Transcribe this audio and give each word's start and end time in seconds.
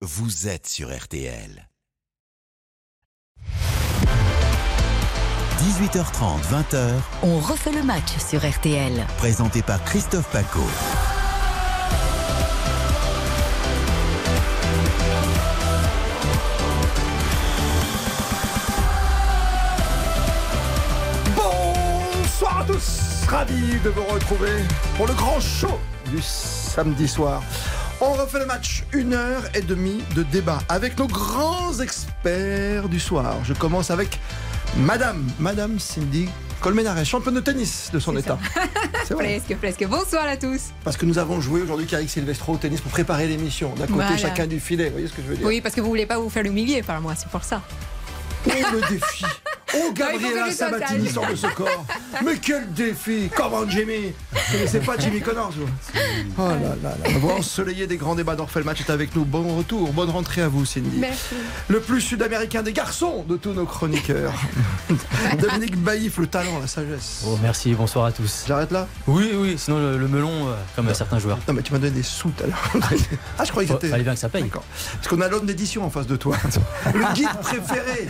vous 0.00 0.46
êtes 0.46 0.68
sur 0.68 0.96
RTL. 0.96 1.68
18h30, 5.58 6.40
20h, 6.52 6.92
On 7.24 7.40
refait 7.40 7.72
le 7.72 7.82
match 7.82 8.16
sur 8.18 8.48
RTL. 8.48 9.04
présenté 9.16 9.60
par 9.60 9.82
Christophe 9.84 10.30
Paco. 10.30 10.62
Bonsoir 21.36 22.60
à 22.60 22.64
tous, 22.64 23.24
ravi 23.28 23.80
de 23.80 23.90
vous 23.90 24.04
retrouver 24.04 24.62
pour 24.96 25.06
le 25.06 25.14
grand 25.14 25.40
show 25.40 25.78
du 26.06 26.20
samedi 26.22 27.08
soir. 27.08 27.42
On 28.00 28.12
refait 28.12 28.38
le 28.38 28.46
match, 28.46 28.84
une 28.92 29.12
heure 29.12 29.42
et 29.54 29.60
demie 29.60 30.02
de 30.14 30.22
débat 30.22 30.58
avec 30.68 30.96
nos 30.98 31.08
grands 31.08 31.78
experts 31.80 32.88
du 32.88 33.00
soir. 33.00 33.34
Je 33.44 33.52
commence 33.54 33.90
avec 33.90 34.20
Madame, 34.76 35.26
Madame 35.40 35.80
Cindy 35.80 36.28
Colmenares, 36.60 37.04
championne 37.04 37.34
de 37.34 37.40
tennis 37.40 37.90
de 37.92 37.98
son 37.98 38.16
état. 38.16 38.38
Presque, 39.10 39.56
presque. 39.56 39.86
Bonsoir 39.86 40.26
à 40.26 40.36
tous. 40.36 40.60
Parce 40.84 40.96
que 40.98 41.06
nous 41.06 41.18
avons 41.18 41.40
joué 41.40 41.62
aujourd'hui 41.62 41.86
qu'avec 41.86 42.10
Silvestro 42.10 42.52
au 42.54 42.56
tennis 42.58 42.80
pour 42.80 42.90
préparer 42.92 43.26
l'émission. 43.26 43.70
D'un 43.70 43.86
côté, 43.86 43.94
Voilà. 43.94 44.16
chacun 44.18 44.46
du 44.46 44.60
filet. 44.60 44.86
Vous 44.86 44.92
voyez 44.92 45.06
ce 45.08 45.12
que 45.14 45.22
je 45.22 45.28
veux 45.28 45.36
dire 45.36 45.46
Oui, 45.46 45.60
parce 45.62 45.74
que 45.74 45.80
vous 45.80 45.88
voulez 45.88 46.04
pas 46.06 46.18
vous 46.18 46.28
faire 46.28 46.44
humilier 46.44 46.82
par 46.82 47.00
moi, 47.00 47.14
c'est 47.16 47.28
pour 47.28 47.42
ça. 47.42 47.62
Oh 48.46 48.50
le 48.72 48.80
défi? 48.88 49.24
Oh 49.74 49.76
faut 49.88 49.92
Gabriela 49.92 50.50
Sabatini 50.50 51.08
sort 51.10 51.26
de 51.26 51.34
ce 51.34 51.46
corps 51.48 51.84
Mais 52.24 52.38
quel 52.40 52.72
défi 52.72 53.30
Comment 53.34 53.68
Jimmy 53.68 54.12
Vous 54.32 54.38
connaissez 54.52 54.80
pas 54.80 54.96
Jimmy 54.98 55.20
Connors 55.20 55.52
Oh 56.38 56.42
là 56.42 56.54
là 56.54 56.74
là 56.82 56.96
La 57.04 57.18
voix 57.18 57.34
ensoleillée 57.34 57.86
des 57.86 57.96
grands 57.96 58.14
débats 58.14 58.34
d'Orphel 58.34 58.64
Match 58.64 58.80
est 58.80 58.90
avec 58.90 59.14
nous. 59.14 59.24
Bon 59.24 59.56
retour, 59.56 59.92
bonne 59.92 60.10
rentrée 60.10 60.42
à 60.42 60.48
vous 60.48 60.64
Cindy. 60.64 60.96
Merci. 60.96 61.34
Le 61.68 61.80
plus 61.80 62.00
sud-américain 62.00 62.62
des 62.62 62.72
garçons 62.72 63.24
de 63.28 63.36
tous 63.36 63.52
nos 63.52 63.66
chroniqueurs. 63.66 64.32
Dominique 65.38 65.76
Baïf, 65.76 66.18
le 66.18 66.26
talent, 66.26 66.58
la 66.60 66.66
sagesse. 66.66 67.24
Oh, 67.26 67.38
merci, 67.42 67.74
bonsoir 67.74 68.06
à 68.06 68.12
tous. 68.12 68.44
J'arrête 68.46 68.70
là 68.70 68.86
Oui, 69.06 69.30
oui, 69.34 69.56
sinon 69.58 69.78
le, 69.78 69.98
le 69.98 70.08
melon, 70.08 70.48
euh, 70.48 70.54
comme 70.76 70.92
certains 70.94 71.18
joueurs. 71.18 71.38
Non 71.46 71.54
mais 71.54 71.62
tu 71.62 71.72
m'as 71.72 71.78
donné 71.78 71.92
des 71.92 72.02
sous 72.02 72.30
tout 72.30 72.44
à 72.44 72.46
l'heure. 72.46 72.72
Ah 73.38 73.44
je 73.44 73.50
croyais 73.50 73.68
que 73.68 73.74
c'était... 73.74 73.88
fallait 73.88 74.02
bien 74.02 74.14
que 74.14 74.18
ça 74.20 74.28
paye. 74.28 74.42
D'accord. 74.42 74.64
Parce 74.94 75.08
qu'on 75.08 75.20
a 75.20 75.28
l'homme 75.28 75.46
d'édition 75.46 75.84
en 75.84 75.90
face 75.90 76.06
de 76.06 76.16
toi. 76.16 76.36
Le 76.92 77.14
guide 77.14 77.28
préféré. 77.42 78.08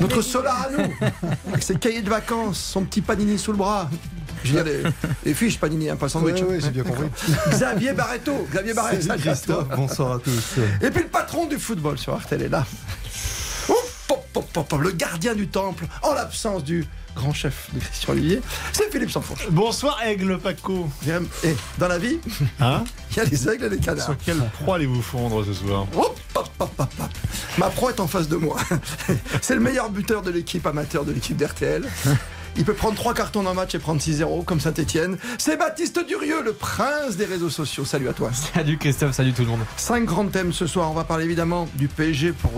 Notre 0.00 0.20
solar 0.40 0.66
à 0.66 0.70
nous. 0.70 0.94
Avec 1.48 1.62
ses 1.62 1.76
cahiers 1.76 2.02
de 2.02 2.10
vacances, 2.10 2.58
son 2.58 2.84
petit 2.84 3.00
panini 3.00 3.38
sous 3.38 3.52
le 3.52 3.58
bras. 3.58 3.88
Je 4.42 4.52
veux 4.54 4.62
dire, 4.64 4.72
les, 4.72 4.90
les 5.24 5.34
fiches 5.34 5.58
panini, 5.58 5.90
hein, 5.90 5.96
pas 5.96 6.08
sandwich. 6.08 6.40
Oui, 6.40 6.56
oui, 6.56 6.60
j'ai 6.60 6.70
bien 6.70 6.82
compris. 6.82 7.08
Xavier 7.50 7.92
Barreto. 7.92 8.46
Xavier 8.50 8.72
Barreto. 8.72 9.02
Salut 9.02 9.22
Christophe, 9.22 9.68
bonsoir 9.76 10.12
à 10.14 10.18
tous. 10.18 10.54
Et 10.80 10.90
puis 10.90 11.02
le 11.02 11.08
patron 11.08 11.46
du 11.46 11.58
football 11.58 11.98
sur 11.98 12.16
RTL 12.16 12.42
est 12.42 12.48
là. 12.48 12.64
Ouf, 13.68 14.04
pop, 14.08 14.24
pop, 14.32 14.46
pop, 14.52 14.68
pop, 14.68 14.80
le 14.80 14.92
gardien 14.92 15.34
du 15.34 15.48
temple, 15.48 15.84
en 16.02 16.14
l'absence 16.14 16.64
du 16.64 16.86
grand 17.14 17.32
chef 17.32 17.68
de 17.72 17.80
Christian 17.80 18.12
Olivier, 18.12 18.40
c'est 18.72 18.90
Philippe 18.90 19.10
Sanfourche. 19.10 19.48
Bonsoir 19.50 19.98
Aigle 20.04 20.38
Paco. 20.38 20.88
Et 21.44 21.54
dans 21.78 21.88
la 21.88 21.98
vie, 21.98 22.18
Hein 22.60 22.84
il 23.10 23.16
y 23.16 23.20
a 23.20 23.24
les 23.24 23.48
aigles 23.48 23.64
et 23.64 23.68
les 23.70 23.78
canards. 23.78 24.04
Sur 24.04 24.16
quelle 24.18 24.38
proie 24.60 24.76
allez-vous 24.76 25.02
fondre 25.02 25.44
ce 25.44 25.52
soir? 25.52 25.86
Ma 27.58 27.68
pro 27.70 27.90
est 27.90 28.00
en 28.00 28.06
face 28.06 28.28
de 28.28 28.36
moi. 28.36 28.56
C'est 29.42 29.54
le 29.54 29.60
meilleur 29.60 29.90
buteur 29.90 30.22
de 30.22 30.30
l'équipe 30.30 30.66
amateur 30.66 31.04
de 31.04 31.12
l'équipe 31.12 31.36
d'RTL. 31.36 31.88
Il 32.56 32.64
peut 32.64 32.74
prendre 32.74 32.94
trois 32.94 33.14
cartons 33.14 33.42
d'un 33.42 33.54
match 33.54 33.74
et 33.74 33.78
prendre 33.78 34.00
6-0 34.00 34.44
comme 34.44 34.60
Saint-Etienne. 34.60 35.16
C'est 35.38 35.56
Baptiste 35.56 36.04
Durieux, 36.06 36.42
le 36.42 36.52
prince 36.52 37.16
des 37.16 37.24
réseaux 37.24 37.50
sociaux. 37.50 37.84
Salut 37.84 38.08
à 38.08 38.12
toi. 38.12 38.30
Salut 38.54 38.76
Christophe, 38.78 39.12
salut 39.12 39.32
tout 39.32 39.42
le 39.42 39.48
monde. 39.48 39.60
Cinq 39.76 40.04
grands 40.04 40.26
thèmes 40.26 40.52
ce 40.52 40.66
soir. 40.66 40.90
On 40.90 40.94
va 40.94 41.04
parler 41.04 41.24
évidemment 41.24 41.68
du 41.74 41.88
PSG 41.88 42.32
pour 42.32 42.52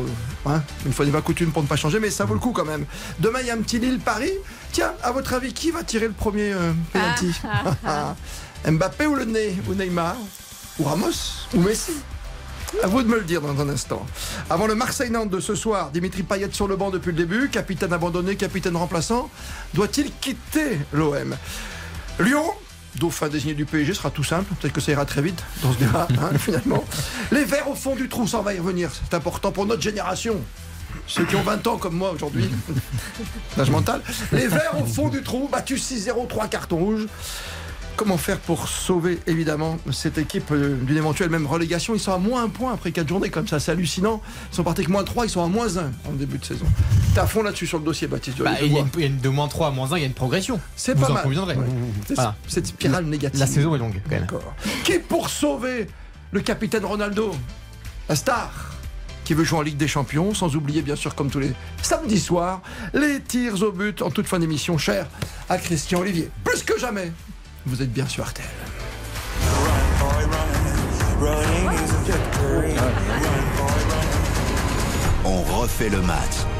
hein, 0.46 0.62
une 0.86 0.92
fois 0.92 1.04
n'est 1.04 1.12
pas 1.12 1.22
coutume 1.22 1.52
pour 1.52 1.62
ne 1.62 1.68
pas 1.68 1.76
changer, 1.76 2.00
mais 2.00 2.10
ça 2.10 2.24
vaut 2.24 2.34
le 2.34 2.40
coup 2.40 2.52
quand 2.52 2.64
même. 2.64 2.84
Demain 3.18 3.40
il 3.40 3.46
y 3.46 3.50
a 3.50 3.54
un 3.54 3.62
petit 3.62 3.78
Lille-Paris. 3.78 4.32
Tiens, 4.72 4.92
à 5.02 5.12
votre 5.12 5.34
avis, 5.34 5.52
qui 5.52 5.70
va 5.70 5.84
tirer 5.84 6.06
le 6.06 6.12
premier 6.12 6.52
euh, 6.52 6.72
penalty 6.92 7.32
Mbappé 8.70 9.06
ou 9.06 9.14
le 9.16 9.24
nez 9.24 9.56
ou 9.68 9.74
Neymar 9.74 10.16
ou 10.78 10.84
Ramos 10.84 11.46
ou 11.54 11.60
Messi? 11.60 11.92
À 12.82 12.86
vous 12.86 13.02
de 13.02 13.08
me 13.08 13.16
le 13.16 13.24
dire 13.24 13.40
dans 13.40 13.60
un 13.60 13.68
instant. 13.68 14.06
Avant 14.48 14.66
le 14.66 14.74
Marseille-Nantes 14.74 15.30
de 15.30 15.40
ce 15.40 15.54
soir, 15.54 15.90
Dimitri 15.90 16.22
Payet 16.22 16.48
sur 16.52 16.68
le 16.68 16.76
banc 16.76 16.90
depuis 16.90 17.10
le 17.10 17.16
début, 17.16 17.48
capitaine 17.48 17.92
abandonné, 17.92 18.36
capitaine 18.36 18.76
remplaçant. 18.76 19.30
Doit-il 19.74 20.10
quitter 20.20 20.78
l'OM 20.92 21.36
Lyon, 22.20 22.44
dauphin 22.96 23.28
désigné 23.28 23.54
du 23.54 23.64
PSG, 23.64 23.94
sera 23.94 24.10
tout 24.10 24.24
simple. 24.24 24.52
Peut-être 24.60 24.72
que 24.72 24.80
ça 24.80 24.92
ira 24.92 25.04
très 25.04 25.22
vite 25.22 25.42
dans 25.62 25.72
ce 25.72 25.78
débat, 25.78 26.08
hein, 26.20 26.38
finalement. 26.38 26.84
Les 27.30 27.44
Verts 27.44 27.68
au 27.68 27.74
fond 27.74 27.94
du 27.94 28.08
trou, 28.08 28.26
ça 28.26 28.38
on 28.38 28.42
va 28.42 28.54
y 28.54 28.58
revenir. 28.58 28.90
C'est 28.92 29.14
important 29.14 29.52
pour 29.52 29.66
notre 29.66 29.82
génération. 29.82 30.36
Ceux 31.06 31.24
qui 31.24 31.36
ont 31.36 31.42
20 31.42 31.66
ans 31.66 31.78
comme 31.78 31.94
moi 31.94 32.12
aujourd'hui, 32.12 32.50
l'âge 33.56 33.70
mental. 33.70 34.02
Les 34.30 34.46
Verts 34.46 34.80
au 34.80 34.86
fond 34.86 35.08
du 35.08 35.22
trou, 35.22 35.48
battus 35.50 35.90
6-0, 35.90 36.28
3 36.28 36.48
cartons 36.48 36.76
rouges. 36.76 37.06
Comment 37.96 38.16
faire 38.16 38.38
pour 38.38 38.68
sauver 38.68 39.18
évidemment 39.26 39.78
cette 39.92 40.18
équipe 40.18 40.50
euh, 40.50 40.76
d'une 40.82 40.96
éventuelle 40.96 41.28
même 41.30 41.46
relégation? 41.46 41.94
Ils 41.94 42.00
sont 42.00 42.12
à 42.12 42.18
moins 42.18 42.42
un 42.44 42.48
point 42.48 42.72
après 42.72 42.90
4 42.90 43.06
journées 43.08 43.28
comme 43.30 43.46
ça, 43.46 43.60
c'est 43.60 43.70
hallucinant. 43.70 44.20
Ils 44.50 44.56
sont 44.56 44.64
partis 44.64 44.80
avec 44.80 44.88
moins 44.88 45.04
3, 45.04 45.26
ils 45.26 45.30
sont 45.30 45.44
à 45.44 45.46
moins 45.46 45.76
1 45.76 45.82
en 46.08 46.12
début 46.14 46.38
de 46.38 46.44
saison. 46.44 46.64
T'es 47.14 47.20
à 47.20 47.26
fond 47.26 47.42
là-dessus 47.42 47.66
sur 47.66 47.78
le 47.78 47.84
dossier, 47.84 48.08
Baptiste. 48.08 48.38
Bah, 48.42 48.52
il 48.62 48.68
y 48.68 48.70
a 48.70 48.70
vois. 48.70 48.80
une, 48.80 48.88
il 48.94 49.00
y 49.00 49.04
a 49.04 49.06
une- 49.06 49.18
de 49.20 49.28
moins 49.28 49.46
3 49.46 49.68
à 49.68 49.70
moins 49.70 49.92
1, 49.92 49.96
il 49.98 50.00
y 50.00 50.04
a 50.04 50.06
une 50.06 50.14
progression. 50.14 50.58
C'est 50.74 50.98
pas 50.98 51.10
en 51.10 51.14
mal. 51.14 51.26
Ouais. 51.26 51.56
C'est 52.08 52.14
Voilà. 52.14 52.34
Cette 52.48 52.66
spirale 52.66 53.04
négative. 53.04 53.38
La 53.38 53.46
saison 53.46 53.74
est 53.76 53.78
longue 53.78 54.00
quand 54.08 54.16
même. 54.16 54.26
Qui 54.84 54.98
pour 54.98 55.28
sauver 55.28 55.86
le 56.32 56.40
capitaine 56.40 56.84
Ronaldo? 56.84 57.32
La 58.08 58.16
star 58.16 58.70
qui 59.24 59.34
veut 59.34 59.44
jouer 59.44 59.58
en 59.60 59.62
Ligue 59.62 59.76
des 59.76 59.86
Champions, 59.86 60.34
sans 60.34 60.56
oublier 60.56 60.82
bien 60.82 60.96
sûr 60.96 61.14
comme 61.14 61.30
tous 61.30 61.38
les 61.38 61.52
samedis 61.80 62.18
soirs, 62.18 62.60
les 62.92 63.20
tirs 63.20 63.62
au 63.62 63.70
but 63.70 64.02
en 64.02 64.10
toute 64.10 64.26
fin 64.26 64.40
d'émission, 64.40 64.76
cher 64.78 65.06
à 65.48 65.58
Christian 65.58 66.00
Olivier. 66.00 66.28
Plus 66.42 66.64
que 66.64 66.76
jamais, 66.76 67.12
vous 67.66 67.82
êtes 67.82 67.92
bien 67.92 68.06
sur 68.06 68.24
RTL. 68.26 68.46
On 75.24 75.42
refait 75.42 75.88
le 75.88 76.00
match. 76.02 76.51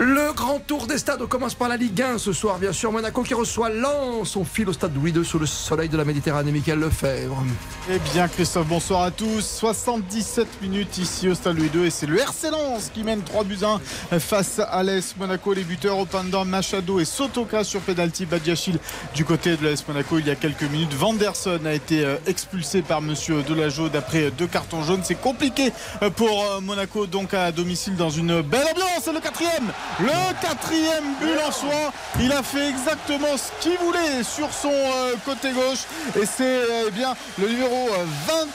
Le 0.00 0.32
grand 0.32 0.58
tour 0.58 0.88
des 0.88 0.98
stades, 0.98 1.24
commence 1.26 1.54
par 1.54 1.68
la 1.68 1.76
Ligue 1.76 2.02
1 2.02 2.18
ce 2.18 2.32
soir, 2.32 2.58
bien 2.58 2.72
sûr. 2.72 2.90
Monaco 2.90 3.22
qui 3.22 3.32
reçoit 3.32 3.68
Lens, 3.68 4.34
on 4.34 4.44
file 4.44 4.68
au 4.68 4.72
stade 4.72 4.92
Louis 4.92 5.12
II 5.12 5.24
sous 5.24 5.38
le 5.38 5.46
soleil 5.46 5.88
de 5.88 5.96
la 5.96 6.04
Méditerranée. 6.04 6.50
Michael 6.50 6.80
Lefebvre. 6.80 7.44
Eh 7.88 8.00
bien 8.12 8.26
Christophe, 8.26 8.66
bonsoir 8.66 9.02
à 9.02 9.12
tous. 9.12 9.40
77 9.40 10.62
minutes 10.62 10.98
ici 10.98 11.28
au 11.28 11.34
Stade 11.34 11.56
Louis 11.56 11.70
II 11.72 11.86
et 11.86 11.90
c'est 11.90 12.06
le 12.06 12.18
RC 12.18 12.50
Lens 12.50 12.90
qui 12.92 13.04
mène 13.04 13.22
3 13.22 13.44
buts 13.44 13.58
à 13.62 13.78
1 14.16 14.18
face 14.18 14.58
à 14.58 14.82
l'AS 14.82 15.14
Monaco. 15.16 15.52
Les 15.52 15.62
buteurs 15.62 15.98
Openda, 15.98 16.44
Machado 16.44 16.98
et 16.98 17.04
Sotoka 17.04 17.62
sur 17.62 17.80
penalty 17.80 18.26
Badiachil 18.26 18.78
du 19.14 19.24
côté 19.24 19.56
de 19.56 19.64
l'AS 19.64 19.86
Monaco. 19.86 20.18
Il 20.18 20.26
y 20.26 20.30
a 20.30 20.34
quelques 20.36 20.62
minutes, 20.62 20.92
Vanderson 20.94 21.60
a 21.64 21.72
été 21.72 22.04
euh, 22.04 22.16
expulsé 22.26 22.82
par 22.82 23.00
Monsieur 23.00 23.42
Delageau 23.42 23.88
d'après 23.88 24.32
deux 24.32 24.48
cartons 24.48 24.82
jaunes. 24.82 25.02
C'est 25.04 25.20
compliqué 25.20 25.72
euh, 26.02 26.10
pour 26.10 26.44
euh, 26.44 26.60
Monaco 26.60 27.06
donc 27.06 27.32
à 27.32 27.52
domicile 27.52 27.94
dans 27.94 28.10
une 28.10 28.42
belle 28.42 28.66
ambiance. 28.72 29.06
Et 29.06 29.12
le 29.12 29.20
quatrième, 29.20 29.72
le 30.00 30.40
quatrième 30.40 31.04
but 31.20 31.38
en 31.46 31.52
soi. 31.52 31.92
Il 32.20 32.32
a 32.32 32.42
fait 32.42 32.68
exactement 32.68 33.36
ce 33.36 33.50
qu'il 33.62 33.78
voulait 33.78 34.22
sur 34.22 34.52
son 34.52 34.70
euh, 34.72 35.14
côté 35.24 35.50
gauche 35.52 35.84
et 36.20 36.26
c'est 36.26 36.42
euh, 36.44 36.84
eh 36.88 36.90
bien 36.90 37.14
le 37.38 37.48
numéro 37.48 37.88
euh, 37.90 38.04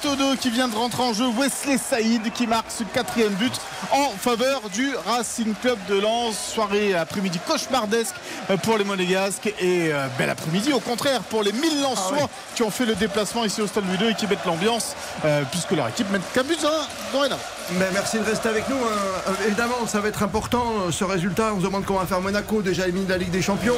22 0.04 0.36
qui 0.36 0.50
vient 0.50 0.68
de 0.68 0.76
rentrer 0.76 1.04
en 1.04 1.14
jeu, 1.14 1.26
Wesley 1.38 1.78
Saïd 1.78 2.32
qui 2.34 2.48
marque 2.48 2.72
ce 2.72 2.84
quatrième 2.84 3.34
but 3.34 3.54
en 3.92 4.10
faveur 4.18 4.62
du 4.74 4.96
Racing 5.06 5.54
Club 5.62 5.78
de 5.88 6.00
Lens. 6.00 6.36
Soirée 6.54 6.94
après-midi 6.96 7.40
cauchemardesque 7.48 8.16
euh, 8.50 8.58
pour 8.58 8.78
les 8.78 8.84
Monégasques 8.84 9.48
et 9.60 9.92
euh, 9.92 10.08
bel 10.18 10.30
après-midi 10.30 10.74
au 10.74 10.80
contraire 10.80 11.22
pour 11.22 11.44
les 11.44 11.52
1000 11.52 11.82
Lensois 11.82 12.30
qui 12.56 12.64
ont 12.64 12.72
fait 12.72 12.86
le 12.86 12.96
déplacement 12.96 13.46
ici 13.46 13.62
au 13.62 13.68
Stade 13.68 13.86
Louis 13.88 13.98
II 14.06 14.12
et 14.12 14.16
qui 14.16 14.28
mettent 14.28 14.46
l'ambiance 14.46 14.96
euh, 15.26 15.44
puisque 15.52 15.72
leur 15.72 15.88
équipe 15.88 16.10
mène 16.12 16.22
4 16.34 16.46
buts 16.48 16.56
à 16.64 16.68
1 16.68 17.14
dorénavant. 17.14 17.42
Mais 17.78 17.86
merci 17.94 18.18
de 18.18 18.24
rester 18.24 18.50
avec 18.50 18.68
nous. 18.68 18.76
hein. 18.76 18.98
Euh, 19.28 19.48
évidemment, 19.48 19.86
ça 19.86 20.00
va 20.00 20.08
être 20.08 20.24
important 20.24 20.64
euh, 20.88 20.92
ce 20.92 21.04
résultat. 21.04 21.52
On 21.56 21.60
se 21.60 21.66
demande 21.66 21.86
comment 21.86 22.00
va 22.00 22.06
faire 22.08 22.20
Monaco, 22.22 22.62
déjà 22.62 22.84
éliminé 22.86 23.06
de 23.06 23.12
la 23.12 23.18
Ligue 23.18 23.30
des 23.30 23.42
Champions. 23.44 23.76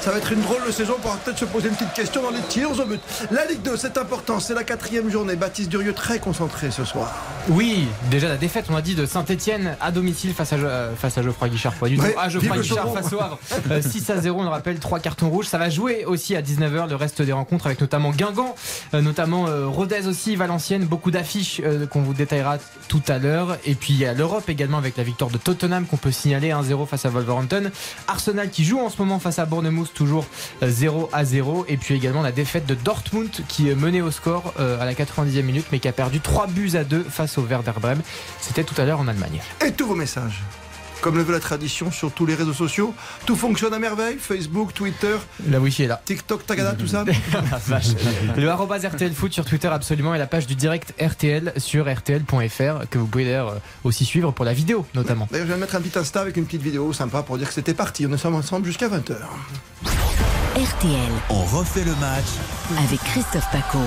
Ça 0.00 0.10
va 0.12 0.18
être 0.18 0.32
une 0.32 0.40
drôle 0.40 0.64
de 0.66 0.72
saison. 0.72 0.94
On 0.96 1.00
pourra 1.00 1.16
peut-être 1.16 1.38
se 1.38 1.44
poser 1.44 1.68
une 1.68 1.74
petite 1.74 1.92
question 1.92 2.22
dans 2.22 2.30
les 2.30 2.40
tirs 2.42 2.70
au 2.70 2.84
but. 2.86 3.00
La 3.30 3.44
Ligue 3.46 3.60
2, 3.62 3.76
c'est 3.76 3.98
important. 3.98 4.40
C'est 4.40 4.54
la 4.54 4.64
quatrième 4.64 5.10
journée. 5.10 5.36
Baptiste 5.36 5.68
Durieux 5.68 5.92
très 5.92 6.18
concentré 6.20 6.70
ce 6.70 6.84
soir. 6.84 7.12
Oui, 7.50 7.86
déjà 8.10 8.28
la 8.28 8.36
défaite, 8.36 8.66
on 8.70 8.76
a 8.76 8.82
dit, 8.82 8.94
de 8.94 9.04
Saint-Etienne 9.04 9.76
à 9.80 9.90
domicile 9.90 10.32
face 10.32 10.52
à, 10.54 10.56
euh, 10.56 10.94
face 10.96 11.18
à 11.18 11.22
Geoffroy 11.22 11.48
Guichard. 11.48 11.74
Pas 11.74 11.88
du 11.88 12.00
Ouais, 12.00 12.12
tout. 12.14 12.18
À 12.18 12.28
vive 12.28 12.40
Geoffroy 12.40 12.58
Guichard 12.62 12.94
face 12.94 13.12
au 13.12 13.20
Havre. 13.20 13.38
Euh, 13.70 13.80
6 13.82 14.10
à 14.10 14.18
0, 14.20 14.40
on 14.40 14.42
le 14.44 14.48
rappelle, 14.48 14.78
3 14.78 15.00
cartons 15.00 15.28
rouges. 15.30 15.46
Ça 15.46 15.58
va 15.58 15.68
jouer 15.70 16.04
aussi 16.04 16.34
à 16.36 16.42
19h 16.42 16.88
le 16.88 16.96
reste 16.96 17.22
des 17.22 17.32
rencontres 17.32 17.66
avec 17.66 17.80
notamment 17.80 18.10
Guingamp, 18.10 18.54
euh, 18.94 19.00
notamment 19.00 19.46
Rodez 19.66 20.06
aussi, 20.06 20.36
Valenciennes. 20.36 20.84
Beaucoup 20.84 21.10
d'affiches 21.10 21.60
qu'on 21.90 22.00
vous 22.02 22.14
détaillera 22.14 22.56
tout 22.88 23.02
à 23.08 23.18
l'heure. 23.18 23.33
Et 23.64 23.74
puis 23.74 23.92
il 23.92 23.98
y 23.98 24.06
a 24.06 24.14
l'Europe 24.14 24.48
également 24.48 24.78
avec 24.78 24.96
la 24.96 25.02
victoire 25.02 25.30
de 25.30 25.38
Tottenham 25.38 25.86
qu'on 25.86 25.96
peut 25.96 26.12
signaler 26.12 26.50
1-0 26.50 26.86
face 26.86 27.04
à 27.06 27.10
Wolverhampton. 27.10 27.70
Arsenal 28.08 28.50
qui 28.50 28.64
joue 28.64 28.80
en 28.80 28.90
ce 28.90 28.98
moment 28.98 29.18
face 29.18 29.38
à 29.38 29.46
Bournemouth 29.46 29.92
toujours 29.92 30.26
euh, 30.62 30.70
0 30.70 31.10
à 31.12 31.24
0. 31.24 31.66
Et 31.68 31.76
puis 31.76 31.94
également 31.94 32.22
la 32.22 32.32
défaite 32.32 32.66
de 32.66 32.74
Dortmund 32.74 33.30
qui 33.48 33.70
euh, 33.70 33.76
menait 33.76 34.00
au 34.00 34.10
score 34.10 34.54
euh, 34.58 34.80
à 34.80 34.84
la 34.84 34.94
90e 34.94 35.42
minute 35.42 35.66
mais 35.72 35.78
qui 35.78 35.88
a 35.88 35.92
perdu 35.92 36.20
3 36.20 36.46
buts 36.48 36.72
à 36.74 36.84
2 36.84 37.04
face 37.04 37.38
au 37.38 37.42
Werder 37.42 37.72
Bremen. 37.80 38.02
C'était 38.40 38.64
tout 38.64 38.80
à 38.80 38.84
l'heure 38.84 39.00
en 39.00 39.08
Allemagne. 39.08 39.40
Et 39.64 39.72
tous 39.72 39.86
vos 39.86 39.94
messages. 39.94 40.42
Comme 41.04 41.18
le 41.18 41.22
veut 41.22 41.34
la 41.34 41.40
tradition 41.40 41.90
sur 41.90 42.12
tous 42.12 42.24
les 42.24 42.34
réseaux 42.34 42.54
sociaux, 42.54 42.94
tout 43.26 43.36
fonctionne 43.36 43.74
à 43.74 43.78
merveille. 43.78 44.16
Facebook, 44.18 44.72
Twitter, 44.72 45.18
La 45.50 45.60
wifi 45.60 45.82
est 45.82 45.86
là. 45.86 46.00
TikTok, 46.02 46.46
Tagada, 46.46 46.72
tout 46.72 46.86
ça. 46.86 47.04
La 47.34 47.58
vache. 47.58 47.88
Le 48.38 48.48
arrobas 48.48 48.78
RTL 48.78 49.12
Foot 49.12 49.34
sur 49.34 49.44
Twitter 49.44 49.68
absolument 49.68 50.14
et 50.14 50.18
la 50.18 50.26
page 50.26 50.46
du 50.46 50.54
direct 50.54 50.94
RTL 50.98 51.52
sur 51.58 51.94
RTL.fr 51.94 52.88
que 52.88 52.96
vous 52.96 53.06
pouvez 53.06 53.26
d'ailleurs 53.26 53.48
euh, 53.50 53.58
aussi 53.84 54.06
suivre 54.06 54.30
pour 54.30 54.46
la 54.46 54.54
vidéo 54.54 54.86
notamment. 54.94 55.28
D'ailleurs, 55.30 55.44
je 55.46 55.48
viens 55.48 55.56
de 55.56 55.60
mettre 55.60 55.76
un 55.76 55.82
petit 55.82 55.98
Insta 55.98 56.22
avec 56.22 56.38
une 56.38 56.46
petite 56.46 56.62
vidéo 56.62 56.90
sympa 56.94 57.22
pour 57.22 57.36
dire 57.36 57.48
que 57.48 57.54
c'était 57.54 57.74
parti. 57.74 58.06
On 58.06 58.12
est 58.14 58.24
ensemble 58.24 58.64
jusqu'à 58.64 58.88
20h. 58.88 59.16
RTL 60.56 61.12
On 61.28 61.44
refait 61.44 61.84
le 61.84 61.94
match 61.96 62.78
avec 62.78 62.98
Christophe 63.00 63.50
Paco. 63.52 63.80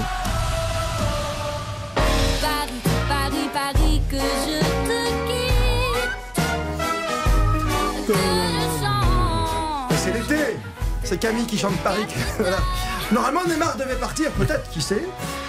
C'est 11.07 11.19
Camille 11.19 11.45
qui 11.45 11.57
chante 11.57 11.77
Paris. 11.77 12.05
Normalement, 13.13 13.39
Neymar 13.47 13.77
devait 13.77 13.95
partir, 13.95 14.29
peut-être, 14.31 14.69
qui 14.71 14.81
sait. 14.81 15.05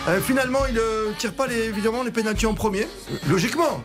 Euh, 0.06 0.20
finalement, 0.20 0.60
il 0.68 0.76
ne 0.76 1.12
tire 1.18 1.32
pas 1.32 1.48
les, 1.48 1.64
évidemment 1.64 2.04
les 2.04 2.12
pénaltys 2.12 2.46
en 2.46 2.54
premier, 2.54 2.82
euh, 2.82 3.16
logiquement. 3.28 3.82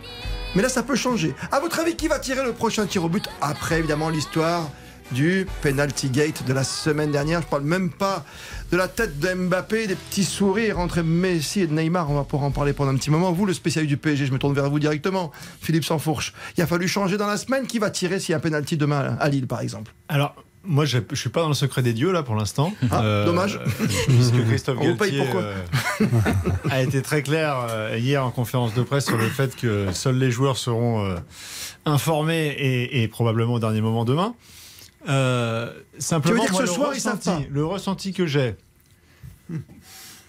Mais 0.54 0.62
là, 0.62 0.70
ça 0.70 0.84
peut 0.84 0.96
changer. 0.96 1.34
À 1.52 1.60
votre 1.60 1.80
avis, 1.80 1.96
qui 1.96 2.08
va 2.08 2.20
tirer 2.20 2.44
le 2.44 2.54
prochain 2.54 2.86
tir 2.86 3.04
au 3.04 3.10
but 3.10 3.28
Après, 3.42 3.80
évidemment, 3.80 4.10
l'histoire 4.10 4.70
du 5.14 5.48
penalty 5.64 6.12
gate 6.12 6.46
de 6.46 6.54
la 6.54 6.64
semaine 6.64 7.10
dernière? 7.10 7.42
Je 7.42 7.48
parle 7.48 7.64
même 7.64 7.90
pas 7.90 8.24
de 8.72 8.78
la 8.78 8.88
tête 8.88 9.18
de 9.18 9.34
Mbappé, 9.34 9.88
des 9.88 9.96
petits 9.96 10.25
sourires 10.25 10.78
entre 10.78 11.02
Messi 11.02 11.62
et 11.62 11.68
Neymar. 11.68 12.12
On 12.12 12.14
va 12.14 12.24
pouvoir 12.24 12.48
en 12.48 12.52
parler 12.52 12.74
pendant 12.74 12.92
un 12.92 12.98
petit 12.98 13.10
moment. 13.10 13.31
Vous, 13.31 13.48
le 13.48 13.54
spécialiste 13.54 13.90
du 13.90 13.98
PSG, 13.98 14.28
je 14.28 14.31
me 14.31 14.38
tourne 14.38 14.54
vers 14.54 14.70
vous 14.70 14.78
directement. 14.78 15.31
Philippe 15.60 15.86
Sansfourche. 15.86 16.36
Il 16.56 16.62
a 16.62 16.68
fallu 16.68 16.88
changer 16.88 17.18
dans 17.18 17.25
la 17.25 17.38
semaine. 17.38 17.66
Qui 17.66 17.80
va 17.80 17.90
tirer 17.90 18.20
s'il 18.20 18.34
y 18.34 18.36
a 18.36 18.38
un 18.38 18.42
penalty 18.42 18.78
demain 18.78 19.18
à 19.20 19.28
Lille, 19.28 19.48
par 19.48 19.62
exemple? 19.62 19.92
Alors, 20.08 20.36
moi, 20.65 20.86
je 20.86 21.00
je 21.12 21.15
suis 21.15 21.30
pas 21.30 21.42
dans 21.42 21.48
le 21.50 21.54
secret 21.54 21.81
des 21.81 21.94
dieux 21.94 22.12
là 22.12 22.24
pour 22.24 22.36
l'instant. 22.36 22.74
Ah, 22.92 23.24
dommage. 23.25 23.60
Puisque 24.07 24.44
Christophe 24.45 24.77
On 24.81 24.95
Galtier 24.95 25.19
pourquoi 25.19 25.42
euh, 25.42 25.56
a 26.69 26.81
été 26.81 27.01
très 27.01 27.21
clair 27.24 27.68
euh, 27.69 27.98
hier 28.00 28.25
en 28.25 28.31
conférence 28.31 28.74
de 28.74 28.81
presse 28.83 29.06
sur 29.06 29.18
le 29.18 29.27
fait 29.30 29.56
que 29.56 29.92
seuls 29.92 30.18
les 30.18 30.31
joueurs 30.31 30.57
seront 30.57 31.04
euh, 31.06 31.15
informés 31.86 32.48
et, 32.57 33.04
et 33.04 33.07
probablement 33.07 33.54
au 33.56 33.60
dernier 33.60 33.81
moment 33.81 34.06
demain. 34.06 34.36
Euh, 35.10 35.71
simplement, 36.00 36.42
dire 36.44 36.51
moi, 36.54 36.62
ce 36.62 36.65
le 36.65 36.71
soir, 36.74 36.89
ressenti, 36.92 37.31
le 37.50 37.65
ressenti 37.65 38.13
que 38.13 38.25
j'ai, 38.25 38.56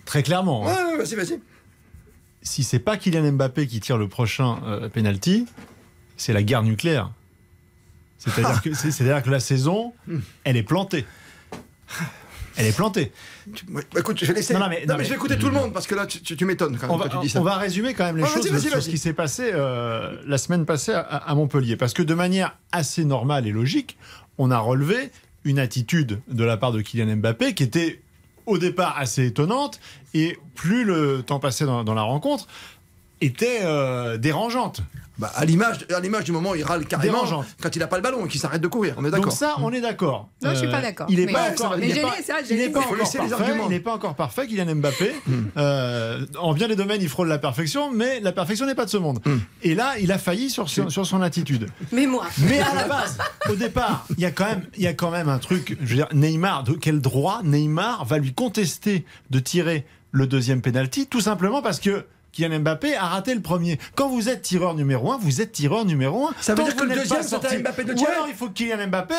très 0.04 0.22
clairement, 0.24 0.66
hein, 0.66 0.74
Ouais, 0.74 0.96
ouais, 0.96 1.04
vas-y, 1.04 1.14
vas-y. 1.14 1.40
si 2.42 2.64
c'est 2.64 2.80
pas 2.80 2.96
Kylian 2.96 3.32
Mbappé 3.32 3.68
qui 3.68 3.78
tire 3.78 3.98
le 3.98 4.08
prochain 4.08 4.58
euh, 4.66 4.88
penalty, 4.88 5.46
c'est 6.16 6.32
la 6.32 6.42
guerre 6.42 6.64
nucléaire. 6.64 7.12
C'est-à-dire 8.24 8.62
que, 8.62 8.72
c'est- 8.74 8.90
c'est-à-dire 8.90 9.22
que 9.22 9.30
la 9.30 9.40
saison, 9.40 9.92
elle 10.44 10.56
est 10.56 10.62
plantée. 10.62 11.04
Elle 12.56 12.66
est 12.66 12.76
plantée. 12.76 13.10
Tu- 13.52 13.64
ouais, 13.72 13.82
bah, 13.92 14.00
écoute, 14.00 14.16
je 14.20 14.26
vais 14.26 14.34
laisser. 14.34 14.54
Non, 14.54 14.60
non, 14.60 14.68
mais- 14.68 14.86
non, 14.86 14.94
je 14.98 15.08
vais 15.08 15.14
écouter 15.16 15.36
tout 15.36 15.46
le 15.46 15.52
monde 15.54 15.72
parce 15.72 15.88
que 15.88 15.94
là, 15.96 16.06
tu, 16.06 16.20
tu- 16.22 16.36
tu 16.36 16.44
m'étonnes 16.44 16.76
quand 16.78 16.86
même 16.86 16.92
On 16.92 16.96
va, 16.98 17.08
quand 17.08 17.18
tu 17.20 17.26
dis 17.26 17.32
ça. 17.32 17.40
on 17.40 17.42
va 17.42 17.56
résumer 17.56 17.94
quand 17.94 18.04
même 18.04 18.16
les 18.16 18.22
Ouais, 18.22 18.28
choses 18.28 18.44
vas-y, 18.44 18.52
vas-y, 18.52 18.60
sur 18.62 18.70
vas-y. 18.74 18.82
ce 18.82 18.88
qui 18.90 18.98
s'est 18.98 19.12
passé 19.12 19.50
euh, 19.52 20.16
la 20.24 20.38
semaine 20.38 20.64
passée 20.64 20.92
à, 20.92 21.00
à 21.00 21.34
Montpellier. 21.34 21.76
Parce 21.76 21.92
que 21.94 22.02
de 22.02 22.14
manière 22.14 22.56
assez 22.70 23.04
normale 23.04 23.48
et 23.48 23.50
logique, 23.50 23.96
on 24.38 24.52
a 24.52 24.58
relevé 24.58 25.10
une 25.44 25.58
attitude 25.58 26.20
de 26.28 26.44
la 26.44 26.56
part 26.56 26.70
de 26.70 26.80
Kylian 26.80 27.16
Mbappé 27.16 27.54
qui 27.54 27.64
était 27.64 28.00
au 28.46 28.56
départ 28.58 28.96
assez 28.98 29.26
étonnante 29.26 29.80
et 30.14 30.38
plus 30.54 30.84
le 30.84 31.22
temps 31.26 31.40
passait 31.40 31.64
dans, 31.66 31.82
dans 31.82 31.94
la 31.94 32.02
rencontre 32.02 32.46
était 33.20 33.60
euh, 33.62 34.16
dérangeante. 34.16 34.80
Bah, 35.16 35.30
à 35.36 35.44
l'image, 35.44 35.86
à 35.94 36.00
l'image 36.00 36.24
du 36.24 36.32
moment 36.32 36.50
où 36.50 36.54
il 36.56 36.64
râle 36.64 36.84
carrément 36.86 37.22
quand 37.62 37.76
il 37.76 37.78
n'a 37.78 37.86
pas 37.86 37.96
le 37.96 38.02
ballon 38.02 38.26
et 38.26 38.28
qu'il 38.28 38.40
s'arrête 38.40 38.60
de 38.60 38.66
courir. 38.66 38.94
On 38.98 39.04
est 39.04 39.10
d'accord. 39.10 39.26
Donc 39.26 39.32
ça, 39.32 39.54
on 39.60 39.72
est 39.72 39.80
d'accord. 39.80 40.28
Non, 40.42 40.50
je 40.50 40.56
suis 40.56 40.66
Euh, 40.66 40.70
pas 40.72 40.80
d'accord. 40.80 41.06
Il 41.08 41.24
n'est 41.24 41.32
pas 41.32 41.50
encore, 41.50 41.78
il 41.78 41.86
n'est 41.94 42.00
pas, 42.00 42.08
encore 42.80 42.96
laisser 42.96 43.18
les 43.22 43.28
parfait. 43.28 43.44
arguments. 43.44 43.64
Il 43.66 43.70
n'est 43.70 43.80
pas 43.80 43.94
encore 43.94 44.16
parfait, 44.16 44.46
Kylian 44.48 44.74
Mbappé. 44.74 45.12
Euh, 45.56 46.26
en 46.38 46.52
bien 46.52 46.68
des 46.68 46.76
domaines, 46.76 47.00
il 47.02 47.08
frôle 47.08 47.28
la 47.28 47.38
perfection, 47.38 47.92
mais 47.92 48.20
la 48.20 48.32
perfection 48.32 48.66
n'est 48.66 48.74
pas 48.74 48.84
de 48.86 48.90
ce 48.90 48.96
monde. 48.96 49.20
Et 49.62 49.74
là, 49.74 49.94
il 50.00 50.10
a 50.12 50.18
failli 50.18 50.50
sur, 50.50 50.68
son- 50.68 50.90
sur 50.90 51.06
son 51.06 51.22
attitude. 51.22 51.68
Mais 51.92 52.06
moi. 52.06 52.26
Mais 52.38 52.58
à 52.60 52.74
la 52.74 52.88
base, 52.88 53.18
au 53.48 53.54
départ, 53.54 54.06
il 54.16 54.20
y 54.22 54.26
a 54.26 54.30
quand 54.30 54.46
même, 54.46 54.64
il 54.76 54.82
y 54.82 54.86
a 54.88 54.94
quand 54.94 55.10
même 55.10 55.28
un 55.28 55.38
truc. 55.38 55.76
Je 55.80 55.86
veux 55.90 55.94
dire, 55.96 56.08
Neymar, 56.12 56.64
de 56.64 56.72
quel 56.72 57.00
droit 57.00 57.40
Neymar 57.44 58.04
va 58.04 58.18
lui 58.18 58.34
contester 58.34 59.04
de 59.30 59.38
tirer 59.38 59.86
le 60.10 60.26
deuxième 60.26 60.60
penalty, 60.60 61.06
tout 61.06 61.20
simplement 61.20 61.62
parce 61.62 61.78
que. 61.80 62.04
Kylian 62.34 62.60
Mbappé 62.60 62.96
a 62.96 63.06
raté 63.06 63.34
le 63.34 63.40
premier. 63.40 63.78
Quand 63.94 64.08
vous 64.08 64.28
êtes 64.28 64.42
tireur 64.42 64.74
numéro 64.74 65.12
un, 65.12 65.18
vous 65.18 65.40
êtes 65.40 65.52
tireur 65.52 65.84
numéro 65.84 66.26
un. 66.26 66.34
Ça 66.40 66.54
veut 66.54 66.64
dire 66.64 66.76
que 66.76 66.84
le 66.84 66.94
deuxième, 66.94 67.22
c'est 67.22 67.58
Mbappé 67.58 67.84
de 67.84 67.92
Ou 67.92 67.96
tirer 67.96 68.12
alors 68.12 68.28
il 68.28 68.34
faut 68.34 68.48
que 68.48 68.54
Kylian 68.54 68.88
Mbappé 68.88 69.14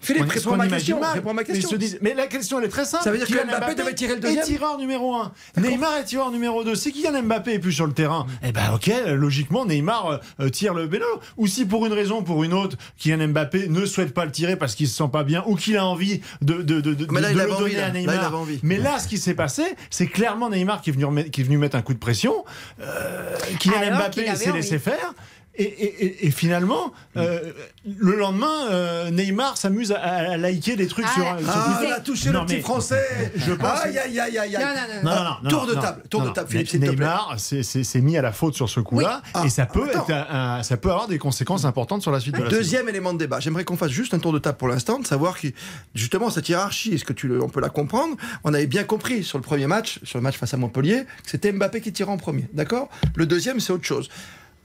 Philippe, 0.00 0.24
on- 0.26 0.28
réponds 0.28 0.52
à 0.52 0.56
ma 0.56 0.66
question. 0.68 1.00
mal, 1.00 1.12
Réponds 1.14 1.30
à 1.30 1.32
ma 1.32 1.42
mais 1.42 1.46
question. 1.46 1.68
se 1.70 1.76
disent- 1.76 1.98
mais 2.00 2.14
la 2.14 2.26
question 2.26 2.58
elle 2.58 2.66
est 2.66 2.68
très 2.68 2.84
simple. 2.84 3.04
Ça 3.04 3.10
veut 3.10 3.18
dire 3.18 3.26
que 3.26 3.32
Kylian 3.32 3.46
Mbappé 3.58 3.74
devait 3.74 3.94
tirer 3.94 4.14
le 4.14 4.20
deuxième 4.20 4.42
est 4.42 4.46
tireur 4.46 4.78
numéro 4.78 5.14
1. 5.14 5.32
Neymar 5.56 5.96
est 5.98 6.04
tireur 6.04 6.30
numéro 6.30 6.64
2. 6.64 6.74
Si 6.74 6.92
Kylian 6.92 7.22
Mbappé 7.22 7.54
est 7.54 7.58
plus 7.58 7.72
sur 7.72 7.86
le 7.86 7.92
terrain, 7.92 8.26
eh 8.42 8.52
ben 8.52 8.72
ok, 8.74 8.90
logiquement 9.06 9.64
Neymar 9.66 10.06
euh, 10.06 10.16
euh, 10.40 10.48
tire 10.50 10.74
le 10.74 10.84
vélo. 10.86 11.06
Ou 11.36 11.46
si 11.46 11.64
pour 11.66 11.86
une 11.86 11.92
raison 11.92 12.18
ou 12.20 12.22
pour 12.22 12.44
une 12.44 12.52
autre, 12.54 12.76
Kylian 12.98 13.28
Mbappé 13.28 13.68
ne 13.68 13.84
souhaite 13.86 14.14
pas 14.14 14.24
le 14.24 14.30
tirer 14.32 14.56
parce 14.56 14.74
qu'il 14.74 14.88
se 14.88 14.96
sent 14.96 15.08
pas 15.12 15.24
bien 15.24 15.42
ou 15.46 15.56
qu'il 15.56 15.76
a 15.76 15.84
envie 15.84 16.20
de, 16.42 16.54
de, 16.62 16.80
de, 16.80 16.94
de, 16.94 17.06
Mais 17.10 17.20
là, 17.20 17.30
il 17.32 17.36
le 17.36 17.42
donner 17.44 17.54
envie, 17.54 17.76
à 17.76 17.80
Là, 17.80 17.88
il 17.88 18.00
Neymar. 18.06 18.24
avait 18.26 18.36
envie. 18.36 18.60
Mais 18.62 18.78
là, 18.78 18.98
ce 18.98 19.08
qui 19.08 19.18
s'est 19.18 19.34
passé, 19.34 19.62
c'est 19.90 20.06
clairement 20.06 20.50
Neymar 20.50 20.80
qui 20.82 20.90
est 20.90 20.92
venu, 20.92 21.04
remettre- 21.04 21.30
qui 21.30 21.40
est 21.40 21.44
venu 21.44 21.58
mettre 21.58 21.76
un 21.76 21.82
coup 21.82 21.94
de 21.94 21.98
pression. 21.98 22.44
Euh, 22.80 23.34
Kylian 23.58 23.78
Alors 23.80 23.98
Mbappé 24.00 24.34
s'est 24.36 24.52
laissé 24.52 24.78
faire. 24.78 25.14
Et, 25.58 25.64
et- 25.64 26.04
et- 26.04 26.26
et 26.26 26.30
finalement, 26.30 26.92
euh, 27.16 27.52
le 27.84 28.14
lendemain, 28.16 28.68
euh, 28.70 29.10
Neymar 29.10 29.56
s'amuse 29.56 29.90
à, 29.90 29.96
à 30.00 30.36
liker 30.36 30.76
des 30.76 30.86
trucs 30.86 31.04
Ah, 31.08 31.14
sur, 31.14 31.26
Ah, 31.26 31.80
il 31.84 31.92
a 31.92 31.98
touché 32.00 32.30
Non, 32.30 32.40
le 32.42 32.46
petit 32.46 32.60
français. 32.60 33.32
Je 33.36 33.52
pense- 33.52 33.80
Aïe, 33.84 33.98
aïe, 33.98 34.20
aïe, 34.20 34.38
aïe. 34.38 34.56
Non, 35.02 35.10
non, 35.10 35.14
non. 35.42 35.48
Tour 35.50 35.66
de 35.66 35.74
table, 35.74 36.02
tour 36.08 36.22
de 36.22 36.30
table. 36.30 36.48
Philippe. 36.48 36.74
Neymar 36.74 37.34
s'est- 37.38 38.00
mis 38.00 38.16
à 38.16 38.22
la 38.22 38.30
faute 38.32 38.54
sur 38.54 38.68
ce 38.68 38.78
coup-là, 38.78 39.20
Oui. 39.24 39.30
Ah, 39.34 39.42
et 39.46 39.50
ça 39.50 39.66
peut, 39.66 39.88
être 39.88 40.10
un- 40.12 40.62
ça 40.62 40.76
peut 40.76 40.90
avoir 40.90 41.08
des 41.08 41.18
conséquences 41.18 41.64
importantes 41.64 42.02
sur 42.02 42.12
la 42.12 42.20
suite 42.20 42.36
de 42.36 42.42
la 42.42 42.48
saison. 42.50 42.60
Deuxième 42.60 42.88
élément 42.88 43.12
de 43.12 43.18
débat. 43.18 43.40
J'aimerais 43.40 43.64
qu'on 43.64 43.76
fasse 43.76 43.90
juste 43.90 44.14
un 44.14 44.20
tour 44.20 44.32
de 44.32 44.38
table 44.38 44.56
pour 44.58 44.68
l'instant, 44.68 45.00
de 45.00 45.06
savoir 45.06 45.36
qui, 45.38 45.54
justement, 45.94 46.30
cette 46.30 46.48
hiérarchie, 46.48 46.94
est-ce 46.94 47.04
que 47.04 47.12
tu 47.12 47.26
le, 47.26 47.42
on 47.42 47.48
peut 47.48 47.60
la 47.60 47.68
comprendre? 47.70 48.16
On 48.44 48.54
avait 48.54 48.68
bien 48.68 48.84
compris 48.84 49.24
sur 49.24 49.38
le 49.38 49.42
premier 49.42 49.66
match, 49.66 49.98
sur 50.04 50.18
le 50.18 50.22
match 50.22 50.36
face 50.36 50.54
à 50.54 50.56
Montpellier, 50.56 51.04
que 51.24 51.30
c'était 51.30 51.50
Mbappé 51.50 51.80
qui 51.80 51.92
tirait 51.92 52.12
en 52.12 52.16
premier. 52.16 52.48
D'accord? 52.52 52.88
Le 53.16 53.26
deuxième, 53.26 53.58
c'est 53.58 53.72
autre 53.72 53.84
chose. 53.84 54.08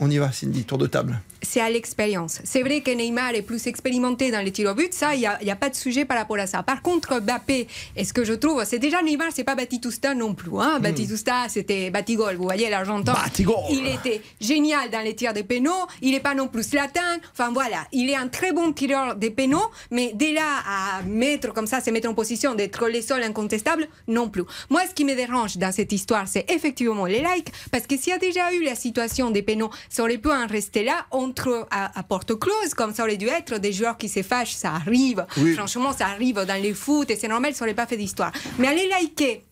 On 0.05 0.09
y 0.09 0.17
va, 0.17 0.33
Cindy, 0.33 0.65
tour 0.65 0.77
de 0.77 0.87
table. 0.87 1.21
c'est 1.41 1.61
à 1.61 1.69
l'expérience. 1.69 2.39
C'est 2.43 2.61
vrai 2.61 2.81
que 2.81 2.91
Neymar 2.91 3.35
est 3.35 3.41
plus 3.41 3.67
expérimenté 3.67 4.31
dans 4.31 4.41
les 4.41 4.51
tirs 4.51 4.71
au 4.71 4.73
but, 4.73 4.93
ça, 4.93 5.15
il 5.15 5.19
n'y 5.19 5.51
a, 5.51 5.55
pas 5.55 5.69
de 5.69 5.75
sujet 5.75 6.03
par 6.03 6.17
rapport 6.17 6.39
à 6.39 6.47
ça. 6.47 6.61
Par 6.61 6.81
contre, 6.81 7.21
Mbappé, 7.21 7.67
est 7.95 8.03
ce 8.03 8.13
que 8.13 8.25
je 8.25 8.33
trouve, 8.33 8.63
c'est 8.65 8.79
déjà 8.79 9.01
Neymar, 9.01 9.27
c'est 9.33 9.45
pas 9.45 9.55
Batistusta 9.55 10.13
non 10.13 10.33
plus. 10.33 10.51
Hein. 10.59 10.79
Batistusta, 10.81 11.47
c'était 11.47 11.89
Batigol, 11.89 12.35
vous 12.35 12.43
voyez, 12.43 12.69
l'Argentin. 12.69 13.13
Batigol. 13.13 13.55
Il 13.69 13.87
était 13.87 14.21
génial 14.41 14.89
dans 14.89 15.01
les 15.01 15.15
tirs 15.15 15.33
de 15.33 15.41
pénaux, 15.41 15.87
il 16.01 16.11
n'est 16.11 16.19
pas 16.19 16.35
non 16.35 16.49
plus 16.49 16.63
Zlatan. 16.63 16.99
Enfin 17.31 17.51
voilà, 17.53 17.85
il 17.93 18.09
est 18.09 18.15
un 18.15 18.27
très 18.27 18.51
bon 18.51 18.73
tireur 18.73 19.15
de 19.15 19.29
pénaux, 19.29 19.69
mais 19.89 20.11
dès 20.15 20.33
là 20.33 20.41
à 20.67 21.01
mettre 21.03 21.53
comme 21.53 21.67
ça, 21.67 21.79
se 21.79 21.91
mettre 21.91 22.09
en 22.09 22.13
position 22.13 22.55
d'être 22.55 22.89
le 22.89 23.01
seul 23.01 23.23
incontestable, 23.23 23.87
non 24.09 24.27
plus. 24.27 24.43
Moi, 24.69 24.81
ce 24.89 24.93
qui 24.93 25.05
me 25.05 25.15
dérange 25.15 25.55
dans 25.57 25.71
cette 25.71 25.93
histoire, 25.93 26.27
c'est 26.27 26.49
effectivement 26.51 27.05
les 27.05 27.19
likes, 27.19 27.53
parce 27.71 27.87
que 27.87 27.97
s'il 27.97 28.09
y 28.09 28.15
a 28.15 28.19
déjà 28.19 28.53
eu 28.53 28.63
la 28.63 28.75
situation 28.75 29.29
des 29.29 29.41
pénaux, 29.41 29.69
ça 29.93 30.01
aurait 30.01 30.17
pu 30.17 30.31
en 30.31 30.47
rester 30.47 30.83
là 30.83 31.05
entre 31.11 31.67
à, 31.69 31.99
à 31.99 32.01
porte 32.01 32.33
close, 32.39 32.73
comme 32.75 32.95
ça 32.95 33.03
aurait 33.03 33.15
dû 33.15 33.27
être 33.27 33.59
des 33.59 33.71
joueurs 33.71 33.95
qui 33.95 34.09
se 34.09 34.23
fâchent, 34.23 34.55
ça 34.55 34.71
arrive. 34.71 35.23
Oui. 35.37 35.53
Franchement, 35.53 35.93
ça 35.93 36.07
arrive 36.07 36.43
dans 36.47 36.59
les 36.59 36.73
foot 36.73 37.11
et 37.11 37.15
c'est 37.15 37.27
normal, 37.27 37.53
ça 37.53 37.63
n'aurait 37.63 37.75
pas 37.75 37.85
fait 37.85 37.95
d'histoire. 37.95 38.31
Mais 38.57 38.67
aller 38.69 38.89
liker 38.89 39.43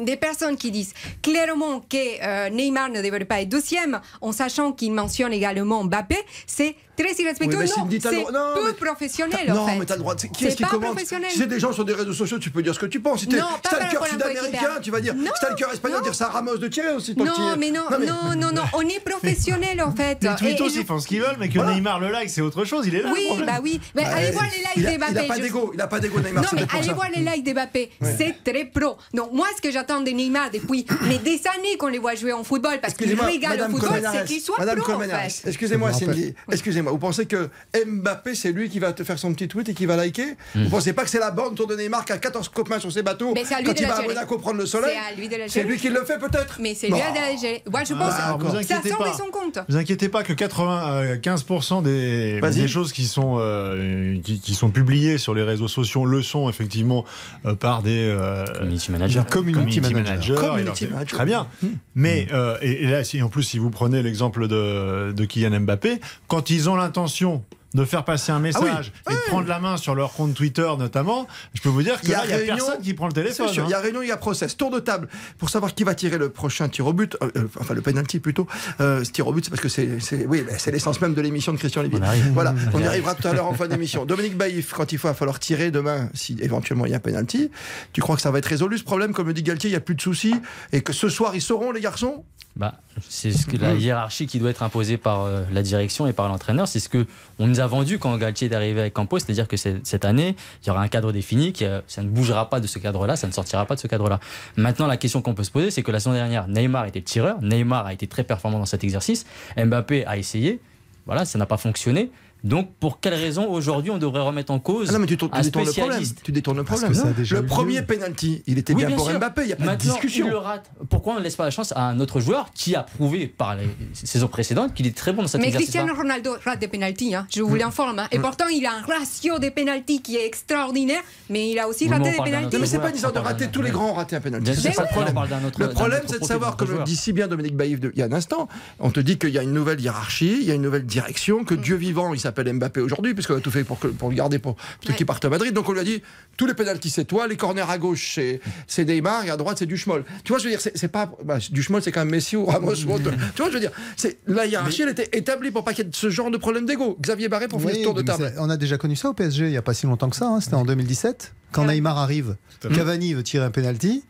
des 0.00 0.16
personnes 0.16 0.56
qui 0.56 0.72
disent 0.72 0.94
clairement 1.22 1.78
que 1.78 1.96
euh, 1.96 2.50
Neymar 2.50 2.88
ne 2.88 3.02
devrait 3.02 3.24
pas 3.24 3.40
être 3.40 3.48
deuxième, 3.48 4.00
en 4.20 4.32
sachant 4.32 4.72
qu'il 4.72 4.92
mentionne 4.92 5.32
également 5.32 5.84
Mbappé, 5.84 6.16
c'est 6.48 6.74
très 7.02 7.12
irrespectueux. 7.22 7.56
Oui, 7.58 7.64
mais 7.64 7.70
non, 7.70 7.74
Cindy, 7.74 7.98
t'as 7.98 8.10
le 8.10 8.16
c'est 8.16 8.22
droit- 8.22 8.32
non, 8.32 8.54
peu 8.54 8.66
mais- 8.66 8.72
professionnel 8.86 9.40
Non, 9.48 9.66
mais 9.78 9.84
t'as 9.86 9.94
le 9.94 10.00
droit 10.00 10.14
de. 10.14 10.20
Qui 10.26 10.46
est-ce 10.46 10.56
qui 10.56 10.62
commente 10.64 10.92
professionnel. 10.92 11.30
Si 11.30 11.38
c'est 11.38 11.46
des 11.46 11.60
gens 11.60 11.72
sur 11.72 11.84
des 11.84 11.94
réseaux 11.94 12.12
sociaux, 12.12 12.38
tu 12.38 12.50
peux 12.50 12.62
dire 12.62 12.74
ce 12.74 12.78
que 12.80 12.86
tu 12.86 13.00
penses. 13.00 13.20
Si 13.20 13.28
rapport 13.38 13.72
à 13.72 14.04
un 14.06 14.10
sud-américain, 14.10 14.70
tu 14.82 14.90
vas 14.90 15.00
dire 15.00 15.14
Non, 15.14 15.30
stalker 15.36 15.66
espagnol, 15.72 15.98
non. 15.98 16.04
dire 16.04 16.14
ça 16.14 16.26
à 16.26 16.30
Ramos 16.30 16.56
de 16.58 16.68
tirer 16.68 16.92
aussi. 16.92 17.14
Non, 17.16 17.24
mais 17.58 17.70
non, 17.70 17.84
non, 17.90 18.34
non, 18.36 18.52
non, 18.52 18.62
on 18.74 18.82
est 18.82 19.00
professionnel 19.04 19.82
en 19.82 19.92
fait. 19.94 20.18
Les 20.22 20.28
Et- 20.30 20.36
tweetos, 20.36 20.68
et 20.68 20.74
le- 20.74 20.80
ils 20.80 20.86
font 20.86 20.98
ce 21.00 21.06
qu'ils 21.06 21.20
veulent, 21.20 21.36
mais 21.38 21.48
que. 21.48 21.58
Neymar 21.58 22.00
le 22.00 22.10
like, 22.10 22.30
c'est 22.30 22.40
autre 22.40 22.64
chose. 22.64 22.86
Il 22.86 22.94
est 22.94 23.02
là. 23.02 23.08
le 23.08 23.14
Oui, 23.14 23.26
bah 23.44 23.58
oui. 23.62 23.80
Mais 23.94 24.02
Bah, 24.04 24.10
allez 24.16 24.30
voir 24.30 24.44
les 24.76 24.82
likes 24.82 24.90
d'Mbappé. 24.98 25.12
Il 25.12 25.18
a 25.18 25.24
pas 25.24 25.38
d'ego, 25.38 25.70
il 25.74 25.80
a 25.80 25.86
pas 25.86 26.00
d'ego 26.00 26.20
Neymar. 26.20 26.42
Non, 26.44 26.48
c'est 26.50 26.56
mais 26.56 26.66
allez 26.78 26.92
voir 26.92 27.08
les 27.14 27.22
likes 27.22 27.44
d'Mbappé. 27.44 27.90
C'est 28.16 28.34
très 28.44 28.64
pro. 28.64 28.96
Donc, 29.14 29.32
moi, 29.32 29.46
ce 29.56 29.60
que 29.60 29.70
j'attends 29.70 30.00
de 30.00 30.10
Neymar 30.10 30.50
depuis 30.50 30.86
mais 31.02 31.18
des 31.18 31.40
années 31.56 31.76
qu'on 31.78 31.88
les 31.88 31.98
voit 31.98 32.14
jouer 32.14 32.32
en 32.32 32.44
football, 32.44 32.78
parce 32.80 32.94
qu'il 32.94 33.12
au 33.12 33.16
Madame 33.48 33.70
football, 33.70 34.02
c'est 34.12 34.24
qu'il 34.26 34.40
soit 34.40 34.58
Madame 34.58 34.78
pro, 34.78 34.92
en 34.92 34.96
Colmenares, 34.98 35.20
fait. 35.30 35.48
excusez-moi 35.48 35.92
Cindy, 35.92 36.34
excusez-moi, 36.50 36.87
vous 36.90 36.98
pensez 36.98 37.26
que 37.26 37.48
Mbappé 37.86 38.34
c'est 38.34 38.52
lui 38.52 38.68
qui 38.68 38.78
va 38.78 38.92
te 38.92 39.04
faire 39.04 39.18
son 39.18 39.32
petit 39.34 39.48
tweet 39.48 39.68
et 39.68 39.74
qui 39.74 39.86
va 39.86 39.96
liker 39.96 40.36
Hmm. 40.54 40.64
Vous 40.64 40.70
pensez 40.70 40.92
pas 40.92 41.04
que 41.04 41.10
c'est 41.10 41.18
la 41.18 41.30
bande 41.30 41.52
autour 41.52 41.66
de 41.66 41.74
Neymar 41.76 42.04
qui 42.04 42.12
a 42.12 42.18
14 42.18 42.48
copains 42.48 42.78
sur 42.80 42.90
ses 42.92 43.02
bateaux 43.02 43.32
Mais 43.34 43.44
c'est 43.44 43.54
à 43.54 43.58
lui 43.60 43.66
quand 43.66 43.74
il 43.78 43.82
la 43.82 43.88
va 43.88 43.96
à. 43.98 44.02
Monaco 44.02 44.38
prendre 44.38 44.58
le 44.58 44.66
soleil 44.66 44.92
C'est 44.94 45.12
à 45.14 45.16
lui 45.16 45.28
de 45.28 45.36
la 45.36 45.48
C'est 45.48 45.60
gérer. 45.60 45.68
lui 45.68 45.76
qui 45.78 45.88
le 45.88 46.04
fait 46.04 46.18
peut-être 46.18 46.58
Mais 46.60 46.74
c'est 46.74 46.88
lui 46.88 46.94
à 47.00 47.36
gérer. 47.36 47.62
Moi, 47.70 47.84
je 47.84 47.94
pense 47.94 48.12
Ah, 48.16 48.36
vous 48.38 48.46
que 48.46 48.52
ça 48.52 48.58
inquiétez 48.76 48.88
sort 48.90 48.98
pas. 48.98 49.10
de 49.10 49.16
son 49.16 49.30
compte. 49.30 49.58
Vous 49.68 49.76
inquiétez 49.76 50.08
pas 50.08 50.22
que 50.22 50.32
95% 50.32 51.82
des, 51.82 52.68
choses 52.68 52.92
qui 52.92 53.04
sont, 53.06 53.36
euh, 53.40 54.18
qui, 54.22 54.40
qui 54.40 54.54
sont 54.54 54.70
publiées 54.70 55.18
sur 55.18 55.34
les 55.34 55.42
réseaux 55.42 55.68
sociaux 55.68 56.04
le 56.06 56.22
sont 56.22 56.48
effectivement 56.48 57.04
euh, 57.46 57.54
par 57.54 57.82
des 57.82 58.08
euh, 58.08 58.44
Community 58.54 58.90
manager. 58.92 59.26
Community 59.26 59.80
manager. 59.80 60.02
managers, 60.04 60.34
Community 60.34 60.84
leur- 60.84 60.92
manager. 60.94 61.16
Très 61.18 61.26
bien. 61.26 61.46
Mais 61.94 62.26
euh, 62.32 62.56
et, 62.62 62.84
et 62.84 62.86
là, 62.86 63.04
si, 63.04 63.22
en 63.22 63.28
plus, 63.28 63.42
si 63.42 63.58
vous 63.58 63.70
prenez 63.70 64.02
l'exemple 64.02 64.48
de, 64.48 65.12
de 65.12 65.24
Kylian 65.24 65.60
Mbappé, 65.60 66.00
quand 66.28 66.50
ils 66.50 66.68
ont 66.70 66.76
l'intention 66.78 67.44
de 67.74 67.84
faire 67.84 68.02
passer 68.02 68.32
un 68.32 68.38
message 68.38 68.92
et 69.10 69.12
de 69.12 69.18
prendre 69.28 69.46
la 69.46 69.58
main 69.58 69.76
sur 69.76 69.94
leur 69.94 70.14
compte 70.14 70.32
Twitter 70.32 70.66
notamment, 70.78 71.26
je 71.52 71.60
peux 71.60 71.68
vous 71.68 71.82
dire 71.82 72.00
que 72.00 72.06
Il 72.06 72.12
y 72.12 72.14
a 72.14 72.20
réunion- 72.22 72.54
personne 72.56 72.80
qui 72.80 72.94
prend 72.94 73.06
le 73.08 73.12
téléphone. 73.12 73.46
sûr, 73.48 73.62
hein. 73.62 73.66
il 73.68 73.70
y 73.72 73.74
a 73.74 73.78
réunion, 73.80 74.00
il 74.00 74.08
y 74.08 74.10
a 74.10 74.16
process, 74.16 74.56
tour 74.56 74.70
de 74.70 74.80
table 74.80 75.06
pour 75.36 75.50
savoir 75.50 75.74
qui 75.74 75.84
va 75.84 75.94
tirer 75.94 76.16
le 76.16 76.30
prochain 76.30 76.70
tir 76.70 76.86
au 76.86 76.94
but, 76.94 77.18
euh, 77.22 77.28
euh, 77.36 77.46
enfin 77.60 77.74
le 77.74 77.82
penalty 77.82 78.20
plutôt. 78.20 78.46
Euh, 78.80 79.04
ce 79.04 79.10
tir 79.12 79.26
au 79.26 79.34
but, 79.34 79.44
c'est 79.44 79.50
parce 79.50 79.60
que 79.60 79.68
c'est, 79.68 80.00
c'est- 80.00 80.24
oui, 80.26 80.44
c'est 80.56 80.70
l'essence 80.70 80.98
même 81.02 81.12
de 81.12 81.20
l'émission 81.20 81.52
de 81.52 81.58
Christian 81.58 81.82
Lévy. 81.82 81.98
Voilà, 82.32 82.54
on 82.72 82.78
y 82.80 82.86
arrivera 82.86 83.14
tout 83.14 83.28
à 83.28 83.34
l'heure 83.34 83.46
en 83.46 83.52
fin 83.54 83.68
d'émission. 83.68 84.04
Dominique 84.06 84.38
Baïf, 84.38 84.72
quand 84.72 84.90
il 84.90 84.98
faut, 84.98 85.08
il 85.08 85.10
va 85.10 85.14
falloir 85.14 85.38
tirer 85.38 85.70
demain, 85.70 86.08
si 86.14 86.38
éventuellement 86.40 86.86
il 86.86 86.92
y 86.92 86.94
a 86.94 87.00
penalty, 87.00 87.50
tu 87.92 88.00
crois 88.00 88.16
que 88.16 88.22
ça 88.22 88.30
va 88.30 88.38
être 88.38 88.46
résolu 88.46 88.78
ce 88.78 88.84
problème, 88.84 89.12
comme 89.12 89.26
le 89.26 89.34
dit 89.34 89.42
Galtier, 89.42 89.68
il 89.68 89.74
n'y 89.74 89.76
a 89.76 89.80
plus 89.80 89.94
de 89.94 90.00
soucis 90.00 90.34
et 90.72 90.80
que 90.80 90.94
ce 90.94 91.10
soir 91.10 91.34
ils 91.36 91.42
sauront 91.42 91.70
les 91.72 91.82
garçons? 91.82 92.24
Bah, 92.58 92.74
c'est 93.08 93.30
ce 93.30 93.46
que 93.46 93.56
la 93.56 93.74
hiérarchie 93.74 94.26
qui 94.26 94.40
doit 94.40 94.50
être 94.50 94.64
imposée 94.64 94.96
par 94.96 95.22
euh, 95.22 95.44
la 95.52 95.62
direction 95.62 96.08
et 96.08 96.12
par 96.12 96.28
l'entraîneur. 96.28 96.66
C'est 96.66 96.80
ce 96.80 96.88
que 96.88 97.06
on 97.38 97.46
nous 97.46 97.60
a 97.60 97.66
vendu 97.68 98.00
quand 98.00 98.16
Galtier 98.16 98.50
est 98.50 98.54
arrivé 98.54 98.80
avec 98.80 98.94
Campos, 98.94 99.20
c'est-à-dire 99.20 99.46
que 99.46 99.56
cette 99.56 100.04
année, 100.04 100.34
il 100.62 100.66
y 100.66 100.70
aura 100.70 100.82
un 100.82 100.88
cadre 100.88 101.12
défini, 101.12 101.52
qui, 101.52 101.64
euh, 101.64 101.80
ça 101.86 102.02
ne 102.02 102.08
bougera 102.08 102.50
pas 102.50 102.58
de 102.58 102.66
ce 102.66 102.80
cadre-là, 102.80 103.14
ça 103.14 103.28
ne 103.28 103.32
sortira 103.32 103.64
pas 103.64 103.76
de 103.76 103.80
ce 103.80 103.86
cadre-là. 103.86 104.18
Maintenant, 104.56 104.88
la 104.88 104.96
question 104.96 105.22
qu'on 105.22 105.34
peut 105.34 105.44
se 105.44 105.52
poser, 105.52 105.70
c'est 105.70 105.84
que 105.84 105.92
la 105.92 106.00
saison 106.00 106.14
dernière, 106.14 106.48
Neymar 106.48 106.86
était 106.86 107.00
tireur, 107.00 107.40
Neymar 107.42 107.86
a 107.86 107.92
été 107.92 108.08
très 108.08 108.24
performant 108.24 108.58
dans 108.58 108.66
cet 108.66 108.82
exercice, 108.82 109.24
Mbappé 109.56 110.04
a 110.04 110.16
essayé, 110.16 110.60
voilà, 111.06 111.24
ça 111.24 111.38
n'a 111.38 111.46
pas 111.46 111.58
fonctionné. 111.58 112.10
Donc, 112.44 112.70
pour 112.78 113.00
quelle 113.00 113.14
raison 113.14 113.48
aujourd'hui 113.50 113.90
on 113.90 113.98
devrait 113.98 114.20
remettre 114.22 114.52
en 114.52 114.58
cause 114.60 114.88
Ah 114.90 114.92
non, 114.92 114.98
mais 115.00 115.06
tu, 115.06 115.14
un 115.14 115.40
détournes 115.40 115.42
le 115.42 115.50
problème. 115.50 115.72
spécialiste 115.72 116.18
Tu 116.22 116.32
détournes 116.32 116.56
le 116.58 116.64
Parce 116.64 116.80
problème. 116.80 117.00
que 117.02 117.06
ça 117.08 117.12
a 117.12 117.16
déjà 117.18 117.36
le 117.40 117.46
premier 117.46 117.82
penalty, 117.82 118.42
il 118.46 118.58
était 118.58 118.72
Oui, 118.74 118.78
bien, 118.78 118.88
bien 118.88 118.96
pour 118.96 119.08
sûr. 119.08 119.18
Mbappé, 119.18 119.42
il 119.42 119.46
n'y 119.48 119.52
a 119.52 119.56
pas 119.56 119.64
Maintenant, 119.64 119.94
de 119.94 120.00
discussion. 120.00 120.26
il 120.26 120.30
le 120.30 120.36
rate. 120.38 120.70
Pourquoi 120.88 121.14
on 121.14 121.18
ne 121.18 121.22
laisse 121.22 121.36
pas 121.36 121.44
la 121.44 121.50
chance 121.50 121.72
à 121.72 121.82
un 121.82 121.98
autre 122.00 122.20
joueur 122.20 122.50
qui 122.54 122.74
a 122.76 122.82
prouvé 122.84 123.26
par 123.26 123.56
les 123.56 123.68
saisons 123.92 124.28
précédentes 124.28 124.74
qu'il 124.74 124.86
est 124.86 124.96
très 124.96 125.12
bon 125.12 125.22
dans 125.22 125.28
cet 125.28 125.40
Mais 125.40 125.50
Cristiano 125.50 125.94
Ronaldo 125.94 126.36
rate 126.44 126.60
des 126.60 126.68
pénalties, 126.68 127.14
hein, 127.14 127.26
je 127.34 127.42
vous 127.42 127.54
l'informe. 127.56 127.98
hein. 127.98 128.06
Et 128.12 128.18
pourtant, 128.18 128.46
il 128.48 128.64
a 128.66 128.72
un 128.72 128.82
ratio 128.82 129.38
des 129.38 129.50
pénalties 129.50 130.00
qui 130.00 130.16
est 130.16 130.26
extraordinaire, 130.26 131.02
mais 131.30 131.50
il 131.50 131.58
a 131.58 131.66
aussi 131.68 131.84
Oui, 131.84 131.90
raté 131.90 132.10
des 132.12 132.22
pénalties. 132.22 132.54
Non, 132.56 132.60
mais 132.60 132.66
c'est 132.66 132.78
pas 132.78 132.90
une 132.90 132.94
histoire 132.94 133.12
de 133.12 133.18
rater, 133.18 133.48
tous 133.48 133.62
les 133.62 133.70
grands 133.70 133.90
ont 133.90 133.94
raté 133.94 134.16
un 134.16 134.20
penalty. 134.20 134.54
C'est 134.54 134.72
ça 134.72 134.82
le 134.82 134.88
problème. 134.88 135.14
Le 135.58 135.68
problème, 135.70 136.02
c'est 136.06 136.20
de 136.20 136.24
savoir, 136.24 136.56
comme 136.56 136.70
le 136.70 136.84
dit 136.84 136.96
si 136.96 137.12
bien 137.12 137.26
Dominique 137.28 137.56
Baïf 137.56 137.80
de- 137.80 137.90
il 137.94 137.98
y 137.98 138.02
a 138.02 138.06
un 138.06 138.12
instant, 138.12 138.48
on 138.78 138.90
te 138.90 139.00
dit 139.00 139.18
qu'il 139.18 139.30
y 139.30 139.38
a 139.38 139.42
une 139.42 139.52
nouvelle 139.52 139.80
hiérarchie, 139.80 140.38
il 140.40 140.46
y 140.46 140.50
a 140.50 140.54
une 140.54 140.62
nouvelle 140.62 140.86
direction, 140.86 141.42
que 141.44 141.54
Dieu 141.54 141.76
vivant, 141.76 142.14
il 142.14 142.20
s'appelle 142.28 142.52
Mbappé 142.52 142.80
aujourd'hui, 142.80 143.14
puisqu'on 143.14 143.36
a 143.36 143.40
tout 143.40 143.50
fait 143.50 143.64
pour, 143.64 143.78
que- 143.78 143.88
pour 143.88 144.08
le 144.10 144.14
garder 144.16 144.38
pour, 144.38 144.54
pour 144.56 144.64
Ouais. 144.90 144.94
qu'il 144.96 145.06
parte 145.06 145.24
à 145.24 145.28
Madrid. 145.28 145.52
Donc 145.52 145.68
on 145.68 145.72
lui 145.72 145.80
a 145.80 145.84
dit, 145.84 146.02
tous 146.36 146.46
les 146.46 146.54
pénaltys 146.54 146.90
c'est 146.90 147.04
toi, 147.04 147.26
les 147.26 147.36
corners 147.36 147.64
à 147.68 147.78
gauche 147.78 148.18
c'est, 148.66 148.84
Neymar, 148.84 149.24
et 149.24 149.30
à 149.30 149.36
droite 149.36 149.58
c'est 149.58 149.66
Duchemol. 149.66 150.04
Tu 150.24 150.32
vois, 150.32 150.38
je 150.38 150.44
veux 150.44 150.50
dire, 150.50 150.60
c'est, 150.60 150.88
pas. 150.88 151.10
Bah, 151.24 151.38
Duchemol 151.50 151.82
c'est 151.82 151.92
quand 151.92 152.00
même 152.00 152.10
Messi 152.10 152.36
ou 152.36 152.46
Ramos 152.46 152.74
ou 152.86 152.92
autre. 152.92 153.10
Tu 153.34 153.42
vois, 153.42 153.48
je 153.48 153.54
veux 153.54 153.60
dire, 153.60 153.72
c'est, 153.96 154.18
la 154.26 154.46
hiérarchie 154.46 154.82
elle 154.82 154.90
était 154.90 155.08
établie 155.12 155.50
pour 155.50 155.64
pas 155.64 155.72
qu'il 155.74 155.84
y 155.84 155.88
ait 155.88 155.92
ce 155.94 156.10
genre 156.10 156.30
de 156.30 156.36
problème 156.38 156.66
d'ego. 156.66 156.96
Xavier 157.00 157.28
Barré 157.28 157.48
pour 157.48 157.60
finir 157.60 157.74
Oui, 157.74 157.80
ce 157.80 157.84
tour 157.84 157.94
de 157.94 158.02
table. 158.02 158.32
on 158.38 158.50
a 158.50 158.56
déjà 158.56 158.78
connu 158.78 158.96
ça 158.96 159.10
au 159.10 159.14
PSG 159.14 159.46
il 159.46 159.50
n'y 159.50 159.56
a 159.56 159.62
pas 159.62 159.74
si 159.74 159.86
longtemps 159.86 160.10
que 160.10 160.16
ça. 160.16 160.26
hein, 160.28 160.40
C'était 160.40 160.54
en 160.54 160.64
2017. 160.64 161.32
Quand. 161.52 161.64
Neymar 161.64 161.96
arrive, 161.98 162.36
Cavani 162.74 163.14
veut 163.14 163.22
tirer 163.22 163.44
un 163.46 163.50
penalty, 163.50 164.04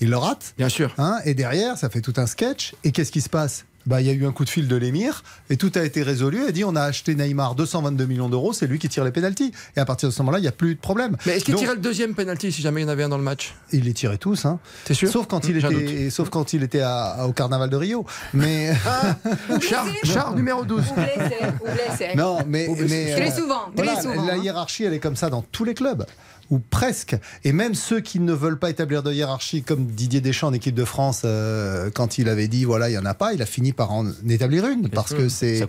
il 0.00 0.10
le 0.10 0.16
rate. 0.16 0.54
Bien 0.58 0.68
sûr. 0.68 0.94
hein, 0.98 1.18
et 1.24 1.34
derrière, 1.34 1.78
ça 1.78 1.88
fait 1.88 2.00
tout 2.02 2.12
un 2.16 2.26
sketch. 2.26 2.74
Et 2.84 2.92
qu'est-ce 2.92 3.12
qui 3.12 3.20
se 3.22 3.28
passe? 3.30 3.64
Bah, 3.86 4.00
il 4.00 4.06
y 4.06 4.10
a 4.10 4.12
eu 4.12 4.26
un 4.26 4.32
coup 4.32 4.44
de 4.44 4.50
fil 4.50 4.68
de 4.68 4.76
l'émir 4.76 5.22
et 5.50 5.56
tout 5.56 5.72
a 5.74 5.82
été 5.82 6.02
résolu. 6.02 6.40
Il 6.42 6.48
a 6.48 6.52
dit 6.52 6.64
on 6.64 6.76
a 6.76 6.82
acheté 6.82 7.14
Neymar 7.14 7.54
222 7.54 8.06
millions 8.06 8.28
d'euros, 8.28 8.52
c'est 8.52 8.66
lui 8.66 8.78
qui 8.78 8.88
tire 8.88 9.04
les 9.04 9.10
pénalties. 9.12 9.52
Et 9.76 9.80
à 9.80 9.84
partir 9.84 10.08
de 10.08 10.14
ce 10.14 10.20
moment-là, 10.22 10.38
il 10.38 10.42
n'y 10.42 10.48
a 10.48 10.52
plus 10.52 10.74
de 10.74 10.80
problème. 10.80 11.16
Mais 11.26 11.36
est-ce 11.36 11.44
qu'il 11.44 11.54
tirait 11.54 11.74
le 11.74 11.80
deuxième 11.80 12.14
penalty 12.14 12.52
si 12.52 12.62
jamais 12.62 12.80
il 12.82 12.84
y 12.84 12.86
en 12.86 12.90
avait 12.90 13.02
un 13.04 13.08
dans 13.08 13.18
le 13.18 13.22
match? 13.24 13.54
Il 13.72 13.84
les 13.84 13.92
tirait 13.94 14.18
tous. 14.18 14.44
Hein. 14.44 14.58
T'es 14.84 14.94
sûr? 14.94 15.10
Sauf 15.10 15.26
quand 15.26 15.48
il 15.48 15.56
était, 15.56 16.10
sauf 16.10 16.30
quand 16.30 16.52
il 16.52 16.62
était 16.62 16.80
à- 16.82 17.26
au 17.26 17.32
carnaval 17.32 17.70
de 17.70 17.76
Rio. 17.76 18.06
Mais 18.34 18.72
Charles, 19.60 19.90
Charles 20.04 20.36
numéro 20.36 20.64
12. 20.64 20.80
Ou 20.90 20.94
blessé, 20.94 21.36
ou 21.60 21.64
blessé. 21.64 22.16
non, 22.16 22.38
mais, 22.46 22.68
mais 22.88 23.30
souvent, 23.30 23.62
voilà, 23.74 24.00
souvent, 24.00 24.24
La 24.26 24.34
hein. 24.34 24.36
hiérarchie, 24.38 24.84
elle 24.84 24.94
est 24.94 24.98
comme 25.00 25.16
ça 25.16 25.30
dans 25.30 25.42
tous 25.42 25.64
les 25.64 25.74
clubs. 25.74 26.04
Ou 26.52 26.58
presque. 26.58 27.16
Et 27.44 27.52
même 27.52 27.74
ceux 27.74 28.00
qui 28.00 28.20
ne 28.20 28.32
veulent 28.32 28.58
pas 28.58 28.68
établir 28.68 29.02
de 29.02 29.10
hiérarchie, 29.12 29.62
comme 29.62 29.86
Didier 29.86 30.20
Deschamps 30.20 30.48
en 30.48 30.52
équipe 30.52 30.74
de 30.74 30.84
France, 30.84 31.22
euh, 31.24 31.90
quand 31.94 32.18
il 32.18 32.28
avait 32.28 32.46
dit 32.46 32.64
voilà, 32.64 32.88
il 32.90 32.92
n'y 32.92 32.98
en 32.98 33.06
a 33.06 33.14
pas, 33.14 33.32
il 33.32 33.40
a 33.40 33.46
fini 33.46 33.72
par 33.72 33.90
en 33.92 34.04
établir 34.28 34.66
une. 34.66 34.88
Parce 34.90 35.14
que 35.14 35.28
c'est. 35.30 35.66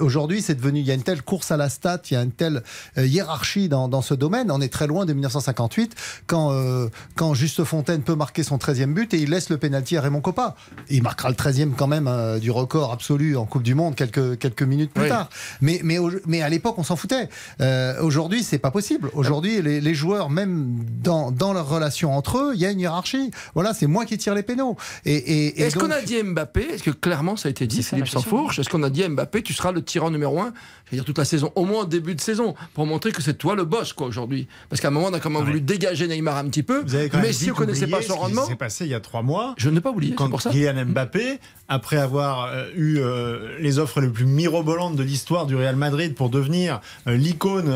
Aujourd'hui, 0.00 0.40
c'est 0.40 0.54
devenu. 0.54 0.78
Il 0.80 0.86
y 0.86 0.90
a 0.92 0.94
une 0.94 1.02
telle 1.02 1.22
course 1.22 1.50
à 1.50 1.56
la 1.56 1.68
stat, 1.68 2.00
il 2.10 2.14
y 2.14 2.16
a 2.16 2.22
une 2.22 2.30
telle 2.30 2.62
euh, 2.96 3.04
hiérarchie 3.06 3.68
dans, 3.68 3.88
dans 3.88 4.02
ce 4.02 4.14
domaine. 4.14 4.50
On 4.52 4.60
est 4.60 4.72
très 4.72 4.86
loin 4.86 5.04
de 5.04 5.12
1958, 5.12 5.94
quand, 6.28 6.52
euh, 6.52 6.88
quand 7.16 7.34
Juste 7.34 7.64
Fontaine 7.64 8.02
peut 8.02 8.14
marquer 8.14 8.44
son 8.44 8.56
13e 8.56 8.94
but 8.94 9.12
et 9.14 9.18
il 9.18 9.30
laisse 9.30 9.50
le 9.50 9.56
pénalty 9.58 9.96
à 9.96 10.00
Raymond 10.00 10.20
Coppa. 10.20 10.54
Il 10.90 11.02
marquera 11.02 11.28
le 11.28 11.34
13e 11.34 11.72
quand 11.76 11.88
même 11.88 12.06
euh, 12.06 12.38
du 12.38 12.52
record 12.52 12.92
absolu 12.92 13.36
en 13.36 13.46
Coupe 13.46 13.64
du 13.64 13.74
Monde 13.74 13.96
quelques, 13.96 14.38
quelques 14.38 14.62
minutes 14.62 14.92
plus 14.92 15.02
Oui. 15.04 15.08
tard. 15.08 15.28
Mais, 15.60 15.80
mais, 15.82 15.98
mais 16.26 16.40
à 16.42 16.48
l'époque, 16.48 16.76
on 16.78 16.84
s'en 16.84 16.94
foutait. 16.94 17.28
Euh, 17.60 18.00
Aujourd'hui, 18.00 18.44
c'est 18.44 18.58
pas 18.58 18.70
possible. 18.70 19.10
Aujourd'hui, 19.14 19.60
les, 19.60 19.80
les 19.80 19.94
joueurs, 19.94 20.03
même 20.30 20.76
dans, 21.02 21.30
dans 21.30 21.52
leur 21.52 21.68
relation 21.68 22.16
entre 22.16 22.38
eux, 22.38 22.52
il 22.54 22.60
y 22.60 22.66
a 22.66 22.70
une 22.70 22.80
hiérarchie. 22.80 23.30
Voilà, 23.54 23.74
c'est 23.74 23.86
moi 23.86 24.04
qui 24.04 24.16
tire 24.18 24.34
les 24.34 24.42
pénaux. 24.42 24.76
Et, 25.04 25.14
et- 25.14 25.60
et 25.60 25.62
Est-ce 25.64 25.78
qu'on 25.78 25.90
a 25.90 26.00
dit 26.00 26.22
Mbappé? 26.22 26.62
Est-ce 26.62 26.82
que 26.82 26.90
clairement 26.90 27.36
ça 27.36 27.48
a 27.48 27.50
été 27.50 27.66
dit, 27.66 27.82
C'est 27.82 27.90
Philippe. 27.96 28.08
Sansfourche? 28.08 28.58
Est-ce 28.58 28.68
qu'on 28.68 28.82
a 28.82 28.90
dit 28.90 29.06
Mbappé, 29.08 29.42
tu 29.42 29.52
seras 29.52 29.72
le 29.72 29.82
tirant 29.82 30.10
numéro 30.10 30.40
un? 30.40 30.52
Je 30.86 30.90
veux 30.90 30.96
dire 30.98 31.04
toute 31.04 31.18
la 31.18 31.24
saison, 31.24 31.50
au 31.54 31.64
moins 31.64 31.82
au 31.82 31.86
début 31.86 32.14
de 32.14 32.20
saison, 32.20 32.54
pour 32.74 32.86
montrer 32.86 33.10
que 33.12 33.22
c'est 33.22 33.34
toi 33.38 33.54
le 33.54 33.64
boss 33.64 33.92
quoi 33.94 34.06
aujourd'hui. 34.06 34.46
Parce 34.68 34.80
qu'à 34.80 34.88
un 34.88 34.90
moment 34.90 35.06
on 35.10 35.14
a 35.14 35.20
quand 35.20 35.30
même 35.30 35.40
Ouais. 35.40 35.46
voulu 35.46 35.60
dégager 35.60 36.06
Neymar 36.06 36.36
un 36.36 36.44
petit 36.48 36.62
peu. 36.62 36.82
Vous 36.82 36.94
avez 36.94 37.08
quand 37.08 37.16
même 37.18 37.26
Mais 37.26 37.32
si 37.32 37.44
vite 37.44 37.52
on 37.54 37.56
connaissait 37.56 37.86
pas 37.86 37.96
oublié 37.96 38.08
son 38.08 38.14
ce 38.14 38.18
qui 38.18 38.24
rendement, 38.24 38.46
s'est 38.46 38.54
passé 38.56 38.84
il 38.84 38.90
y 38.90 38.94
a 38.94 39.00
trois 39.00 39.22
mois. 39.22 39.54
je 39.56 39.70
ne 39.70 39.80
pas 39.80 39.90
oublier. 39.90 40.12
C'est 40.12 40.16
Quand 40.16 40.28
pour 40.30 40.42
ça. 40.42 40.50
Kylian 40.50 40.84
Mbappé, 40.86 41.38
après 41.68 41.96
avoir 41.96 42.44
euh, 42.52 42.64
eu 42.76 42.98
euh, 42.98 43.58
les 43.58 43.78
offres 43.78 44.00
les 44.00 44.08
plus 44.08 44.26
mirobolantes 44.26 44.96
de 44.96 45.02
l'histoire 45.02 45.46
du 45.46 45.56
Real 45.56 45.76
Madrid 45.76 46.14
pour 46.14 46.28
devenir 46.30 46.80
euh, 47.06 47.16
l'icône 47.16 47.72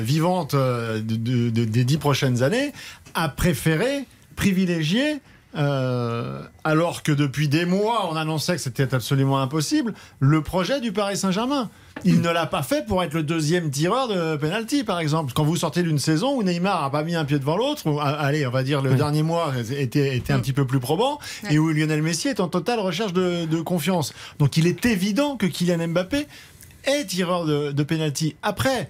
vivante 0.00 0.54
de- 0.54 1.00
de- 1.00 1.50
de- 1.50 1.64
des 1.64 1.84
dix 1.84 1.98
prochaines 1.98 2.42
années, 2.42 2.72
a 3.14 3.28
préféré 3.28 4.04
privilégier, 4.36 5.20
euh, 5.56 6.42
alors 6.64 7.02
que 7.02 7.12
depuis 7.12 7.48
des 7.48 7.64
mois 7.64 8.08
on 8.10 8.16
annonçait 8.16 8.56
que 8.56 8.62
c'était 8.62 8.94
absolument 8.94 9.40
impossible, 9.40 9.94
le 10.20 10.42
projet 10.42 10.80
du 10.80 10.92
Paris 10.92 11.16
Saint-Germain. 11.16 11.70
Il 12.04 12.20
ne 12.20 12.30
l'a 12.30 12.46
pas 12.46 12.62
fait 12.62 12.86
pour 12.86 13.02
être 13.02 13.14
le 13.14 13.22
deuxième 13.22 13.70
tireur 13.70 14.08
de 14.08 14.36
penalty, 14.36 14.82
par 14.82 14.98
exemple. 14.98 15.32
Quand 15.34 15.44
vous 15.44 15.56
sortez 15.56 15.82
d'une 15.82 15.98
saison 15.98 16.34
où 16.34 16.42
Neymar 16.42 16.82
n'a 16.82 16.90
pas 16.90 17.04
mis 17.04 17.14
un 17.14 17.24
pied 17.24 17.38
devant 17.38 17.56
l'autre, 17.56 17.86
ou, 17.86 18.00
ah, 18.00 18.08
allez, 18.08 18.46
on 18.46 18.50
va 18.50 18.62
dire 18.62 18.82
le 18.82 18.94
dernier 18.94 19.22
mois 19.22 19.52
était, 19.78 20.16
était 20.16 20.32
un 20.32 20.40
petit 20.40 20.54
peu 20.54 20.66
plus 20.66 20.80
probant, 20.80 21.18
et 21.50 21.58
où 21.58 21.70
Lionel 21.70 22.02
Messi 22.02 22.28
est 22.28 22.40
en 22.40 22.48
totale 22.48 22.80
recherche 22.80 23.12
de, 23.12 23.44
de 23.44 23.60
confiance. 23.60 24.14
Donc 24.38 24.56
il 24.56 24.66
est 24.66 24.84
évident 24.86 25.36
que 25.36 25.46
Kylian 25.46 25.88
Mbappé 25.88 26.26
est 26.84 27.06
tireur 27.06 27.44
de, 27.44 27.70
de 27.70 27.82
penalty. 27.82 28.34
Après, 28.42 28.88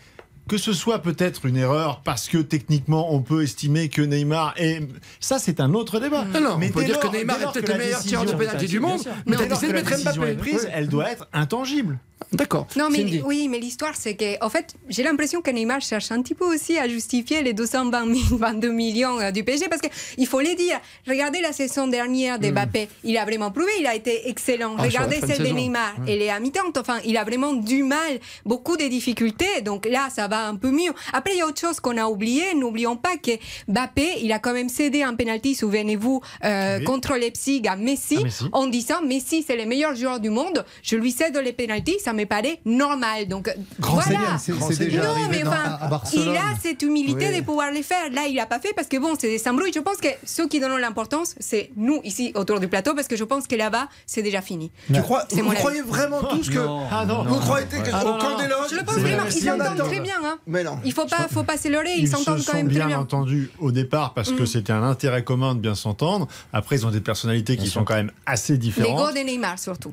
que 0.49 0.57
ce 0.59 0.73
soit 0.73 0.99
peut-être 1.01 1.47
une 1.47 1.57
erreur 1.57 2.01
parce 2.05 2.29
que 2.29 2.39
techniquement 2.39 3.15
on 3.15 3.21
peut 3.21 3.43
estimer 3.43 3.89
que 3.89 4.03
Neymar 4.03 4.55
est. 4.57 4.83
Ça, 5.21 5.39
c'est 5.39 5.61
un 5.61 5.73
autre 5.75 6.01
débat. 6.01 6.25
Non, 6.25 6.41
non, 6.41 6.59
on 6.63 6.69
peut 6.71 6.85
dire 6.85 6.99
que 7.01 7.07
Neymar 7.09 7.41
est 7.41 7.53
peut-être 7.53 7.69
le 7.73 7.79
meilleur 7.79 8.01
tireur 8.01 8.25
de 8.25 8.33
pénalty 8.33 8.67
du 8.67 8.81
monde, 8.81 9.01
mais 9.27 9.37
Dès 9.37 9.49
que 9.49 9.55
de 9.55 9.67
la 9.67 9.73
mettre 9.73 9.91
décision 9.91 10.13
Mbappé. 10.23 10.33
est 10.33 10.37
prise, 10.37 10.69
elle 10.73 10.89
doit 10.89 11.11
être 11.11 11.29
intangible. 11.33 11.99
D'accord. 12.33 12.67
Non, 12.77 12.89
mais 12.89 12.99
Cindy. 12.99 13.21
oui, 13.25 13.49
mais 13.49 13.59
l'histoire, 13.59 13.95
c'est 13.95 14.15
que, 14.15 14.43
en 14.45 14.49
fait, 14.49 14.75
j'ai 14.89 15.03
l'impression 15.03 15.43
que 15.43 15.51
Neymar 15.51 15.81
cherche 15.81 16.13
un 16.13 16.23
petit 16.23 16.35
peu 16.37 16.45
aussi 16.45 16.79
à 16.79 16.89
justifier 16.89 17.43
les 17.43 17.53
220 17.53 18.15
000, 18.29 18.37
22 18.39 18.71
millions 18.71 19.19
euh, 19.21 19.31
du 19.33 19.43
PSG 19.43 19.69
parce 19.69 19.83
qu'il 19.83 20.27
faut 20.27 20.41
le 20.41 20.55
dire. 20.55 20.81
Regardez 21.09 21.41
la 21.41 21.53
saison 21.53 21.89
dernière 21.89 22.39
de 22.39 22.49
Mbappé. 22.51 22.89
Il 23.05 23.19
a 23.19 23.25
vraiment 23.25 23.51
prouvé, 23.51 23.73
il 23.81 23.87
a 23.87 23.95
été 23.95 24.29
excellent. 24.29 24.77
Ah, 24.79 24.85
Regardez 24.85 25.21
de 25.21 25.27
celle 25.27 25.39
de. 25.39 25.53
Neymar. 25.53 25.95
Elle 26.07 26.23
est 26.23 26.31
à 26.31 26.39
mi-temps. 26.39 26.61
Enfin, 26.79 26.99
il 27.05 27.17
a 27.17 27.25
vraiment 27.25 27.53
du 27.55 27.83
mal, 27.83 28.21
beaucoup 28.47 28.77
de 28.77 28.85
difficultés. 28.89 29.61
Donc 29.63 29.85
là, 29.87 30.09
ça 30.15 30.29
va 30.29 30.32
un 30.41 30.57
peu 30.57 30.71
mieux. 30.71 30.93
Après, 31.13 31.35
il 31.35 31.39
y 31.39 31.43
a 31.43 31.47
autre 31.47 31.61
chose 31.61 31.81
qu'on 31.81 31.97
a 31.97 32.07
oublié. 32.07 32.55
N'oublions 32.55 32.97
pas 32.97 33.17
que 33.17 33.33
Mbappé, 33.69 34.21
il 34.23 34.33
a 34.33 34.39
quand 34.39 34.53
même 34.53 34.69
cédé 34.69 35.03
un 35.03 35.15
penalty, 35.15 35.55
souvenez-vous, 35.55 36.21
euh, 36.45 36.79
Oui. 36.79 36.85
contre 36.85 37.15
Leipzig 37.17 37.63
à 37.69 37.77
Messi, 37.77 38.17
À 38.19 38.23
Messi. 38.25 38.45
en 38.53 38.67
disant 38.67 39.03
Messi, 39.07 39.45
c'est 39.47 39.57
le 39.57 39.67
meilleur 39.67 39.95
joueur 39.95 40.21
du 40.21 40.31
monde. 40.31 40.65
Je 40.83 40.97
lui 40.97 41.13
cède 41.13 41.37
les 41.37 41.53
penalties, 41.53 41.99
ça 42.03 42.13
me 42.13 42.25
paraît 42.25 42.61
normal. 42.65 43.29
Donc 43.29 43.55
Grand 43.81 43.95
voilà. 44.01 44.39
C'est 44.39 44.79
déjà 44.79 45.03
Non, 45.05 45.11
arrivé 45.11 45.27
mais 45.31 45.43
dans- 45.43 45.51
enfin, 45.51 45.79
à, 45.81 45.87
Barcelone. 45.89 46.29
il 46.35 46.37
a 46.37 46.57
cette 46.63 46.83
humilité 46.83 47.29
Oui. 47.31 47.41
de 47.41 47.45
pouvoir 47.45 47.71
les 47.71 47.83
faire. 47.83 48.11
Là, 48.13 48.23
il 48.29 48.35
n'a 48.37 48.47
pas 48.47 48.59
fait 48.59 48.73
parce 48.75 48.89
que 48.89 48.97
bon, 48.97 49.15
c'est 49.19 49.29
des 49.29 49.49
embrouilles. 49.49 49.73
Je 49.75 49.81
pense 49.81 49.97
que 49.99 50.09
ceux 50.25 50.49
qui 50.49 50.61
donnent 50.61 50.77
l'importance, 50.79 51.35
c'est 51.41 51.71
nous 51.77 52.01
ici 52.05 52.33
autour 52.35 52.61
du 52.61 52.69
plateau 52.69 52.95
parce 52.95 53.09
que 53.09 53.17
je 53.17 53.25
pense 53.25 53.47
que 53.47 53.55
là-bas, 53.57 53.89
c'est 54.07 54.23
déjà 54.23 54.41
fini. 54.43 54.71
Tu 54.93 55.01
crois, 55.03 55.25
vous 55.31 55.53
croyez 55.53 55.83
vraiment 55.83 56.23
tous 56.23 56.49
que. 56.51 56.59
Non, 56.59 56.83
Ah 56.91 57.05
non. 57.05 57.25
Vous 57.25 57.41
croyez 57.41 57.67
que 57.67 57.77
Ah, 57.93 58.05
au 58.05 58.09
non, 58.13 58.19
camp 58.19 58.31
non, 58.31 58.39
des 58.39 58.49
loges 58.49 58.71
Je 58.71 58.77
le 58.77 58.83
pense 58.85 58.95
c'est 58.95 59.01
vraiment. 59.01 59.23
Ils 59.27 59.43
s'entendent 59.43 59.89
très 59.89 60.01
bien. 60.01 60.15
Hein. 60.25 60.39
Mais 60.47 60.65
non. 60.65 60.79
Il 60.85 60.93
faut 60.93 61.07
pas, 61.07 61.29
faut 61.29 61.43
pas 61.45 61.57
se 61.57 61.69
leurrer. 61.69 61.95
Ils 61.97 62.03
Ils 62.05 62.09
se 62.09 62.17
s'entendent 62.17 62.39
quand 62.45 62.53
sont 62.53 62.57
même 62.57 62.69
bien 62.69 62.87
bien. 62.87 62.99
Mm. 62.99 63.03
entendus 63.03 63.51
au 63.59 63.71
départ 63.73 64.15
parce 64.15 64.33
que 64.33 64.47
c'était 64.47 64.73
un 64.73 64.83
intérêt 64.83 65.25
commun 65.25 65.55
de 65.55 65.61
bien 65.61 65.75
s'entendre. 65.75 66.29
Après, 66.53 66.77
ils 66.77 66.87
ont 66.87 66.91
des 66.91 67.01
personnalités 67.01 67.57
qui 67.57 67.69
sont 67.69 67.85
quand 67.85 67.95
même 67.95 68.13
assez 68.27 68.55
L'ego 68.55 68.63
différentes. 68.63 69.15
de 69.15 69.21
Neymar 69.21 69.59
surtout 69.59 69.93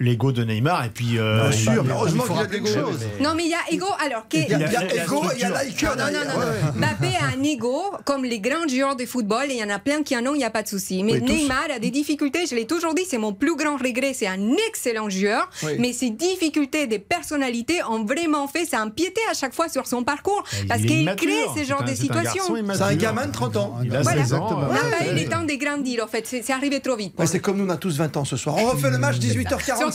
l'ego 0.00 0.32
de 0.32 0.42
Neymar. 0.42 0.86
Et 0.86 0.88
puis, 0.88 1.18
bien 1.18 1.52
sûr, 1.52 1.84
mais 1.84 1.92
heureusement 1.92 2.24
qu'il 2.24 2.36
y 2.36 2.38
a 2.38 2.46
quelque 2.46 2.68
chose. 2.68 3.06
Non, 3.20 3.34
mais 3.36 3.44
il 3.44 3.50
y 3.50 3.54
a 3.54 3.72
ego. 3.72 3.86
Alors, 4.04 4.24
il 4.32 4.40
y 4.40 4.54
a, 4.54 4.56
il 4.56 4.72
y 4.72 4.76
a 4.76 5.04
ego, 5.04 5.22
il 5.34 5.40
y 5.40 5.44
a 5.44 5.62
l'IQ. 5.62 5.86
Ah, 5.86 5.96
non, 5.96 6.04
non, 6.06 6.24
non. 6.24 6.40
non. 6.40 6.78
Mbappé 6.78 7.16
a 7.20 7.38
un 7.38 7.42
ego 7.44 7.82
comme 8.04 8.24
les 8.24 8.40
grands 8.40 8.66
joueurs 8.68 8.96
de 8.96 9.04
football. 9.04 9.50
Et 9.50 9.54
il 9.54 9.60
y 9.60 9.64
en 9.64 9.70
a 9.70 9.78
plein 9.78 10.02
qui 10.02 10.16
en 10.16 10.26
ont, 10.26 10.34
il 10.34 10.38
n'y 10.38 10.44
a 10.44 10.50
pas 10.50 10.62
de 10.62 10.68
souci. 10.68 11.04
Mais 11.04 11.20
Neymar 11.20 11.68
a 11.76 11.78
des 11.78 11.90
difficultés. 11.90 12.46
Je 12.46 12.54
l'ai 12.54 12.66
toujours 12.66 12.94
dit, 12.94 13.02
c'est 13.08 13.18
mon 13.18 13.32
plus 13.34 13.56
grand 13.56 13.76
regret. 13.76 14.12
C'est 14.14 14.26
un 14.26 14.52
excellent 14.68 15.08
joueur. 15.10 15.50
Mais 15.78 15.92
ses 15.92 16.10
difficultés 16.10 16.86
de 16.86 16.96
personnalité 16.96 17.82
ont 17.88 18.04
vraiment 18.04 18.48
fait 18.48 18.64
s'empiéter 18.64 19.20
à 19.30 19.34
chaque 19.34 19.54
fois 19.54 19.68
sur 19.68 19.86
son 19.86 20.02
parcours. 20.02 20.42
Parce 20.68 20.82
qu'il 20.82 21.04
crée 21.16 21.44
ce 21.56 21.64
genre 21.64 21.84
de 21.84 21.94
situations. 21.94 22.44
C'est 22.74 22.82
un 22.82 22.94
gamin 22.94 23.26
de 23.26 23.32
30 23.32 23.56
ans. 23.56 23.78
Il 23.84 23.94
a 23.94 24.02
voilà. 24.02 24.22
exactement. 24.22 24.68
Il 25.12 25.18
est 25.18 25.28
temps 25.28 25.44
de 25.44 25.54
grandir, 25.54 26.04
en 26.04 26.08
fait. 26.08 26.26
C'est 26.26 26.52
arrivé 26.52 26.80
trop 26.80 26.96
vite. 26.96 27.14
C'est 27.26 27.40
comme 27.40 27.58
nous, 27.58 27.66
on 27.66 27.70
a 27.70 27.76
tous 27.76 27.98
20 27.98 28.16
ans 28.16 28.24
ce 28.24 28.36
soir. 28.36 28.56
On 28.58 28.66
refait 28.66 28.90
le 28.90 28.98
match 28.98 29.16
18h40. 29.18 29.89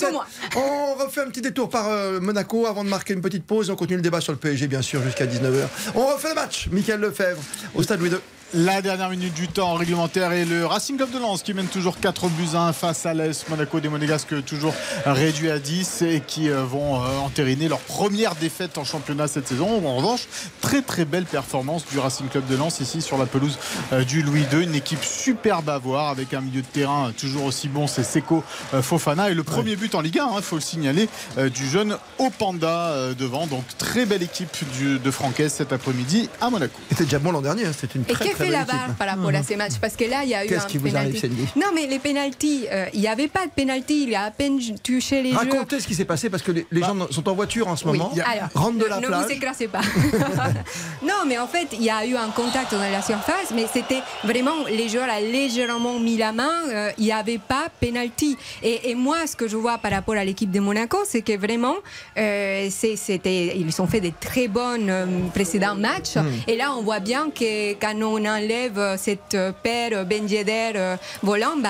On 0.56 0.96
refait 0.96 1.22
un 1.22 1.28
petit 1.30 1.42
détour 1.42 1.70
par 1.70 1.88
euh, 1.90 2.20
Monaco 2.20 2.66
avant 2.66 2.84
de 2.84 2.90
marquer 2.90 3.14
une 3.14 3.22
petite 3.22 3.46
pause. 3.46 3.70
On 3.70 3.76
continue 3.76 3.98
le 3.98 4.02
débat 4.04 4.22
sur 4.22 4.34
le 4.34 4.40
PSG, 4.40 4.68
bien 4.68 4.82
sûr, 4.82 5.02
jusqu'à 5.04 5.26
19h. 5.26 5.68
On 5.96 6.06
refait 6.08 6.30
le 6.30 6.36
match. 6.36 6.68
Michael 6.72 7.02
Lefebvre, 7.02 7.42
au 7.74 7.84
stade 7.84 8.00
Louis 8.00 8.10
II. 8.10 8.18
La 8.58 8.82
dernière 8.82 9.10
minute 9.10 9.34
du 9.34 9.50
temps 9.50 9.74
réglementaire 9.74 10.32
et 10.32 10.46
le 10.46 10.66
Racing 10.66 10.96
Club 10.96 11.12
de 11.12 11.20
Lens 11.20 11.44
qui 11.44 11.54
mène 11.54 11.68
toujours 11.68 12.00
4 12.00 12.30
buts 12.30 12.48
à 12.54 12.68
1 12.68 12.72
face 12.74 13.06
à 13.06 13.14
l'AS 13.14 13.50
Monaco 13.50 13.82
des 13.82 13.90
Monégasques 13.90 14.46
toujours 14.46 14.74
réduit 15.06 15.52
à 15.52 15.60
10 15.60 16.04
et 16.04 16.24
qui 16.26 16.50
euh, 16.50 16.64
vont 16.64 17.02
euh, 17.04 17.18
entériner 17.18 17.68
leur 17.68 17.80
première 17.80 18.34
défaite 18.36 18.78
en 18.78 18.86
championnat 18.86 19.28
cette 19.28 19.50
saison. 19.50 19.86
En 19.86 19.98
revanche, 19.98 20.28
très 20.62 20.82
très 20.82 21.04
belle 21.04 21.26
performance 21.26 21.86
du 21.92 22.00
Racing 22.00 22.30
Club 22.30 22.48
de 22.48 22.56
Lens 22.56 22.80
ici 22.80 23.02
sur 23.02 23.18
la 23.18 23.26
pelouse 23.26 23.58
euh, 23.92 24.06
du 24.06 24.22
Louis 24.22 24.46
II. 24.54 24.64
Une 24.64 24.76
équipe 24.76 25.04
super 25.04 25.62
bavoire 25.62 26.08
avec 26.08 26.34
un 26.34 26.40
milieu 26.40 26.62
de 26.62 26.68
terrain 26.68 27.12
toujours 27.20 27.44
aussi 27.44 27.68
bon, 27.68 27.88
c'est 27.88 28.04
Seco 28.04 28.42
euh, 28.74 28.82
Fofana. 28.82 29.32
Et 29.32 29.34
le 29.34 29.44
premier 29.44 29.76
but 29.76 29.96
en 29.96 30.02
Ligue 30.02 30.20
1, 30.20 30.30
il 30.38 30.42
faut 30.42 30.56
le 30.56 30.62
signaler, 30.62 31.10
euh, 31.38 31.50
du 31.50 31.68
jeune 31.68 31.98
Opanda 32.20 32.92
euh, 32.92 33.14
devant. 33.14 33.48
Donc 33.48 33.66
très 33.78 34.06
belle 34.06 34.24
équipe 34.24 34.56
de 34.82 35.12
Francaise 35.12 35.52
cet 35.52 35.74
après-midi 35.74 36.30
à 36.40 36.50
Monaco. 36.50 36.80
C'était 36.88 37.04
déjà 37.04 37.20
bon 37.20 37.34
l'an 37.34 37.42
dernier. 37.42 37.66
hein. 37.66 37.72
C'était 37.78 38.00
une 38.00 38.06
très, 38.06 38.30
très 38.30 38.45
la 38.52 38.62
équipe. 38.62 38.98
par 38.98 39.08
rapport 39.10 39.30
à 39.34 39.44
ces 39.44 39.56
matchs 39.56 39.76
Parce 39.82 39.96
que 39.96 40.06
là, 40.06 40.24
il 40.24 40.30
y 40.30 40.36
a 40.36 40.46
eu 40.46 40.48
Qu'est-ce 40.48 40.66
un 40.66 40.68
qui 40.68 40.78
vous 40.78 40.96
arrive, 40.96 41.20
penalty. 41.20 41.48
Non, 41.56 41.68
mais 41.74 41.88
les 41.88 42.00
pénalties, 42.00 42.66
euh, 42.72 42.86
il 42.94 43.00
n'y 43.02 43.08
avait 43.08 43.28
pas 43.28 43.46
de 43.46 43.52
pénalty. 43.52 44.06
Il 44.08 44.16
a 44.16 44.24
à 44.26 44.32
peine 44.32 44.60
touché 44.84 45.22
les 45.22 45.32
joueurs. 45.32 45.44
Racontez 45.44 45.80
ce 45.80 45.88
qui 45.88 45.96
s'est 45.96 46.06
passé 46.06 46.30
parce 46.30 46.44
que 46.44 46.52
les, 46.52 46.66
les 46.72 46.82
gens 46.82 46.96
sont 47.12 47.28
en 47.30 47.34
voiture 47.34 47.68
en 47.68 47.76
ce 47.76 47.86
Oui, 47.88 47.98
moment. 47.98 48.12
alors, 48.26 48.50
rentrent 48.56 48.78
de 48.80 48.86
la 48.86 49.00
ne 49.00 49.08
plage. 49.08 49.26
vous 49.26 49.32
écrasez 49.32 49.68
pas. 49.68 49.82
non, 51.04 51.24
mais 51.28 51.38
en 51.38 51.48
fait, 51.48 51.68
il 51.74 51.84
y 51.84 51.90
a 51.90 52.06
eu 52.06 52.16
un 52.16 52.30
contact 52.30 52.72
dans 52.72 52.80
la 52.80 53.02
surface, 53.02 53.52
mais 53.54 53.66
c'était 53.72 54.02
vraiment, 54.24 54.66
les 54.70 54.90
joueurs 54.90 55.08
ont 55.10 55.20
légèrement 55.32 56.00
mis 56.00 56.18
la 56.18 56.32
main, 56.32 56.52
euh, 56.70 56.92
il 56.98 57.06
n'y 57.06 57.12
avait 57.12 57.38
pas 57.38 57.68
penalty. 57.80 58.38
Et, 58.64 58.90
et 58.92 58.96
moi, 58.96 59.28
ce 59.28 59.36
que 59.36 59.48
je 59.48 59.56
vois 59.58 59.78
par 59.78 59.92
rapport 59.92 60.16
à 60.16 60.24
l'équipe 60.26 60.52
de 60.52 60.60
Monaco, 60.60 60.98
c'est 61.08 61.22
que 61.22 61.38
vraiment, 61.38 61.76
euh, 62.18 62.68
c'est- 62.72 62.96
c'était, 62.96 63.58
ils 63.58 63.82
ont 63.82 63.88
fait 63.88 64.02
des 64.02 64.14
très 64.20 64.48
bons 64.48 65.30
précédents 65.34 65.76
matchs. 65.76 66.16
Hmm. 66.16 66.28
Et 66.48 66.56
là, 66.58 66.74
on 66.76 66.82
voit 66.84 67.00
bien 67.00 67.30
que 67.30 67.74
quand 67.74 67.94
on 68.02 68.25
enlève 68.28 68.78
euh, 68.78 68.96
cette 68.98 69.34
euh, 69.36 69.52
paire 69.64 70.06
Ben 70.06 70.28
Yedder 70.28 70.72
euh, 70.76 70.96
volant, 71.24 71.56
bah, 71.62 71.70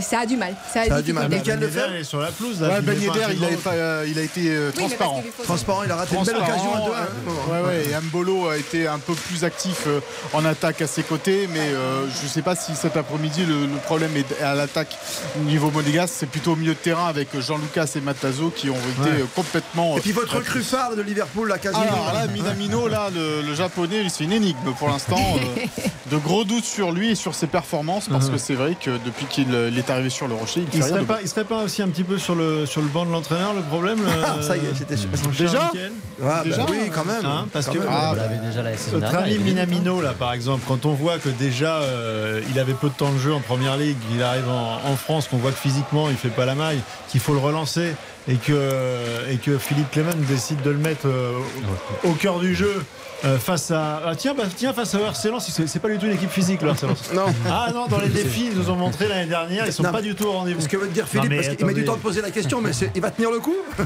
ça 0.00 0.20
a 0.20 0.26
du 0.26 0.36
mal. 0.36 0.54
Ça 0.72 0.82
a, 0.82 0.86
Ça 0.86 0.94
a 0.96 1.02
du 1.02 1.12
mal. 1.12 1.28
difficulté. 1.28 1.56
Michael 1.56 1.70
Ben 1.74 1.90
il 1.94 2.00
est 2.00 2.04
sur 2.04 2.20
la 2.20 2.28
pelouse. 2.30 2.60
Là, 2.60 2.68
Ouais, 2.68 2.76
tu 2.76 2.82
Ben 2.82 3.00
Yedder, 3.00 3.20
il 3.36 3.44
a, 3.44 3.48
pied 3.48 3.56
pas, 3.56 3.70
euh, 3.72 4.04
il 4.08 4.18
a 4.18 4.22
été 4.22 4.40
euh, 4.50 4.70
Oui, 4.76 4.82
transparent. 4.84 5.24
Transparent, 5.44 5.82
il 5.84 5.90
a 5.90 5.96
raté 5.96 6.16
une 6.16 6.24
belle 6.24 6.36
occasion 6.36 6.74
à 6.74 6.78
deux. 6.80 6.92
hein. 6.92 7.32
Ouais, 7.50 7.60
ouais, 7.68 7.84
et 7.90 8.00
Mbolo 8.06 8.48
a 8.48 8.56
été 8.56 8.86
un 8.86 8.98
peu 8.98 9.14
plus 9.14 9.44
actif 9.44 9.84
euh, 9.86 10.00
en 10.32 10.44
attaque 10.44 10.82
à 10.82 10.86
ses 10.86 11.02
côtés, 11.02 11.48
mais 11.52 11.60
euh, 11.60 12.06
je 12.18 12.24
ne 12.24 12.28
sais 12.28 12.42
pas 12.42 12.54
si 12.54 12.74
cet 12.74 12.96
après-midi 12.96 13.44
le, 13.46 13.66
le 13.66 13.76
problème 13.84 14.10
est 14.16 14.42
à 14.42 14.54
l'attaque 14.54 14.96
au 15.40 15.44
niveau 15.44 15.70
monégasque, 15.70 16.14
c'est 16.18 16.26
plutôt 16.28 16.52
au 16.52 16.56
milieu 16.56 16.74
de 16.74 16.78
terrain 16.78 17.06
avec 17.06 17.28
Jean-Lucas 17.38 17.90
et 17.96 18.00
Matazo 18.00 18.50
qui 18.50 18.70
ont 18.70 18.74
été 18.74 19.10
Ouais. 19.10 19.24
complètement. 19.34 19.96
Et 19.96 20.00
puis 20.00 20.12
votre 20.12 20.34
euh, 20.34 20.38
recrue 20.38 20.62
phare 20.62 20.94
de 20.96 21.02
Liverpool, 21.02 21.48
là, 21.48 21.58
quasiment. 21.58 21.82
alors 21.82 22.12
là, 22.14 22.26
Minamino, 22.26 22.88
là, 22.88 23.08
le, 23.14 23.42
le 23.42 23.54
japonais, 23.54 24.04
c'est 24.08 24.24
une 24.24 24.32
énigme 24.32 24.72
pour 24.78 24.88
l'instant. 24.88 25.16
de 26.10 26.16
gros 26.16 26.44
doutes 26.44 26.64
sur 26.64 26.92
lui 26.92 27.10
et 27.10 27.14
sur 27.14 27.34
ses 27.34 27.46
performances, 27.46 28.08
parce 28.08 28.28
que 28.28 28.38
c'est 28.38 28.54
vrai 28.54 28.76
que 28.80 28.90
depuis 29.04 29.26
qu'il 29.26 29.54
euh, 29.54 29.70
est 29.76 29.90
arrivé 29.90 30.10
sur 30.10 30.28
le 30.28 30.34
rocher, 30.34 30.64
il 30.72 30.80
rien 30.80 30.88
serait, 30.88 31.00
de 31.00 31.04
pas, 31.04 31.18
il 31.22 31.28
serait 31.28 31.44
pas 31.44 31.62
aussi 31.62 31.82
un 31.82 31.88
petit 31.88 32.04
peu 32.04 32.18
sur 32.18 32.34
le, 32.34 32.66
sur 32.66 32.80
le 32.80 32.88
banc 32.88 33.04
de 33.06 33.10
l'entraîneur 33.12 33.54
le 33.54 33.62
problème 33.62 33.98
Ah, 34.24 34.42
ça 34.42 34.56
y 34.56 34.60
est, 34.60 34.96
cher 34.96 35.08
Déjà 35.38 35.70
Ah, 35.72 35.72
bah 36.22 36.42
Déjà, 36.44 36.66
oui, 36.68 36.90
quand 36.94 37.04
même. 37.04 37.24
Hein, 37.24 37.46
parce 37.52 37.66
Quand 37.66 37.72
que- 37.74 37.78
même. 37.78 37.88
Ah, 37.90 38.14
déjà 38.44 38.62
la 38.62 38.70
Notre 38.92 39.16
ami 39.16 39.38
Minamino, 39.38 40.00
là, 40.00 40.12
par 40.18 40.32
exemple, 40.32 40.62
quand 40.66 40.86
on 40.86 40.92
voit 40.92 41.18
que 41.18 41.28
déjà 41.28 41.76
euh, 41.76 42.40
il 42.50 42.58
avait 42.58 42.74
peu 42.74 42.88
de 42.88 42.94
temps 42.94 43.12
de 43.12 43.18
jeu 43.18 43.32
en 43.34 43.40
première 43.40 43.76
ligue, 43.76 43.96
il 44.14 44.22
arrive 44.22 44.48
en, 44.48 44.80
en 44.90 44.96
France, 44.96 45.28
qu'on 45.28 45.38
voit 45.38 45.52
que 45.52 45.58
physiquement 45.58 46.08
il 46.10 46.16
fait 46.16 46.28
pas 46.28 46.44
la 46.46 46.54
maille, 46.54 46.80
qu'il 47.08 47.20
faut 47.20 47.32
le 47.32 47.38
relancer 47.40 47.94
et 48.28 48.36
que, 48.36 49.30
et 49.30 49.36
que 49.36 49.58
Philippe 49.58 49.90
Clement 49.90 50.10
décide 50.28 50.62
de 50.62 50.70
le 50.70 50.78
mettre 50.78 51.06
euh, 51.06 51.32
au, 52.04 52.12
cœur 52.12 52.38
du 52.38 52.54
jeu. 52.54 52.84
euh, 53.24 53.38
face 53.38 53.70
à 53.70 54.00
ah, 54.06 54.16
tiens 54.16 54.32
bah, 54.34 54.44
tiens 54.56 54.72
face 54.72 54.94
à 54.94 54.98
RC 54.98 55.28
Lens 55.28 55.50
c'est 55.66 55.78
pas 55.78 55.88
du 55.90 55.98
tout 55.98 56.06
une 56.06 56.12
équipe 56.12 56.30
physique 56.30 56.62
Lens. 56.62 56.82
Non. 57.14 57.26
ah 57.50 57.68
non 57.74 57.86
dans 57.86 57.98
les 57.98 58.08
défis 58.08 58.48
ils 58.50 58.56
nous 58.58 58.70
ont 58.70 58.76
montré 58.76 59.08
l'année 59.08 59.26
dernière 59.26 59.66
ils 59.66 59.72
sont 59.74 59.82
Non, 59.82 59.92
pas 59.92 60.00
du 60.00 60.14
tout 60.14 60.24
au 60.24 60.32
rendez-vous 60.32 60.62
Ce 60.62 60.68
que 60.68 60.78
veut 60.78 60.88
dire 60.88 61.06
Philippe, 61.06 61.30
Non, 61.30 61.36
parce 61.36 61.54
qu'il 61.54 61.66
met 61.66 61.74
du 61.74 61.84
temps 61.84 61.96
de 61.96 62.00
poser 62.00 62.22
la 62.22 62.30
question, 62.30 62.62
mais 62.62 62.70
il 62.94 63.00
va 63.02 63.10
tenir 63.10 63.30
le 63.30 63.40
coup 63.40 63.56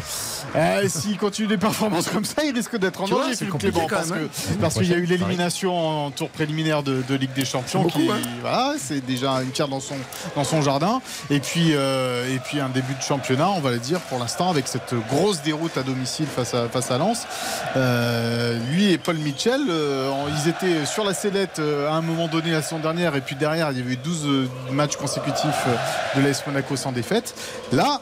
Euh, 0.56 0.88
S'il 0.88 1.16
continue 1.18 1.48
des 1.48 1.56
performances 1.58 2.06
comme 2.08 2.24
ça, 2.24 2.44
il 2.44 2.54
risque 2.54 2.76
d'être 2.78 3.00
en 3.00 3.08
danger, 3.08 3.30
c'est 3.34 3.44
Philippe 3.46 3.58
Clément, 3.58 3.86
quand 3.88 3.96
parce 3.96 4.10
même, 4.10 4.28
que- 4.28 4.54
parce 4.60 4.74
qu'il 4.74 4.88
y 4.88 4.94
a 4.94 4.98
eu 4.98 5.04
l'élimination 5.04 6.04
en 6.06 6.10
tour 6.12 6.28
préliminaire 6.30 6.84
de, 6.84 7.02
de 7.08 7.14
Ligue 7.16 7.32
des 7.32 7.44
Champions, 7.44 7.86
qui 7.88 8.08
hein. 8.08 8.18
voilà, 8.40 8.74
c'est 8.78 9.04
déjà 9.04 9.42
une 9.42 9.48
pierre 9.48 9.66
dans 9.66 9.80
son 9.80 9.96
dans 10.36 10.44
son 10.44 10.62
jardin, 10.62 11.02
et 11.28 11.40
puis 11.40 11.70
euh, 11.72 12.32
et 12.32 12.38
puis 12.38 12.60
un 12.60 12.68
début 12.68 12.94
de 12.94 13.02
championnat, 13.02 13.50
on 13.50 13.58
va 13.58 13.72
le 13.72 13.78
dire 13.80 13.98
pour 14.02 14.20
l'instant 14.24 14.48
avec 14.48 14.68
cette 14.68 14.94
grosse 15.10 15.42
déroute 15.42 15.76
à 15.76 15.82
domicile 15.82 16.26
face 16.26 16.54
à 16.54 16.66
face 16.70 16.90
à 16.90 16.96
Lens. 16.96 17.26
Euh, 17.76 18.58
lui 18.70 18.90
et 18.90 18.96
Paul 18.96 19.16
Mitchell, 19.18 19.60
euh, 19.68 20.10
ils 20.30 20.48
étaient 20.48 20.87
sur 20.87 21.04
la 21.04 21.12
sellette 21.12 21.58
euh, 21.58 21.90
à 21.90 21.92
un 21.92 22.00
moment 22.00 22.26
donné 22.26 22.50
la 22.50 22.62
saison 22.62 22.78
dernière, 22.78 23.14
et 23.16 23.20
puis 23.20 23.37
derrière 23.37 23.70
il 23.70 23.76
y 23.76 23.80
avait 23.82 23.92
eu 23.92 23.96
12 23.98 24.24
euh, 24.24 24.48
matchs 24.72 24.96
consécutifs 24.96 25.66
de 26.16 26.22
l'AS 26.22 26.42
Monaco 26.46 26.74
sans 26.74 26.90
défaite. 26.90 27.34
Là. 27.70 28.00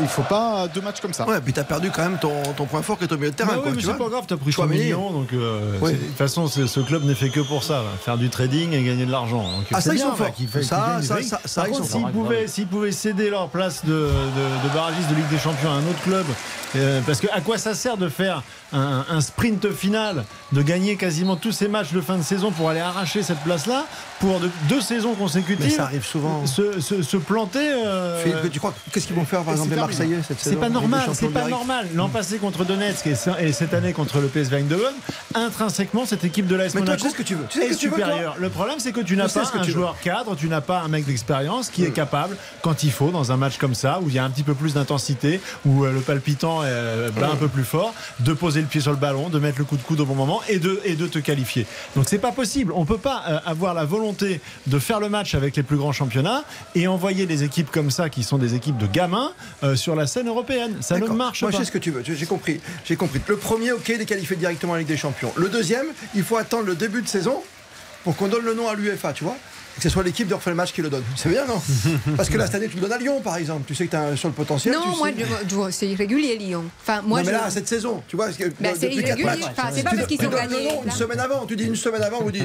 Il 0.00 0.08
faut 0.08 0.22
pas 0.22 0.68
deux 0.68 0.80
matchs 0.80 1.00
comme 1.00 1.12
ça. 1.12 1.26
Ouais, 1.26 1.40
puis 1.40 1.52
t'as 1.52 1.64
perdu 1.64 1.90
quand 1.90 2.02
même 2.02 2.18
ton, 2.20 2.42
ton 2.56 2.66
point 2.66 2.82
fort 2.82 2.98
qui 2.98 3.04
est 3.04 3.12
au 3.12 3.16
milieu 3.16 3.30
de 3.30 3.36
terrain. 3.36 3.50
Bah 3.50 3.54
quoi, 3.56 3.64
oui, 3.70 3.72
mais 3.76 3.82
tu 3.82 3.86
c'est 3.88 3.96
pas 3.98 4.08
grave, 4.08 4.24
t'as 4.26 4.36
pris 4.36 4.52
3 4.52 4.66
Chouameni. 4.66 4.84
millions, 4.84 5.10
donc 5.10 5.32
euh, 5.32 5.72
Oui. 5.80 5.92
de 5.92 5.96
toute 5.98 6.16
façon, 6.16 6.46
ce 6.48 6.80
club 6.80 7.04
n'est 7.04 7.14
fait 7.14 7.28
que 7.30 7.40
pour 7.40 7.62
ça, 7.64 7.74
là, 7.78 7.88
faire 8.04 8.16
du 8.18 8.28
trading 8.30 8.72
et 8.72 8.82
gagner 8.84 9.06
de 9.06 9.10
l'argent. 9.12 9.42
Donc, 9.42 9.64
Ah, 9.72 9.80
c'est 9.80 9.90
ça, 9.90 9.94
ils 9.94 9.98
sont 10.00 10.14
forts. 10.14 10.28
fait- 10.50 10.62
Ça, 10.62 10.98
ça, 11.02 11.22
ça, 11.22 11.40
ça, 11.44 11.60
Par 11.62 11.68
ils 11.68 11.72
contre, 11.72 11.84
sont 11.84 11.92
s'ils 11.92 12.00
forts. 12.02 12.10
pouvaient, 12.10 12.46
s'ils 12.48 12.66
pouvaient 12.66 12.92
céder 12.92 13.30
leur 13.30 13.48
place 13.48 13.84
de, 13.84 13.90
de, 13.92 14.68
de 14.68 14.74
barragiste 14.74 15.08
de 15.10 15.14
Ligue 15.16 15.28
des 15.30 15.38
Champions 15.38 15.70
à 15.70 15.74
un 15.74 15.86
autre 15.88 16.02
club 16.04 16.26
Euh, 16.76 17.00
parce 17.06 17.20
que 17.20 17.26
à 17.32 17.40
quoi 17.40 17.56
ça 17.58 17.74
sert 17.74 17.96
de 17.96 18.08
faire 18.08 18.42
un, 18.72 19.04
un 19.08 19.20
sprint 19.22 19.72
final, 19.72 20.24
de 20.52 20.60
gagner 20.62 20.96
quasiment 20.96 21.36
tous 21.36 21.52
ces 21.52 21.68
matchs 21.68 21.92
de 21.92 22.00
fin 22.02 22.18
de 22.18 22.22
saison 22.22 22.50
pour 22.50 22.68
aller 22.68 22.80
arracher 22.80 23.22
cette 23.22 23.38
place-là, 23.38 23.86
pour 24.20 24.38
de- 24.40 24.50
deux 24.68 24.80
saisons 24.82 25.14
consécutives 25.14 25.64
Mais 25.64 25.70
ça 25.70 25.84
arrive 25.84 26.04
souvent. 26.04 26.44
Se, 26.46 26.80
se- 26.80 27.02
se 27.02 27.16
planter. 27.16 27.58
euh, 27.86 28.22
tu 28.52 28.58
crois 28.58 28.74
qu'est-ce 28.92 29.06
qu'ils 29.06 29.16
vont 29.16 29.24
faire 29.24 29.42
par 29.42 29.54
exemple 29.54 29.70
c'est 29.70 29.74
les. 29.76 29.80
Marseillais 29.80 30.18
cette 30.26 30.38
C'est 30.38 30.50
saison 30.50 30.60
pas 30.60 30.66
Ligue 30.66 30.74
des 30.76 30.80
normal, 30.80 31.08
c'est 31.14 31.28
pas 31.28 31.48
normal. 31.48 31.86
L'an 31.94 32.08
passé 32.10 32.36
contre 32.36 32.64
Donetsk 32.64 33.06
et 33.06 33.14
ce- 33.14 33.30
et 33.40 33.52
cette 33.52 33.72
année 33.72 33.94
contre 33.94 34.18
le 34.20 34.26
PSV 34.28 34.56
Eindhoven, 34.58 34.92
intrinsèquement 35.34 36.04
cette 36.06 36.24
équipe 36.24 36.46
de 36.46 36.56
l'AS 36.56 36.74
Monaco 36.74 36.96
tu 36.96 37.02
sais 37.04 37.10
ce 37.10 37.16
que 37.16 37.22
tu 37.22 37.34
veux. 37.34 37.44
Tu 37.48 37.58
sais 37.60 37.66
est 37.66 37.70
que 37.70 37.74
tu 37.76 37.88
veux, 37.88 37.96
supérieure. 37.96 38.36
Le 38.38 38.50
problème 38.50 38.76
c'est 38.78 38.92
que 38.92 39.00
tu 39.00 39.16
n'as 39.16 39.28
pas 39.28 39.44
ce 39.44 39.52
que 39.52 39.58
un 39.58 39.62
veux. 39.62 39.70
joueur 39.72 39.96
cadre, 40.02 40.36
tu 40.36 40.48
n'as 40.48 40.60
pas 40.60 40.80
un 40.80 40.88
mec 40.88 41.06
d'expérience 41.06 41.70
qui 41.70 41.84
est 41.84 41.90
capable 41.90 42.36
quand 42.62 42.82
il 42.82 42.90
faut 42.92 43.10
dans 43.10 43.32
un 43.32 43.36
match 43.36 43.56
comme 43.58 43.74
ça 43.74 44.00
où 44.02 44.08
il 44.08 44.14
y 44.14 44.18
a 44.18 44.24
un 44.24 44.30
petit 44.30 44.42
peu 44.42 44.54
plus 44.54 44.74
d'intensité, 44.74 45.40
où 45.64 45.84
euh, 45.84 45.92
le 45.92 46.00
palpitant 46.00 46.57
euh, 46.64 47.10
un 47.22 47.36
peu 47.36 47.48
plus 47.48 47.64
fort, 47.64 47.94
de 48.20 48.32
poser 48.32 48.60
le 48.60 48.66
pied 48.66 48.80
sur 48.80 48.90
le 48.90 48.96
ballon, 48.96 49.28
de 49.28 49.38
mettre 49.38 49.58
le 49.58 49.64
coup 49.64 49.76
de 49.76 49.82
coude 49.82 50.00
au 50.00 50.04
bon 50.06 50.14
moment 50.14 50.40
et 50.48 50.58
de 50.58 50.80
et 50.84 50.94
de 50.94 51.06
te 51.06 51.18
qualifier. 51.18 51.66
Donc 51.96 52.06
c'est 52.08 52.18
pas 52.18 52.32
possible. 52.32 52.72
On 52.74 52.84
peut 52.84 52.98
pas 52.98 53.24
euh, 53.28 53.38
avoir 53.46 53.74
la 53.74 53.84
volonté 53.84 54.40
de 54.66 54.78
faire 54.78 55.00
le 55.00 55.08
match 55.08 55.34
avec 55.34 55.56
les 55.56 55.62
plus 55.62 55.76
grands 55.76 55.92
championnats 55.92 56.44
et 56.74 56.86
envoyer 56.86 57.26
des 57.26 57.44
équipes 57.44 57.70
comme 57.70 57.90
ça 57.90 58.08
qui 58.08 58.22
sont 58.22 58.38
des 58.38 58.54
équipes 58.54 58.78
de 58.78 58.86
gamins 58.86 59.32
euh, 59.62 59.76
sur 59.76 59.94
la 59.94 60.06
scène 60.06 60.28
européenne. 60.28 60.76
Ça 60.80 60.98
ne 60.98 61.06
marche 61.06 61.42
Moi, 61.42 61.50
pas. 61.50 61.56
je 61.58 61.62
sais 61.62 61.66
ce 61.68 61.72
que 61.72 61.78
tu 61.78 61.90
veux. 61.90 62.02
J'ai 62.04 62.26
compris. 62.26 62.60
J'ai 62.84 62.96
compris. 62.96 63.20
Le 63.26 63.36
premier, 63.36 63.72
ok, 63.72 63.88
il 63.88 64.00
est 64.00 64.06
qualifié 64.06 64.36
directement 64.36 64.74
en 64.74 64.76
Ligue 64.76 64.88
des 64.88 64.96
Champions. 64.96 65.32
Le 65.36 65.48
deuxième, 65.48 65.86
il 66.14 66.22
faut 66.22 66.36
attendre 66.36 66.64
le 66.64 66.74
début 66.74 67.02
de 67.02 67.08
saison 67.08 67.42
pour 68.04 68.16
qu'on 68.16 68.28
donne 68.28 68.44
le 68.44 68.54
nom 68.54 68.68
à 68.68 68.74
l'UEFA, 68.74 69.12
tu 69.12 69.24
vois 69.24 69.36
que 69.78 69.84
ce 69.84 69.88
soit 69.88 70.02
l'équipe 70.02 70.28
le 70.46 70.54
match 70.54 70.72
qui 70.72 70.82
le 70.82 70.90
donne. 70.90 71.04
C'est 71.16 71.28
bien, 71.28 71.44
non 71.46 71.60
Parce 72.16 72.28
que 72.28 72.36
là, 72.36 72.46
cette 72.46 72.56
année, 72.56 72.68
tu 72.68 72.76
le 72.76 72.82
donnes 72.82 72.92
à 72.92 72.98
Lyon, 72.98 73.20
par 73.22 73.36
exemple. 73.36 73.62
Tu 73.66 73.74
sais 73.74 73.86
que 73.86 73.90
tu 73.90 73.96
as 73.96 74.16
sur 74.16 74.28
le 74.28 74.34
potentiel. 74.34 74.74
Non, 74.74 74.92
tu 74.92 74.98
moi, 75.56 75.70
sais. 75.70 75.78
c'est 75.78 75.88
irrégulier, 75.88 76.36
Lyon. 76.36 76.64
Enfin, 76.82 77.02
moi, 77.02 77.20
non, 77.20 77.26
mais 77.26 77.32
je- 77.32 77.38
là, 77.38 77.50
cette 77.50 77.68
saison, 77.68 78.02
tu 78.08 78.16
vois, 78.16 78.26
parce 78.26 78.36
que 78.38 78.44
Ben, 78.60 78.74
c'est 78.78 78.92
irrégulier. 78.92 79.44
Enfin, 79.50 79.68
c'est 79.74 79.82
pas 79.82 79.90
parce 79.90 80.06
qu'ils 80.06 80.26
ont 80.26 80.30
gagné, 80.30 80.70
Une 80.84 80.90
semaine 80.90 81.20
avant, 81.20 81.46
tu 81.46 81.56
dis 81.56 81.64
une 81.64 81.76
semaine 81.76 82.02
avant, 82.02 82.18
on 82.20 82.24
vous 82.24 82.32
dit, 82.32 82.42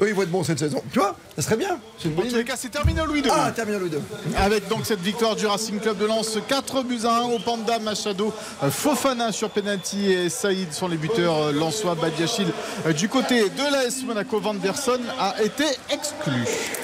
eux, 0.00 0.08
ils 0.08 0.14
vont 0.14 0.22
être 0.22 0.30
bons 0.30 0.44
cette 0.44 0.58
saison. 0.58 0.82
Tu 0.92 0.98
vois, 0.98 1.16
ça 1.36 1.42
serait 1.42 1.56
bien. 1.56 1.78
C'est 1.98 2.08
une 2.08 2.14
bonne 2.14 2.26
idée. 2.26 2.44
c'est 2.56 2.70
terminé 2.70 3.00
au 3.00 3.06
Louis 3.06 3.20
II. 3.20 3.30
Ah, 3.30 3.50
terminé 3.54 3.78
Louis 3.78 3.90
II. 3.90 3.98
Avec 4.36 4.68
donc 4.68 4.86
cette 4.86 5.00
victoire 5.00 5.36
du 5.36 5.46
Racing 5.46 5.78
Club 5.78 5.98
de 5.98 6.06
Lens, 6.06 6.38
4 6.48 6.82
buts 6.82 7.00
à 7.04 7.18
1 7.18 7.22
au 7.24 7.38
Panda 7.38 7.78
Machado. 7.78 8.32
Euh, 8.62 8.70
Fofana 8.70 9.32
sur 9.32 9.50
penalty 9.50 10.12
et 10.12 10.28
Saïd 10.28 10.72
sont 10.72 10.88
les 10.88 10.96
buteurs 10.96 11.36
euh, 11.36 11.52
lensois. 11.52 11.94
Badiachil 11.94 12.48
euh, 12.86 12.92
du 12.92 13.08
côté 13.08 13.48
de 13.50 13.72
l'AS 13.72 14.02
Monaco, 14.04 14.40
Van 14.40 14.54
der 14.54 14.76
Son 14.76 14.98
a 15.18 15.42
été 15.42 15.64
exclu. 15.90 16.32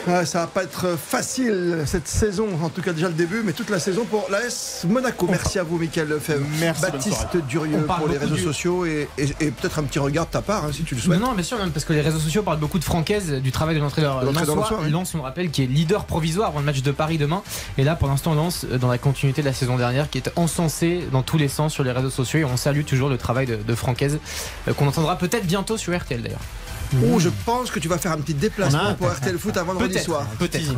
Ouais, 0.06 0.24
ça 0.24 0.40
va 0.40 0.46
pas 0.46 0.62
être 0.62 0.96
facile 0.96 1.82
cette 1.84 2.08
saison, 2.08 2.46
en 2.62 2.70
tout 2.70 2.80
cas 2.80 2.92
déjà 2.94 3.08
le 3.08 3.14
début, 3.14 3.42
mais 3.44 3.52
toute 3.52 3.68
la 3.68 3.78
saison 3.78 4.04
pour 4.06 4.26
l'AS 4.30 4.86
Monaco. 4.88 5.26
Merci 5.28 5.58
à 5.58 5.62
vous, 5.64 5.76
Michael 5.78 6.08
Lefebvre. 6.08 6.46
Merci, 6.60 6.80
Baptiste. 6.82 7.36
Durieux 7.46 7.84
On 7.86 7.92
pour 7.98 8.08
les 8.08 8.16
réseaux 8.16 8.36
du- 8.36 8.42
sociaux 8.42 8.86
et, 8.86 9.06
et- 9.18 9.24
et 9.40 9.50
peut-être 9.50 9.78
un 9.78 9.82
petit 9.82 9.98
regard 9.98 10.24
de 10.26 10.30
ta 10.30 10.40
part, 10.40 10.64
hein, 10.64 10.70
si 10.72 10.82
tu 10.84 10.94
le 10.94 11.00
souhaites. 11.00 11.20
non, 11.20 11.32
bien 11.32 11.42
sûr, 11.42 11.58
même 11.58 11.70
parce 11.72 11.84
que 11.84 11.92
les 11.92 12.00
réseaux 12.00 12.20
sociaux 12.20 12.42
parlent 12.42 12.58
beaucoup 12.58 12.78
de 12.78 12.84
Francaise, 12.84 13.32
du 13.42 13.52
travail 13.52 13.74
de 13.74 13.80
l'entraîneur 13.80 14.24
Lensois. 14.24 14.78
oui. 14.82 14.90
Lens, 14.90 15.14
on 15.14 15.18
le 15.18 15.24
rappelle, 15.24 15.50
qui 15.50 15.62
est 15.62 15.66
leader 15.66 16.04
provisoire 16.06 16.48
avant 16.48 16.60
le 16.60 16.64
match 16.64 16.80
de 16.80 16.90
Paris 16.90 17.18
demain. 17.18 17.42
Et 17.76 17.84
là, 17.84 17.94
pour 17.94 18.08
l'instant, 18.08 18.32
Lens, 18.34 18.64
euh, 18.70 18.78
dans 18.78 18.88
la 18.88 18.98
continuité 18.98 19.42
de 19.42 19.46
la 19.46 19.52
saison 19.52 19.76
dernière, 19.76 20.08
qui 20.08 20.16
est 20.18 20.30
encensé 20.36 21.06
dans 21.12 21.22
tous 21.22 21.36
les 21.36 21.48
sens 21.48 21.74
sur 21.74 21.84
les 21.84 21.92
réseaux 21.92 22.08
sociaux. 22.10 22.40
Et 22.40 22.44
on 22.44 22.56
salue 22.56 22.84
toujours 22.84 23.10
le 23.10 23.18
travail 23.18 23.46
de, 23.46 23.56
de 23.56 23.74
Francaise, 23.74 24.18
euh, 24.68 24.72
qu'on 24.72 24.86
entendra 24.88 25.18
peut-être 25.18 25.44
bientôt 25.46 25.76
sur 25.76 25.94
RTL 25.94 26.22
d'ailleurs. 26.22 26.40
Ou 27.04 27.20
je 27.20 27.28
pense 27.44 27.70
que 27.70 27.78
tu 27.78 27.88
vas 27.88 27.98
faire 27.98 28.12
un 28.12 28.18
petit 28.18 28.34
déplacement 28.34 28.94
pour 28.94 29.08
RTL 29.10 29.38
Foot 29.38 29.56
avant 29.56 29.74
vendredi 29.74 29.98
soir. 29.98 30.26
peut-être. 30.38 30.74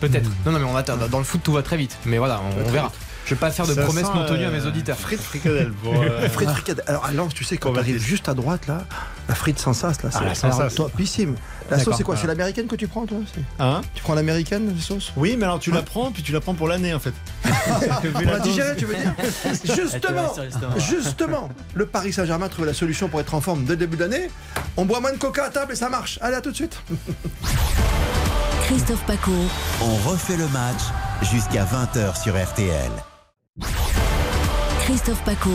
Peut-être. 0.00 0.30
Non, 0.46 0.52
non, 0.52 0.58
mais 0.58 0.64
on 0.64 0.76
attend. 0.76 0.96
Dans 0.96 1.18
le 1.18 1.24
foot, 1.24 1.42
tout 1.44 1.52
va 1.52 1.62
très 1.62 1.76
vite. 1.76 1.96
Mais 2.06 2.16
voilà, 2.16 2.40
on, 2.40 2.66
on 2.66 2.70
verra. 2.70 2.90
Je 3.26 3.34
vais 3.34 3.38
pas 3.40 3.50
faire 3.52 3.66
de 3.66 3.74
Ça 3.74 3.82
promesses 3.82 4.06
non 4.14 4.24
tenues 4.26 4.44
à 4.44 4.48
euh, 4.48 4.50
mes 4.60 4.66
auditeurs. 4.66 4.96
Frites 4.96 5.20
fricadelles 5.20 5.70
pour. 5.72 5.94
euh, 5.94 6.28
Frites 6.32 6.50
fricadelles. 6.50 6.84
Alors 6.88 7.04
à 7.04 7.12
Lens, 7.12 7.32
tu 7.32 7.44
sais, 7.44 7.58
quand 7.58 7.76
arrives 7.76 7.94
Baptiste. 7.94 8.08
juste 8.08 8.28
à 8.28 8.34
droite, 8.34 8.66
là, 8.66 8.84
la 9.28 9.34
frite 9.36 9.58
sans 9.60 9.72
sas, 9.72 10.02
là, 10.02 10.10
c'est 10.10 10.46
Ah, 10.46 10.68
topissime. 10.74 11.36
La 11.70 11.78
sauce, 11.78 11.94
c'est 11.96 12.02
quoi 12.02 12.16
C'est 12.16 12.26
l'américaine 12.26 12.66
que 12.66 12.74
tu 12.74 12.88
prends, 12.88 13.06
toi 13.06 13.18
c'est- 13.32 13.40
hein 13.62 13.82
Tu 13.94 14.02
prends 14.02 14.14
l'américaine, 14.14 14.74
la 14.74 14.82
sauce 14.82 15.12
oui, 15.16 15.36
mais 15.38 15.44
alors 15.44 15.60
tu 15.60 15.70
la 15.70 15.82
prends, 15.82 16.10
puis 16.10 16.22
tu 16.24 16.32
la 16.32 16.40
prends 16.40 16.54
pour 16.54 16.66
l'année 16.66 16.92
en 16.92 16.98
fait. 16.98 17.14
Pour 18.12 18.20
la 18.22 18.40
digérer, 18.40 18.74
tu 18.76 18.86
veux 18.86 18.94
dire 18.96 19.12
Justement, 19.64 20.32
justement, 20.78 21.48
le 21.74 21.86
Paris 21.86 22.12
Saint-Germain 22.12 22.46
a 22.46 22.48
trouvé 22.48 22.66
la 22.66 22.74
solution 22.74 23.08
pour 23.08 23.20
être 23.20 23.34
en 23.34 23.40
forme 23.40 23.64
dès 23.64 23.72
le 23.72 23.76
début 23.78 23.96
d'année. 23.96 24.30
On 24.76 24.84
boit 24.84 25.00
moins 25.00 25.12
de 25.12 25.18
coca 25.18 25.44
à 25.44 25.50
table 25.50 25.72
et 25.72 25.76
ça 25.76 25.88
marche. 25.88 26.18
Allez, 26.22 26.36
à 26.36 26.40
tout 26.40 26.50
de 26.50 26.56
suite. 26.56 26.80
Christophe 28.64 29.04
Paco. 29.06 29.30
On 29.82 29.94
refait 30.08 30.36
le 30.36 30.46
match 30.48 30.80
jusqu'à 31.30 31.64
20h 31.64 32.20
sur 32.22 32.34
RTL. 32.40 32.90
Christophe 34.80 35.22
Paco. 35.24 35.50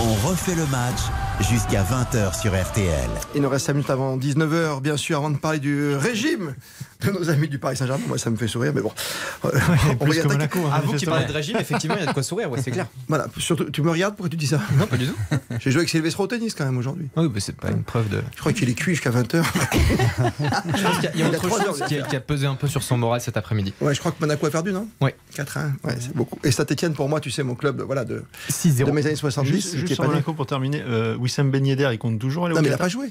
On 0.00 0.28
refait 0.28 0.54
le 0.54 0.66
match 0.66 0.98
jusqu'à 1.40 1.82
20h 1.82 2.40
sur 2.40 2.60
RTL. 2.60 3.08
Il 3.34 3.42
nous 3.42 3.48
reste 3.48 3.66
5 3.66 3.72
minutes 3.74 3.90
avant 3.90 4.16
19h, 4.16 4.80
bien 4.80 4.96
sûr, 4.96 5.18
avant 5.18 5.30
de 5.30 5.36
parler 5.36 5.58
du 5.58 5.94
régime 5.94 6.54
de 7.00 7.10
nos 7.10 7.30
amis 7.30 7.48
du 7.48 7.58
Paris 7.58 7.76
Saint-Germain. 7.76 8.02
Moi, 8.08 8.18
ça 8.18 8.30
me 8.30 8.36
fait 8.36 8.48
sourire, 8.48 8.72
mais 8.74 8.80
bon. 8.82 8.92
Euh, 9.44 9.50
on 10.00 10.04
va 10.06 10.14
y 10.14 10.18
Plus 10.18 10.22
que 10.22 10.28
attaquer. 10.34 10.58
Hein, 10.58 10.68
manifestement. 10.80 11.12
parlait 11.12 11.26
de 11.26 11.32
régime, 11.32 11.56
effectivement, 11.58 11.96
il 11.96 12.00
y 12.00 12.04
a 12.04 12.06
de 12.06 12.12
quoi 12.12 12.22
sourire, 12.22 12.50
ouais, 12.50 12.60
c'est 12.62 12.70
clair. 12.70 12.86
Voilà, 13.08 13.26
surtout, 13.38 13.64
tu 13.70 13.82
me 13.82 13.90
regardes, 13.90 14.14
pourquoi 14.16 14.28
tu 14.30 14.36
dis 14.36 14.46
ça? 14.46 14.60
Non, 14.78 14.86
pas 14.86 14.96
du 14.96 15.06
tout. 15.06 15.16
J'ai 15.60 15.70
joué 15.70 15.80
avec 15.80 15.88
Sylvestre 15.88 16.20
au 16.20 16.26
tennis 16.26 16.54
quand 16.54 16.64
même 16.64 16.78
aujourd'hui. 16.78 17.08
Oui, 17.16 17.28
mais 17.32 17.40
c'est 17.40 17.56
pas 17.56 17.70
une 17.70 17.82
preuve 17.82 18.08
de. 18.08 18.22
Je 18.34 18.40
crois 18.40 18.52
qu'il 18.52 18.68
est 18.68 18.74
cuit 18.74 18.94
jusqu'à 18.94 19.10
20h. 19.10 19.42
Je 20.76 20.82
pense 20.82 20.94
qu'il 20.96 21.04
y 21.04 21.06
a- 21.06 21.10
il 21.14 21.20
y 21.20 21.22
a 21.22 21.28
autre 21.28 21.38
trois 21.38 21.58
chose 21.64 21.80
heures, 21.80 21.86
qui 21.88 21.98
a, 21.98 22.02
qui 22.02 22.16
a 22.16 22.20
pesé 22.20 22.46
un 22.46 22.54
peu 22.54 22.68
sur 22.68 22.82
son 22.82 22.96
moral 22.98 23.20
cet 23.20 23.36
après-midi. 23.36 23.72
Ouais, 23.80 23.94
je 23.94 24.00
crois 24.00 24.12
que 24.12 24.16
Monaco 24.20 24.46
a 24.46 24.50
perdu, 24.50 24.72
non? 24.72 24.88
Ouais. 25.00 25.14
4-1, 25.34 25.72
ouais, 25.84 25.96
c'est 25.98 26.14
beaucoup. 26.14 26.38
Et 26.44 26.50
Saint-Etienne, 26.50 26.94
pour 26.94 27.08
moi, 27.08 27.20
tu 27.20 27.30
sais, 27.30 27.42
mon 27.42 27.54
club 27.54 27.76
de, 27.78 27.82
voilà, 27.82 28.04
de, 28.04 28.16
de 28.16 28.24
6-0. 28.52 28.92
mes 28.92 29.06
années 29.06 29.16
70, 29.16 29.50
Juste, 29.50 29.76
juste 29.76 29.94
sur. 29.94 30.04
Monaco 30.04 30.32
pour 30.34 30.46
terminer, 30.46 30.82
euh, 30.86 31.16
Wissam 31.16 31.50
Ben 31.50 31.64
Yedder, 31.66 31.88
il 31.92 31.98
compte 31.98 32.18
toujours 32.18 32.46
aller 32.46 32.54
Non, 32.54 32.60
au 32.60 32.62
mais 32.62 32.68
il 32.68 32.72
n'a 32.72 32.78
pas 32.78 32.88
joué. 32.88 33.10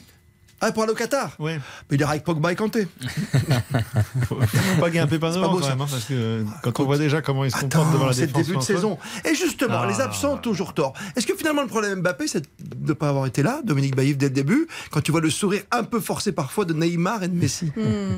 Ah, 0.61 0.71
pour 0.71 0.83
aller 0.83 0.91
au 0.91 0.95
Qatar 0.95 1.31
Ouais. 1.39 1.59
Mais 1.89 1.95
il 1.97 2.01
ira 2.01 2.11
avec 2.11 2.23
Pogba 2.23 2.51
et 2.51 2.55
Kanté. 2.55 2.87
Pas 4.79 4.89
C'est 4.91 5.19
pas 5.19 5.31
devant 5.31 5.53
quand 5.57 5.61
ça. 5.63 5.69
même, 5.69 5.81
hein, 5.81 5.87
parce 5.89 6.05
que 6.05 6.13
euh, 6.13 6.43
quand 6.63 6.79
on 6.79 6.85
voit 6.85 6.97
déjà 6.97 7.21
comment 7.21 7.45
ils 7.45 7.51
se 7.51 7.59
comportent 7.59 7.91
devant 7.93 8.07
la 8.07 8.13
c'est 8.13 8.21
le 8.21 8.27
défense 8.27 8.45
début 8.47 8.57
de 8.57 8.63
saison. 8.63 8.97
Et 9.25 9.35
justement, 9.35 9.79
Ah. 9.83 9.87
les 9.87 10.01
absents 10.01 10.33
ont 10.33 10.37
toujours 10.37 10.73
tort. 10.73 10.93
Est-ce 11.15 11.25
que 11.27 11.35
finalement 11.35 11.61
le 11.61 11.67
problème 11.67 12.01
Mbappé, 12.01 12.27
c'est 12.27 12.41
de 12.59 12.87
ne 12.87 12.93
pas 12.93 13.09
avoir 13.09 13.25
été 13.25 13.43
là, 13.43 13.61
Dominique 13.63 13.95
Baïf, 13.95 14.17
dès 14.17 14.27
le 14.27 14.33
début, 14.33 14.67
quand 14.91 15.01
tu 15.01 15.11
vois 15.11 15.21
le 15.21 15.29
sourire 15.29 15.61
un 15.71 15.83
peu 15.83 15.99
forcé 15.99 16.31
parfois 16.31 16.65
de 16.65 16.73
Neymar 16.73 17.23
et 17.23 17.27
de 17.27 17.35
Messi 17.35 17.71
Hmm. 17.75 18.15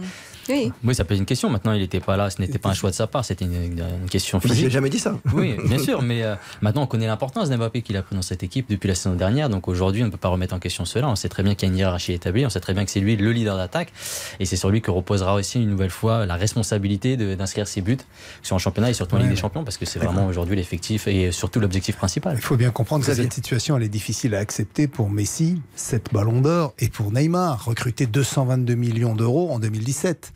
Oui. 0.50 0.72
Oui, 0.84 0.96
ça 0.96 1.04
être 1.04 1.12
une 1.12 1.26
question. 1.26 1.50
Maintenant, 1.50 1.74
il 1.74 1.82
n'était 1.82 2.00
pas 2.00 2.18
là. 2.18 2.30
Ce 2.30 2.42
n'était 2.42 2.58
pas 2.60 2.70
un 2.70 2.74
choix 2.74 2.90
de 2.90 2.96
sa 2.96 3.08
part. 3.08 3.24
C'était 3.26 3.46
une, 3.46 3.54
une 3.64 4.10
question 4.10 4.40
Mais 4.44 4.50
J'ai 4.50 4.56
physique. 4.56 4.72
jamais 4.72 4.90
dit 4.90 5.00
ça. 5.00 5.18
Oui, 5.34 5.56
bien 5.68 5.78
sûr, 5.78 6.02
mais 6.02 6.24
euh, 6.24 6.36
maintenant 6.62 6.84
on 6.84 6.88
connaît 6.88 7.08
l'importance 7.08 7.50
d'Mbappé 7.50 7.82
qu'il 7.82 7.96
a 7.98 8.02
pris 8.02 8.16
dans 8.16 8.22
cette 8.22 8.44
équipe 8.44 8.70
depuis 8.70 8.88
la 8.88 8.96
saison 8.96 9.16
dernière. 9.16 9.50
Donc 9.50 9.68
aujourd'hui, 9.68 10.02
on 10.04 10.08
ne 10.08 10.12
peut 10.12 10.18
pas 10.18 10.30
remettre 10.30 10.54
en 10.54 10.60
question 10.60 10.86
cela. 10.86 11.08
On 11.10 11.16
sait 11.16 11.30
très 11.30 11.44
bien 11.44 11.56
qu'il 11.56 11.68
y 11.68 11.72
a 11.72 11.74
une 11.74 11.78
hiérarchie 11.80 12.14
établie. 12.14 12.46
On 12.46 12.50
sait 12.50 12.60
très 12.60 12.74
bien 12.74 12.86
que 12.86 12.92
c'est 12.92 13.00
lui 13.00 13.16
le 13.16 13.32
leader 13.32 13.58
d'attaque. 13.58 13.92
Et 14.40 14.46
c'est 14.46 14.56
sur 14.56 14.70
lui 14.70 14.82
que 14.82 14.92
reposera 14.92 15.36
aussi 15.36 15.62
une 15.62 15.70
nouvelle 15.70 15.90
fois 15.92 16.26
la 16.26 16.36
responsabilité 16.36 17.18
de- 17.18 17.36
d'inscrire 17.36 17.68
ses 17.68 17.82
buts 17.82 17.98
sur 18.42 18.56
un 18.56 18.60
championnat 18.60 18.90
et 18.90 18.94
surtout 18.94 19.16
en 19.16 19.18
Ouais, 19.18 19.24
Ligue 19.24 19.34
des. 19.36 19.40
Champions 19.40 19.64
parce 19.64 19.78
que 19.78 19.86
c'est 19.86 20.00
vraiment 20.00 20.26
aujourd'hui 20.28 20.56
l'effectif 20.56 21.08
et 21.08 21.32
surtout 21.32 21.60
l'objectif 21.60 21.96
principal. 21.98 22.36
Il 22.38 22.42
faut 22.42 22.58
bien 22.58 22.72
comprendre 22.72 23.06
que 23.06 23.14
cette 23.14 23.34
situation, 23.34 23.78
elle 23.78 23.84
est 23.84 23.90
difficile 23.90 24.36
à 24.36 24.40
accepter 24.40 24.88
pour 24.88 25.10
Messi, 25.10 25.62
7 25.76 26.08
ballons 26.14 26.42
d'or, 26.42 26.74
et 26.80 26.90
pour 26.90 27.12
Neymar, 27.12 27.66
recruté 27.66 28.06
222 28.06 28.76
millions 28.76 29.16
d'euros 29.16 29.52
en 29.52 29.60
2017. 29.60 30.31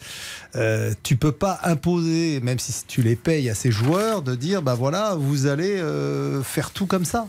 Euh, 0.56 0.94
tu 1.04 1.16
peux 1.16 1.32
pas 1.32 1.60
imposer, 1.64 2.40
même 2.42 2.60
si 2.60 2.74
tu 2.88 3.02
les 3.02 3.16
payes 3.16 3.50
à 3.50 3.56
ces 3.56 3.72
joueurs, 3.72 4.22
de 4.22 4.36
dire, 4.36 4.62
bah 4.62 4.76
voilà, 4.76 5.16
vous 5.16 5.48
allez 5.48 5.78
euh, 5.78 6.44
faire 6.44 6.72
tout 6.72 6.86
comme 6.86 7.06
ça. 7.06 7.28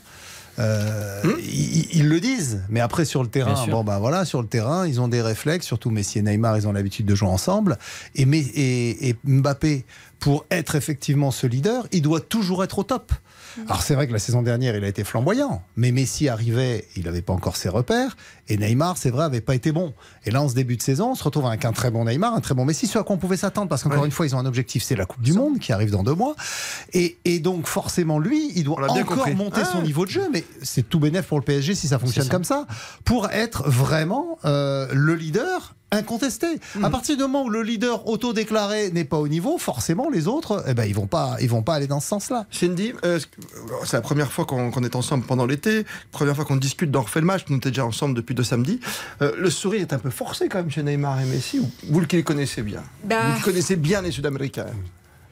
Euh, 0.58 1.22
ils, 1.38 1.86
ils 1.92 2.08
le 2.08 2.18
disent, 2.18 2.62
mais 2.70 2.80
après 2.80 3.04
sur 3.04 3.22
le 3.22 3.28
terrain, 3.28 3.66
bon 3.66 3.84
bah 3.84 3.98
voilà, 3.98 4.24
sur 4.24 4.40
le 4.40 4.48
terrain, 4.48 4.86
ils 4.86 5.00
ont 5.00 5.08
des 5.08 5.20
réflexes, 5.20 5.66
surtout 5.66 5.90
Messi 5.90 6.18
et 6.18 6.22
Neymar, 6.22 6.56
ils 6.56 6.66
ont 6.66 6.72
l'habitude 6.72 7.04
de 7.04 7.14
jouer 7.14 7.28
ensemble. 7.28 7.76
Et, 8.14 8.22
et 9.08 9.16
Mbappé, 9.24 9.84
pour 10.18 10.46
être 10.50 10.74
effectivement 10.74 11.30
ce 11.30 11.46
leader, 11.46 11.86
il 11.92 12.00
doit 12.00 12.20
toujours 12.20 12.64
être 12.64 12.78
au 12.78 12.84
top. 12.84 13.12
Alors 13.64 13.82
c'est 13.82 13.94
vrai 13.94 14.06
que 14.06 14.12
la 14.12 14.18
saison 14.18 14.42
dernière, 14.42 14.76
il 14.76 14.84
a 14.84 14.88
été 14.88 15.04
flamboyant, 15.04 15.62
mais 15.76 15.92
Messi 15.92 16.28
arrivait, 16.28 16.86
il 16.96 17.04
n'avait 17.04 17.22
pas 17.22 17.32
encore 17.32 17.56
ses 17.56 17.68
repères, 17.68 18.16
et 18.48 18.56
Neymar, 18.56 18.96
c'est 18.98 19.10
vrai, 19.10 19.24
avait 19.24 19.40
pas 19.40 19.54
été 19.54 19.72
bon. 19.72 19.94
Et 20.24 20.30
là, 20.30 20.42
en 20.42 20.48
ce 20.48 20.54
début 20.54 20.76
de 20.76 20.82
saison, 20.82 21.12
on 21.12 21.14
se 21.14 21.24
retrouve 21.24 21.46
avec 21.46 21.64
un 21.64 21.72
très 21.72 21.90
bon 21.90 22.04
Neymar, 22.04 22.34
un 22.34 22.40
très 22.40 22.54
bon 22.54 22.64
Messi, 22.64 22.86
ce 22.86 22.98
à 22.98 23.02
quoi 23.02 23.16
on 23.16 23.18
pouvait 23.18 23.36
s'attendre, 23.36 23.68
parce 23.68 23.82
qu'encore 23.82 24.04
une 24.04 24.10
fois, 24.10 24.26
ils 24.26 24.34
ont 24.36 24.38
un 24.38 24.46
objectif, 24.46 24.82
c'est 24.82 24.96
la 24.96 25.06
Coupe 25.06 25.22
du 25.22 25.32
Monde 25.32 25.58
qui 25.58 25.72
arrive 25.72 25.90
dans 25.90 26.02
deux 26.02 26.14
mois, 26.14 26.34
et, 26.92 27.18
et 27.24 27.38
donc 27.40 27.66
forcément, 27.66 28.18
lui, 28.18 28.52
il 28.54 28.64
doit 28.64 28.82
encore 28.90 29.16
compris. 29.16 29.34
monter 29.34 29.60
Ah. 29.62 29.68
son 29.72 29.82
niveau 29.82 30.04
de 30.04 30.10
jeu, 30.10 30.28
mais 30.32 30.44
c'est 30.62 30.88
tout 30.88 31.00
bénef 31.00 31.26
pour 31.26 31.38
le 31.38 31.44
PSG 31.44 31.74
si 31.74 31.88
ça 31.88 31.98
fonctionne 31.98 32.24
ça. 32.26 32.30
comme 32.30 32.44
ça, 32.44 32.66
pour 33.04 33.30
être 33.30 33.68
vraiment 33.68 34.38
euh, 34.44 34.86
le 34.92 35.14
leader 35.14 35.74
incontesté. 35.92 36.46
Hmm. 36.74 36.84
À 36.84 36.90
partir 36.90 37.16
du 37.16 37.22
moment 37.22 37.44
où 37.44 37.48
le 37.48 37.62
leader 37.62 38.08
autodéclaré 38.08 38.90
n'est 38.90 39.04
pas 39.04 39.18
au 39.18 39.28
niveau, 39.28 39.58
forcément 39.58 40.10
les 40.10 40.26
autres, 40.28 40.64
eh 40.66 40.74
ben 40.74 40.84
ils 40.84 40.94
vont 40.94 41.06
pas, 41.06 41.36
ils 41.40 41.48
vont 41.48 41.62
pas 41.62 41.74
aller 41.74 41.86
dans 41.86 42.00
ce 42.00 42.08
sens-là. 42.08 42.46
Cindy, 42.50 42.92
euh, 43.04 43.18
que- 43.18 43.84
c'est 43.86 43.96
la 43.96 44.00
première 44.02 44.32
fois 44.32 44.44
qu'on 44.44 44.82
est 44.82 44.96
ensemble 44.96 45.24
pendant 45.24 45.46
l'été, 45.46 45.84
première 46.10 46.34
fois 46.34 46.44
qu'on 46.44 46.56
discute 46.56 46.90
d'en 46.90 47.02
refait 47.02 47.20
le 47.20 47.26
match, 47.26 47.44
nous 47.48 47.56
étions 47.56 47.70
déjà 47.70 47.86
ensemble 47.86 48.14
depuis 48.14 48.34
deux 48.34 48.42
samedis. 48.44 48.80
Euh, 49.22 49.32
le 49.38 49.50
sourire 49.50 49.80
est 49.82 49.92
un 49.92 49.98
peu 49.98 50.10
forcé 50.10 50.48
quand 50.48 50.58
même 50.58 50.70
chez 50.70 50.82
Neymar 50.82 51.20
et 51.20 51.24
Messi, 51.26 51.60
ou 51.60 51.70
vous 51.90 52.00
le 52.00 52.06
qui 52.06 52.16
les 52.16 52.22
connaissez 52.22 52.62
bien? 52.62 52.82
Bah. 53.04 53.30
Vous 53.36 53.42
connaissez 53.44 53.76
bien 53.76 54.02
les 54.02 54.10
Sud-Américains 54.10 54.66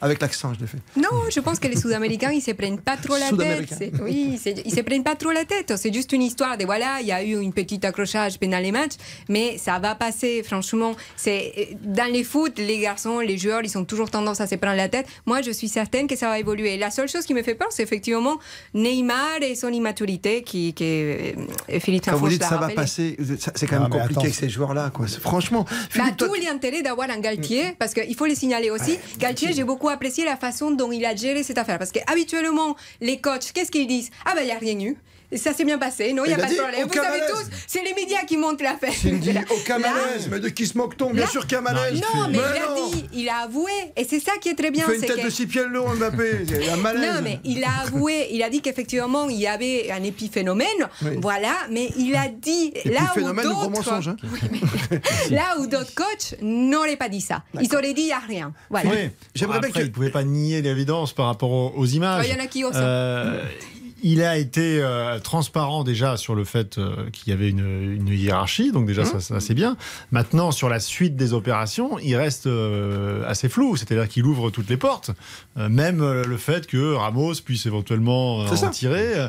Avec 0.04 0.20
l'accent, 0.20 0.52
je 0.54 0.60
l'ai 0.60 0.66
fait. 0.66 0.78
Non, 0.96 1.08
je 1.34 1.40
pense 1.40 1.58
que 1.58 1.66
les 1.66 1.76
Sud-Américains, 1.76 2.30
ils 2.30 2.42
se 2.42 2.50
prennent 2.50 2.78
pas 2.78 2.96
trop 2.98 3.16
la 3.16 3.30
tête. 3.30 3.92
Oui, 4.02 4.38
ils 4.64 4.74
se 4.74 4.80
prennent 4.82 5.02
pas 5.02 5.14
trop 5.14 5.30
la 5.30 5.44
tête. 5.46 5.72
C'est 5.76 5.92
juste 5.92 6.12
une 6.12 6.20
histoire 6.22 6.58
de 6.58 6.64
voilà, 6.66 6.98
il 7.00 7.06
y 7.06 7.12
a 7.12 7.22
eu 7.24 7.40
une 7.40 7.52
petite 7.54 7.84
accrochage 7.86 8.38
pendant 8.38 8.58
les 8.58 8.70
matchs, 8.70 8.96
mais 9.30 9.56
ça 9.58 9.78
va 9.78 9.94
passer. 9.94 10.42
Franchement, 10.42 10.92
c'est 11.16 11.76
dans 11.82 12.10
les 12.12 12.22
foot, 12.24 12.58
les 12.58 12.78
garçons, 12.80 13.20
les 13.20 13.38
joueurs, 13.38 13.62
ils 13.64 13.78
ont 13.78 13.84
toujours 13.86 14.10
tendance 14.10 14.40
à 14.42 14.46
se 14.46 14.56
prendre 14.56 14.76
la 14.76 14.88
tête. 14.90 15.06
Moi, 15.26 15.40
je 15.42 15.50
suis 15.52 15.68
certaine 15.68 16.06
que 16.06 16.16
ça 16.16 16.28
va 16.28 16.38
évoluer. 16.38 16.76
La 16.76 16.90
seule 16.90 17.08
chose 17.08 17.24
qui 17.24 17.32
me 17.34 17.42
fait 17.42 17.54
peur, 17.54 17.68
c'est 17.70 17.82
effectivement 17.82 18.36
Neymar 18.74 19.42
et 19.42 19.54
son 19.54 19.68
immaturité, 19.68 20.42
qui, 20.42 20.74
qui 20.74 20.84
euh, 20.84 21.32
Philippe 21.80 22.04
Quand 22.04 22.16
vous 22.16 22.28
dites 22.28 22.42
ça 22.44 22.56
va 22.58 22.68
passer, 22.68 23.16
c'est 23.54 23.66
quand 23.66 23.80
même 23.80 23.88
compliqué 23.88 24.12
attends. 24.12 24.20
avec 24.20 24.34
ces 24.34 24.48
joueurs-là. 24.50 24.90
quoi. 24.92 25.06
Franchement, 25.06 25.64
Bah, 25.64 25.76
Philippe, 25.88 26.16
toi, 26.18 26.28
tout 26.28 26.34
l'intérêt 26.34 26.82
d'avoir 26.82 27.08
un 27.10 27.18
Galtier, 27.20 27.74
parce 27.78 27.94
qu'il 27.94 28.14
faut 28.14 28.26
le 28.26 28.34
signaler 28.34 28.70
aussi. 28.70 28.98
Galtier, 29.18 29.52
j'ai 29.54 29.64
beaucoup 29.64 29.88
apprécié 29.94 30.24
la 30.24 30.36
façon 30.36 30.70
dont 30.70 30.92
il 30.92 31.04
a 31.04 31.14
géré 31.14 31.42
cette 31.42 31.58
affaire. 31.58 31.78
Parce 31.78 31.92
qu'habituellement, 31.92 32.76
les 33.00 33.20
coachs, 33.20 33.52
qu'est-ce 33.52 33.70
qu'ils 33.70 33.86
disent? 33.86 34.10
Ah 34.26 34.32
ben, 34.34 34.42
il 34.42 34.46
n'y 34.46 34.52
a 34.52 34.58
rien 34.58 34.78
eu. 34.78 34.96
Et 35.34 35.36
Ça 35.36 35.52
s'est 35.52 35.64
bien 35.64 35.78
passé, 35.78 36.12
non, 36.12 36.22
il 36.24 36.28
n'y 36.28 36.34
a 36.34 36.36
Il 36.38 36.42
pas 36.42 36.48
de 36.48 36.54
problème. 36.54 36.86
Vous 36.86 36.94
savez 36.94 37.20
tous, 37.28 37.44
c'est 37.66 37.82
les 37.82 37.92
médias 37.92 38.22
qui 38.24 38.36
montent 38.36 38.62
l'affaire. 38.62 38.92
il 39.04 39.18
dit 39.18 39.34
aucun 39.50 39.78
malaise. 39.78 40.28
Mais 40.30 40.38
de 40.38 40.48
qui 40.48 40.64
se 40.64 40.78
moque-t-on 40.78 41.10
Bien 41.12 41.26
sûr 41.26 41.42
qu'il 41.46 41.56
y 41.56 41.58
a 41.58 41.60
malaise. 41.60 42.00
Non, 42.00 42.28
mais, 42.30 42.38
il 42.38 42.62
a 42.62 42.68
non. 42.68 42.88
dit, 42.90 43.04
il 43.14 43.28
a 43.28 43.38
avoué. 43.38 43.72
Et 43.96 44.04
c'est 44.04 44.20
ça 44.20 44.32
qui 44.40 44.48
est 44.50 44.54
très 44.54 44.68
Il 44.68 44.72
bien. 44.74 44.86
fait 44.86 44.94
une 44.94 45.00
tête 45.02 45.24
de 45.24 45.30
six 45.30 45.46
pieds 45.48 45.64
long, 45.68 45.92
Mbappé. 45.94 46.46
Il 46.62 46.70
a 46.70 46.76
malaise. 46.76 47.14
non, 47.16 47.20
mais 47.22 47.40
il 47.44 47.64
a 47.64 47.82
avoué, 47.84 48.28
il 48.30 48.42
a 48.44 48.48
dit 48.48 48.60
qu'effectivement, 48.62 49.28
il 49.28 49.36
y 49.40 49.48
avait 49.48 49.90
un 49.90 50.04
épiphénomène, 50.04 50.68
Oui. 51.02 51.18
voilà, 51.20 51.54
mais 51.68 51.88
il 51.98 52.14
a 52.14 52.28
dit, 52.28 52.72
là 52.84 53.12
où 53.16 53.20
d'autres, 53.42 53.70
mensonges. 53.70 54.08
hein. 54.08 54.16
là 55.32 55.56
où 55.58 55.66
d'autres 55.66 55.94
coachs 55.96 56.36
n'auraient 56.42 56.96
pas 56.96 57.08
dit 57.08 57.20
ça. 57.20 57.42
Ils 57.60 57.74
auraient 57.74 57.92
dit, 57.92 58.02
il 58.02 58.06
n'y 58.06 58.12
a 58.12 58.18
rien. 58.20 58.52
Voilà. 58.70 58.88
Oui, 58.90 59.10
J'aimerais 59.34 59.58
bien 59.60 59.70
que- 59.70 59.80
il 59.80 59.86
ne 59.86 59.90
pouvait 59.90 60.10
pas 60.10 60.22
nier 60.22 60.62
l'évidence 60.62 61.12
par 61.12 61.26
rapport 61.26 61.76
aux, 61.76 61.86
images. 61.86 62.24
Il 62.28 62.32
y 62.36 62.40
en 62.40 62.44
a 62.44 62.46
qui 62.46 62.64
osent. 62.64 62.76
Il 64.06 64.22
a 64.22 64.36
été 64.36 64.82
euh, 64.82 65.18
transparent 65.18 65.82
déjà 65.82 66.18
sur 66.18 66.34
le 66.34 66.44
fait 66.44 66.76
euh, 66.76 67.08
qu'il 67.10 67.30
y 67.30 67.32
avait 67.32 67.48
une, 67.48 67.94
une 67.94 68.08
hiérarchie, 68.08 68.70
donc 68.70 68.86
déjà 68.86 69.06
ça, 69.06 69.18
ça, 69.18 69.40
c'est 69.40 69.54
bien. 69.54 69.78
Maintenant, 70.10 70.52
sur 70.52 70.68
la 70.68 70.78
suite 70.78 71.16
des 71.16 71.32
opérations, 71.32 71.98
il 71.98 72.14
reste 72.14 72.46
euh, 72.46 73.26
assez 73.26 73.48
flou, 73.48 73.76
c'est-à-dire 73.76 74.06
qu'il 74.06 74.26
ouvre 74.26 74.50
toutes 74.50 74.68
les 74.68 74.76
portes, 74.76 75.12
même 75.56 76.02
le 76.02 76.36
fait 76.36 76.66
que 76.66 76.92
Ramos 76.92 77.36
puisse 77.42 77.64
éventuellement 77.64 78.46
ça. 78.54 78.66
en 78.66 78.70
tirer. 78.70 79.28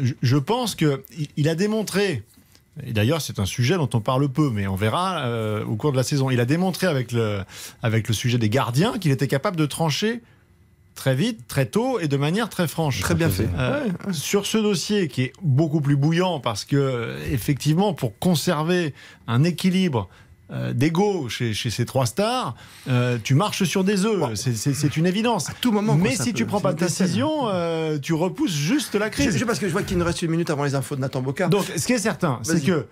je, 0.00 0.12
je 0.22 0.36
pense 0.36 0.76
qu'il 0.76 1.00
il 1.36 1.48
a 1.48 1.56
démontré 1.56 2.22
et 2.84 2.92
d'ailleurs, 2.92 3.20
c'est 3.20 3.38
un 3.38 3.44
sujet 3.44 3.76
dont 3.76 3.88
on 3.92 4.00
parle 4.00 4.28
peu, 4.28 4.50
mais 4.50 4.66
on 4.66 4.76
verra 4.76 5.26
euh, 5.26 5.64
au 5.64 5.76
cours 5.76 5.92
de 5.92 5.96
la 5.96 6.02
saison. 6.02 6.30
Il 6.30 6.40
a 6.40 6.46
démontré 6.46 6.86
avec 6.86 7.12
le, 7.12 7.42
avec 7.82 8.08
le 8.08 8.14
sujet 8.14 8.38
des 8.38 8.48
gardiens 8.48 8.98
qu'il 8.98 9.10
était 9.10 9.28
capable 9.28 9.56
de 9.56 9.66
trancher 9.66 10.22
très 10.94 11.14
vite, 11.14 11.46
très 11.46 11.66
tôt 11.66 11.98
et 12.00 12.08
de 12.08 12.16
manière 12.16 12.48
très 12.48 12.68
franche. 12.68 13.00
Très 13.00 13.14
bien 13.14 13.28
fait. 13.28 13.48
Euh, 13.58 13.86
Sur 14.12 14.46
ce 14.46 14.58
dossier 14.58 15.08
qui 15.08 15.22
est 15.22 15.32
beaucoup 15.42 15.80
plus 15.80 15.96
bouillant 15.96 16.40
parce 16.40 16.64
que 16.64 17.16
effectivement 17.30 17.94
pour 17.94 18.18
conserver 18.18 18.94
un 19.26 19.44
équilibre 19.44 20.08
d'ego 20.74 21.28
chez, 21.28 21.54
chez 21.54 21.70
ces 21.70 21.84
trois 21.86 22.06
stars, 22.06 22.54
euh, 22.88 23.18
tu 23.22 23.34
marches 23.34 23.64
sur 23.64 23.84
des 23.84 24.04
œufs. 24.04 24.34
C'est- 24.34 24.96
une 24.96 25.06
évidence. 25.06 25.48
À 25.48 25.54
tout 25.60 25.72
moment. 25.72 25.94
Mais 25.96 26.14
si 26.14 26.32
peut- 26.32 26.38
tu 26.38 26.46
prends 26.46 26.60
pas 26.60 26.72
de 26.74 26.78
décision, 26.78 27.48
euh, 27.48 27.98
tu 27.98 28.12
repousses 28.12 28.52
juste 28.54 28.94
la 28.94 29.06
Je, 29.06 29.12
crise. 29.12 29.36
je- 29.38 29.44
parce 29.44 29.58
que 29.58 29.66
je 29.66 29.72
vois 29.72 29.82
qu'il 29.82 29.96
nous 29.96 30.04
reste 30.04 30.20
une 30.22 30.30
minute 30.30 30.50
avant 30.50 30.64
les 30.64 30.74
infos 30.74 30.96
de 30.96 31.00
Nathan 31.00 31.22
Bocard. 31.22 31.48
Donc, 31.48 31.64
ce 31.76 31.86
qui 31.86 31.92
est 31.94 31.98
certain, 31.98 32.38
c'est 32.42 32.62
que 32.62 32.86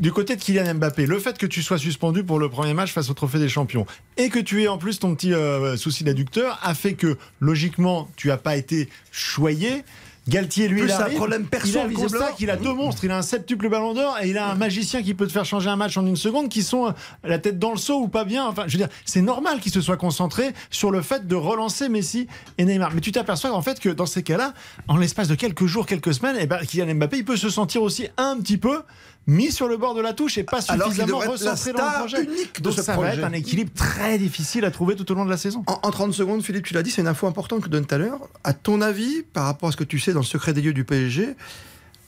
du 0.00 0.12
côté 0.12 0.36
de 0.36 0.40
Kylian 0.42 0.74
Mbappé, 0.74 1.06
le 1.06 1.18
fait 1.18 1.38
que 1.38 1.46
tu 1.46 1.62
sois 1.62 1.78
suspendu 1.78 2.24
pour 2.24 2.38
le 2.38 2.48
premier 2.48 2.74
match 2.74 2.92
face 2.92 3.08
au 3.10 3.14
Trophée 3.14 3.38
des 3.38 3.48
Champions 3.48 3.86
et 4.16 4.28
que 4.28 4.38
tu 4.38 4.62
aies 4.62 4.68
en 4.68 4.76
plus 4.78 4.98
ton 4.98 5.14
petit 5.14 5.32
euh, 5.32 5.76
souci 5.76 6.04
d'adducteur 6.04 6.58
a 6.62 6.74
fait 6.74 6.94
que 6.94 7.16
logiquement 7.40 8.08
tu 8.16 8.30
as 8.30 8.36
pas 8.36 8.56
été 8.56 8.88
choyé. 9.10 9.84
Galtier, 10.28 10.68
lui, 10.68 10.80
Plus 10.80 10.90
il 10.90 10.92
un 10.92 11.00
arrive, 11.00 11.16
problème 11.16 11.46
perso, 11.46 11.78
a 11.78 12.32
qu'il 12.32 12.50
a 12.50 12.56
deux 12.56 12.74
monstres. 12.74 13.02
Il 13.04 13.10
a 13.10 13.16
un 13.16 13.22
septuple 13.22 13.70
ballon 13.70 13.94
d'or 13.94 14.18
et 14.22 14.28
il 14.28 14.36
a 14.36 14.50
un 14.50 14.54
magicien 14.56 15.02
qui 15.02 15.14
peut 15.14 15.26
te 15.26 15.32
faire 15.32 15.46
changer 15.46 15.70
un 15.70 15.76
match 15.76 15.96
en 15.96 16.06
une 16.06 16.16
seconde, 16.16 16.50
qui 16.50 16.62
sont 16.62 16.88
euh, 16.88 16.92
la 17.24 17.38
tête 17.38 17.58
dans 17.58 17.70
le 17.70 17.78
seau 17.78 17.98
ou 18.00 18.08
pas 18.08 18.24
bien. 18.24 18.46
Enfin, 18.46 18.64
je 18.66 18.72
veux 18.76 18.84
dire, 18.84 18.94
c'est 19.06 19.22
normal 19.22 19.58
qu'il 19.60 19.72
se 19.72 19.80
soit 19.80 19.96
concentré 19.96 20.52
sur 20.70 20.90
le 20.90 21.00
fait 21.00 21.26
de 21.26 21.34
relancer 21.34 21.88
Messi 21.88 22.28
et 22.58 22.66
Neymar. 22.66 22.92
Mais 22.94 23.00
tu 23.00 23.10
t'aperçois 23.10 23.52
en 23.52 23.62
fait 23.62 23.80
que 23.80 23.88
dans 23.88 24.04
ces 24.04 24.22
cas-là, 24.22 24.52
en 24.86 24.98
l'espace 24.98 25.28
de 25.28 25.34
quelques 25.34 25.64
jours, 25.64 25.86
quelques 25.86 26.12
semaines, 26.12 26.36
eh 26.38 26.46
ben, 26.46 26.58
Kylian 26.58 26.94
Mbappé, 26.94 27.18
il 27.18 27.24
peut 27.24 27.38
se 27.38 27.48
sentir 27.48 27.80
aussi 27.82 28.08
un 28.18 28.36
petit 28.38 28.58
peu 28.58 28.82
mis 29.28 29.52
sur 29.52 29.68
le 29.68 29.76
bord 29.76 29.94
de 29.94 30.00
la 30.00 30.14
touche 30.14 30.38
et 30.38 30.42
pas 30.42 30.58
Alors 30.68 30.88
suffisamment 30.88 31.18
recentré 31.18 31.72
dans 31.72 31.84
le 31.84 31.98
projet. 31.98 32.24
unique 32.24 32.56
de 32.56 32.62
Donc 32.62 32.72
ce 32.72 32.82
ça 32.82 32.94
projet. 32.94 33.08
va 33.10 33.14
être 33.14 33.24
un 33.24 33.32
équilibre 33.32 33.70
très 33.74 34.18
difficile 34.18 34.64
à 34.64 34.70
trouver 34.72 34.96
tout 34.96 35.10
au 35.12 35.14
long 35.14 35.24
de 35.24 35.30
la 35.30 35.36
saison. 35.36 35.62
En, 35.66 35.78
en 35.82 35.90
30 35.90 36.12
secondes, 36.14 36.42
Philippe, 36.42 36.64
tu 36.64 36.74
l'as 36.74 36.82
dit, 36.82 36.90
c'est 36.90 37.02
une 37.02 37.06
info 37.08 37.26
importante 37.28 37.62
que 37.62 37.68
donne 37.68 37.86
tout 37.86 37.94
à 37.94 37.98
l'heure. 37.98 38.18
À 38.42 38.54
ton 38.54 38.80
avis, 38.80 39.22
par 39.22 39.44
rapport 39.44 39.68
à 39.68 39.72
ce 39.72 39.76
que 39.76 39.84
tu 39.84 39.98
sais 40.00 40.12
dans 40.12 40.20
le 40.20 40.24
secret 40.26 40.52
des 40.54 40.62
lieux 40.62 40.72
du 40.72 40.84
PSG, 40.84 41.36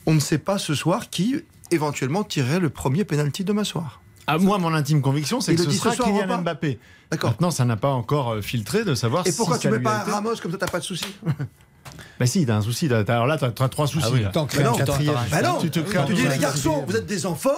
on 0.07 0.13
ne 0.15 0.19
sait 0.19 0.39
pas 0.39 0.57
ce 0.57 0.73
soir 0.75 1.09
qui 1.09 1.35
éventuellement 1.69 2.23
tirerait 2.23 2.59
le 2.59 2.69
premier 2.69 3.05
penalty 3.05 3.43
demain 3.45 3.63
soir. 3.63 4.01
À 4.27 4.37
moi, 4.37 4.57
mon 4.57 4.73
intime 4.73 5.01
conviction, 5.01 5.41
c'est 5.41 5.55
que 5.55 5.61
le 5.63 5.71
ce 5.71 5.77
sera 5.77 5.95
Kylian 5.95 6.41
Mbappé. 6.41 6.79
D'accord. 7.11 7.31
Maintenant, 7.31 7.51
ça 7.51 7.65
n'a 7.65 7.75
pas 7.77 7.89
encore 7.89 8.29
euh, 8.33 8.41
filtré 8.41 8.83
de 8.83 8.95
savoir 8.95 9.25
Et 9.27 9.31
pourquoi 9.31 9.57
tu 9.57 9.69
mets 9.69 9.79
pas 9.79 10.01
été- 10.03 10.11
Ramos 10.11 10.35
comme 10.41 10.51
ça, 10.51 10.57
t'as 10.57 10.67
pas 10.67 10.79
de 10.79 10.83
souci 10.83 11.05
Bah 12.21 12.27
si, 12.27 12.45
t'as 12.45 12.55
un 12.55 12.61
souci. 12.61 12.87
alors 12.87 13.25
là, 13.25 13.35
t'as 13.35 13.49
t'as 13.49 13.67
trois 13.67 13.87
soucis. 13.87 14.05
Ah 14.07 14.11
oui. 14.13 14.21
là. 14.21 14.31
Crées 14.47 14.63
non, 14.63 14.73
quatrième. 14.73 15.15
Bah 15.31 15.41
non, 15.41 15.57
Tu 15.59 15.71
te 15.71 15.79
crées 15.79 15.97
un 15.97 16.05
tu 16.05 16.13
dis 16.13 16.27
les 16.27 16.37
garçons, 16.37 16.83
vous 16.87 16.95
êtes 16.95 17.07
des 17.07 17.25
enfants, 17.25 17.49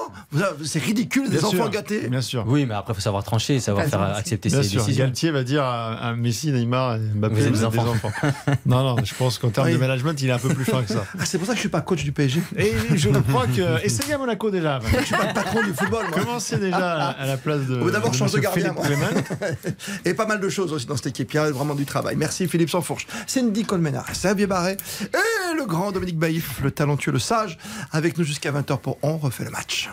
c'est 0.64 0.82
ridicule, 0.82 1.30
des 1.30 1.44
enfants 1.44 1.68
gâtés. 1.68 2.08
Bien 2.08 2.22
sûr. 2.22 2.46
Oui, 2.48 2.66
mais 2.66 2.74
après, 2.74 2.94
il 2.94 2.96
faut 2.96 3.02
savoir 3.02 3.24
trancher, 3.24 3.60
savoir 3.60 3.86
faire 3.86 4.02
accepter 4.02 4.50
ses 4.50 4.58
décisions. 4.58 4.86
Galtier 4.94 5.32
va 5.32 5.44
dire 5.44 5.64
à, 5.66 6.14
Messi, 6.16 6.52
Neymar 6.52 6.98
Mbappé, 6.98 7.36
Vous 7.36 7.48
êtes 7.48 7.54
des 7.54 7.66
enfants. 7.66 7.86
non, 8.66 8.84
non, 8.84 9.04
je 9.04 9.14
pense 9.16 9.38
qu'en 9.38 9.50
termes 9.50 9.72
de 9.72 9.78
management, 9.78 10.22
il 10.22 10.30
est 10.30 10.34
un 10.34 10.40
peu 10.40 10.50
plus 10.50 10.66
fin 10.66 10.82
que 10.82 10.90
ça. 10.90 11.04
Ah, 11.20 11.26
c'est 11.26 11.38
pour 11.38 11.46
ça 11.46 11.54
que 11.54 11.58
je 11.58 11.62
suis 11.62 11.70
pas 11.70 11.82
coach 11.82 12.04
du 12.04 12.12
PSG. 12.12 12.42
Et 12.58 12.74
je 12.96 13.10
crois 13.10 13.46
que. 13.48 13.84
Essayez 13.86 14.14
à 14.14 14.18
Monaco 14.18 14.50
déjà. 14.50 14.80
Je 15.00 15.06
suis 15.06 15.16
pas 15.16 15.28
le 15.28 15.34
patron 15.34 15.62
du 15.64 15.74
football. 15.74 16.06
Commencez 16.12 16.58
déjà 16.58 17.10
à, 17.10 17.26
la 17.26 17.38
place 17.38 17.62
de. 17.68 17.90
D'abord 17.90 18.12
de 18.12 18.16
changer 18.16 18.38
de 18.38 18.42
gardien. 18.42 18.74
Et 20.06 20.14
pas 20.14 20.26
mal 20.26 20.40
de 20.40 20.50
choses 20.50 20.72
aussi 20.72 20.86
dans 20.86 20.96
cette 20.96 21.08
équipe. 21.08 21.34
Il 21.34 21.36
y 21.36 21.40
a 21.40 21.52
vraiment 21.52 21.76
du 21.76 21.86
travail. 21.86 22.16
Merci 22.16 22.48
Philippe 22.48 22.70
Sansfourche. 22.70 23.08
Cindy 23.28 23.64
Colmenar, 23.64 24.06
Xavier 24.12 24.48
Et 24.54 25.56
le 25.56 25.66
grand 25.66 25.92
Dominique 25.92 26.18
Baïf, 26.18 26.62
le 26.62 26.72
talentueux, 26.72 27.12
le 27.12 27.20
sage, 27.20 27.58
avec 27.92 28.18
nous 28.18 28.24
jusqu'à 28.24 28.52
20h 28.52 28.78
pour 28.80 28.98
On 29.02 29.18
refait 29.18 29.44
le 29.44 29.50
match. 29.50 29.90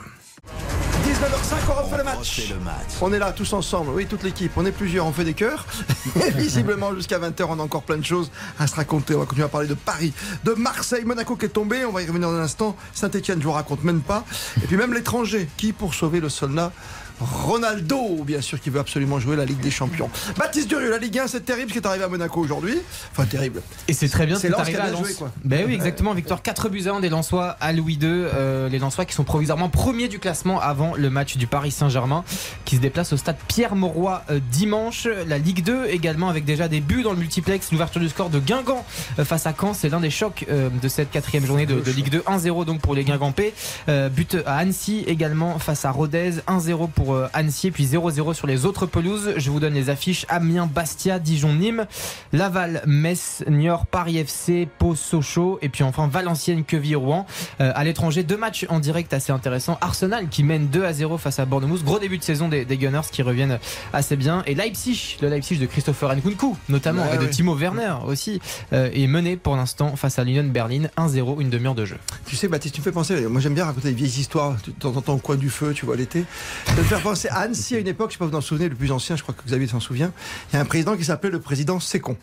19h05, 1.05 1.55
on 1.71 1.83
refait 1.83 1.97
le 1.99 2.05
match. 2.05 2.19
refait 2.19 2.55
le 2.55 2.61
match. 2.61 2.89
On 3.01 3.13
est 3.13 3.19
là 3.19 3.33
tous 3.33 3.53
ensemble, 3.53 3.91
oui, 3.91 4.07
toute 4.07 4.23
l'équipe. 4.23 4.53
On 4.57 4.67
est 4.67 4.73
plusieurs, 4.73 5.07
on 5.07 5.13
fait 5.13 5.25
des 5.25 5.35
cœurs. 5.35 5.67
Et 6.27 6.31
visiblement, 6.31 6.95
jusqu'à 6.95 7.19
20h, 7.19 7.47
on 7.49 7.59
a 7.59 7.63
encore 7.63 7.83
plein 7.83 7.97
de 7.97 8.05
choses 8.05 8.31
à 8.59 8.67
se 8.67 8.77
raconter. 8.77 9.15
On 9.15 9.21
va 9.21 9.25
continuer 9.25 9.47
à 9.47 9.49
parler 9.49 9.67
de 9.67 9.75
Paris, 9.75 10.13
de 10.45 10.53
Marseille, 10.53 11.05
Monaco 11.05 11.37
qui 11.37 11.47
est 11.47 11.51
tombé. 11.51 11.85
On 11.85 11.93
va 11.93 12.03
y 12.03 12.07
revenir 12.07 12.29
dans 12.29 12.37
un 12.37 12.43
instant. 12.43 12.77
Saint-Etienne, 12.93 13.41
je 13.41 13.47
vous 13.47 13.53
raconte 13.53 13.83
même 13.83 14.01
pas. 14.01 14.25
Et 14.63 14.67
puis 14.67 14.77
même 14.77 14.93
l'étranger 14.93 15.49
qui, 15.57 15.73
pour 15.73 15.95
sauver 15.95 16.21
le 16.21 16.29
soldat, 16.29 16.73
Ronaldo, 17.21 18.25
bien 18.25 18.41
sûr, 18.41 18.61
qui 18.61 18.71
veut 18.71 18.81
absolument 18.81 19.19
jouer 19.21 19.37
la 19.37 19.45
Ligue 19.45 19.61
des 19.61 19.71
Champions. 19.71 20.09
Baptiste 20.39 20.69
Durieux, 20.69 20.91
la 20.91 20.99
Ligue 20.99 21.19
1, 21.19 21.27
c'est 21.29 21.41
terrible 21.45 21.69
ce 21.69 21.75
qui 21.75 21.79
est 21.79 21.87
arrivé 21.87 22.05
à 22.05 22.09
Monaco 22.09 22.41
aujourd'hui. 22.41 22.77
Enfin, 23.13 23.25
terrible. 23.27 23.63
Et 23.89 23.93
c'est 23.93 24.09
très 24.09 24.27
bien 24.27 24.37
ce 24.37 24.43
C'est 24.43 24.49
qui 24.49 24.55
est 24.55 24.59
arrivé 24.61 24.79
à 24.79 24.83
bien 24.91 24.93
Lens. 24.93 25.19
joué. 25.19 25.29
Ben 25.45 25.65
oui, 25.67 25.75
exactement. 25.75 26.15
Victoire 26.15 26.43
4 26.43 26.69
buts 26.69 26.85
à 26.87 26.93
1 26.93 27.01
des 27.01 27.09
Lensois 27.09 27.57
à 27.61 27.73
Louis 27.73 27.95
II. 27.95 28.01
Euh, 28.05 28.69
les 28.69 28.79
Lensois 28.79 29.05
qui 29.05 29.15
sont 29.15 29.25
provisoirement 29.25 29.69
premiers 29.69 30.09
du 30.09 30.19
classement 30.19 30.61
avant 30.61 30.95
le 30.95 31.11
match 31.11 31.37
du 31.37 31.47
Paris 31.47 31.71
Saint-Germain 31.71 32.25
qui 32.65 32.77
se 32.77 32.81
déplace 32.81 33.13
au 33.13 33.17
stade 33.17 33.37
Pierre-Mauroy 33.49 34.23
euh, 34.31 34.41
dimanche. 34.51 35.07
La 35.27 35.39
Ligue 35.39 35.63
2 35.63 35.87
également 35.89 36.29
avec 36.29 36.45
déjà 36.45 36.69
des 36.69 36.81
buts 36.81 37.03
dans 37.03 37.13
le 37.13 37.19
multiplex. 37.19 37.71
L'ouverture 37.73 38.01
du 38.01 38.09
score 38.09 38.31
de 38.31 38.39
Guingamp 38.39 38.85
euh, 39.19 39.25
face 39.25 39.47
à 39.47 39.55
Caen. 39.59 39.75
C'est 39.75 39.89
l'un 39.89 40.01
des 40.01 40.11
chocs 40.11 40.47
de 40.49 40.89
cette 40.89 41.11
quatrième 41.11 41.45
journée 41.47 41.67
de, 41.67 41.81
de 41.81 41.91
Ligue 41.91 42.11
2. 42.11 42.21
1-0 42.21 42.65
donc 42.65 42.81
pour 42.81 42.95
les 42.95 43.05
Guingampais. 43.05 43.53
But 43.89 44.37
à 44.47 44.57
Annecy 44.57 45.05
également 45.07 45.59
face 45.59 45.85
à 45.85 45.91
Rodez. 45.91 46.33
1-0 46.49 46.89
pour 46.91 47.10
euh, 47.15 47.29
Annecy. 47.33 47.71
Puis 47.71 47.87
0-0 47.87 48.35
sur 48.35 48.47
les 48.47 48.67
autres 48.67 48.87
pelouses. 48.87 49.35
Je 49.37 49.51
vous 49.51 49.61
donne 49.61 49.75
les 49.75 49.91
affiches. 49.91 50.27
Amiens, 50.29 50.67
Bastia, 50.73 51.19
Dijon, 51.19 51.55
Nîmes. 51.55 51.87
Laval, 52.33 52.83
Metz, 52.87 53.45
Niort, 53.49 53.87
Paris 53.87 54.19
FC, 54.19 54.69
Pau, 54.79 54.95
Sochaux 54.95 55.59
et 55.63 55.69
puis 55.69 55.85
enfin 55.85 56.09
Valenciennes, 56.09 56.65
Queville, 56.65 56.97
Rouen. 56.97 57.27
Euh, 57.61 57.73
à 57.75 57.85
l'étranger, 57.85 58.23
deux 58.23 58.37
matchs 58.37 58.67
en 58.69 58.81
direct 58.81 59.13
assez 59.13 59.33
intéressants. 59.33 59.79
Arsenal 59.81 60.29
qui 60.29 60.43
mène 60.43 60.69
2 60.69 60.85
à 60.85 60.93
0 60.93 61.19
face 61.19 61.39
à 61.39 61.45
Bournemouth. 61.45 61.85
Gros 61.85 61.99
début 61.99 62.19
de 62.19 62.25
saison 62.25 62.49
des, 62.49 62.65
des 62.65 62.77
Gunners 62.77 63.09
qui 63.11 63.23
reviennent 63.23 63.59
assez 63.93 64.17
bien. 64.17 64.43
Et 64.47 64.55
Leipzig, 64.55 65.19
le 65.23 65.29
Leipzig 65.29 65.59
de 65.59 65.67
Christopher 65.67 66.15
Nkunku 66.17 66.57
notamment 66.69 67.03
Ouais, 67.03 67.15
et 67.15 67.19
de. 67.19 67.27
Timo 67.27 67.55
Werner 67.55 67.95
aussi 68.07 68.41
euh, 68.73 68.91
est 68.93 69.07
mené 69.07 69.37
pour 69.37 69.57
l'instant 69.57 69.97
face 69.97 70.19
à 70.19 70.25
l'Union 70.25 70.45
Berlin 70.45 70.89
1-0 70.97 71.41
une 71.41 71.51
demi-heure 71.51 71.75
de 71.75 71.85
jeu. 71.85 71.97
Tu 72.27 72.37
sais, 72.37 72.49
Baptiste, 72.49 72.75
tu 72.75 72.81
me 72.81 72.85
fais 72.85 72.93
penser. 72.93 73.27
Moi, 73.27 73.41
j'aime 73.41 73.55
bien 73.55 73.65
raconter 73.65 73.89
des 73.89 73.95
vieilles 73.95 74.21
histoires. 74.21 74.57
Tu 74.63 74.73
t'entends 74.73 75.15
au 75.15 75.19
coin 75.19 75.37
du 75.37 75.51
feu, 75.51 75.73
tu 75.75 75.87
vois, 75.87 75.97
l'été. 75.97 76.25
Ça 76.67 76.73
me 76.75 76.83
fait 76.83 76.97
penser 77.01 77.29
à 77.29 77.39
Annecy 77.41 77.77
à 77.77 77.79
une 77.79 77.89
époque, 77.89 78.11
je 78.11 78.15
sais 78.15 78.19
pas 78.19 78.25
si 78.25 78.31
vous 78.31 78.33
vous 78.33 78.39
en 78.39 78.41
souvenez, 78.43 78.69
le 78.69 78.75
plus 78.75 78.93
ancien, 78.93 79.17
je 79.17 79.23
crois 79.23 79.35
que 79.35 79.43
Xavier 79.47 79.67
s'en 79.67 79.81
souvient. 79.81 80.13
Il 80.53 80.57
y 80.57 80.59
a 80.59 80.63
un 80.63 80.65
président 80.65 80.97
qui 80.97 81.05
s'appelait 81.05 81.31
le 81.31 81.41
président 81.41 81.81
Sécon. 81.81 82.17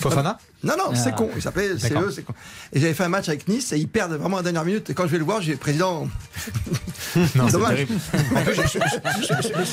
Fofana 0.00 0.38
Non, 0.64 0.74
non, 0.78 0.94
c'est 0.94 1.10
Ah. 1.10 1.12
con. 1.12 1.28
Il 1.36 1.42
s'appelait. 1.42 1.78
CE, 1.78 2.10
c'est 2.10 2.22
con. 2.22 2.32
Et 2.72 2.80
j'avais 2.80 2.94
fait 2.94 3.04
un 3.04 3.10
match 3.10 3.28
avec 3.28 3.46
Nice 3.48 3.72
et 3.72 3.76
ils 3.76 3.86
perdent 3.86 4.14
vraiment 4.14 4.38
à 4.38 4.40
la 4.40 4.44
dernière 4.44 4.64
minute. 4.64 4.88
Et 4.88 4.94
quand 4.94 5.02
je 5.04 5.08
vais 5.12 5.18
le 5.18 5.24
voir, 5.24 5.42
j'ai 5.42 5.56
président. 5.56 6.08
Non, 7.36 7.46
c'est 7.46 7.52
Dommage. 7.52 7.68
terrible. 7.76 7.94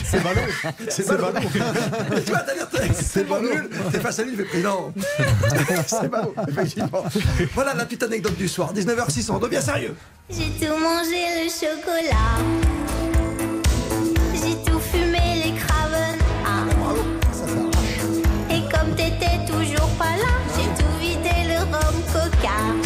C'est 0.04 0.22
ballot. 0.22 0.42
C'est 0.90 1.08
ballot. 1.08 1.28
tu 2.26 2.32
vois, 2.32 2.40
t'as 2.42 2.54
l'air 2.54 2.68
c'est 2.94 3.24
bon 3.28 3.42
nul. 3.42 3.70
T'es 3.92 4.00
face 4.00 4.20
à 4.20 4.24
lui, 4.24 4.32
il 4.34 4.38
fait 4.38 4.44
président. 4.44 4.94
c'est 5.88 6.08
ballot, 6.10 6.36
effectivement. 6.50 7.04
Voilà 7.56 7.74
la 7.74 7.86
petite 7.86 8.04
anecdote 8.04 8.36
du 8.38 8.48
soir. 8.48 8.74
19h06, 8.74 9.32
on 9.32 9.40
devient 9.40 9.62
sérieux. 9.62 9.96
J'ai 10.30 10.50
tout 10.60 10.78
mangé 10.78 11.46
le 11.46 11.50
chocolat. 11.50 13.01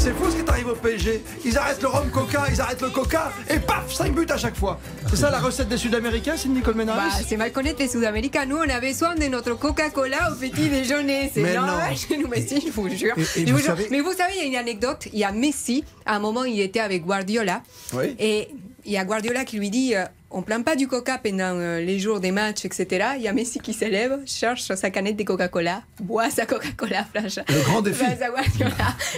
C'est 0.06 0.13
fou 0.13 0.30
ce 0.30 0.36
qui 0.36 0.44
t'arrive 0.44 0.68
au 0.68 0.76
PSG. 0.76 1.24
Ils 1.46 1.58
arrêtent 1.58 1.82
le 1.82 1.88
rhum 1.88 2.08
coca, 2.12 2.44
ils 2.54 2.62
arrêtent 2.62 2.84
le 2.84 2.91
coca 2.91 3.32
et 3.50 3.58
paf, 3.58 3.91
5 3.91 4.13
buts 4.13 4.28
à 4.30 4.38
chaque 4.38 4.56
fois. 4.56 4.80
C'est 5.10 5.15
ça 5.15 5.32
la 5.32 5.39
recette 5.39 5.68
des 5.68 5.78
Sud-Américains, 5.78 6.36
c'est 6.38 6.48
Nicole 6.48 6.76
Bah, 6.76 6.82
Menares 6.86 7.20
c'est 7.28 7.38
mal 7.38 7.52
connaître 7.52 7.80
les 7.80 7.88
Sud-Américains. 7.88 8.46
Nous, 8.46 8.58
on 8.58 8.70
avait 8.70 8.94
soin 8.94 9.15
de 9.15 9.24
notre 9.26 9.56
Coca-Cola 9.56 10.32
au 10.32 10.36
petit 10.36 10.70
déjeuner. 10.70 11.32
C'est 11.34 11.41
Mais 11.41 11.56
normal 11.56 11.89
non. 11.89 11.96
chez 11.96 12.18
nous, 12.20 12.28
mais 12.28 12.46
si, 12.46 12.62
je 12.62 12.72
vous 12.72 12.88
jure. 12.88 13.15
Et- 13.18 13.22
et 13.22 13.26
Je 13.48 13.52
vous 13.52 13.54
vous 13.54 13.58
jure. 13.58 13.65
savez- 13.65 13.88
Mais 13.89 14.02
vous 14.02 14.12
savez, 14.13 14.34
il 14.36 14.41
y 14.41 14.44
a 14.44 14.48
une 14.48 14.56
anecdote. 14.58 15.08
Il 15.12 15.18
y 15.18 15.24
a 15.24 15.32
Messi. 15.32 15.84
À 16.06 16.18
un 16.18 16.20
moment, 16.20 16.44
il 16.44 16.60
était 16.62 16.82
avec 16.82 17.04
Guardiola. 17.04 17.63
Oui. 17.94 18.15
Et 18.20 18.50
il 18.86 18.91
y 18.91 18.98
a 18.98 19.06
Guardiola 19.06 19.44
qui 19.44 19.58
lui 19.58 19.72
dit 19.72 19.96
euh, 19.96 20.06
on 20.36 20.41
plaint 20.41 20.65
pas 20.65 20.76
du 20.76 20.89
coca 20.89 21.17
pendant 21.17 21.56
euh, 21.56 21.80
les 21.80 21.98
jours 21.98 22.19
des 22.19 22.32
matchs, 22.32 22.65
etc. 22.65 23.12
Il 23.15 23.21
y 23.21 23.30
a 23.30 23.34
Messi 23.34 23.60
qui 23.60 23.74
s'élève, 23.74 24.19
cherche 24.26 24.63
sa 24.63 24.89
canette 24.89 25.15
de 25.15 25.24
Coca-Cola, 25.24 25.82
boit 26.02 26.30
sa 26.30 26.45
Coca-Cola, 26.45 27.06
flash. 27.06 27.38
Le 27.48 27.63
grand 27.63 27.82
défi. 27.82 28.04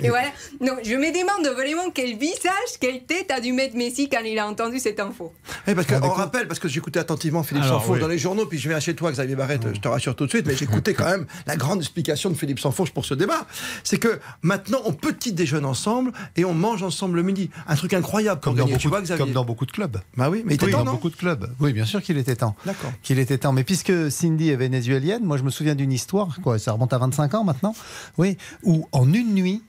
Et 0.03 0.09
voilà. 0.09 0.27
Donc, 0.61 0.77
je 0.83 0.93
me 0.93 1.11
demande 1.11 1.55
vraiment 1.55 1.89
quel 1.89 2.15
visage, 2.17 2.77
quelle 2.79 3.03
tête 3.03 3.31
a 3.31 3.39
dû 3.39 3.51
mettre 3.51 3.75
Messi 3.75 4.09
quand 4.09 4.21
il 4.23 4.37
a 4.37 4.47
entendu 4.47 4.77
cette 4.77 4.99
info. 4.99 5.33
Oui, 5.67 5.73
parce 5.73 5.87
qu'on 5.87 6.07
rappelle, 6.07 6.47
parce 6.47 6.59
que 6.59 6.67
j'écoutais 6.67 6.99
attentivement 6.99 7.41
Philippe 7.41 7.63
oui. 7.89 7.99
dans 7.99 8.07
les 8.07 8.19
journaux, 8.19 8.45
puis 8.45 8.59
je 8.59 8.69
viens 8.69 8.79
chez 8.79 8.93
toi, 8.93 9.11
Xavier 9.11 9.35
Barrette, 9.35 9.63
je 9.73 9.79
te 9.79 9.87
rassure 9.87 10.15
tout 10.15 10.25
de 10.25 10.29
suite, 10.29 10.45
mais 10.45 10.55
j'écoutais 10.55 10.93
quand 10.93 11.09
même 11.09 11.25
la 11.47 11.55
grande 11.55 11.79
explication 11.79 12.29
de 12.29 12.35
Philippe 12.35 12.59
Sanfourche 12.59 12.91
pour 12.91 13.05
ce 13.05 13.15
débat. 13.15 13.47
C'est 13.83 13.97
que 13.97 14.19
maintenant, 14.43 14.81
on 14.85 14.93
petit 14.93 15.33
déjeune 15.33 15.65
ensemble 15.65 16.11
et 16.35 16.45
on 16.45 16.53
mange 16.53 16.83
ensemble 16.83 17.15
le 17.15 17.23
midi. 17.23 17.49
Un 17.67 17.75
truc 17.75 17.93
incroyable 17.93 18.39
Comme 18.39 18.53
dans, 18.53 18.65
gagner, 18.65 18.77
tu 18.77 18.87
beaucoup, 18.87 18.97
vois, 18.97 19.01
Xavier 19.01 19.25
comme 19.25 19.33
dans 19.33 19.45
beaucoup 19.45 19.65
de 19.65 19.71
clubs. 19.71 19.97
Bah 20.15 20.29
oui, 20.29 20.43
mais 20.45 20.61
Oui, 20.61 20.71
dans 20.71 20.83
non 20.83 20.97
beaucoup 21.07 21.15
de 21.15 21.19
clubs. 21.19 21.55
Oui, 21.59 21.73
bien 21.73 21.85
sûr 21.85 22.01
qu'il 22.01 22.17
était 22.17 22.35
temps. 22.35 22.55
D'accord. 22.65 22.91
Qu'il 23.03 23.19
était 23.19 23.37
temps. 23.37 23.53
Mais 23.53 23.63
puisque 23.63 24.11
Cindy 24.11 24.49
est 24.49 24.55
vénézuélienne, 24.55 25.23
moi 25.23 25.37
je 25.37 25.43
me 25.43 25.49
souviens 25.49 25.75
d'une 25.75 25.91
histoire, 25.91 26.39
quoi, 26.41 26.59
ça 26.59 26.71
remonte 26.71 26.93
à 26.93 26.97
25 26.97 27.33
ans 27.33 27.43
maintenant, 27.43 27.75
oui, 28.17 28.37
où 28.63 28.87
en 28.91 29.11
une 29.13 29.33
nuit, 29.33 29.63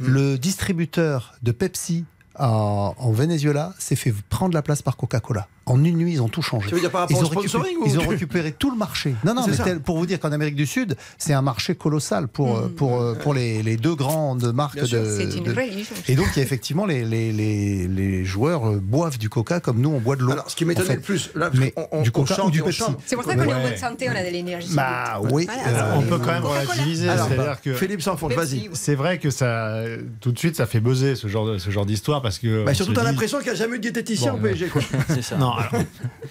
Hmm. 0.00 0.06
le 0.08 0.38
distributeur 0.38 1.34
de 1.44 1.52
Pepsi 1.52 2.04
en, 2.36 2.94
en 2.98 3.12
Venezuela 3.12 3.72
s'est 3.78 3.94
fait 3.94 4.12
prendre 4.28 4.52
la 4.52 4.60
place 4.60 4.82
par 4.82 4.96
Coca-Cola. 4.96 5.46
En 5.66 5.82
une 5.82 5.96
nuit, 5.96 6.12
ils 6.12 6.20
ont 6.22 6.28
tout 6.28 6.42
changé. 6.42 6.68
Tu 6.68 6.74
veux 6.74 6.80
dire 6.80 6.90
par 6.90 7.02
rapport 7.02 7.16
ils 7.16 7.22
au 7.24 7.26
ont 7.26 7.30
sponsoring 7.30 7.78
ou- 7.78 7.86
Ils 7.86 7.98
ont 7.98 8.06
récupéré 8.08 8.52
tout 8.52 8.70
le 8.70 8.76
marché. 8.76 9.14
Non, 9.24 9.34
non, 9.34 9.44
C'est 9.44 9.52
mais 9.52 9.56
ça. 9.56 9.64
tel- 9.64 9.80
pour 9.80 9.96
vous 9.96 10.04
dire 10.04 10.20
qu'en 10.20 10.30
Amérique 10.32 10.56
du 10.56 10.66
Sud, 10.66 10.94
c'est 11.16 11.32
un 11.32 11.40
marché 11.40 11.74
colossal 11.74 12.28
pour, 12.28 12.56
euh, 12.58 12.68
pour, 12.68 13.00
euh, 13.00 13.14
pour 13.14 13.32
les, 13.32 13.62
les 13.62 13.76
deux 13.78 13.94
grandes 13.94 14.52
marques 14.52 14.74
Bien 14.74 14.84
de. 15.00 15.16
C'est 15.18 15.38
une 15.38 15.44
de- 15.44 15.54
religion. 15.54 15.94
Et 16.06 16.16
donc, 16.16 16.26
il 16.34 16.36
y 16.36 16.40
a 16.40 16.42
effectivement, 16.42 16.84
les, 16.84 17.04
les, 17.04 17.32
les, 17.32 17.88
les 17.88 18.24
joueurs 18.26 18.68
euh, 18.68 18.78
boivent 18.78 19.16
du 19.16 19.30
coca 19.30 19.60
comme 19.60 19.80
nous, 19.80 19.88
on 19.90 20.00
boit 20.00 20.16
de 20.16 20.22
l'eau. 20.22 20.32
Alors, 20.32 20.50
ce 20.50 20.54
qui 20.56 20.64
en 20.66 20.68
fait. 20.68 20.94
le 20.96 21.00
plus, 21.00 21.30
là, 21.34 21.50
Mais 21.54 21.70
qu'on- 21.70 21.88
on, 21.92 22.02
du 22.02 22.10
on 22.10 22.12
coca 22.12 22.34
chante 22.34 22.48
ou 22.48 22.50
du 22.50 22.60
on 22.60 22.66
Pepsi. 22.66 22.82
C'est 23.06 23.16
pour 23.16 23.24
ça 23.24 23.34
qu'on 23.34 23.42
est 23.44 23.54
en 23.54 23.62
bonne 23.62 23.76
santé, 23.78 24.08
on 24.10 24.16
a 24.16 24.22
de 24.22 24.30
l'énergie. 24.30 24.74
Bah 24.74 25.20
oui. 25.30 25.46
Voilà, 25.46 25.86
euh, 25.94 25.94
on 25.96 26.02
peut 26.02 26.18
quand 26.18 26.32
même 26.32 26.44
relativiser. 26.44 27.08
Alors, 27.08 27.28
C'est-à-dire 27.28 27.60
que 27.62 27.72
Philippe 27.74 28.02
Sanfourche, 28.02 28.34
vas-y. 28.34 28.68
c'est 28.74 28.94
vrai 28.96 29.18
que 29.18 29.30
ça, 29.30 29.82
tout 30.20 30.30
de 30.32 30.38
suite, 30.38 30.56
ça 30.56 30.66
fait 30.66 30.80
buzzer 30.80 31.14
ce 31.16 31.26
genre, 31.28 31.46
de- 31.46 31.56
ce 31.58 31.70
genre 31.70 31.86
d'histoire 31.86 32.20
parce 32.20 32.38
que. 32.38 32.64
Bah, 32.64 32.72
on 32.72 32.74
surtout, 32.74 32.92
t'as 32.92 33.02
l'impression 33.04 33.38
qu'il 33.38 33.46
n'y 33.46 33.52
a 33.52 33.54
jamais 33.54 33.76
eu 33.76 33.78
de 33.78 33.82
diététicien 33.82 34.34
au 34.34 34.36
PSG. 34.36 34.66
Quoi. 34.66 34.82
C'est 35.08 35.22
ça. 35.22 35.36
Non, 35.36 35.53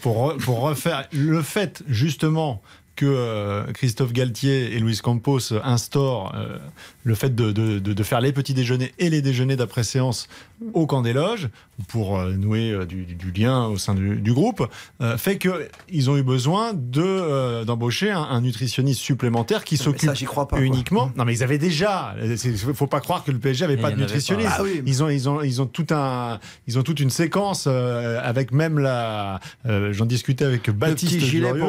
pour, 0.01 0.33
re- 0.33 0.37
pour 0.37 0.59
refaire 0.61 1.07
le 1.11 1.41
fait 1.41 1.83
justement 1.87 2.61
que 2.95 3.05
euh, 3.07 3.63
Christophe 3.73 4.13
Galtier 4.13 4.75
et 4.75 4.79
Luis 4.79 4.99
Campos 5.01 5.39
instaurent 5.63 6.31
euh, 6.35 6.59
le 7.03 7.15
fait 7.15 7.33
de 7.33 8.03
faire 8.03 8.21
les 8.21 8.31
petits 8.31 8.53
déjeuners 8.53 8.93
et 8.99 9.09
les 9.09 9.23
déjeuners 9.23 9.55
d'après 9.55 9.83
séance 9.83 10.27
au 10.73 10.85
camp 10.87 11.01
des 11.01 11.13
loges 11.13 11.49
pour 11.87 12.17
euh, 12.19 12.31
nouer 12.33 12.71
euh, 12.71 12.85
du, 12.85 13.03
du 13.05 13.31
lien 13.31 13.65
au 13.67 13.77
sein 13.77 13.95
du, 13.95 14.17
du 14.17 14.33
groupe 14.33 14.67
euh, 15.01 15.17
fait 15.17 15.37
qu'ils 15.37 16.09
ont 16.09 16.17
eu 16.17 16.23
besoin 16.23 16.73
de 16.73 17.01
euh, 17.03 17.65
d'embaucher 17.65 18.11
un, 18.11 18.21
un 18.21 18.41
nutritionniste 18.41 18.99
supplémentaire 19.01 19.63
qui 19.63 19.77
s'occupe 19.77 20.09
ça, 20.09 20.13
j'y 20.13 20.25
crois 20.25 20.47
pas, 20.47 20.57
quoi. 20.57 20.65
uniquement. 20.65 21.11
Non, 21.17 21.25
mais 21.25 21.33
ils 21.35 21.43
avaient 21.43 21.57
déjà. 21.57 22.15
Il 22.23 22.57
faut 22.57 22.87
pas 22.87 22.99
croire 22.99 23.23
que 23.23 23.31
le 23.31 23.39
PSG 23.39 23.65
avait 23.65 23.77
pas 23.77 23.91
de 23.91 23.99
nutritionniste. 23.99 24.49
pas. 24.49 24.55
Ah 24.59 24.63
oui. 24.63 24.81
Ils 24.85 25.03
ont, 25.03 25.09
ils 25.09 25.29
ont, 25.29 25.41
ils 25.41 25.61
ont 25.61 25.65
tout 25.65 25.87
un, 25.91 26.39
ils 26.67 26.77
ont 26.79 26.83
toute 26.83 26.99
une 26.99 27.09
séquence 27.09 27.65
euh, 27.67 28.19
avec 28.23 28.51
même 28.51 28.79
la. 28.79 29.39
euh, 29.65 29.91
J'en 29.93 30.05
discutais 30.05 30.45
avec 30.45 30.69
Baptiste 30.69 31.19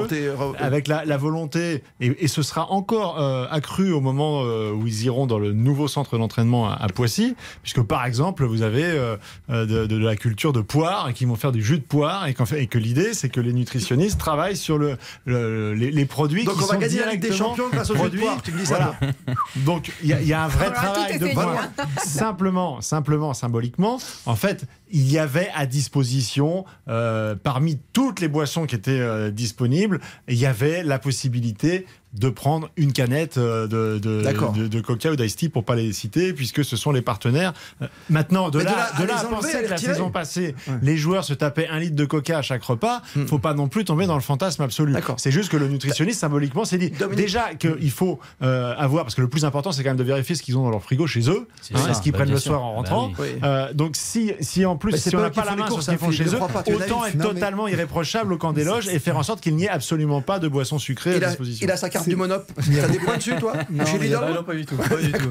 tes. 0.08 0.28
avec 0.58 0.88
la, 0.88 1.04
la 1.04 1.16
volonté, 1.16 1.82
et, 2.00 2.14
et 2.24 2.28
ce 2.28 2.42
sera 2.42 2.70
encore 2.70 3.20
euh, 3.20 3.46
accru 3.50 3.92
au 3.92 4.00
moment 4.00 4.42
euh, 4.44 4.72
où 4.72 4.86
ils 4.86 5.04
iront 5.04 5.26
dans 5.26 5.38
le 5.38 5.52
nouveau 5.52 5.88
centre 5.88 6.18
d'entraînement 6.18 6.68
à, 6.70 6.74
à 6.74 6.88
Poissy, 6.88 7.34
puisque 7.62 7.82
par 7.82 8.04
exemple, 8.04 8.44
vous 8.44 8.62
avez 8.62 8.83
euh, 8.90 9.16
euh, 9.50 9.66
de, 9.66 9.86
de 9.86 9.96
la 9.96 10.16
culture 10.16 10.52
de 10.52 10.60
poire 10.60 11.08
et 11.08 11.12
qui 11.14 11.24
vont 11.24 11.36
faire 11.36 11.52
du 11.52 11.62
jus 11.62 11.78
de 11.78 11.84
poire, 11.84 12.26
et, 12.26 12.34
qu'en 12.34 12.46
fait, 12.46 12.62
et 12.62 12.66
que 12.66 12.78
l'idée, 12.78 13.14
c'est 13.14 13.28
que 13.28 13.40
les 13.40 13.52
nutritionnistes 13.52 14.18
travaillent 14.18 14.56
sur 14.56 14.78
le, 14.78 14.96
le- 15.24 15.74
les, 15.74 15.90
les 15.90 16.04
produits 16.06 16.44
Donc 16.44 16.56
qui 16.56 16.62
on 16.64 16.66
va 16.66 16.74
sont 16.74 16.80
gagner 16.80 17.02
avec 17.02 17.20
des 17.20 17.32
champions 17.32 17.68
grâce 17.72 17.90
au 17.90 17.94
jus 17.94 17.98
de 18.00 18.04
produits. 18.04 18.20
poire. 18.20 18.42
Tu 18.42 18.52
me 18.52 18.58
dis 18.58 18.66
ça 18.66 18.96
Voilà. 18.98 19.12
Donc 19.56 19.92
il 20.02 20.08
y, 20.08 20.12
a- 20.12 20.20
il 20.20 20.26
y 20.28 20.32
a 20.32 20.42
un 20.44 20.48
vrai 20.48 20.72
travail 20.72 21.18
de 21.18 21.26
pointe. 21.28 21.70
Simplement, 22.04 22.80
simplement, 22.80 23.34
symboliquement, 23.34 23.98
en 24.26 24.36
fait, 24.36 24.64
il 24.90 25.10
y 25.10 25.18
avait 25.18 25.48
à 25.54 25.66
disposition, 25.66 26.64
euh, 26.88 27.34
parmi 27.42 27.78
toutes 27.92 28.20
les 28.20 28.28
boissons 28.28 28.66
qui 28.66 28.74
étaient 28.74 28.90
euh, 28.92 29.30
disponibles, 29.30 30.00
il 30.28 30.36
y 30.36 30.46
avait 30.46 30.82
la 30.82 30.98
possibilité 30.98 31.86
de 32.14 32.28
prendre 32.28 32.70
une 32.76 32.92
canette 32.92 33.38
euh, 33.38 33.66
de, 33.66 33.98
de, 33.98 34.22
D'accord. 34.22 34.52
de, 34.52 34.68
de 34.68 34.80
Coca 34.80 35.10
ou 35.10 35.16
d'Ice 35.16 35.36
Tea 35.36 35.48
pour 35.48 35.64
pas 35.64 35.74
les 35.74 35.92
citer, 35.92 36.32
puisque 36.32 36.64
ce 36.64 36.76
sont 36.76 36.92
les 36.92 37.02
partenaires. 37.02 37.52
Euh, 37.82 37.86
Maintenant, 38.10 38.50
de 38.50 38.58
Mais 38.58 38.64
de 38.64 38.70
là, 38.70 38.88
à 38.94 39.02
de 39.02 39.06
là 39.06 39.06
les 39.06 39.12
à 39.12 39.26
enlever, 39.26 39.34
penser 39.34 39.62
que 39.64 39.70
la 39.70 39.76
saison 39.76 40.10
passée, 40.10 40.54
les 40.82 40.96
joueurs 40.96 41.24
se 41.24 41.34
tapaient 41.34 41.66
un 41.68 41.78
litre 41.78 41.96
de 41.96 42.04
Coca 42.04 42.38
à 42.38 42.42
chaque 42.42 42.62
repas, 42.62 43.02
Hmm. 43.16 43.26
faut 43.26 43.38
pas 43.38 43.54
non 43.54 43.68
plus 43.68 43.84
tomber 43.84 44.06
dans 44.06 44.14
le 44.14 44.20
fantasme 44.20 44.62
absolu. 44.62 44.94
C'est 45.16 45.30
juste 45.30 45.50
que 45.50 45.56
le 45.56 45.68
nutritionniste, 45.68 46.20
symboliquement, 46.20 46.64
s'est 46.64 46.78
dit 46.78 46.90
Dominique. 46.90 47.24
déjà 47.24 47.54
qu'il 47.54 47.90
faut 47.90 48.18
euh, 48.42 48.74
avoir, 48.76 49.04
parce 49.04 49.14
que 49.14 49.20
le 49.20 49.28
plus 49.28 49.44
important, 49.44 49.72
c'est 49.72 49.82
quand 49.82 49.90
même 49.90 49.96
de 49.96 50.04
vérifier 50.04 50.34
ce 50.34 50.42
qu'ils 50.42 50.56
ont 50.56 50.62
dans 50.64 50.70
leur 50.70 50.82
frigo 50.82 51.06
chez 51.06 51.28
eux, 51.28 51.46
C'est 51.60 51.74
hein, 51.74 51.78
ça, 51.84 51.90
est-ce 51.90 52.02
qu'ils 52.02 52.12
bah, 52.12 52.18
prennent 52.18 52.30
le 52.30 52.38
soir 52.38 52.62
en 52.62 52.70
Bah 52.70 52.76
rentrant. 52.90 53.12
Oui. 53.18 53.28
Euh, 53.42 53.72
donc 53.72 53.96
si, 53.96 54.32
si 54.40 54.64
en 54.64 54.76
plus, 54.76 54.92
c'est 54.92 55.10
si 55.10 55.16
on 55.16 55.18
pas 55.18 55.24
n'a 55.24 55.30
pas 55.30 55.44
la 55.44 55.56
main 55.56 55.66
sur 55.68 55.82
ce 55.82 55.90
qu'ils 55.90 55.98
font 55.98 56.10
chez 56.10 56.24
eux, 56.24 56.38
autant 56.40 57.04
être 57.06 57.18
totalement 57.18 57.68
irréprochable 57.68 58.32
au 58.32 58.38
camp 58.38 58.52
des 58.52 58.64
loges 58.64 58.88
et 58.88 58.98
faire 58.98 59.16
en 59.16 59.22
sorte 59.22 59.40
qu'il 59.40 59.56
n'y 59.56 59.64
ait 59.64 59.68
absolument 59.68 60.20
pas 60.22 60.38
de 60.38 60.48
boissons 60.48 60.78
sucrées 60.78 61.16
à 61.16 61.28
disposition. 61.28 61.66
il 61.66 61.70
a 61.70 61.76
sa 61.76 61.90
carte 61.90 62.03
du 62.08 62.16
Monop. 62.16 62.44
T'as 62.56 62.88
des 62.88 62.98
points 62.98 63.16
dessus, 63.16 63.34
toi 63.38 63.52
Chez 63.86 63.98
mais 63.98 64.06
Lidl 64.06 64.32
non, 64.34 64.42
pas 64.44 64.54
du 64.54 64.64
tout. 64.66 64.76
pas 64.76 64.96
du 65.02 65.12
tout. 65.12 65.28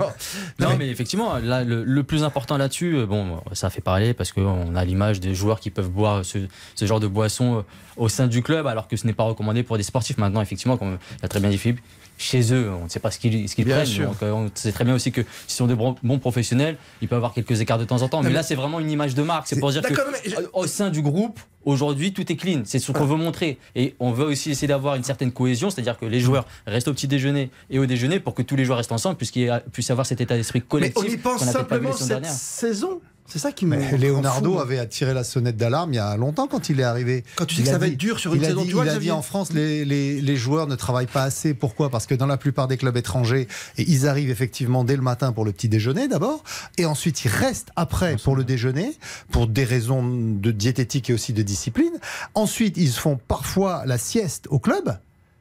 Non, 0.60 0.76
mais 0.78 0.90
effectivement, 0.90 1.38
là, 1.38 1.64
le, 1.64 1.84
le 1.84 2.04
plus 2.04 2.24
important 2.24 2.58
là-dessus, 2.58 2.96
euh, 2.98 3.06
bon, 3.06 3.42
ça 3.54 3.70
fait 3.70 3.82
parler 3.82 4.14
parce 4.14 4.32
qu'on 4.32 4.76
a 4.76 4.86
l'image 4.86 5.20
des 5.20 5.34
joueurs 5.36 5.60
qui 5.60 5.70
peuvent 5.70 5.90
boire 5.90 6.24
ce, 6.26 6.40
ce 6.76 6.86
genre 6.86 7.00
de 7.00 7.08
boisson 7.08 7.58
euh, 7.58 7.62
au 7.98 8.10
sein 8.10 8.28
du 8.28 8.42
club, 8.42 8.68
alors 8.68 8.88
que 8.88 8.96
ce 8.98 9.06
n'est 9.08 9.14
pas 9.14 9.24
recommandé 9.24 9.64
pour 9.64 9.78
des 9.78 9.84
sportifs. 9.84 10.18
Maintenant, 10.18 10.42
effectivement, 10.42 10.78
comme 10.78 10.98
l'a 11.22 11.28
très 11.28 11.40
bien 11.40 11.50
dit 11.50 11.58
Philippe, 11.58 11.80
chez 12.24 12.54
eux, 12.54 12.72
on 12.80 12.86
ne 12.86 12.90
sait 12.90 13.00
pas 13.00 13.12
ce 13.12 13.20
qu'ils 13.20 13.46
Bien 13.66 13.76
prennent. 13.76 13.86
sûr. 13.86 14.08
Donc, 14.08 14.24
euh, 14.24 14.32
on 14.32 14.50
sait 14.54 14.72
très 14.72 14.84
bien 14.86 14.96
aussi 14.96 15.12
que 15.12 15.22
s'ils 15.48 15.58
sont 15.58 15.68
de 15.68 15.76
bons, 15.76 15.96
professionnels, 16.20 16.78
ils 17.02 17.08
peuvent 17.08 17.18
avoir 17.18 17.34
quelques 17.34 17.60
écarts 17.62 17.78
de 17.80 17.86
temps 17.86 18.02
en 18.02 18.08
temps. 18.08 18.18
Non, 18.18 18.24
mais, 18.24 18.30
mais- 18.30 18.36
là, 18.36 18.44
c'est 18.44 18.56
vraiment 18.56 18.80
une 18.80 18.90
image 18.90 19.14
de 19.16 19.22
marque. 19.24 19.48
C'est 19.48 19.60
pour 19.60 19.72
dire 19.72 19.82
que 19.82 19.94
mais 20.12 20.20
je- 20.30 20.36
au 20.54 20.66
sein 20.68 20.90
du 20.90 21.02
groupe, 21.02 21.40
aujourd'hui, 21.66 22.14
tout 22.14 22.30
est 22.32 22.36
clean. 22.36 22.62
C'est 22.66 22.80
ce 22.80 22.92
qu'on 22.92 23.06
veut 23.06 23.16
montrer. 23.18 23.58
Et 23.76 23.96
on 24.00 24.12
veut 24.12 24.26
aussi 24.26 24.52
essayer 24.52 24.68
d'avoir 24.68 24.96
une 24.96 25.04
certaine 25.04 25.32
cohésion, 25.32 25.70
c'est-à-dire 25.70 25.98
que 25.98 26.06
les 26.06 26.20
joueurs 26.20 26.46
restent 26.68 26.88
au 26.88 26.94
petit 26.94 27.08
déjeuner 27.08 27.50
et 27.70 27.80
au 27.80 27.86
déjeuner 27.86 28.20
pour 28.20 28.34
que 28.34 28.42
tous 28.42 28.56
les 28.56 28.66
joueurs 28.66 28.78
restent 28.78 28.92
ensemble, 28.92 29.18
puisqu'il 29.18 29.44
y 29.44 29.50
a- 29.50 29.60
puisse 29.60 29.88
y 29.90 29.92
avoir 29.92 30.06
cet 30.06 30.22
état 30.22 30.36
d'esprit 30.36 30.60
Mais 30.60 30.66
collectif. 30.68 31.04
on 31.06 31.08
y 31.12 31.18
pense 31.18 31.40
qu'on 31.40 31.46
n'a 31.46 31.52
peut-être 31.54 31.68
pas 31.68 31.78
vu 31.78 31.86
simplement 31.86 31.98
cette 31.98 32.08
dernière. 32.08 32.32
saison. 32.32 33.02
C'est 33.26 33.40
ça 33.40 33.52
qui 33.52 33.66
me. 33.66 33.78
Mais 33.78 33.98
Leonardo 33.98 34.60
avait 34.60 34.78
attiré 34.80 35.14
la 35.14 35.24
sonnette 35.24 35.58
d'alarme 35.58 35.94
il 35.94 35.96
y 35.96 36.00
a 36.00 36.16
longtemps 36.18 36.48
quand 36.48 36.70
il 36.70 36.80
est 36.80 36.84
arrivé. 36.84 37.24
Quand 37.36 37.46
tu 37.46 37.56
dis 37.56 37.62
Il 37.62 37.66
que 37.66 37.72
ça 37.72 37.78
va 37.78 37.88
être 37.88 37.98
dur 37.98 38.20
sur 38.20 38.36
une 38.36 38.44
saison, 38.44 38.62
dit, 38.62 38.68
tu 38.68 38.74
vois, 38.74 38.86
il 38.86 38.90
a 38.90 38.98
dit 39.00 39.12
en 39.12 39.22
France, 39.22 39.52
les, 39.54 39.86
les- 39.86 40.22
les 40.22 40.36
joueurs 40.36 40.68
ne 40.68 40.76
travaillent 40.76 41.08
pas 41.08 41.24
assez. 41.24 41.54
Pourquoi? 41.54 41.90
Parce 41.90 42.06
que 42.06 42.14
dans 42.16 42.28
la 42.28 42.38
plupart 42.38 42.68
des 42.68 42.78
clubs 42.78 42.96
étrangers, 42.98 43.48
ils 43.78 44.08
arrivent 44.08 44.30
effectivement 44.30 44.84
dès 44.84 44.96
le 44.96 45.02
matin 45.02 45.32
pour 45.32 45.46
le 45.46 45.52
petit 45.52 45.70
déjeuner 45.70 46.08
d'abord, 46.08 46.44
et 46.78 46.86
ensuite 46.86 47.24
ils 47.26 47.30
restent 47.32 47.70
après 47.76 48.18
pour 48.18 48.36
le 48.36 48.44
déjeuner, 48.44 48.94
pour 49.32 49.48
des 49.48 49.64
raisons 49.64 50.04
de 50.04 50.52
diététique 50.52 51.10
et 51.10 51.14
aussi 51.14 51.34
de 51.34 51.42
discipline. 51.42 51.94
Ensuite, 52.36 52.78
ils 52.78 52.92
font 52.92 53.20
parfois 53.28 53.84
la 53.86 53.98
sieste 53.98 54.48
au 54.50 54.60
club. 54.60 54.98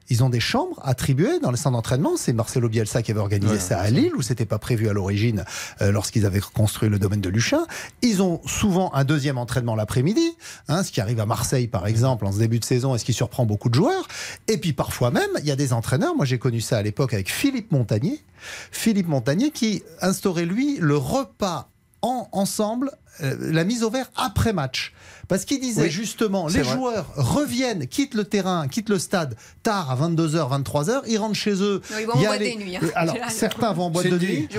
Ils 0.08 0.22
ont 0.24 0.28
des 0.28 0.40
chambres 0.40 0.80
attribuées 0.82 1.38
dans 1.40 1.50
les 1.50 1.56
centres 1.56 1.76
d'entraînement. 1.76 2.16
C'est 2.16 2.32
Marcelo 2.32 2.68
Bielsa 2.68 3.02
qui 3.02 3.10
avait 3.10 3.20
organisé 3.20 3.54
Ouais, 3.54 3.60
ça 3.60 3.80
à 3.80 3.90
Lille, 3.90 4.12
où 4.16 4.22
c'était 4.22 4.46
pas 4.46 4.58
prévu 4.58 4.88
à 4.88 4.92
l'origine 4.92 5.44
euh, 5.80 5.92
lorsqu'ils 5.92 6.26
avaient 6.26 6.40
construit 6.40 6.88
le 6.88 6.98
domaine 6.98 7.20
de 7.20 7.28
Luchin. 7.28 7.66
Ils 8.02 8.22
ont 8.22 8.40
souvent 8.46 8.92
un 8.94 9.04
deuxième 9.04 9.38
entraînement 9.38 9.74
l'après-midi, 9.74 10.36
hein, 10.68 10.82
ce 10.82 10.92
qui 10.92 11.00
arrive 11.00 11.20
à 11.20 11.26
Marseille 11.26 11.68
par 11.68 11.86
exemple 11.86 12.26
en 12.26 12.32
ce 12.32 12.38
début 12.38 12.58
de 12.58 12.64
saison 12.64 12.94
et 12.94 12.98
ce 12.98 13.04
qui 13.04 13.12
surprend 13.12 13.46
beaucoup 13.46 13.68
de 13.68 13.74
joueurs. 13.74 14.06
Et 14.48 14.58
puis 14.58 14.72
parfois 14.72 15.10
même, 15.10 15.30
il 15.38 15.46
y 15.46 15.50
a 15.50 15.56
des 15.56 15.72
entraîneurs. 15.72 16.14
Moi, 16.14 16.26
j'ai 16.26 16.38
connu 16.38 16.60
ça 16.60 16.78
à 16.78 16.82
l'époque 16.82 17.14
avec 17.14 17.30
Philippe 17.30 17.72
Montagnier. 17.72 18.22
Philippe 18.70 19.08
Montagnier 19.08 19.50
qui 19.50 19.82
instaurait 20.00 20.44
lui 20.44 20.78
le 20.80 20.96
repas 20.96 21.68
en, 22.02 22.28
ensemble, 22.32 22.90
la 23.20 23.64
mise 23.64 23.82
au 23.84 23.90
vert 23.90 24.10
après 24.16 24.52
match. 24.52 24.92
Parce 25.28 25.44
qu'il 25.46 25.60
disait 25.60 25.82
Oui, 25.84 25.90
justement, 25.90 26.46
les 26.48 26.60
vrai. 26.60 26.74
joueurs 26.74 27.06
reviennent, 27.16 27.86
quittent 27.86 28.14
le 28.14 28.24
terrain, 28.24 28.66
quittent 28.68 28.90
le 28.90 28.98
stade 28.98 29.36
tard 29.62 29.90
à 29.90 29.96
22h, 29.96 30.50
23h, 30.62 31.02
ils 31.06 31.16
rentrent 31.16 31.36
chez 31.36 31.54
eux. 31.62 31.80
Non, 31.90 31.96
ils 32.00 32.06
vont 32.06 32.12
en 32.14 32.20
Il 32.20 32.26
boîte 32.26 32.40
les- 32.40 32.50
des 32.56 32.64
nuits, 32.64 32.76
hein. 32.76 32.80
Euh, 32.82 32.88
Alors, 32.94 33.16
certains 33.30 33.72
vont 33.72 33.84
en 33.84 33.90
boîte 33.90 34.08
de 34.08 34.18
nuit. 34.18 34.48
Il 34.50 34.56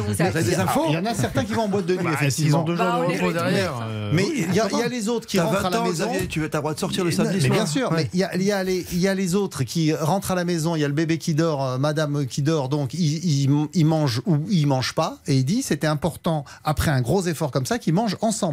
y 0.94 0.98
en 0.98 1.06
a 1.06 1.14
certains 1.14 1.44
qui 1.44 1.54
vont 1.54 1.64
en 1.64 1.68
boîte 1.68 1.86
de 1.86 1.96
nuit, 1.96 2.04
Bah, 2.04 2.12
effectivement. 2.14 2.62
ont 2.62 2.64
deux 2.64 2.76
jours 2.76 2.86
Bah, 2.86 3.02
de 3.08 3.12
repos 3.14 3.30
est 3.30 3.34
derrière. 3.34 3.74
euh, 3.84 4.12
Mais 4.16 4.24
oui, 4.24 4.46
il 4.48 4.56
y, 4.56 4.60
a- 4.60 4.64
pourquoi 4.64 4.80
il 4.80 4.82
y 4.82 4.86
a 4.86 4.90
les 4.90 5.10
autres 5.10 5.28
qui 5.28 5.40
rentrent 5.40 5.58
à 5.60 5.62
20 5.64 5.70
la 5.70 5.82
ans, 5.82 5.86
maison. 5.86 6.06
Xavier, 6.12 6.28
tu 6.28 6.40
as 6.40 6.44
le 6.44 6.50
droit 6.50 6.74
de 6.74 6.80
sortir 6.80 7.04
le 7.04 7.12
samedi 7.12 7.34
mais 7.36 7.42
soir. 7.42 7.52
bien 7.54 7.66
sûr, 7.68 7.92
Ouais. 7.92 7.98
mais 7.98 8.10
il 8.14 8.20
y 8.20 8.24
a, 8.24 8.36
il 8.36 8.42
y 8.44 8.52
a 8.52 8.64
les, 8.64 8.86
il 8.94 9.00
y 9.00 9.08
a 9.08 9.14
les 9.14 9.36
autres 9.36 9.64
qui 9.64 9.94
rentrent 9.94 10.32
à 10.32 10.36
la 10.36 10.46
maison, 10.46 10.76
il 10.76 10.80
y 10.80 10.86
a 10.86 10.88
le 10.88 10.94
bébé 10.94 11.18
qui 11.20 11.36
dort, 11.36 11.64
euh, 11.66 11.78
madame 11.78 12.26
qui 12.26 12.42
dort, 12.42 12.70
donc 12.70 12.94
ils 12.94 13.44
il, 13.44 13.68
il 13.74 13.86
mangent 13.86 14.22
ou 14.26 14.38
ils 14.50 14.66
mangent 14.66 14.96
pas. 14.96 15.18
Et 15.28 15.36
il 15.36 15.46
dit 15.46 15.62
c'était 15.62 15.88
important, 15.88 16.46
après 16.64 16.90
un 16.90 17.02
gros 17.02 17.24
effort 17.28 17.52
comme 17.52 17.66
ça, 17.66 17.78
qu'ils 17.78 17.94
mangent 17.94 18.18
ensemble. 18.22 18.53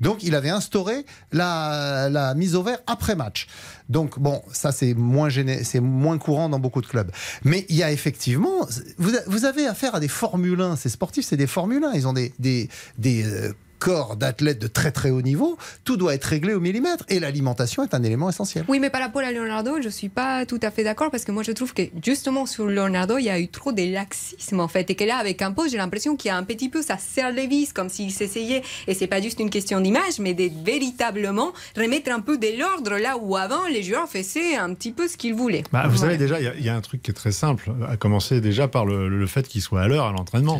Donc 0.00 0.22
il 0.22 0.34
avait 0.34 0.50
instauré 0.50 1.04
la, 1.32 2.34
mise 2.36 2.54
au 2.54 2.62
vert 2.62 2.78
après 2.86 3.14
match. 3.14 3.46
Donc 3.88 4.18
bon, 4.18 4.42
ça 4.52 4.72
c'est 4.72 4.94
moins 4.94 5.28
gêné, 5.28 5.64
c'est 5.64 5.80
moins 5.80 6.18
courant 6.18 6.48
dans 6.48 6.58
beaucoup 6.58 6.80
de 6.80 6.86
clubs. 6.86 7.10
Mais 7.44 7.66
il 7.68 7.76
y 7.76 7.82
a 7.82 7.92
effectivement, 7.92 8.66
vous 8.98 9.44
avez 9.44 9.66
affaire 9.66 9.94
à 9.94 10.00
des 10.00 10.08
Formule 10.08 10.60
1, 10.60 10.76
ces 10.76 10.88
sportifs, 10.88 11.26
c'est 11.26 11.36
des 11.36 11.46
Formule 11.46 11.84
1, 11.84 11.92
ils 11.94 12.06
ont 12.06 12.12
des, 12.12 12.32
des, 12.38 12.68
des 12.98 13.24
euh, 13.24 13.52
corps 13.84 14.16
d'athlètes 14.16 14.60
de 14.60 14.68
très 14.68 14.92
très 14.92 15.10
haut 15.10 15.22
niveau, 15.22 15.58
tout 15.84 15.96
doit 15.96 16.14
être 16.14 16.24
réglé 16.24 16.54
au 16.54 16.60
millimètre 16.60 17.04
et 17.08 17.18
l'alimentation 17.18 17.82
est 17.82 17.94
un 17.94 18.02
élément 18.04 18.28
essentiel. 18.30 18.64
Oui, 18.68 18.78
mais 18.78 18.90
par 18.90 19.00
rapport 19.00 19.22
à 19.22 19.32
Leonardo, 19.32 19.82
je 19.82 19.88
suis 19.88 20.08
pas 20.08 20.46
tout 20.46 20.60
à 20.62 20.70
fait 20.70 20.84
d'accord 20.84 21.10
parce 21.10 21.24
que 21.24 21.32
moi 21.32 21.42
je 21.42 21.50
trouve 21.50 21.74
que 21.74 21.82
justement 22.04 22.46
sur 22.46 22.66
Leonardo, 22.66 23.18
il 23.18 23.24
y 23.24 23.30
a 23.30 23.40
eu 23.40 23.48
trop 23.48 23.72
de 23.72 23.82
laxisme 23.92 24.60
en 24.60 24.68
fait. 24.68 24.88
Et 24.90 24.94
que 24.94 25.02
là, 25.04 25.16
avec 25.16 25.42
un 25.42 25.50
poste, 25.52 25.70
j'ai 25.72 25.78
l'impression 25.78 26.14
qu'il 26.16 26.28
y 26.28 26.32
a 26.32 26.36
un 26.36 26.44
petit 26.44 26.68
peu, 26.68 26.80
ça 26.82 26.96
serre 26.98 27.32
les 27.32 27.48
vis 27.48 27.72
comme 27.72 27.88
s'il 27.88 28.12
s'essayait. 28.12 28.62
Et 28.86 28.94
c'est 28.94 29.08
pas 29.08 29.20
juste 29.20 29.40
une 29.40 29.50
question 29.50 29.80
d'image, 29.80 30.20
mais 30.20 30.34
de 30.34 30.48
véritablement 30.64 31.52
remettre 31.76 32.12
un 32.12 32.20
peu 32.20 32.38
de 32.38 32.58
l'ordre 32.60 32.98
là 32.98 33.16
où 33.20 33.36
avant 33.36 33.66
les 33.66 33.82
joueurs 33.82 34.08
faisaient 34.08 34.54
un 34.56 34.74
petit 34.74 34.92
peu 34.92 35.08
ce 35.08 35.16
qu'ils 35.16 35.34
voulaient. 35.34 35.64
Bah, 35.72 35.86
vous 35.88 35.96
savez, 35.98 36.16
déjà, 36.18 36.38
il 36.40 36.44
y 36.44 36.48
a- 36.48 36.54
il 36.54 36.64
y, 36.64 36.68
a 36.68 36.76
un 36.76 36.80
truc 36.80 37.02
qui 37.02 37.10
est 37.10 37.14
très 37.14 37.32
simple, 37.32 37.72
à 37.88 37.96
commencer 37.96 38.40
déjà 38.40 38.68
par 38.68 38.84
le, 38.86 39.08
le 39.08 39.26
fait 39.26 39.48
qu'il 39.48 39.62
soit 39.62 39.80
à 39.82 39.88
l'heure 39.88 40.04
à 40.06 40.12
l'entraînement. 40.12 40.58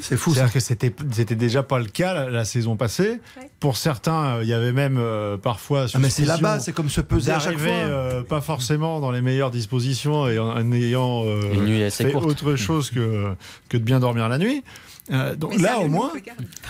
C'est 0.00 0.16
fou. 0.16 0.34
C'est-à-dire 0.34 0.52
que 0.52 0.60
c'était 0.60 0.94
c'était 1.12 1.34
déjà 1.34 1.62
pas 1.62 1.78
le 1.78 1.86
cas 1.86 2.12
la, 2.12 2.28
la 2.30 2.44
saison 2.44 2.57
passée. 2.76 3.20
Ouais. 3.36 3.50
Pour 3.60 3.76
certains, 3.76 4.36
euh, 4.36 4.40
il 4.42 4.48
y 4.48 4.52
avait 4.52 4.72
même 4.72 4.96
euh, 4.98 5.36
parfois. 5.36 5.86
Ah, 5.94 5.98
mais 5.98 6.10
c'est 6.10 6.24
là-bas, 6.24 6.60
c'est 6.60 6.72
comme 6.72 6.88
se 6.88 7.00
peser 7.00 7.32
à 7.32 7.38
chaque 7.40 7.58
fois. 7.58 7.68
euh, 7.70 8.22
pas 8.22 8.40
forcément 8.40 9.00
dans 9.00 9.10
les 9.10 9.20
meilleures 9.20 9.50
dispositions 9.50 10.28
et 10.28 10.38
en, 10.38 10.48
en 10.50 10.72
ayant 10.72 11.24
euh, 11.24 11.52
Une 11.54 11.64
nuit 11.64 11.82
assez 11.82 12.04
fait 12.04 12.12
courte. 12.12 12.26
autre 12.26 12.56
chose 12.56 12.90
que, 12.90 13.34
que 13.68 13.76
de 13.76 13.82
bien 13.82 14.00
dormir 14.00 14.28
la 14.28 14.38
nuit. 14.38 14.62
Euh, 15.10 15.34
donc 15.36 15.52
Mais 15.56 15.62
là, 15.62 15.68
ça, 15.76 15.78
au 15.80 15.88
moins, 15.88 16.12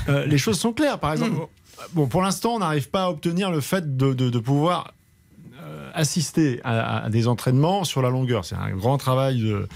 euh, 0.09 0.25
les 0.27 0.39
choses 0.39 0.59
sont 0.59 0.73
claires. 0.73 0.99
Par 0.99 1.13
exemple, 1.13 1.47
bon, 1.93 2.07
pour 2.07 2.23
l'instant, 2.23 2.55
on 2.55 2.59
n'arrive 2.61 2.89
pas 2.89 3.05
à 3.05 3.09
obtenir 3.11 3.51
le 3.51 3.61
fait 3.61 3.97
de, 3.97 4.13
de- 4.15 4.31
de 4.31 4.39
pouvoir 4.39 4.93
assister 5.95 6.61
à, 6.65 7.05
à 7.05 7.09
des 7.11 7.27
entraînements 7.29 7.85
sur 7.85 8.03
la 8.03 8.11
longueur. 8.11 8.45
C'est 8.45 8.55
un 8.55 8.71
grand 8.71 8.99
travail 8.99 9.41
de- 9.41 9.67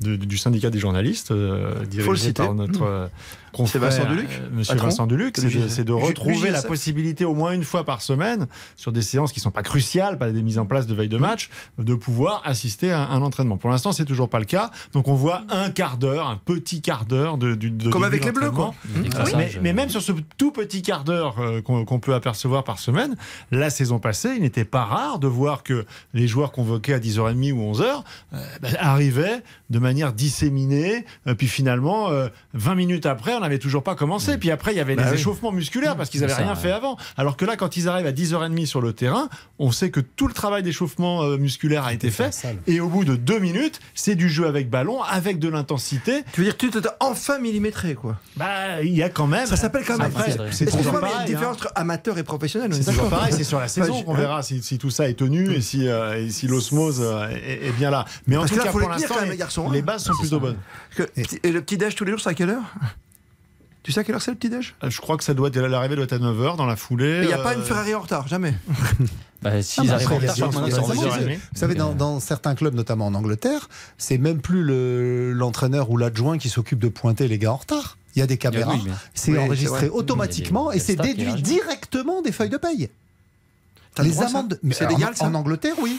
de- 0.00 0.16
du 0.16 0.36
syndicat 0.36 0.68
des 0.70 0.78
journalistes, 0.78 1.30
euh, 1.30 1.84
dirigé 1.86 2.32
par 2.32 2.54
notre 2.54 2.82
euh, 2.82 3.06
confrère, 3.52 3.82
Vincent 3.82 4.04
Duluc, 4.06 4.28
euh, 4.30 4.48
Monsieur 4.52 4.74
patron. 4.74 4.88
Vincent 4.88 5.06
Duluc. 5.06 5.36
C'est 5.68 5.84
de, 5.84 5.92
retrouver 5.92 6.50
la 6.50 6.62
possibilité 6.62 7.24
au 7.24 7.34
moins 7.34 7.52
une 7.52 7.64
fois 7.64 7.84
par 7.84 8.02
semaine, 8.02 8.46
sur 8.76 8.92
des 8.92 9.02
séances 9.02 9.32
qui 9.32 9.40
ne 9.40 9.42
sont 9.42 9.50
pas 9.50 9.62
cruciales, 9.62 10.18
pas 10.18 10.30
des 10.30 10.42
mises 10.42 10.58
en 10.58 10.66
place 10.66 10.86
de 10.86 10.94
veille 10.94 11.08
de 11.08 11.16
match, 11.16 11.50
de 11.78 11.94
pouvoir 11.94 12.42
assister 12.44 12.92
à 12.92 13.08
un 13.08 13.22
entraînement. 13.22 13.56
Pour 13.56 13.70
l'instant, 13.70 13.92
c'est 13.92 14.04
toujours 14.04 14.28
pas 14.28 14.38
le 14.38 14.44
cas. 14.44 14.70
Donc 14.92 15.08
on 15.08 15.14
voit 15.14 15.42
un 15.50 15.70
quart 15.70 15.96
d'heure, 15.96 16.28
un 16.28 16.36
petit 16.36 16.82
quart 16.82 17.04
d'heure 17.04 17.38
de, 17.38 17.56
Comme 17.90 18.04
avec 18.04 18.24
les 18.24 18.32
Bleus, 18.32 18.50
quoi. 18.50 18.74
Mais, 18.94 19.08
classages, 19.08 19.58
mais 19.62 19.70
euh, 19.70 19.74
même 19.74 19.88
sur 19.88 20.02
ce 20.02 20.12
tout 20.36 20.52
petit 20.52 20.82
quart 20.82 21.04
d'heure 21.04 21.36
euh, 21.38 21.62
qu'on 21.62 22.00
peut 22.00 22.14
apercevoir 22.14 22.64
par 22.64 22.78
semaine, 22.78 23.16
la 23.50 23.70
saison 23.70 23.98
passée, 23.98 24.32
il 24.36 24.42
n'était 24.42 24.64
pas 24.64 24.84
rare 24.84 25.18
de 25.18 25.26
voir 25.26 25.62
que 25.62 25.84
les 26.14 26.26
joueurs 26.26 26.52
convoqués 26.52 26.94
à 26.94 26.98
10h30 26.98 27.52
ou 27.52 27.72
11h 27.72 28.02
euh, 28.32 28.44
bah, 28.60 28.68
arrivaient 28.78 29.42
de 29.70 29.78
manière 29.78 30.12
disséminée. 30.12 31.04
euh, 31.26 31.34
puis 31.34 31.48
finalement, 31.48 32.10
euh, 32.10 32.28
20 32.54 32.74
minutes 32.74 33.06
après, 33.06 33.39
n'avait 33.40 33.58
toujours 33.58 33.82
pas 33.82 33.94
commencé. 33.94 34.38
Puis 34.38 34.50
après, 34.50 34.72
il 34.72 34.76
y 34.76 34.80
avait 34.80 34.96
Bah 34.96 35.04
des 35.04 35.10
oui. 35.10 35.14
échauffements 35.16 35.52
musculaires 35.52 35.96
parce 35.96 36.10
qu'ils 36.10 36.20
n'avaient 36.20 36.34
rien 36.34 36.54
fait 36.54 36.70
avant. 36.72 36.96
Alors 37.16 37.36
que 37.36 37.44
là, 37.44 37.56
quand 37.56 37.76
ils 37.76 37.88
arrivent 37.88 38.06
à 38.06 38.12
10h30 38.12 38.66
sur 38.66 38.80
le 38.80 38.92
terrain, 38.92 39.28
on 39.58 39.72
sait 39.72 39.90
que 39.90 40.00
tout 40.00 40.26
le 40.28 40.34
travail 40.34 40.62
d'échauffement 40.62 41.22
euh, 41.22 41.36
musculaire 41.36 41.84
a 41.84 41.92
été 41.92 42.10
fait. 42.10 42.46
Et 42.66 42.80
au 42.80 42.88
bout 42.88 43.04
de 43.04 43.16
deux 43.16 43.38
minutes, 43.38 43.80
c'est 43.94 44.14
du 44.14 44.28
jeu 44.28 44.46
avec 44.46 44.70
ballon, 44.70 45.02
avec 45.02 45.38
de 45.38 45.48
l'intensité. 45.48 46.22
Tu 46.32 46.40
veux 46.40 46.46
dire 46.46 46.56
tu 46.56 46.70
t'es 46.70 46.80
enfin 47.00 47.38
millimétré, 47.38 47.94
quoi. 47.94 48.16
Bah, 48.36 48.82
il 48.82 48.94
y 48.94 49.02
a 49.02 49.08
quand 49.08 49.26
même. 49.26 49.46
Ça 49.46 49.56
s'appelle 49.56 49.84
quand 49.86 49.98
même. 49.98 50.06
Après, 50.14 50.36
c'est- 50.52 50.66
toujours 50.66 50.92
mais 50.94 50.98
il 51.00 51.02
y 51.02 51.04
a 51.04 51.08
une 51.08 51.10
pareil. 51.12 51.26
différence 51.26 51.56
entre 51.56 51.72
amateur 51.74 52.18
et 52.18 52.22
professionnel. 52.22 52.70
on 52.72 52.76
est 52.76 52.82
C'est 52.82 52.90
toujours 52.92 53.08
pareil, 53.08 53.32
c'est 53.36 53.44
sur 53.44 53.58
la 53.58 53.68
saison 53.68 54.02
qu'on 54.02 54.14
verra 54.14 54.42
si, 54.42 54.62
si 54.62 54.78
tout 54.78 54.90
ça 54.90 55.08
est 55.08 55.14
tenu 55.14 55.50
et 55.52 55.60
si, 55.60 55.88
euh, 55.88 56.16
et 56.24 56.30
si 56.30 56.46
l'osmose 56.46 57.00
euh, 57.02 57.28
est, 57.30 57.68
est 57.68 57.72
bien 57.72 57.90
là. 57.90 58.04
Mais 58.26 58.36
en 58.36 58.40
Parce 58.40 58.52
tout 58.52 58.58
là, 58.58 58.64
cas, 58.64 58.70
faut 58.72 58.78
pour 58.78 58.88
les 58.90 58.94
l'instant, 58.96 59.14
les, 59.22 59.36
les 59.36 59.42
hein. 59.42 59.68
les 59.72 59.82
bases 59.82 60.04
sont 60.04 60.14
plutôt 60.14 60.40
bonnes. 60.40 60.56
Et 61.44 61.50
le 61.52 61.60
petit 61.62 61.76
déj 61.78 61.94
tous 61.94 62.04
les 62.04 62.12
jours, 62.12 62.20
c'est 62.20 62.30
à 62.30 62.34
quelle 62.34 62.50
heure? 62.50 62.62
Tu 63.82 63.92
sais 63.92 64.00
à 64.00 64.04
quelle 64.04 64.14
heure 64.14 64.20
c'est 64.22 64.30
le 64.30 64.36
petit 64.36 64.50
déj 64.50 64.74
Euh, 64.84 64.90
Je 64.90 65.00
crois 65.00 65.16
que 65.16 65.24
ça 65.24 65.32
doit 65.32 65.48
être, 65.48 65.58
l'arrivée 65.58 65.96
doit 65.96 66.04
être 66.04 66.12
à 66.12 66.18
9h 66.18 66.56
dans 66.56 66.66
la 66.66 66.76
foulée. 66.76 67.20
Il 67.22 67.28
n'y 67.28 67.32
a 67.32 67.38
pas 67.38 67.52
euh, 67.52 67.56
une 67.56 67.62
Ferrari 67.62 67.94
en 67.94 68.00
retard, 68.00 68.28
jamais. 68.28 68.54
Bah, 69.42 69.52
Ah, 69.54 69.62
S'ils 69.62 69.86
bah, 69.88 69.94
arrivent 69.94 70.12
en 70.12 70.16
retard, 70.16 70.36
ils. 70.36 71.36
Vous 71.36 71.40
savez, 71.58 71.74
dans, 71.74 71.94
dans 71.94 72.20
certains 72.20 72.54
clubs, 72.54 72.74
notamment 72.74 73.06
en 73.06 73.14
Angleterre, 73.14 73.70
c'est 73.96 74.18
même 74.18 74.42
plus 74.42 74.62
le- 74.62 75.32
l'entraîneur 75.32 75.88
ou 75.90 75.96
l'adjoint 75.96 76.36
qui 76.36 76.50
s'occupe 76.50 76.78
de 76.78 76.88
pointer 76.88 77.26
les 77.26 77.38
gars 77.38 77.52
en 77.52 77.56
retard. 77.56 77.96
Il 78.16 78.18
y 78.18 78.22
a 78.22 78.26
des 78.26 78.36
caméras, 78.36 78.74
oui, 78.74 78.82
mais- 78.84 78.92
c'est 79.14 79.32
Oui, 79.32 79.38
enregistré 79.38 79.88
automatiquement 79.88 80.70
des- 80.70 80.76
et 80.76 80.80
c'est 80.80 80.96
déduit 80.96 81.40
directement 81.40 82.20
des 82.20 82.32
feuilles 82.32 82.50
de 82.50 82.58
paye. 82.58 82.90
T'as 83.94 84.02
le 84.04 84.08
Les 84.10 84.22
amendes, 84.22 84.58
mais 84.62 84.74
C'est 84.74 84.86
en- 84.86 84.88
légal, 84.88 85.16
ça 85.16 85.26
En 85.26 85.34
Angleterre, 85.34 85.74
oui. 85.82 85.98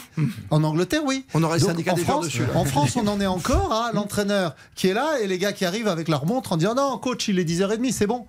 En 0.50 0.64
Angleterre, 0.64 1.02
oui. 1.04 1.26
On 1.34 1.42
aurait 1.42 1.56
le 1.58 1.60
Donc, 1.60 1.70
syndicat 1.70 1.92
en 1.92 1.96
France, 1.96 2.24
dessus. 2.24 2.42
En 2.54 2.64
France, 2.64 2.96
on 2.96 3.06
en 3.06 3.20
est 3.20 3.26
encore 3.26 3.72
à 3.72 3.92
l'entraîneur 3.92 4.54
qui 4.74 4.88
est 4.88 4.94
là 4.94 5.18
et 5.22 5.26
les 5.26 5.38
gars 5.38 5.52
qui 5.52 5.64
arrivent 5.64 5.88
avec 5.88 6.08
leur 6.08 6.24
montre 6.24 6.52
en 6.52 6.56
disant 6.56 6.74
non, 6.74 6.96
coach, 6.98 7.28
il 7.28 7.38
est 7.38 7.44
10h30, 7.44 7.92
c'est 7.92 8.06
bon. 8.06 8.26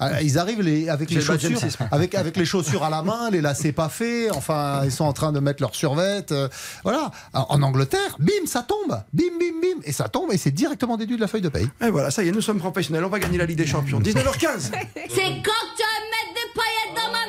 Ah, 0.00 0.20
Ils 0.22 0.38
arrivent 0.40 0.60
les, 0.60 0.88
avec 0.88 1.08
les 1.12 1.20
chaussures, 1.20 1.50
M6, 1.56 1.76
moi. 1.78 1.88
avec, 1.92 2.16
avec 2.16 2.36
les 2.36 2.44
chaussures 2.44 2.82
à 2.82 2.90
la 2.90 3.02
main, 3.02 3.30
les 3.30 3.40
lacets 3.40 3.70
pas 3.70 3.88
faits. 3.88 4.32
Enfin, 4.34 4.80
ils 4.84 4.90
sont 4.90 5.04
en 5.04 5.12
train 5.12 5.30
de 5.30 5.38
mettre 5.38 5.62
leur 5.62 5.72
survette. 5.76 6.32
euh, 6.32 6.48
voilà. 6.82 7.12
En 7.32 7.46
en 7.50 7.62
Angleterre, 7.62 8.16
bim, 8.18 8.32
ça 8.46 8.62
tombe, 8.64 9.00
bim, 9.12 9.24
bim, 9.38 9.60
bim, 9.62 9.80
et 9.84 9.92
ça 9.92 10.08
tombe 10.08 10.32
et 10.32 10.36
c'est 10.36 10.50
directement 10.50 10.96
déduit 10.96 11.14
de 11.14 11.20
la 11.20 11.28
feuille 11.28 11.42
de 11.42 11.48
paye. 11.48 11.68
Et 11.80 11.90
voilà, 11.90 12.10
ça 12.10 12.24
y 12.24 12.28
est, 12.28 12.32
nous 12.32 12.40
sommes 12.40 12.58
professionnels, 12.58 13.04
on 13.04 13.08
va 13.08 13.20
gagner 13.20 13.38
la 13.38 13.46
Ligue 13.46 13.56
des 13.58 13.66
Champions. 13.68 14.00
19h15 14.00 14.72
C'est 14.94 15.42
quand 15.44 15.52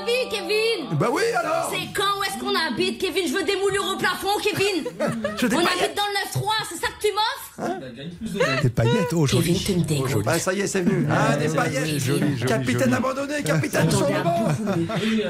vie, 0.05 0.29
Kevin. 0.29 0.97
Bah 0.97 1.07
oui 1.11 1.23
alors. 1.37 1.71
C'est 1.71 1.93
quand 1.93 2.19
où 2.19 2.23
est-ce 2.23 2.39
qu'on 2.39 2.55
habite, 2.55 2.99
Kevin? 2.99 3.27
Je 3.27 3.33
veux 3.33 3.43
des 3.43 3.55
moulures 3.55 3.85
au 3.93 3.97
plafond, 3.97 4.37
Kevin. 4.41 4.83
Je 5.37 5.47
des 5.47 5.55
On 5.55 5.59
habite 5.59 5.95
dans 5.95 6.03
le 6.03 6.39
9-3, 6.39 6.51
c'est 6.69 6.75
ça 6.75 6.87
que 6.87 7.07
tu 7.07 7.13
m'offres? 7.13 8.61
Des 8.61 8.69
paillettes 8.69 9.13
aujourd'hui. 9.13 9.53
Kevin, 9.53 9.85
tu 9.85 9.95
me 9.95 10.03
dégoûtes. 10.05 10.25
Bah 10.25 10.39
ça 10.39 10.53
y 10.53 10.61
est, 10.61 10.67
c'est 10.67 10.81
venu. 10.81 11.07
Ah, 11.09 11.35
des 11.35 11.49
paillettes 11.49 12.45
Capitaine 12.45 12.93
abandonné, 12.93 13.43
capitaine 13.43 13.89
sur 13.89 14.07
le 14.07 14.23
banc. 14.23 14.47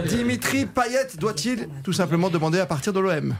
Dimitri 0.08 0.66
Payet 0.66 1.08
doit-il 1.18 1.68
tout 1.84 1.94
simplement 1.94 2.30
demander 2.30 2.60
à 2.60 2.66
partir 2.66 2.94
de 2.94 3.00
l'OM 3.00 3.36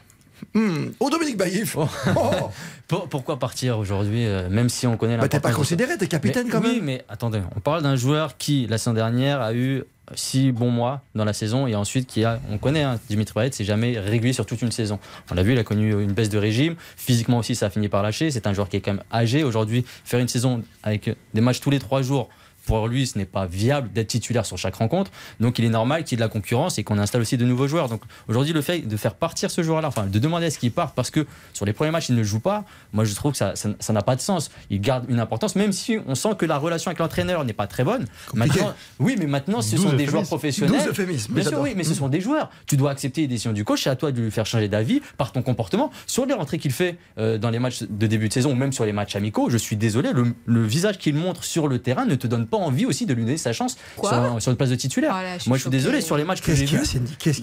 Hmm. 0.54 0.88
Oh 1.00 1.10
Dominique 1.10 1.38
Baïf 1.38 1.76
Oh. 1.78 1.88
Oh. 2.16 2.50
Pour- 2.88 3.10
pourquoi 3.10 3.40
partir 3.40 3.80
aujourd'hui, 3.80 4.26
euh, 4.28 4.48
même 4.50 4.70
si 4.70 4.86
on 4.86 4.96
connaît 4.96 5.18
Bah 5.18 5.28
t'es 5.28 5.40
pas 5.40 5.52
considéré, 5.52 5.98
t'es 5.98 6.08
capitaine 6.08 6.46
Mais- 6.46 6.52
quand 6.52 6.62
oui, 6.62 6.76
même 6.76 6.84
mais 6.84 7.06
attendez, 7.10 7.42
on 7.56 7.60
parle 7.60 7.82
d'un 7.82 7.96
joueur 7.96 8.38
qui, 8.38 8.68
la 8.68 8.78
saison 8.78 8.94
dernière, 8.94 9.42
a 9.42 9.54
eu 9.56 9.84
six 10.14 10.52
bons 10.52 10.70
mois 10.70 11.02
dans 11.16 11.26
la 11.26 11.34
saison 11.34 11.66
et 11.66 11.74
ensuite 11.74 12.06
qui 12.06 12.24
a, 12.24 12.40
on 12.52 12.60
connaît, 12.60 12.84
hein, 12.84 13.00
Dimitri 13.10 13.34
Payet, 13.34 13.50
c'est 13.54 13.64
jamais 13.64 13.98
régulier 14.00 14.34
sur 14.34 14.46
toute 14.46 14.62
une 14.62 14.72
saison. 14.72 15.00
On 15.32 15.34
l'a 15.34 15.42
vu, 15.42 15.54
il 15.54 15.58
a 15.58 15.64
connu 15.64 16.00
une 16.00 16.12
baisse 16.14 16.30
de 16.30 16.38
régime. 16.38 16.76
Physiquement 16.96 17.40
aussi, 17.40 17.56
ça 17.56 17.66
a 17.66 17.70
fini 17.72 17.90
par 17.90 18.04
lâcher. 18.04 18.30
C'est 18.30 18.46
un 18.46 18.54
joueur 18.54 18.70
qui 18.70 18.78
est 18.78 18.82
quand 18.82 18.94
même 18.94 19.04
âgé. 19.12 19.44
Aujourd'hui, 19.44 19.84
faire 20.04 20.20
une 20.20 20.28
saison 20.28 20.62
avec 20.84 21.10
des 21.34 21.42
matchs 21.42 21.60
tous 21.62 21.72
les 21.72 21.80
trois 21.80 22.04
jours, 22.04 22.30
pour 22.66 22.88
lui, 22.88 23.08
ce 23.08 23.18
n'est 23.18 23.26
pas 23.26 23.46
viable 23.46 23.92
d'être 23.94 24.08
titulaire 24.08 24.46
sur 24.46 24.58
chaque 24.58 24.76
rencontre. 24.76 25.12
Donc 25.40 25.60
il 25.60 25.66
est 25.66 25.70
normal 25.70 26.04
qu'il 26.04 26.14
y 26.14 26.16
ait 26.16 26.24
de 26.24 26.28
la 26.28 26.30
concurrence 26.30 26.78
et 26.80 26.84
qu'on 26.84 26.98
installe 26.98 27.22
aussi 27.22 27.38
de 27.38 27.46
nouveaux 27.46 27.68
joueurs. 27.68 27.90
Donc 27.90 28.02
aujourd'hui, 28.28 28.54
le 28.54 28.62
fait 28.62 28.80
de 28.80 28.98
faire 28.98 29.16
partir 29.16 29.52
ce 29.52 29.62
joueur-là, 29.64 29.88
enfin 29.88 30.06
de 30.06 30.20
demander 30.20 30.48
à 30.48 30.52
ce 30.52 30.58
qu'il 30.60 30.72
parte 30.72 30.96
parce 30.96 31.12
que 31.12 31.26
sur 31.54 31.66
les 31.66 31.74
premiers 31.74 31.92
matchs, 31.92 32.10
il 32.10 32.16
ne 32.16 32.24
joue 32.24 32.40
pas, 32.40 32.64
moi 32.94 33.04
je 33.06 33.14
trouve 33.16 33.32
que 33.34 33.38
ça 33.38 33.56
ça- 33.56 33.70
ça 33.80 33.94
n'a 33.94 34.02
pas 34.02 34.16
de 34.16 34.22
sens. 34.22 34.50
Il 34.70 34.82
garde 34.82 35.06
une 35.10 35.20
importance, 35.20 35.56
même 35.56 35.72
si 35.72 35.98
on 36.08 36.16
sent 36.16 36.30
que 36.38 36.46
la 36.46 36.58
relation 36.58 36.90
avec 36.90 37.00
l'entraîneur 37.00 37.44
n'est 37.46 37.54
pas 37.54 37.68
très 37.68 37.84
bonne. 37.84 38.06
Compliqué. 38.30 38.60
Maintenant, 38.60 38.74
oui, 39.00 39.16
mais 39.20 39.28
maintenant, 39.28 39.62
ce 39.62 39.76
12 39.76 39.86
sont 39.86 39.94
des 39.94 40.06
joueurs 40.08 40.24
professionnels. 40.24 40.76
12 40.80 40.88
euphémismes, 40.90 41.34
Bien 41.34 41.44
sûr, 41.44 41.60
oui, 41.60 41.74
mais 41.76 41.84
ce 41.84 41.94
sont 41.94 42.10
des 42.10 42.22
joueurs. 42.22 42.50
Tu 42.68 42.78
dois 42.78 42.92
accepter 42.92 43.22
les 43.22 43.28
décisions 43.28 43.54
du 43.54 43.64
coach. 43.64 43.84
C'est 43.84 43.90
à 43.90 43.96
toi 43.96 44.12
de 44.12 44.22
lui 44.22 44.32
faire 44.32 44.46
changer 44.46 44.68
d'avis 44.68 45.02
par 45.18 45.32
ton 45.32 45.42
comportement. 45.42 45.92
Sur 46.08 46.26
les 46.26 46.34
rentrées 46.34 46.58
qu'il 46.60 46.72
fait 46.72 46.98
euh, 47.18 47.38
dans 47.38 47.50
les 47.50 47.60
matchs 47.60 47.84
de 47.84 48.08
début 48.08 48.28
de 48.30 48.34
saison 48.34 48.52
ou 48.52 48.56
même 48.56 48.72
sur 48.74 48.86
les 48.86 48.94
matchs 48.94 49.16
amicaux, 49.16 49.50
je 49.50 49.58
suis 49.58 49.76
désolé, 49.76 50.12
le, 50.14 50.34
le 50.46 50.64
visage 50.66 50.98
qu'il 50.98 51.16
montre 51.16 51.44
sur 51.44 51.68
le 51.68 51.80
terrain 51.80 52.06
ne 52.06 52.16
te 52.16 52.28
donne 52.28 52.48
pas 52.48 52.55
envie 52.62 52.86
aussi 52.86 53.06
de 53.06 53.14
lui 53.14 53.24
donner 53.24 53.38
sa 53.38 53.54
chance 53.54 53.78
sur, 54.02 54.42
sur 54.42 54.52
une 54.52 54.58
place 54.58 54.70
de 54.70 54.76
titulaire. 54.76 55.12
Oh 55.18 55.22
là, 55.22 55.38
je 55.38 55.42
suis 55.44 55.50
Moi, 55.50 55.58
je 55.58 55.62
suis 55.62 55.66
choquée. 55.66 55.78
désolé 55.78 56.02
sur 56.02 56.18
les 56.18 56.24
matchs 56.24 56.42
que 56.42 56.54
j'ai 56.56 56.66
vus. 56.66 56.80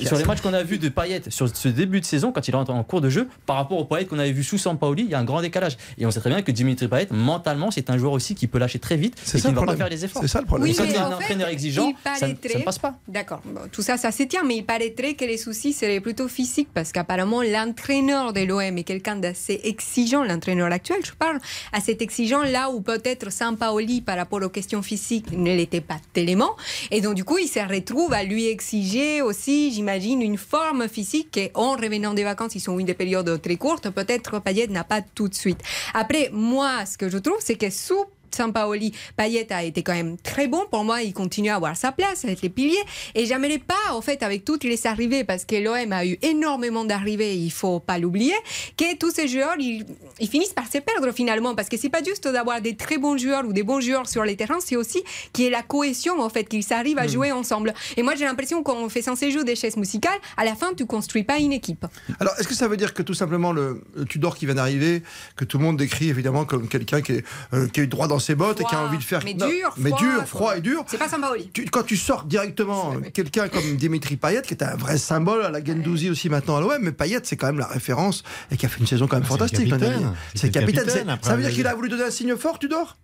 Sur 0.07 0.17
les 0.17 0.25
matchs 0.25 0.41
qu'on 0.41 0.53
a 0.55 0.63
vus 0.63 0.79
de 0.79 0.89
Payet 0.89 1.23
sur 1.29 1.55
ce 1.55 1.69
début 1.69 2.01
de 2.01 2.05
saison, 2.05 2.33
quand 2.33 2.47
il 2.49 2.55
rentre 2.55 2.71
en 2.73 2.83
cours 2.85 3.01
de 3.01 3.09
jeu, 3.11 3.29
par 3.47 3.57
rapport 3.57 3.79
au 3.79 3.85
Payet 3.85 4.07
qu'on 4.07 4.19
avait 4.19 4.33
vu 4.33 4.43
sous 4.45 4.59
Sampaoli, 4.59 5.05
il 5.05 5.11
y 5.11 5.15
a 5.15 5.19
un 5.19 5.25
grand 5.25 5.41
décalage. 5.43 5.77
Et 5.99 6.07
on 6.07 6.11
sait 6.11 6.21
très 6.21 6.31
bien 6.31 6.43
que 6.43 6.53
Dimitri 6.53 6.89
Payet, 6.89 7.09
mentalement, 7.11 7.71
c'est 7.71 7.91
un 7.91 7.99
joueur 7.99 8.13
aussi 8.13 8.35
qui 8.35 8.47
peut 8.47 8.59
lâcher 8.59 8.79
très 8.79 8.97
vite 8.97 9.17
C'est 9.25 9.39
et 9.39 9.41
ça 9.41 9.49
qui 9.49 9.55
le 9.55 9.61
ne 9.61 9.61
va 9.61 9.61
pas 9.61 9.67
problème. 9.73 9.79
faire 9.89 9.97
les 9.99 10.05
efforts. 10.05 10.23
C'est 10.23 10.29
ça 10.29 10.41
le 10.41 10.47
problème. 10.47 10.69
Oui, 10.71 10.77
Quand 10.77 10.85
il 10.85 10.93
y 10.93 10.97
a 10.97 11.07
en 11.09 11.13
un 11.13 11.17
entraîneur 11.17 11.49
exigeant, 11.49 11.93
ça, 12.19 12.29
ne- 12.29 12.35
passe 12.65 12.79
pas. 12.79 12.95
D'accord, 13.09 13.43
tout 13.71 13.83
ça, 13.83 13.97
ça 13.97 14.11
se 14.13 14.23
tient, 14.25 14.43
mais 14.45 14.57
il 14.57 14.65
paraîtrait 14.65 15.15
que 15.15 15.25
les 15.25 15.37
soucis 15.39 15.73
seraient 15.73 16.01
plutôt 16.01 16.29
physiques 16.29 16.69
parce 16.73 16.93
qu'apparemment 16.93 17.43
l'entraîneur 17.43 18.33
de 18.33 18.41
l'OM 18.41 18.61
est 18.79 18.85
quelqu'un 18.85 19.17
d'assez 19.17 19.61
exigeant, 19.65 20.25
l'entraîneur 20.25 20.71
actuel, 20.73 20.99
je 21.05 21.13
parle, 21.13 21.39
assez 21.73 21.97
exigeant 22.01 22.43
là 22.43 22.71
où 22.71 22.81
peut-être 22.81 23.31
Sampaoli 23.33 24.01
par 24.01 24.17
rapport 24.17 24.43
aux 24.43 24.49
questions 24.49 24.83
physiques 24.83 25.02
ne 25.33 25.55
l'était 25.55 25.81
pas 25.81 26.01
tellement. 26.13 26.57
Et 26.91 27.01
donc 27.01 27.15
du 27.15 27.25
coup, 27.25 27.39
il 27.39 27.49
se 27.49 27.61
retrouve 27.61 28.13
à 28.13 28.23
lui 28.23 28.47
exiger 28.47 29.23
aussi, 29.23 29.73
j'imagine, 29.73 30.23
une 30.23 30.39
forme 30.39 30.89
physique 30.89 31.37
et 31.37 31.51
en 31.55 31.73
revenant 31.73 32.15
des 32.15 32.25
vacances, 32.25 32.55
ils 32.55 32.61
sont 32.61 32.79
eu 32.79 32.85
des 32.85 32.95
périodes 32.95 33.41
très 33.43 33.57
courtes, 33.57 33.91
peut-être 33.91 34.41
Payet 34.41 34.69
n'a 34.69 34.85
pas 34.85 35.03
tout 35.03 35.29
de 35.29 35.35
suite. 35.35 35.61
Après, 35.95 36.31
moi, 36.33 36.87
ce 36.87 36.97
que 36.99 37.09
je 37.09 37.19
trouve, 37.19 37.39
c'est 37.41 37.57
que 37.57 37.71
sous 37.71 38.05
Sampaoli, 38.35 38.93
Payet 39.17 39.53
a 39.53 39.63
été 39.63 39.83
quand 39.83 39.95
même 39.95 40.17
très 40.19 40.49
bon. 40.49 40.65
Pour 40.71 40.85
moi, 40.85 41.03
il 41.03 41.13
continue 41.13 41.51
à 41.51 41.57
avoir 41.57 41.77
sa 41.77 41.93
place 41.93 42.25
avec 42.25 42.43
les 42.43 42.49
piliers. 42.49 42.83
Et 43.15 43.27
j'aimerais 43.27 43.59
pas, 43.59 43.93
en 43.93 44.01
fait, 44.01 44.23
avec 44.23 44.45
toutes 44.45 44.65
les 44.65 44.87
arrivées, 44.87 45.25
parce 45.25 45.45
que 45.45 45.57
l'OM 45.57 45.93
a 45.93 46.07
eu 46.07 46.19
énormément 46.23 46.85
d'arrivées, 46.85 47.37
il 47.37 47.51
faut 47.51 47.81
pas 47.81 47.99
l'oublier, 47.99 48.35
que 48.77 48.97
tous 48.97 49.11
ces 49.11 49.29
joueurs, 49.29 49.55
ils, 49.59 49.85
ils 50.21 50.29
finissent 50.29 50.53
par 50.53 50.67
se 50.67 50.79
perdre 50.79 51.13
finalement. 51.13 51.55
Parce 51.55 51.69
que 51.69 51.77
c'est 51.77 51.89
pas 51.89 52.03
juste 52.03 52.27
d'avoir 52.29 52.61
des 52.61 52.77
très 52.77 52.99
bons 52.99 53.17
joueurs 53.17 53.45
ou 53.47 53.53
des 53.53 53.63
bons 53.63 53.81
joueurs 53.81 54.09
sur 54.09 54.25
les 54.25 54.37
terrains, 54.37 54.61
c'est 54.61 54.77
aussi 54.77 55.03
qu'il 55.33 55.45
y 55.45 55.49
ait 55.49 55.51
la 55.51 55.63
cohésion, 55.63 56.21
en 56.21 56.29
fait, 56.29 56.45
qu'ils 56.45 56.73
arrivent 56.73 56.99
à 56.99 57.07
jouer 57.07 57.33
ensemble. 57.33 57.75
Et 57.97 58.03
moi, 58.03 58.15
j'ai 58.15 58.25
l'impression 58.25 58.63
qu'on 58.63 58.89
fait 58.89 59.03
censé 59.03 59.31
jouer 59.31 59.45
des 59.45 59.57
chaises 59.57 59.77
musicales. 59.77 60.19
À 60.37 60.45
la 60.45 60.55
fin, 60.55 60.73
tu 60.75 60.87
construis 60.87 61.25
pas 61.25 61.39
une 61.39 61.53
équipe. 61.53 61.87
Alors, 62.21 62.35
est-ce 62.39 62.49
que 62.49 62.55
ça 62.55 62.69
veut 62.69 62.77
dire 62.77 62.95
que 62.95 63.03
tout 63.03 63.15
simplement 63.15 63.53
le, 63.53 63.83
le 63.95 64.05
Tudor 64.05 64.37
qui 64.37 64.47
vient 64.47 64.55
d'arriver, 64.55 65.03
que 65.37 65.45
tout 65.45 65.59
le 65.59 65.65
monde 65.65 65.77
décrit 65.77 66.09
évidemment 66.09 66.45
comme 66.45 66.69
quelqu'un 66.69 67.01
qui, 67.01 67.13
est, 67.13 67.25
euh, 67.53 67.69
qui 67.69 67.81
a 67.81 67.83
eu 67.83 67.87
droit 67.87 68.09
dans 68.09 68.19
ses 68.23 68.35
bottes 68.35 68.61
et 68.61 68.65
qui 68.65 68.75
a 68.75 68.81
envie 68.81 68.97
de 68.99 69.03
faire. 69.03 69.21
mais 69.25 69.35
Non, 69.35 69.47
dur, 69.47 69.75
mais 69.77 69.91
froid, 69.91 70.01
dur, 70.01 70.27
froid 70.27 70.57
et 70.57 70.61
dur. 70.63 70.85
C'est 70.87 70.97
pas 70.99 71.09
Sampaoli. 71.09 71.51
Tu- 71.53 71.67
quand 71.67 71.83
tu 71.83 71.97
sors 71.99 72.25
directement 72.25 72.95
quelqu'un 73.13 73.49
comme 73.49 73.77
Dimitri 73.77 74.17
Payet, 74.17 74.41
qui 74.43 74.55
est 74.55 74.63
un 74.63 74.77
vrai 74.77 74.97
symbole 74.97 75.45
à 75.45 75.51
la 75.51 75.63
Gendouzi 75.63 76.09
aussi 76.09 76.29
maintenant 76.31 76.57
à 76.57 76.61
l'OM, 76.61 76.79
mais 76.81 76.93
Payet 76.93 77.21
c'est 77.25 77.37
quand 77.37 77.47
même 77.49 77.59
la 77.59 77.67
référence 77.67 78.23
et 78.51 78.57
qui 78.57 78.65
a 78.65 78.69
fait 78.71 78.81
une 78.81 78.87
saison 78.87 79.07
quand 79.07 79.17
même 79.17 79.25
Ah, 79.27 79.29
fantastique. 79.29 79.69
dernière. 79.69 80.15
C'est 80.35 80.51
capitaine. 80.51 80.89
Ça 81.23 81.35
veut 81.37 81.43
dire 81.43 81.51
il- 81.51 81.57
qu'il 81.57 81.67
a 81.67 81.75
voulu 81.75 81.89
donner 81.89 82.05
un 82.05 82.11
signe 82.11 82.37
fort, 82.37 82.59
Tudor? 82.59 82.97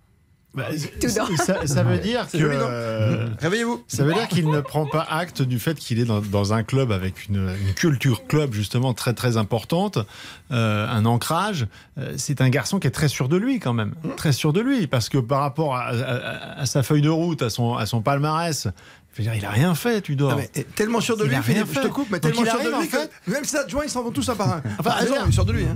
Bah, 0.59 0.67
Tout 1.01 1.09
ça, 1.09 1.27
dans. 1.27 1.37
ça- 1.37 1.67
ça 1.67 1.83
veut 1.83 1.99
dire 1.99 2.27
que 2.31 2.37
euh, 2.39 3.27
Réveillez-vous. 3.41 3.83
ça 3.89 4.05
veut 4.05 4.13
dire 4.13 4.29
qu'il 4.29 4.49
ne 4.51 4.61
prend 4.61 4.87
pas 4.87 5.07
acte 5.09 5.41
du 5.43 5.59
fait 5.59 5.75
qu'il 5.79 5.99
est 6.01 6.05
dans, 6.05 6.21
dans 6.21 6.53
un 6.53 6.63
club 6.63 6.93
avec 6.93 7.27
une, 7.29 7.49
une 7.67 7.75
culture 7.75 8.27
club 8.27 8.53
justement 8.53 8.93
très 8.95 9.13
très 9.15 9.37
importante, 9.37 9.99
euh, 10.53 10.87
un 10.89 11.05
ancrage. 11.07 11.67
Euh, 11.99 12.15
c'est 12.17 12.41
un 12.41 12.49
garçon 12.49 12.79
qui 12.79 12.87
est 12.87 12.91
très 12.93 13.09
sûr 13.09 13.29
de 13.29 13.37
lui 13.37 13.61
quand 13.61 13.73
même, 13.73 13.95
très 14.17 14.33
sûr 14.33 14.53
de 14.53 14.61
lui 14.61 14.87
parce 14.87 15.09
que 15.09 15.19
par 15.19 15.41
rapport 15.41 15.77
à, 15.77 15.89
à- 15.89 16.61
à 16.61 16.67
sa 16.67 16.83
feuille 16.83 17.03
de 17.03 17.09
route, 17.11 17.43
à 17.43 17.51
son, 17.51 17.75
à 17.77 17.87
son 17.87 18.03
palmarès. 18.03 18.69
Je 19.15 19.23
veux 19.25 19.31
dire, 19.31 19.35
il 19.35 19.45
a 19.45 19.51
rien 19.51 19.75
fait, 19.75 20.01
Tudor. 20.01 20.31
Non, 20.31 20.37
mais, 20.37 20.65
tellement 20.77 21.01
sûr 21.01 21.17
de 21.17 21.25
Il 21.25 21.29
lui, 21.31 21.35
a 21.35 21.41
rien 21.41 21.55
Philippe, 21.65 21.71
je 21.75 21.81
te 21.81 21.87
fait. 21.87 21.89
coupe, 21.93 22.07
mais 22.13 22.21
Donc 22.21 22.31
tellement 22.35 22.47
il 22.47 22.51
sûr 22.51 22.63
de 22.63 22.69
lui 22.69 22.75
en 22.75 22.81
fait- 22.83 23.11
que 23.27 23.31
même 23.33 23.45
ses 23.45 23.57
adjoints 23.57 23.83
ils 23.85 23.91
s'en 23.91 24.05
vont 24.05 24.13
tous 24.13 24.29
un 24.29 24.37
par 24.37 24.49
un. 24.53 24.63
Enfin, 24.79 24.91
Enfin, 24.91 25.07
il 25.25 25.29
est 25.29 25.33
sûr 25.33 25.45
de 25.45 25.53
lui. 25.53 25.65
hein. 25.65 25.75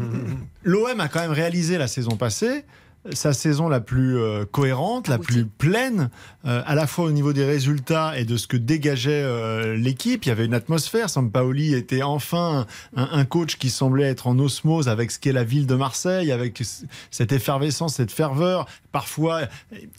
L'OM 0.63 1.01
a 1.01 1.09
quand 1.09 1.21
même 1.21 1.33
réalisé 1.33 1.77
la 1.77 1.89
saison 1.89 2.17
passée 2.17 2.65
sa 3.13 3.33
saison 3.33 3.69
la 3.69 3.81
plus 3.81 4.17
euh, 4.19 4.45
cohérente, 4.45 5.09
la 5.09 5.19
plus 5.19 5.45
pleine, 5.45 6.09
euh, 6.47 6.63
à 6.65 6.75
la 6.77 6.87
fois 6.87 7.07
au 7.07 7.11
niveau 7.11 7.33
des 7.33 7.45
résultats 7.45 8.17
et 8.17 8.25
de 8.25 8.37
ce 8.37 8.47
que 8.47 8.57
dégageait 8.57 9.23
euh, 9.25 9.77
l'équipe. 9.77 10.25
Il 10.25 10.29
y 10.29 10.33
avait 10.33 10.45
une 10.45 10.55
atmosphère. 10.55 11.11
Sampaoli 11.11 11.75
était 11.75 12.03
enfin 12.03 12.67
un, 12.95 13.09
un 13.13 13.25
coach 13.25 13.57
qui 13.57 13.71
semblait 13.71 14.05
être 14.09 14.29
en 14.29 14.39
osmose 14.39 14.89
avec 14.89 15.11
ce 15.11 15.19
qu'est 15.19 15.33
la 15.33 15.43
ville 15.43 15.67
de 15.67 15.75
Marseille, 15.75 16.31
avec 16.31 16.63
cette 17.11 17.33
effervescence, 17.33 17.95
cette 17.97 18.13
ferveur. 18.13 18.67
Parfois, 18.93 19.43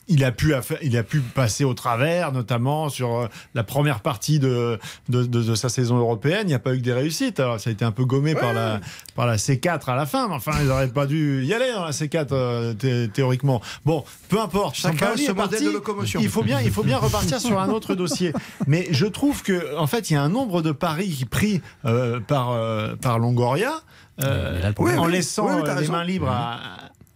il 0.08 0.24
a 0.24 0.32
pu, 0.32 0.54
il 0.82 0.96
a 0.96 1.02
pu 1.02 1.20
passer 1.20 1.64
au 1.64 1.74
travers, 1.74 2.32
notamment 2.32 2.88
sur 2.88 3.28
la 3.54 3.64
première 3.64 4.00
partie 4.00 4.38
de, 4.38 4.78
de, 5.08 5.24
de- 5.24 5.42
de 5.42 5.54
sa 5.54 5.68
saison 5.68 5.98
européenne. 5.98 6.42
Il 6.44 6.48
n'y 6.48 6.54
a 6.54 6.58
pas 6.58 6.74
eu 6.74 6.78
que 6.78 6.84
des 6.84 6.92
réussites. 6.92 7.38
Alors, 7.40 7.60
ça 7.60 7.68
a 7.70 7.72
été 7.72 7.84
un 7.84 7.90
peu 7.92 8.04
gommé 8.04 8.34
par, 8.34 8.52
la, 8.54 8.80
par 9.14 9.26
la 9.26 9.36
C4 9.36 9.90
à 9.90 9.96
la 9.96 10.06
fin. 10.06 10.28
Mais 10.28 10.34
enfin, 10.34 10.52
ils 10.60 10.68
n'auraient 10.68 10.88
pas 10.88 11.06
dû 11.06 11.44
y 11.44 11.52
aller 11.52 11.70
dans 11.74 11.84
la 11.84 11.90
C4 11.90 12.74
euh, 12.94 13.06
thé- 13.06 13.12
théoriquement. 13.12 13.60
Bon, 13.84 14.04
peu 14.28 14.40
importe. 14.40 14.76
Chacun 14.76 15.10
modèle 15.10 15.34
parti. 15.34 15.64
de 15.64 15.70
locomotion. 15.70 16.20
Il 16.22 16.28
faut 16.28 16.42
bien, 16.42 16.60
il 16.60 16.70
faut 16.70 16.82
bien 16.82 16.98
repartir 16.98 17.40
sur 17.40 17.58
un 17.60 17.68
autre 17.70 17.94
dossier. 17.94 18.32
Mais 18.66 18.86
je 18.90 19.06
trouve 19.06 19.42
que, 19.42 19.76
en 19.76 19.86
fait, 19.86 20.10
il 20.10 20.14
y 20.14 20.16
a 20.16 20.22
un 20.22 20.28
nombre 20.28 20.62
de 20.62 20.72
paris 20.72 21.24
pris 21.30 21.60
euh, 21.84 22.20
par, 22.20 22.50
euh, 22.52 22.94
par 22.96 23.18
Longoria. 23.18 23.80
euh, 24.22 24.60
en 24.76 24.82
Oui, 25.06 25.12
laissant 25.12 25.46
Oui, 25.56 25.62
les 25.64 25.70
raison. 25.72 25.92
mains 25.92 26.04
libres 26.04 26.28
à, 26.30 26.58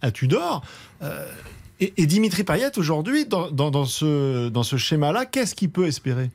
à 0.01 0.11
Tudor. 0.11 0.63
Euh, 1.03 1.25
et, 1.79 1.93
et 1.97 2.05
Dimitri 2.07 2.43
Payet, 2.43 2.77
aujourd'hui, 2.77 3.25
dans, 3.25 3.51
dans, 3.51 3.71
dans 3.71 3.85
ce, 3.85 4.49
dans 4.49 4.63
ce 4.63 4.75
schéma-là, 4.77 5.25
qu'est-ce 5.25 5.55
qu'il 5.55 5.69
peut 5.69 5.85
espérer? 5.87 6.29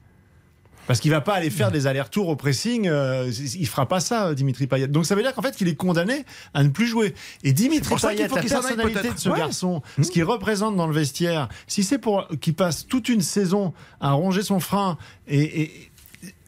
Parce 0.87 1.01
qu'il 1.01 1.11
va 1.11 1.21
pas 1.21 1.35
aller 1.35 1.51
faire 1.51 1.71
des 1.71 1.87
allers-retours 1.87 2.29
au 2.29 2.37
pressing, 2.37 2.89
euh, 2.89 3.31
il 3.55 3.67
fera 3.67 3.87
pas 3.89 4.01
ça, 4.01 4.35
Dimitri 4.35 4.67
Payet. 4.67 4.87
Donc 4.89 5.07
ça 5.07 5.15
veut 5.15 5.23
dire 5.23 5.35
qu'en 5.35 5.43
fait, 5.43 5.57
qu'il 5.57 5.69
est 5.69 5.75
condamné 5.77 6.25
à 6.55 6.63
ne 6.63 6.69
plus 6.69 6.87
jouer. 6.87 7.15
Et 7.43 7.53
Dimitri 7.53 7.95
Payet, 7.97 8.29
la 8.29 8.41
personnalité 8.43 9.11
de 9.11 9.19
ce 9.19 9.29
Ouais. 9.29 9.39
garçon, 9.39 9.83
ce 10.01 10.11
qu'il 10.11 10.25
représente 10.25 10.77
dans 10.77 10.87
le 10.87 10.95
vestiaire, 10.95 11.49
si 11.67 11.83
c'est 11.85 11.99
pour 11.99 12.29
qu'il 12.41 12.55
passe 12.55 12.87
toute 12.87 13.09
une 13.09 13.23
saison 13.23 13.73
à 14.01 14.13
ronger 14.13 14.43
son 14.43 14.61
frein 14.61 14.99
et, 15.27 15.63
et- 15.63 15.91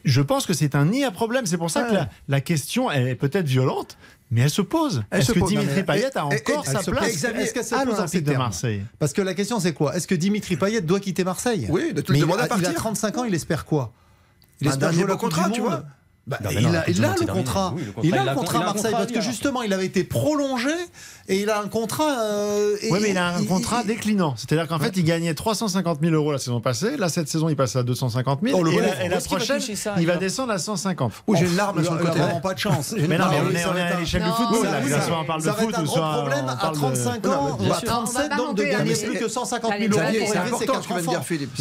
je 0.05 0.21
pense 0.21 0.45
que 0.45 0.53
c'est 0.53 0.73
un 0.75 0.85
nid 0.85 1.03
à 1.03 1.11
problème. 1.11 1.45
C'est 1.45 1.57
pour 1.57 1.69
ça 1.69 1.83
que 1.83 1.93
la, 1.93 2.09
la 2.29 2.39
question, 2.39 2.89
elle 2.89 3.09
est 3.09 3.15
peut-être 3.15 3.45
violente, 3.47 3.97
mais 4.31 4.39
elle 4.41 4.49
se 4.49 4.61
pose. 4.61 5.03
Est-ce 5.11 5.33
que 5.33 5.39
pose. 5.39 5.49
Dimitri 5.49 5.83
Payet 5.83 6.17
a 6.17 6.25
encore 6.25 6.63
elle 6.65 6.71
sa 6.71 6.91
place 6.91 7.09
est-ce 7.09 7.53
qu'elle 7.53 7.65
se 7.65 7.75
à 7.75 7.79
pose 7.79 7.87
en 7.87 7.91
l'Olympique 7.97 8.09
ces 8.11 8.21
de 8.21 8.33
Marseille? 8.37 8.83
Parce 8.99 9.11
que 9.11 9.21
la 9.21 9.33
question 9.33 9.59
c'est 9.59 9.73
quoi? 9.73 9.97
Est-ce 9.97 10.07
que 10.07 10.15
Dimitri 10.15 10.55
Payet 10.55 10.79
doit 10.79 11.01
quitter 11.01 11.25
Marseille? 11.25 11.67
Oui, 11.69 11.91
de 11.93 11.99
tout 11.99 12.13
Mais 12.13 12.19
le 12.19 12.25
il, 12.25 12.31
à 12.31 12.35
il 12.35 12.39
a 12.41 12.47
partir. 12.47 12.73
35 12.73 13.17
ans, 13.17 13.23
il 13.25 13.33
espère 13.35 13.65
quoi? 13.65 13.91
Il 14.61 14.67
espère 14.67 14.91
jouer 14.91 15.05
Coupe 15.05 15.17
contrat, 15.17 15.49
tu 15.49 15.61
vois. 15.61 15.83
Bah, 16.27 16.37
Non, 16.43 16.49
il, 16.51 16.61
non, 16.67 16.73
a, 16.77 16.83
il 16.89 17.01
le 17.01 17.25
contrat. 17.25 17.73
Oui, 17.73 17.83
le 17.85 17.91
contrat, 17.93 18.07
il 18.09 18.13
a 18.13 18.17
il 18.17 18.25
le 18.25 18.29
a 18.29 18.33
contrat 18.33 18.53
contrat, 18.59 18.73
Marseille 18.73 18.91
parce 18.91 19.11
que 19.13 19.21
justement 19.21 19.61
il 19.63 19.71
avait 19.71 19.85
été 19.85 20.03
prolongé 20.03 20.71
et 21.29 21.39
il 21.41 21.49
a 21.49 21.61
un 21.61 21.67
contrat. 21.69 22.19
euh, 22.21 22.75
Oui, 22.91 22.99
mais 23.01 23.11
il 23.11 23.17
a 23.17 23.27
un 23.35 23.43
contrat 23.45 23.79
il- 23.83 23.87
déclinant. 23.87 24.33
C'est-à-dire 24.35 24.67
qu'en 24.67 24.79
fait, 24.79 24.91
il 24.97 25.03
gagnait 25.03 25.33
350 25.33 25.99
000 26.01 26.13
euros 26.13 26.31
la 26.33 26.37
saison 26.37 26.59
passée. 26.61 26.97
Là, 26.97 27.07
cette 27.09 27.27
saison, 27.29 27.47
il 27.49 27.55
passe 27.55 27.75
à 27.77 27.83
250 27.83 28.39
000. 28.43 28.57
Oh, 28.59 28.63
le 28.63 28.73
et, 28.73 28.79
la, 28.79 29.05
et 29.17 29.21
prochaine, 29.21 29.59
ça, 29.61 29.95
il 29.99 30.05
va 30.05 30.17
descendre 30.17 30.51
à 30.53 30.57
150. 30.57 31.11
Ouh, 31.27 31.35
j'ai 31.35 31.45
une 31.45 31.55
larme 31.55 31.81
sur 31.83 31.93
le 31.95 32.03
côté. 32.03 32.19
vraiment 32.19 32.39
pas 32.41 32.53
de 32.53 32.59
chance. 32.59 32.93
Mais 32.97 33.17
non, 33.17 33.25
mais 33.29 33.37
on 33.41 33.55
est, 33.55 33.65
on 33.65 33.71
à 33.71 33.99
l'échelle 33.99 34.23
du 34.23 34.29
football. 34.29 34.67
soit 35.05 35.19
on 35.21 35.25
parle 35.25 35.43
de 35.43 35.49
foot 35.49 35.69
être 35.69 35.79
un 35.79 35.81
ou 35.81 35.85
gros 35.85 35.95
soit 35.95 36.11
problème 36.11 36.49
à 36.49 36.55
parle 36.55 36.75
de- 36.75 36.79
35 36.79 37.23
Non, 37.25 37.31
ans 37.31 37.57
ou 37.59 37.71
à 37.73 37.79
sûr. 37.79 37.87
37 37.87 38.25
On 38.25 38.29
va 38.29 38.35
donc 38.37 38.55
de 38.57 38.63
gagner 38.63 38.93
plus 38.95 39.17
que 39.19 39.27
150 39.29 39.71
000 39.79 39.97
Allez, 39.99 40.19
euros 40.19 40.29
C'est 40.31 40.37
important 40.37 40.81
ce 40.81 40.87
que 40.87 40.93
vient 40.93 41.01
de 41.03 41.07
dire 41.07 41.23
Philippe. 41.23 41.51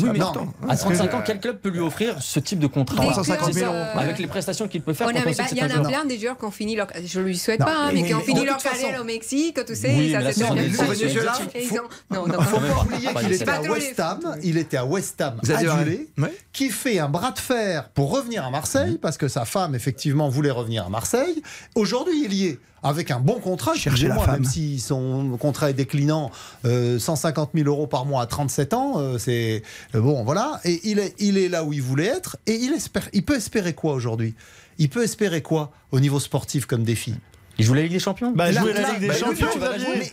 À 0.68 0.76
35 0.76 1.14
ans, 1.14 1.22
quel 1.24 1.40
club 1.40 1.58
peut 1.58 1.68
lui 1.70 1.80
offrir 1.80 2.16
ce 2.20 2.40
type 2.40 2.58
de 2.58 2.66
contrat 2.66 2.96
Des 2.96 3.10
350 3.10 3.52
000 3.52 3.66
clubs, 3.70 3.76
euros. 3.80 3.98
avec 3.98 4.18
les 4.18 4.26
prestations 4.26 4.55
qu'il 4.68 4.82
peut 4.82 4.94
faire 4.94 5.06
que 5.08 5.32
c'est 5.32 5.44
Il 5.52 5.58
y 5.58 5.62
en 5.62 5.66
un 5.70 5.84
a 5.84 5.88
plein 5.88 6.04
des 6.04 6.18
joueurs 6.18 6.38
qui 6.38 6.44
ont 6.44 6.50
fini 6.50 6.74
leur. 6.76 6.86
Je 7.04 7.20
lui 7.20 7.36
souhaite 7.36 7.60
Non, 7.60 7.66
pas, 7.66 7.72
hein, 7.76 7.90
mais- 7.92 8.00
mais 8.02 8.08
qui 8.08 8.14
ont 8.14 8.20
fini 8.20 8.44
leur 8.44 8.56
carrière 8.56 9.00
au 9.00 9.04
Mexique, 9.04 9.58
tu 9.66 9.74
sais. 9.76 9.94
Oui, 9.96 10.12
ça 10.12 10.18
mais 10.18 10.24
là, 10.24 10.32
se 10.32 10.38
ce 10.38 10.40
fait 10.42 10.48
sont 10.48 10.54
bien. 10.54 10.62
des 10.62 10.68
Et 10.68 10.72
Venezuela. 10.84 11.32
ils 11.54 11.72
ont- 11.78 12.14
Non, 12.14 12.26
non, 12.26 12.40
Faut 12.42 12.60
pas 12.60 12.82
oublier 12.82 13.08
qu'il 13.14 13.32
était 13.32 13.48
à 13.50 13.60
West 13.62 14.00
Ham, 14.00 14.36
il 14.42 14.58
était 14.58 14.76
à 14.78 14.84
West 14.86 15.20
Ham 15.20 15.40
adulé, 15.54 16.08
qui 16.52 16.70
fait 16.70 16.98
un 16.98 17.08
bras 17.08 17.32
de 17.32 17.38
fer 17.38 17.90
pour 17.90 18.10
revenir 18.10 18.44
à 18.44 18.50
Marseille 18.50 18.98
parce 19.00 19.18
que 19.18 19.28
sa 19.28 19.44
femme 19.44 19.74
effectivement 19.74 20.28
voulait 20.28 20.50
revenir 20.50 20.86
à 20.86 20.88
Marseille. 20.88 21.42
Aujourd'hui, 21.74 22.22
il 22.24 22.32
y 22.34 22.46
est 22.46 22.58
avec 22.82 23.10
un 23.10 23.20
bon 23.20 23.40
contrat. 23.40 23.74
Cherchez 23.74 24.08
femme. 24.08 24.32
même 24.32 24.44
si 24.44 24.80
son 24.80 25.36
contrat 25.38 25.70
est 25.70 25.74
déclinant, 25.74 26.30
euh, 26.64 26.98
150 26.98 27.50
000 27.54 27.68
euros 27.68 27.86
par 27.86 28.06
mois 28.06 28.22
à 28.22 28.26
37 28.26 28.74
ans, 28.74 28.94
euh, 28.96 29.18
c'est 29.18 29.62
euh, 29.94 30.00
bon, 30.00 30.24
voilà. 30.24 30.60
Et 30.64 30.80
il 30.84 30.98
est, 30.98 31.14
il 31.18 31.38
est 31.38 31.48
là 31.48 31.64
où 31.64 31.72
il 31.72 31.82
voulait 31.82 32.06
être. 32.06 32.36
Et 32.46 32.54
il 32.54 32.72
espère, 32.72 33.08
il 33.12 33.24
peut 33.24 33.36
espérer 33.36 33.74
quoi 33.74 33.94
aujourd'hui? 33.94 34.34
Il 34.78 34.88
peut 34.88 35.02
espérer 35.02 35.42
quoi 35.42 35.72
au 35.90 36.00
niveau 36.00 36.20
sportif 36.20 36.66
comme 36.66 36.84
défi? 36.84 37.14
Il 37.58 37.64
joue 37.64 37.74
la 37.74 37.82
Ligue 37.82 37.92
des 37.92 37.98
Champions 37.98 38.32
bah, 38.32 38.52
Jouer 38.52 38.72
la 38.72 38.90
Ligue 38.90 39.00
des 39.00 39.08
bah, 39.08 39.14
Champions, 39.14 39.48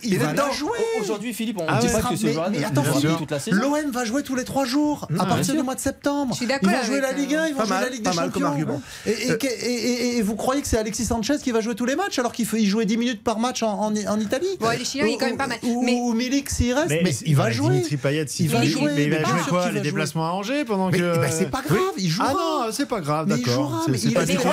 il 0.03 0.17
va 0.17 0.51
jouer 0.51 0.71
Aujourd'hui, 1.01 1.33
Philippe, 1.33 1.59
on 1.59 1.75
ne 1.75 1.81
dit 1.81 1.87
pas 1.87 2.01
que 2.01 2.15
ce 2.15 2.31
joueur 2.31 3.17
toute 3.17 3.31
la 3.31 3.39
saison. 3.39 3.57
L'OM 3.57 3.91
va 3.91 4.05
jouer 4.05 4.23
tous 4.23 4.35
les 4.35 4.43
3 4.43 4.65
jours 4.65 5.07
à 5.09 5.15
ah, 5.19 5.25
partir 5.25 5.55
du 5.55 5.63
mois 5.63 5.75
de 5.75 5.79
septembre. 5.79 6.33
Je 6.33 6.43
suis 6.43 6.51
euh, 6.51 6.57
Ils 6.61 6.69
vont 6.69 6.83
jouer 6.83 7.01
la 7.01 7.11
Ligue 7.11 7.35
1, 7.35 7.47
ils 7.47 7.53
vont 7.55 7.65
jouer 7.65 7.75
la 7.81 7.89
Ligue 7.89 8.03
des 8.03 8.11
Champions. 8.11 8.81
Euh. 9.07 9.37
Et 9.63 10.21
vous 10.21 10.35
croyez 10.35 10.61
que 10.61 10.67
c'est 10.67 10.77
Alexis 10.77 11.05
Sanchez 11.05 11.37
qui 11.43 11.51
va 11.51 11.61
jouer 11.61 11.75
tous 11.75 11.85
les 11.85 11.95
matchs 11.95 12.19
alors 12.19 12.31
qu'il 12.31 12.67
jouait 12.67 12.85
10 12.85 12.97
minutes 12.97 13.23
par 13.23 13.39
match 13.39 13.63
en 13.63 13.93
Italie? 14.19 14.47
Les 14.77 14.85
Chiliens, 14.85 15.07
il 15.07 15.13
est 15.13 15.17
quand 15.17 15.27
même 15.27 15.37
pas 15.37 15.47
mal. 15.47 15.59
Ou 15.63 16.13
Milik, 16.13 16.49
s'il 16.49 16.73
reste, 16.73 16.89
mais 16.89 17.13
il 17.25 17.35
va 17.35 17.51
jouer. 17.51 17.81
Dimitri 17.81 18.47
va 18.47 18.63
jouer. 18.63 18.91
Mais 18.95 19.03
il 19.05 19.11
va 19.11 19.23
jouer 19.23 19.41
quoi 19.49 19.71
Les 19.71 19.81
déplacements 19.81 20.27
à 20.27 20.31
Angers 20.31 20.65
pendant 20.65 20.91
que. 20.91 21.13
C'est 21.31 21.49
pas 21.49 21.61
grave, 21.61 21.79
il 21.97 22.09
jouera. 22.09 22.29
Ah 22.29 22.33
non, 22.33 22.71
c'est 22.71 22.87
pas 22.87 23.01
grave, 23.01 23.27
d'accord. 23.27 23.85
C'est 23.97 24.13
pas 24.13 24.25
du 24.25 24.37
tout. 24.37 24.43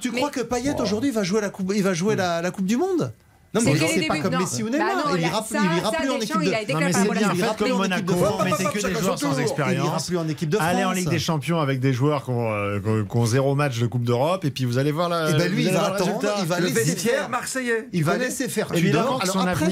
Tu 0.00 0.12
crois 0.12 0.30
que 0.30 0.40
Payet 0.40 0.80
aujourd'hui 0.80 1.10
va 1.10 1.22
jouer 1.22 1.40
la 1.40 1.50
Coupe 1.50 1.63
il 1.72 1.82
va 1.82 1.94
jouer 1.94 2.14
hmm. 2.14 2.42
la 2.42 2.50
Coupe 2.50 2.66
du 2.66 2.76
Monde? 2.76 3.12
Non, 3.54 3.60
mais 3.64 3.76
c'est 3.76 4.06
pas 4.06 4.14
bah 4.14 4.20
comme 4.20 4.38
Messi 4.38 4.62
ou 4.64 4.68
Neymar. 4.68 5.14
Il 5.16 5.22
ira 5.22 5.42
plus 5.42 6.10
en 6.10 6.20
équipe 6.20 6.40
de 6.40 6.50
France. 6.52 6.96
Il 7.20 7.64
comme 7.64 7.78
Monaco, 7.78 8.14
mettez 8.44 8.64
que 8.64 8.86
des 8.86 8.94
joueurs 9.00 9.18
sans 9.18 9.38
expérience. 9.38 10.06
plus 10.06 10.18
en 10.18 10.28
équipe 10.28 10.48
de 10.48 10.56
France. 10.56 10.68
Allez 10.68 10.84
en 10.84 10.92
Ligue 10.92 11.08
des 11.08 11.18
Champions 11.18 11.60
avec 11.60 11.80
des 11.80 11.92
joueurs 11.92 12.24
qui 12.24 12.30
ont 12.30 12.52
euh, 12.52 13.26
zéro 13.26 13.54
match 13.54 13.78
de 13.78 13.86
Coupe 13.86 14.04
d'Europe 14.04 14.44
et 14.44 14.50
puis 14.50 14.64
vous 14.64 14.78
allez 14.78 14.92
voir 14.92 15.08
la. 15.08 15.30
Et 15.30 15.34
ben 15.34 15.50
lui, 15.50 15.64
il 15.64 15.72
va 15.72 15.94
attendre. 15.94 16.20
Il 16.40 16.46
va 16.46 16.60
laisser 16.60 17.10
marseillais. 17.30 17.88
Il 17.92 18.04
va 18.04 18.16
laisser 18.16 18.48
faire 18.48 18.70
Tudor. 18.70 19.22
Après, 19.46 19.70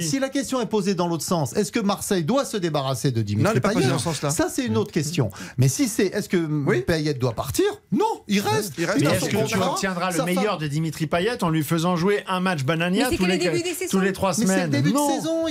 si 0.00 0.18
la 0.18 0.28
question 0.28 0.60
est 0.60 0.66
posée 0.66 0.94
dans 0.94 1.08
l'autre 1.08 1.24
sens, 1.24 1.56
est-ce 1.56 1.72
que 1.72 1.80
Marseille 1.80 2.24
doit 2.24 2.44
se 2.44 2.56
débarrasser 2.56 3.10
de 3.10 3.22
Dimitri 3.22 3.60
Payet 3.60 3.86
Ça, 4.30 4.48
c'est 4.50 4.66
une 4.66 4.76
autre 4.76 4.92
question. 4.92 5.30
Mais 5.56 5.68
si 5.68 5.88
c'est, 5.88 6.06
est-ce 6.06 6.28
que 6.28 6.80
Payet 6.80 7.14
doit 7.14 7.32
partir? 7.32 7.64
Non, 7.92 8.04
il 8.28 8.40
reste. 8.40 8.74
Mais 8.78 8.84
Est-ce 8.84 9.30
que 9.30 9.46
tu 9.46 9.58
obtiendras 9.58 10.12
le 10.12 10.24
meilleur 10.24 10.58
de 10.58 10.66
Dimitri 10.66 11.06
Payet 11.06 11.42
en 11.42 11.48
lui 11.48 11.62
faisant 11.62 11.96
jouer 11.96 12.22
un 12.26 12.40
match 12.40 12.64
bananier? 12.64 12.97
Mania 12.98 13.50
tous, 13.90 14.00
les, 14.00 14.12
trois 14.12 14.34
semaines. 14.34 14.70
Mais 14.70 14.78
le 14.78 14.82
début 14.82 14.92
de 14.92 14.98
saison, 14.98 15.46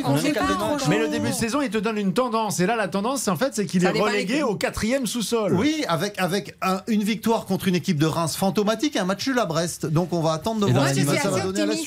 Mais 0.90 1.00
le 1.00 1.08
début 1.08 1.30
de 1.30 1.36
saison, 1.36 1.62
il 1.62 1.70
te 1.70 1.78
donne 1.78 1.98
une 1.98 2.14
tendance. 2.14 2.60
Et 2.60 2.66
là, 2.66 2.76
la 2.76 2.88
tendance, 2.88 3.28
en 3.28 3.36
fait, 3.36 3.54
c'est 3.54 3.66
qu'il 3.66 3.84
est 3.84 3.90
relégué 3.90 4.44
au 4.44 4.56
quatrième 4.56 5.08
sous-sol. 5.08 5.54
Oui, 5.54 5.84
avec, 5.88 6.20
avec 6.20 6.56
une 6.88 7.04
victoire 7.04 7.46
contre 7.46 7.68
une 7.68 7.76
équipe 7.76 7.98
de 7.98 8.06
Reims 8.06 8.36
fantomatique 8.36 8.96
et 8.96 9.00
un 9.00 9.06
match 9.06 9.28
nul 9.28 9.40
à 9.40 9.46
Brest. 9.46 9.86
Donc 9.86 10.14
on 10.14 10.22
va 10.22 10.34
attendre 10.34 10.66
de 10.66 10.72
voir 10.72 10.90
ce 10.90 11.00
que 11.00 11.18
ça 11.18 11.30
va 11.30 11.40
donner 11.42 11.78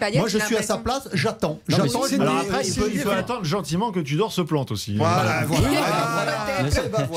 Payet, 0.00 0.18
Moi, 0.18 0.28
je 0.28 0.38
suis 0.38 0.56
à 0.56 0.62
sa 0.62 0.78
place, 0.78 1.08
j'attends. 1.12 1.58
J'attends. 1.68 2.02
après, 2.04 2.66
il 2.66 3.02
peut, 3.02 3.10
attendre 3.10 3.44
gentiment 3.44 3.90
que 3.90 4.00
Tudor 4.00 4.32
se 4.32 4.40
plante 4.40 4.70
aussi. 4.70 4.96
Voilà, 4.96 5.44
voilà. 5.46 5.68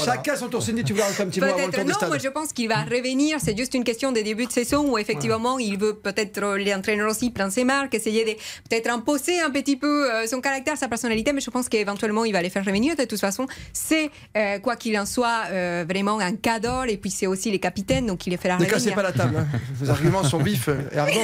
Chacun 0.04 0.36
son 0.36 0.48
tour. 0.48 0.62
Cindy, 0.64 0.84
tu 0.84 0.94
voulais 0.94 1.04
rajouter 1.04 1.24
un 1.24 1.28
petit 1.28 1.40
Non, 1.40 2.08
moi, 2.08 2.18
je 2.18 2.30
pense 2.30 2.54
qu'il 2.54 2.68
va 2.68 2.84
revenir. 2.84 3.38
C'est 3.42 3.58
juste 3.58 3.74
une 3.74 3.84
question 3.84 4.12
des 4.12 4.24
débuts 4.24 4.46
de 4.46 4.52
saison 4.52 4.92
où 4.92 4.98
effectivement, 4.98 5.60
il 5.60 5.78
veut 5.78 5.94
peut-être 5.94 6.40
l'entraîneur 6.58 7.10
aussi 7.10 7.30
penser 7.30 7.63
ses 7.64 7.66
marques, 7.66 7.94
essayer 7.94 8.26
de 8.26 8.32
peut-être 8.70 8.90
imposer 8.90 9.40
un 9.40 9.50
petit 9.50 9.78
peu 9.78 10.12
euh, 10.12 10.28
son 10.28 10.42
caractère, 10.42 10.78
sa 10.78 10.88
personnalité, 10.88 11.34
mais 11.34 11.42
je 11.42 11.50
pense 11.50 11.70
qu'éventuellement, 11.70 12.26
il 12.26 12.34
va 12.34 12.42
les 12.42 12.50
faire 12.50 12.66
revenir. 12.66 12.96
De 12.96 13.06
toute 13.06 13.20
façon, 13.20 13.48
c'est, 13.72 14.10
euh, 14.38 14.60
quoi 14.60 14.76
qu'il 14.76 14.98
en 14.98 15.06
soit, 15.06 15.44
euh, 15.52 15.86
vraiment 15.88 16.20
un 16.20 16.36
cadre, 16.36 16.86
et 16.88 16.98
puis 16.98 17.10
c'est 17.10 17.28
aussi 17.28 17.52
les 17.52 17.60
capitaines, 17.60 18.08
donc 18.08 18.28
il 18.28 18.32
les 18.32 18.38
fait 18.38 18.50
la 18.50 18.58
Ne 18.58 18.66
cassez 18.66 18.92
pas 18.92 19.04
la 19.04 19.12
table, 19.12 19.38
hein. 19.38 19.60
vos 19.76 19.90
arguments 19.90 20.24
sont 20.24 20.40
vifs 20.40 20.70
et 20.92 20.98
ardents. 20.98 21.14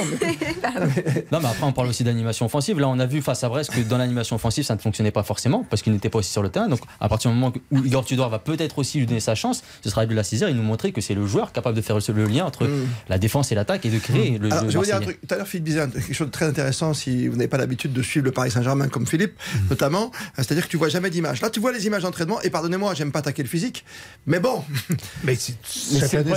Non, 1.32 1.38
mais 1.40 1.48
après, 1.48 1.64
on 1.64 1.72
parle 1.72 1.88
aussi 1.88 2.04
d'animation 2.04 2.46
offensive. 2.46 2.78
Là, 2.80 2.88
on 2.88 2.98
a 2.98 3.06
vu 3.06 3.22
face 3.22 3.44
à 3.44 3.48
Brest 3.48 3.70
que 3.70 3.80
dans 3.80 3.98
l'animation 3.98 4.36
offensive, 4.36 4.64
ça 4.64 4.74
ne 4.74 4.80
fonctionnait 4.80 5.10
pas 5.10 5.22
forcément, 5.22 5.64
parce 5.68 5.82
qu'il 5.82 5.92
n'était 5.92 6.08
pas 6.08 6.18
aussi 6.18 6.30
sur 6.30 6.42
le 6.42 6.48
terrain. 6.48 6.68
Donc, 6.68 6.80
à 7.00 7.08
partir 7.08 7.30
du 7.30 7.36
moment 7.36 7.52
où 7.70 7.84
Igor 7.84 8.04
Tudor 8.04 8.28
va 8.28 8.38
peut-être 8.38 8.78
aussi 8.78 8.98
lui 8.98 9.06
donner 9.06 9.20
sa 9.20 9.34
chance, 9.34 9.62
ce 9.82 9.90
sera 9.90 10.06
de 10.06 10.14
la 10.14 10.24
saisir 10.24 10.48
et 10.48 10.54
nous 10.54 10.62
montrer 10.62 10.92
que 10.92 11.00
c'est 11.00 11.14
le 11.14 11.26
joueur 11.26 11.52
capable 11.52 11.76
de 11.76 11.82
faire 11.82 11.98
le 12.08 12.24
lien 12.24 12.44
entre 12.44 12.64
mm. 12.66 12.86
la 13.08 13.18
défense 13.18 13.52
et 13.52 13.54
l'attaque 13.54 13.84
et 13.84 13.90
de 13.90 13.98
créer 13.98 14.38
le 14.38 14.52
Alors, 14.52 14.64
jeu. 14.64 14.70
Je 14.70 14.78
veux 14.78 14.84
dire 14.84 14.96
un 14.96 15.00
truc, 15.00 15.20
tout 15.26 15.34
à 15.34 15.36
l'heure, 15.38 15.46
Philippe 15.46 15.64
Bizan, 15.64 15.90
de 16.24 16.30
très 16.30 16.46
intéressant 16.46 16.94
si 16.94 17.28
vous 17.28 17.36
n'avez 17.36 17.48
pas 17.48 17.58
l'habitude 17.58 17.92
de 17.92 18.02
suivre 18.02 18.24
le 18.24 18.32
Paris 18.32 18.50
Saint-Germain 18.50 18.88
comme 18.88 19.06
Philippe, 19.06 19.38
notamment. 19.68 20.10
Euh, 20.14 20.18
c'est-à-dire 20.36 20.64
que 20.64 20.70
tu 20.70 20.76
vois 20.76 20.88
jamais 20.88 21.10
d'image. 21.10 21.40
Là, 21.40 21.50
tu 21.50 21.60
vois 21.60 21.72
les 21.72 21.86
images 21.86 22.02
d'entraînement, 22.02 22.40
et 22.42 22.50
pardonnez-moi, 22.50 22.94
j'aime 22.94 23.12
pas 23.12 23.20
attaquer 23.20 23.42
le 23.42 23.48
physique, 23.48 23.84
mais 24.26 24.40
bon. 24.40 24.62
Mais 25.24 25.34
c'est 25.34 25.54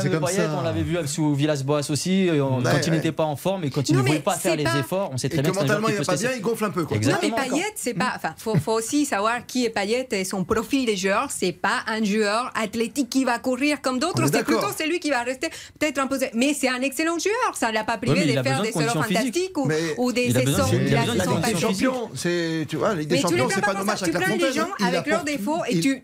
comme 0.10 0.28
ça. 0.28 0.56
On 0.58 0.62
l'avait 0.62 0.84
vu 0.84 0.98
sous 1.06 1.34
Villas-Boas 1.36 1.90
aussi, 1.90 2.30
euh, 2.30 2.44
quand 2.64 2.88
il 2.88 2.94
n'était 2.94 3.12
pas 3.12 3.24
en 3.24 3.36
forme 3.36 3.64
et 3.64 3.70
quand 3.70 3.88
il 3.90 3.96
ne 3.96 4.02
voulait 4.02 4.20
pas 4.20 4.36
faire 4.36 4.56
les 4.56 4.64
efforts, 4.64 5.10
on 5.14 5.18
sait 5.18 5.30
très 5.30 5.42
bien 5.42 5.52
que 5.52 5.56
mentalement 5.58 5.90
il 5.90 5.96
va 5.96 6.04
pas 6.04 6.16
bien, 6.16 6.32
il 6.36 6.42
gonfle 6.42 6.66
un 6.66 6.70
peu. 6.70 6.86
Quoi. 6.86 6.98
Exactement, 6.98 7.38
non, 7.38 7.44
mais 7.44 7.50
Payet, 7.50 7.74
c'est 7.76 7.94
pas. 7.94 8.14
Enfin, 8.16 8.34
faut, 8.38 8.56
faut 8.58 8.74
aussi 8.74 9.06
savoir 9.06 9.46
qui 9.46 9.66
est 9.66 9.70
Payet 9.70 10.08
et 10.12 10.26
son 10.26 10.44
profil 10.44 10.86
des 10.86 10.98
joueurs. 10.98 11.30
C'est 11.30 11.52
pas 11.52 11.84
un 11.88 12.04
joueur 12.04 12.52
athlétique 12.56 13.10
qui 13.10 13.24
va 13.24 13.40
courir 13.40 13.82
comme 13.82 14.00
d'autres. 14.00 14.24
C'est 14.32 14.44
plutôt 14.44 14.72
celui 14.78 15.00
qui 15.00 15.10
va 15.10 15.24
rester 15.24 15.50
peut-être 15.80 16.00
imposé. 16.00 16.30
Mais 16.34 16.54
c'est 16.54 16.70
un 16.70 16.82
excellent 16.82 17.18
joueur. 17.20 17.56
Ça 17.56 17.70
ne 17.70 17.74
l'a 17.74 17.84
pas 17.84 17.98
privé 17.98 18.34
de 18.34 18.42
faire 18.42 18.62
des 18.62 18.72
solo 18.72 18.90
fantastiques 18.90 19.58
ou 19.98 20.12
des 20.12 20.32
sessions. 20.32 20.66
Il 20.72 20.96
a 20.96 21.06
besoin 21.06 21.40
de 21.40 21.58
champion. 21.58 22.10
Tu 22.16 22.76
vois, 22.76 22.96
les 22.96 23.18
champions, 23.20 23.48
c'est 23.54 23.62
pas 23.62 23.74
nos 23.74 23.86
matchs 23.86 24.04
avec 24.04 24.14
la 24.16 24.22
Fontaine. 24.22 24.34
Tu 24.34 24.40
plains 24.40 24.50
les 24.50 24.54
gens 24.56 24.70
avec 24.86 25.08
leurs 25.08 25.24
défauts 25.24 25.62
et 25.70 25.80
tu 25.80 26.04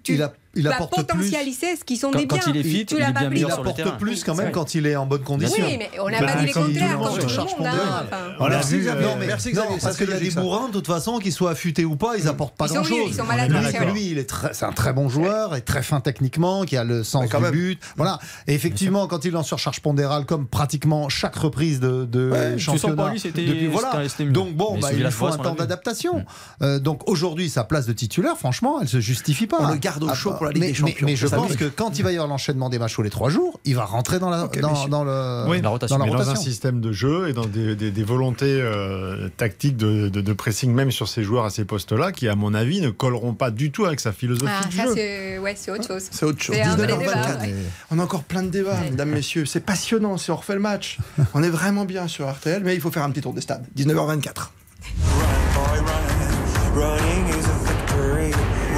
il 0.56 0.64
bah, 0.64 0.72
apporte 0.76 0.96
potentialiser 0.96 1.76
plus. 1.76 1.84
qui 1.86 1.98
sont 1.98 2.12
quand, 2.12 2.20
des 2.20 2.26
biens. 2.26 2.40
Quand 2.40 2.52
il 2.52 2.58
est 2.58 2.64
fit, 2.64 2.86
il, 2.90 3.98
plus 4.00 4.24
quand 4.24 4.36
même 4.36 4.52
quand 4.52 4.76
il 4.76 4.88
est 4.88 4.96
en 4.96 5.06
bonne 5.06 5.24
condition. 5.24 5.64
Oui, 5.66 5.78
mais 5.78 5.92
on 6.00 6.10
n'a 6.10 6.20
bah, 6.20 6.34
pas 6.34 6.40
dit 6.40 6.46
les 6.48 6.52
contraires 6.52 7.00
quand 7.00 7.18
tout 7.18 7.28
le 7.28 7.36
monde. 7.38 7.68
Hein, 7.68 8.04
enfin. 8.04 8.18
voilà. 8.38 8.56
Merci 8.56 8.80
Xavier. 8.80 9.06
Non, 9.06 9.16
mais, 9.20 9.28
parce 9.28 9.98
qu'il 9.98 10.10
y 10.10 10.14
a 10.14 10.20
des 10.20 10.32
bourrins, 10.32 10.68
de 10.68 10.74
toute 10.74 10.88
façon, 10.88 11.20
qu'ils 11.20 11.34
soient 11.34 11.52
affûtés 11.52 11.86
ou 11.86 11.96
pas, 11.96 12.18
ils 12.18 12.28
apportent 12.28 12.58
pas 12.58 12.68
grand-chose. 12.68 12.98
Ils 13.08 13.14
sont 13.14 13.26
malades. 13.26 13.52
Lui, 13.94 14.14
lui 14.14 14.26
c'est 14.54 14.66
un 14.66 14.72
très 14.72 14.94
bon 14.94 15.10
joueur 15.10 15.56
et 15.56 15.62
très 15.62 15.84
fin 15.84 16.00
techniquement, 16.00 16.64
qui 16.64 16.78
a 16.78 16.84
le 16.84 17.04
sens 17.04 17.30
du 17.30 17.52
but. 17.52 17.80
Voilà. 17.98 18.20
Et 18.48 18.54
effectivement, 18.54 19.08
quand 19.08 19.26
il 19.26 19.34
est 19.34 19.38
en 19.38 19.44
surcharge 19.44 19.82
pondérale, 19.82 20.26
comme 20.26 20.48
pratiquement 20.48 21.10
chaque 21.10 21.36
reprise 21.36 21.80
de 21.80 22.58
championnat 22.58 23.14
depuis 23.14 23.68
voilà. 23.68 24.04
Donc 24.32 24.54
bon, 24.54 24.78
bah, 24.80 24.90
il 24.94 25.10
faut 25.12 25.28
un 25.28 25.38
temps 25.38 25.56
d'adaptation. 25.56 26.26
Euh, 26.62 26.80
donc 26.80 27.08
aujourd'hui, 27.08 27.50
sa 27.50 27.64
place 27.64 27.86
de 27.86 27.94
titulaire, 27.94 28.38
franchement, 28.38 28.80
elle 28.82 28.88
se 28.88 29.00
justifie 29.00 29.48
pas. 29.48 29.58
On 29.60 29.72
le 29.72 29.78
garde 29.78 30.04
au 30.04 30.10
ah, 30.10 30.14
chaud 30.14 30.34
mais, 30.56 30.74
je 31.16 31.28
pense 31.28 31.56
que 31.56 31.66
quand 31.66 31.98
il 31.98 32.04
va 32.04 32.12
y 32.12 32.16
avoir 32.16 32.28
l'enchaînement 32.28 32.70
des 32.70 32.80
matchs 32.80 32.96
tous 32.96 33.02
les 33.02 33.10
trois 33.10 33.30
jours, 33.30 33.60
il 33.66 33.76
va 33.76 33.86
rentrer 33.86 34.20
dans 34.20 34.30
la, 34.30 34.48
dans, 34.48 35.04
le, 35.04 35.68
rotation. 35.68 35.98
Dans, 35.98 36.30
un 36.30 36.36
système 36.36 36.82
de 36.82 36.92
jeu 36.92 37.30
et 37.30 37.34
dans 37.34 37.46
des, 37.46 37.76
des, 37.76 38.04
volontés 38.04 38.60
euh, 38.62 39.30
tactiques 39.38 39.78
de, 39.78 40.10
de, 40.10 40.34
pressing, 40.34 40.74
même 40.74 40.92
sur 40.92 41.08
ces 41.08 41.24
joueurs 41.24 41.46
à 41.46 41.50
ces 41.50 41.66
postes-là, 41.66 42.12
qui, 42.12 42.28
à 42.28 42.36
mon 42.36 42.54
avis, 42.54 42.82
ne 42.82 42.90
colleront 42.90 43.34
pas 43.34 43.52
du 43.52 43.72
tout 43.72 43.86
avec 43.86 44.00
sa 44.00 44.12
philosophie. 44.12 44.52
Ah, 44.52 44.64
ça, 44.72 44.94
c'est 44.94 45.72
autre 45.72 45.88
chose. 45.88 46.08
C'est 46.12 46.26
autre 46.26 46.42
chose. 46.42 46.56
On 47.92 48.00
a 48.00 48.04
encore 48.04 48.24
plein 48.24 48.44
de 48.44 48.50
débats, 48.50 48.80
mesdames, 48.90 49.10
messieurs. 49.10 49.46
C'est 49.46 49.60
passionnant 49.60 50.18
si 50.18 50.32
on 50.32 50.36
refait 50.36 50.56
le 50.56 50.60
match. 50.60 50.98
on 51.34 51.44
est 51.44 51.50
vraiment 51.50 51.86
bien 51.86 52.08
sur 52.08 52.30
RTL, 52.30 52.64
mais 52.64 52.76
il 52.76 52.82
faut 52.82 52.92
faire 52.92 53.04
un 53.04 53.12
petit 53.12 53.22
tour 53.22 53.34
des 53.34 53.42
stades. 53.42 53.66
19h24. 53.78 54.50
Running 56.76 57.28
is 57.28 57.46
a 57.46 57.58
victory 57.66 58.69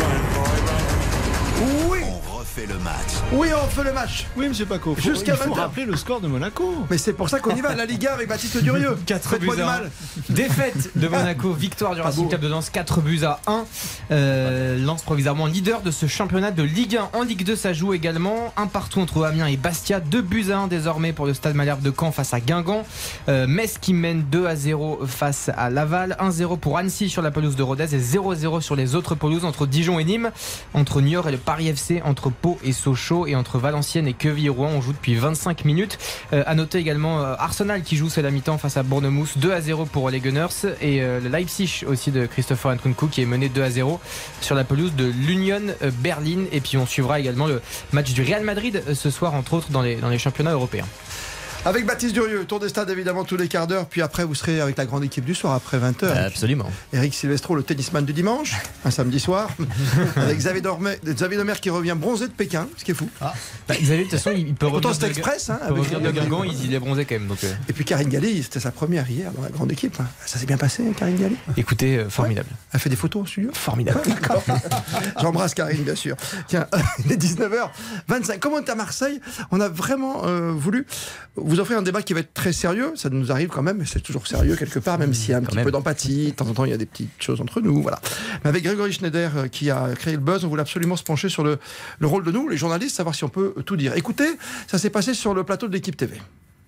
fait 2.54 2.66
le 2.66 2.78
match. 2.80 3.14
Oui, 3.32 3.48
on 3.56 3.68
fait 3.68 3.84
le 3.84 3.94
match. 3.94 4.28
Oui, 4.36 4.50
monsieur 4.50 4.66
Paco. 4.66 4.94
Jusqu'à 4.98 5.36
20 5.36 5.54
rappeler 5.54 5.86
le 5.86 5.96
score 5.96 6.20
de 6.20 6.28
Monaco. 6.28 6.86
Mais 6.90 6.98
c'est 6.98 7.14
pour 7.14 7.30
ça 7.30 7.40
qu'on 7.40 7.56
y 7.56 7.62
va, 7.62 7.74
la 7.76 7.86
Liga 7.86 8.14
avec 8.14 8.28
Baptiste 8.28 8.62
Durieux. 8.62 8.98
4 9.06 9.40
buts 9.40 9.50
à 9.62 9.78
1. 9.78 10.34
Défaite 10.34 10.92
de 10.98 11.08
ah. 11.08 11.18
Monaco, 11.18 11.54
victoire 11.54 11.96
du 11.96 12.02
Racing 12.02 12.28
Club 12.28 12.42
de 12.42 12.50
Danse, 12.50 12.70
4 12.70 13.00
buts 13.00 13.22
à 13.24 13.40
1. 13.48 13.64
Euh, 14.12 14.78
lance 14.84 15.04
provisoirement 15.04 15.46
leader 15.46 15.82
de 15.82 15.92
ce 15.92 16.08
championnat 16.08 16.52
de 16.52 16.64
Ligue 16.64 16.98
1. 16.98 17.18
En 17.18 17.24
Ligue 17.24 17.46
2, 17.46 17.56
ça 17.56 17.72
joue 17.72 17.94
également. 17.94 18.54
Un 18.58 18.68
partout 18.68 19.00
entre 19.00 19.24
Amiens 19.24 19.48
et 19.48 19.56
Bastia. 19.56 20.02
2 20.02 20.22
buts 20.22 20.52
à 20.52 20.58
1 20.58 20.68
désormais 20.68 21.14
pour 21.14 21.28
le 21.28 21.34
Stade 21.34 21.56
Malherbe 21.56 21.82
de 21.82 21.94
Caen 21.98 22.12
face 22.12 22.34
à 22.34 22.42
Guingamp. 22.42 22.84
Euh, 23.30 23.48
Metz 23.48 23.78
qui 23.80 23.94
mène 23.94 24.24
2 24.30 24.46
à 24.48 24.58
0 24.58 25.06
face 25.08 25.50
à 25.56 25.70
Laval. 25.70 26.18
1-0 26.20 26.60
pour 26.60 26.78
Annecy 26.78 27.10
sur 27.10 27.22
la 27.22 27.32
pelouse 27.32 27.56
de 27.56 27.64
Rodez 27.64 27.96
et 27.96 28.00
0-0 28.00 28.60
sur 28.60 28.76
les 28.76 28.96
autres 28.96 29.16
pelouses 29.16 29.46
entre 29.46 29.68
Dijon 29.68 30.00
et 30.00 30.04
Nîmes, 30.04 30.32
entre 30.74 31.00
Niort 31.00 31.30
et 31.30 31.32
le 31.32 31.38
Paris 31.38 31.70
FC, 31.70 32.02
entre 32.04 32.30
et 32.64 32.74
Sochaux. 32.74 33.28
Et 33.28 33.36
entre 33.36 33.60
Valenciennes 33.60 34.08
et 34.08 34.14
Queville-Rouen, 34.14 34.70
on 34.70 34.82
joue 34.82 34.94
depuis 34.94 35.16
25 35.16 35.66
minutes. 35.66 35.98
Euh, 36.34 36.44
à 36.46 36.56
noter 36.56 36.80
également 36.80 37.22
euh, 37.22 37.36
Arsenal 37.38 37.84
qui 37.84 37.96
joue, 37.96 38.10
c'est 38.10 38.22
la 38.22 38.32
mi-temps 38.32 38.58
face 38.58 38.78
à 38.78 38.84
Bournemouth, 38.84 39.38
2 39.38 39.52
à 39.52 39.62
0 39.62 39.86
pour 39.86 40.10
les 40.10 40.20
Gunners. 40.20 40.48
Et 40.82 41.02
euh, 41.02 41.20
Leipzig 41.20 41.84
aussi 41.88 42.12
de 42.12 42.26
Christopher 42.26 42.74
Nkunku 42.76 43.08
qui 43.08 43.22
est 43.22 43.26
mené 43.26 43.50
2 43.50 43.62
à 43.62 43.70
0 43.70 44.00
sur 44.42 44.56
la 44.56 44.64
pelouse 44.64 44.94
de 44.96 45.06
l'Union 45.06 45.62
euh, 45.82 45.92
Berlin. 46.00 46.46
Et 46.52 46.62
puis 46.62 46.78
on 46.78 46.86
suivra 46.86 47.20
également 47.20 47.48
le 47.48 47.62
match 47.92 48.14
du 48.14 48.22
Real 48.22 48.44
Madrid 48.44 48.84
euh, 48.88 48.96
ce 48.96 49.10
soir, 49.10 49.34
entre 49.34 49.54
autres, 49.54 49.70
dans 49.70 49.82
les, 49.82 49.96
dans 49.96 50.10
les 50.10 50.20
championnats 50.20 50.54
européens. 50.54 50.86
Avec 51.64 51.86
Baptiste 51.86 52.16
Durieux, 52.16 52.46
tour 52.46 52.60
des 52.60 52.70
stades 52.70 52.90
évidemment 52.90 53.24
tous 53.24 53.38
les 53.38 53.48
quarts 53.48 53.68
d'heure. 53.68 53.86
Puis 53.86 54.02
après, 54.02 54.24
vous 54.24 54.34
serez 54.34 54.60
avec 54.62 54.76
la 54.80 54.88
grande 54.88 55.04
équipe 55.04 55.24
du 55.24 55.36
soir 55.36 55.54
après 55.54 55.78
20h. 55.78 56.12
Absolument. 56.12 56.68
Eric 56.92 57.14
Silvestro, 57.14 57.54
le 57.54 57.62
tennisman 57.62 58.04
du 58.04 58.14
dimanche, 58.14 58.56
un 58.84 58.90
samedi 58.90 59.20
soir. 59.20 59.48
avec 60.16 60.40
Xavier 60.40 60.62
Domer, 60.62 60.98
Xavier 61.06 61.38
Domer 61.38 61.54
qui 61.62 61.70
revient 61.70 61.94
bronzé 61.96 62.28
de 62.28 62.34
Pékin, 62.34 62.68
ce 62.78 62.84
qui 62.84 62.92
est 62.92 62.96
fou. 62.96 63.08
Ah. 63.22 63.36
Bah, 63.68 63.76
Xavier, 63.80 64.06
de 64.06 64.10
toute 64.10 64.20
façon, 64.20 64.32
il 64.36 64.56
peut 64.56 64.66
revenir. 64.66 64.96
C'est 64.96 65.06
express. 65.06 65.52
Hein, 65.52 65.60
avec 65.62 65.84
il, 65.92 66.00
de 66.00 66.12
Guingamp, 66.12 66.44
il, 66.46 66.66
il 66.66 66.74
est 66.74 66.80
bronzé 66.80 67.06
quand 67.06 67.14
même. 67.14 67.28
Donc. 67.28 67.44
Euh. 67.44 67.54
Et 67.70 67.74
puis 67.74 67.86
Karine 67.86 68.10
Galli, 68.10 68.42
c'était 68.42 68.60
sa 68.60 68.72
première 68.72 69.08
hier 69.08 69.32
dans 69.32 69.44
la 69.44 69.50
grande 69.50 69.72
équipe. 69.72 69.98
Hein. 70.00 70.08
Ça 70.26 70.40
s'est 70.40 70.48
bien 70.48 70.58
passé, 70.58 70.84
Karine 70.98 71.18
Galli? 71.18 71.38
Écoutez, 71.58 71.98
euh, 71.98 72.10
formidable. 72.10 72.50
Ouais. 72.50 72.58
Elle 72.74 72.80
fait 72.80 72.90
des 72.90 72.96
photos 72.96 73.22
en 73.22 73.26
studio? 73.28 73.52
Formidable. 73.54 74.02
Ouais, 74.08 74.56
J'embrasse 75.22 75.54
Karine, 75.54 75.84
bien 75.84 75.96
sûr. 75.96 76.16
Tiens, 76.48 76.66
il 77.06 77.12
est 77.12 77.24
19h25. 77.24 78.40
Comment 78.40 78.58
à 78.58 78.76
Marseille? 78.76 79.22
On 79.52 79.62
a 79.62 79.70
vraiment 79.70 80.26
euh, 80.26 80.52
voulu 80.52 80.88
vous 81.52 81.60
offrez 81.60 81.76
un 81.76 81.82
débat 81.82 82.02
qui 82.02 82.14
va 82.14 82.22
être 82.22 82.34
très 82.34 82.54
sérieux. 82.54 82.94
Ça 82.96 83.10
nous 83.10 83.30
arrive 83.30 83.50
quand 83.50 83.62
même, 83.62 83.78
mais 83.78 83.86
c'est 83.86 84.00
toujours 84.00 84.26
sérieux 84.26 84.56
quelque 84.56 84.80
part, 84.80 84.98
même 84.98 85.14
s'il 85.14 85.32
y 85.32 85.34
a 85.34 85.38
un 85.38 85.42
petit 85.42 85.58
même. 85.58 85.66
peu 85.66 85.72
d'empathie. 85.72 86.28
De 86.28 86.32
temps 86.32 86.48
en 86.48 86.54
temps, 86.54 86.64
il 86.64 86.72
y 86.72 86.74
a 86.74 86.78
des 86.78 86.86
petites 86.86 87.22
choses 87.22 87.42
entre 87.42 87.60
nous. 87.60 87.82
Voilà. 87.82 88.00
Mais 88.44 88.50
avec 88.50 88.64
Grégory 88.64 88.94
Schneider 88.94 89.32
euh, 89.36 89.48
qui 89.50 89.70
a 89.70 89.90
créé 89.96 90.14
le 90.14 90.20
buzz, 90.20 90.46
on 90.46 90.48
voulait 90.48 90.62
absolument 90.62 90.96
se 90.96 91.04
pencher 91.04 91.28
sur 91.28 91.44
le, 91.44 91.60
le 92.00 92.08
rôle 92.08 92.24
de 92.24 92.32
nous, 92.32 92.48
les 92.48 92.56
journalistes, 92.56 92.96
savoir 92.96 93.16
si 93.16 93.26
on 93.26 93.30
peut 93.30 93.54
tout 93.66 93.76
dire. 93.76 93.98
Écoutez, 93.98 94.30
ça 94.68 94.78
s'est 94.78 94.90
passé 94.90 95.14
sur 95.14 95.34
le 95.34 95.44
plateau 95.44 95.68
de 95.68 95.74
l'équipe 95.74 95.98
TV. 95.98 96.22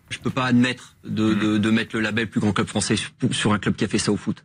Je 0.10 0.20
peux 0.20 0.30
pas 0.30 0.46
admettre 0.46 0.96
de, 1.06 1.34
de, 1.34 1.58
de 1.58 1.72
mettre 1.72 1.96
le 1.96 2.02
label 2.02 2.30
plus 2.30 2.42
grand 2.42 2.52
club 2.52 2.68
français 2.68 2.98
sur, 2.98 3.12
sur 3.32 3.54
un 3.54 3.60
club 3.60 3.76
qui 3.76 3.86
a 3.86 3.88
fait 3.88 3.98
ça 4.00 4.12
au 4.12 4.18
foot. 4.18 4.44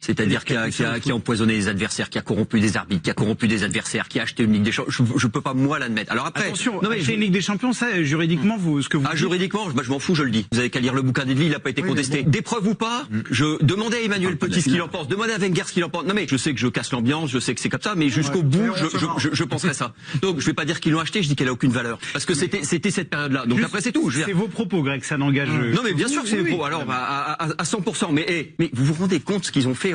C'est-à-dire 0.00 0.44
qui 0.44 0.54
a, 0.56 0.70
qui, 0.70 0.84
a, 0.84 1.00
qui 1.00 1.10
a 1.10 1.14
empoisonné 1.14 1.54
les 1.54 1.68
adversaires, 1.68 2.10
qui 2.10 2.18
a 2.18 2.22
corrompu 2.22 2.60
des 2.60 2.76
arbitres, 2.76 3.02
qui 3.02 3.10
a 3.10 3.14
corrompu 3.14 3.48
des 3.48 3.62
adversaires, 3.64 4.08
qui 4.08 4.20
a 4.20 4.22
acheté 4.22 4.44
une 4.44 4.52
Ligue 4.52 4.62
des 4.62 4.72
Champions. 4.72 4.92
Je, 5.14 5.18
je 5.18 5.26
peux 5.26 5.40
pas 5.40 5.54
moi 5.54 5.78
l'admettre. 5.78 6.12
Alors 6.12 6.26
après, 6.26 6.44
Attention, 6.46 6.80
non 6.82 6.88
mais 6.90 7.00
je- 7.00 7.12
une 7.12 7.20
Ligue 7.20 7.32
des 7.32 7.40
Champions, 7.40 7.72
ça, 7.72 8.02
juridiquement, 8.02 8.56
vous, 8.56 8.82
ce 8.82 8.88
que 8.88 8.96
vous. 8.96 9.06
ah, 9.10 9.16
juridiquement, 9.16 9.68
bah, 9.70 9.82
je 9.84 9.90
m'en 9.90 9.98
fous, 9.98 10.14
je 10.14 10.22
le 10.22 10.30
dis. 10.30 10.46
Vous 10.52 10.58
avez 10.58 10.70
qu'à 10.70 10.80
lire 10.80 10.94
le 10.94 11.02
bouquin 11.02 11.24
d'Edli, 11.24 11.46
il 11.46 11.50
n'a 11.50 11.58
pas 11.58 11.70
été 11.70 11.82
contesté. 11.82 12.22
Des 12.22 12.42
preuves 12.42 12.66
ou 12.68 12.74
pas 12.74 13.06
Je 13.30 13.62
demandais 13.64 13.96
à 13.98 14.02
Emmanuel 14.02 14.36
Petit 14.36 14.62
ce 14.62 14.68
qu'il 14.68 14.80
en 14.82 14.88
pense, 14.88 15.08
demandez 15.08 15.32
à 15.32 15.38
Wenger 15.38 15.62
ce 15.66 15.72
qu'il 15.72 15.84
en 15.84 15.88
pense. 15.88 16.04
Non 16.04 16.14
mais 16.14 16.26
je 16.28 16.36
sais 16.36 16.52
que 16.54 16.60
je 16.60 16.68
casse 16.68 16.92
l'ambiance, 16.92 17.30
je 17.30 17.38
sais 17.38 17.54
que 17.54 17.60
c'est 17.60 17.68
comme 17.68 17.82
ça, 17.82 17.94
mais 17.96 18.08
jusqu'au 18.08 18.42
bout, 18.42 18.72
je, 18.76 18.98
je, 19.18 19.28
je, 19.32 19.44
penserais 19.44 19.74
ça. 19.74 19.92
Donc 20.22 20.40
je 20.40 20.46
vais 20.46 20.52
pas 20.54 20.64
dire 20.64 20.80
qu'ils 20.80 20.92
l'ont 20.92 21.00
acheté, 21.00 21.22
je 21.22 21.28
dis 21.28 21.36
qu'elle 21.36 21.48
a 21.48 21.52
aucune 21.52 21.72
valeur, 21.72 21.98
parce 22.12 22.24
que 22.24 22.34
c'était 22.34 22.62
c'était 22.64 22.90
cette 22.90 23.10
période-là. 23.10 23.44
Donc 23.46 23.58
Juste- 23.58 23.66
après 23.68 23.80
c'est 23.80 23.92
tout. 23.92 24.10
C'est 24.10 24.32
vos 24.32 24.48
propos, 24.48 24.82
Greg, 24.82 25.02
ça 25.04 25.16
n'engage. 25.18 25.48
Non 25.48 25.82
mais 25.84 25.92
bien 25.94 26.08
sûr 26.08 26.22
que 26.22 26.28
c'est 26.28 26.42
beau. 26.42 26.58
oui. 26.58 26.64
Alors 26.64 26.84
à 26.88 27.64
100%. 27.64 28.12
Mais 28.12 28.24
eh, 28.28 28.54
mais 28.58 28.70
vous 28.72 28.84
vous 28.84 28.94
rendez 28.94 29.20
compte 29.20 29.44
ce 29.44 29.52
qu'ils 29.52 29.65
ont 29.68 29.74
fait 29.74 29.92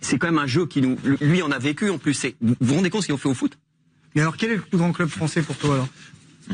C'est 0.00 0.18
quand 0.18 0.28
même 0.28 0.38
un 0.38 0.46
jeu 0.46 0.66
qui 0.66 0.80
nous. 0.82 0.96
Lui 1.20 1.42
en 1.42 1.50
a 1.50 1.58
vécu 1.58 1.90
en 1.90 1.98
plus. 1.98 2.14
C'est- 2.14 2.36
Vous 2.40 2.54
vous 2.60 2.74
rendez 2.74 2.90
compte 2.90 3.02
ce 3.02 3.06
qu'ils 3.06 3.14
ont 3.14 3.18
fait 3.18 3.28
au 3.28 3.34
foot 3.34 3.58
Mais 4.14 4.20
alors, 4.22 4.36
quel 4.36 4.50
est 4.52 4.56
le 4.56 4.62
plus 4.62 4.78
grand 4.78 4.92
club 4.92 5.08
français 5.08 5.42
pour 5.42 5.56
toi, 5.56 5.74
alors 5.74 5.88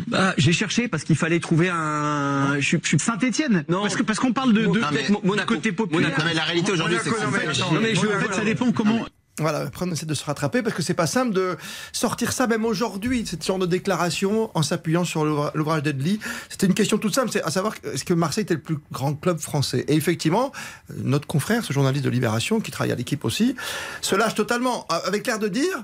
bah, 0.09 0.35
J'ai 0.39 0.53
cherché 0.53 0.89
parce 0.89 1.05
qu'il 1.05 1.17
fallait 1.17 1.41
trouver 1.41 1.69
un. 1.71 2.57
Je 2.59 2.67
suis, 2.67 2.79
je 2.83 2.89
suis 2.89 2.99
Saint-Etienne 2.99 3.65
Non. 3.69 3.83
Parce 3.83 3.97
que 3.97 4.03
parce 4.03 4.19
qu'on 4.19 4.33
parle 4.33 4.53
de, 4.53 4.62
de, 4.62 4.67
Non, 4.67 4.87
mais 5.25 5.45
côté 5.47 5.73
populaire. 5.73 6.03
Monaco. 6.09 6.23
Non, 6.23 6.29
mais 6.29 6.35
la 6.35 6.43
réalité 6.45 6.73
aujourd'hui, 6.73 6.97
c'est 7.03 7.11
que 7.11 7.75
Non, 7.75 7.81
mais 7.81 7.95
je- 7.95 8.07
en 8.07 8.21
fait, 8.21 8.35
ça 8.35 8.45
dépend 8.45 8.73
comment. 8.73 9.07
Voilà, 9.41 9.59
après 9.61 9.85
on 9.85 9.91
essaie 9.91 10.07
de 10.07 10.14
se 10.14 10.24
rattraper 10.24 10.62
parce 10.62 10.76
que 10.76 10.82
c'est 10.82 10.95
pas 10.95 11.09
simple 11.09 11.32
de 11.35 11.57
sortir 11.93 12.32
ça 12.32 12.47
même 12.47 12.64
aujourd'hui, 12.64 13.26
cette 13.26 13.45
genre 13.45 13.59
de 13.59 13.66
déclaration 13.66 14.51
en 14.55 14.62
s'appuyant 14.62 15.05
sur 15.05 15.24
l'ouvra- 15.24 15.51
l'ouvrage 15.57 15.82
d'Edli. 15.82 16.20
C'était 16.49 16.66
une 16.66 16.74
question 16.74 16.99
toute 16.99 17.14
simple, 17.16 17.30
c'est 17.32 17.43
à 17.43 17.51
savoir 17.51 17.74
est-ce 17.82 18.05
que 18.05 18.14
Marseille 18.14 18.43
était 18.43 18.55
le 18.55 18.61
plus 18.61 18.78
grand 18.93 19.14
club 19.14 19.39
français? 19.41 19.85
Et 19.89 19.95
effectivement, 19.97 20.53
euh, 20.91 20.95
notre 21.03 21.26
confrère, 21.26 21.64
ce 21.64 21.72
journaliste 21.72 22.05
de 22.05 22.11
Libération 22.11 22.61
qui 22.61 22.70
travaille 22.70 22.93
à 22.93 22.95
l'équipe 22.95 23.24
aussi, 23.24 23.57
se 24.03 24.14
lâche 24.14 24.37
totalement 24.37 24.87
avec 24.89 25.26
l'air 25.26 25.41
de 25.41 25.49
dire 25.49 25.82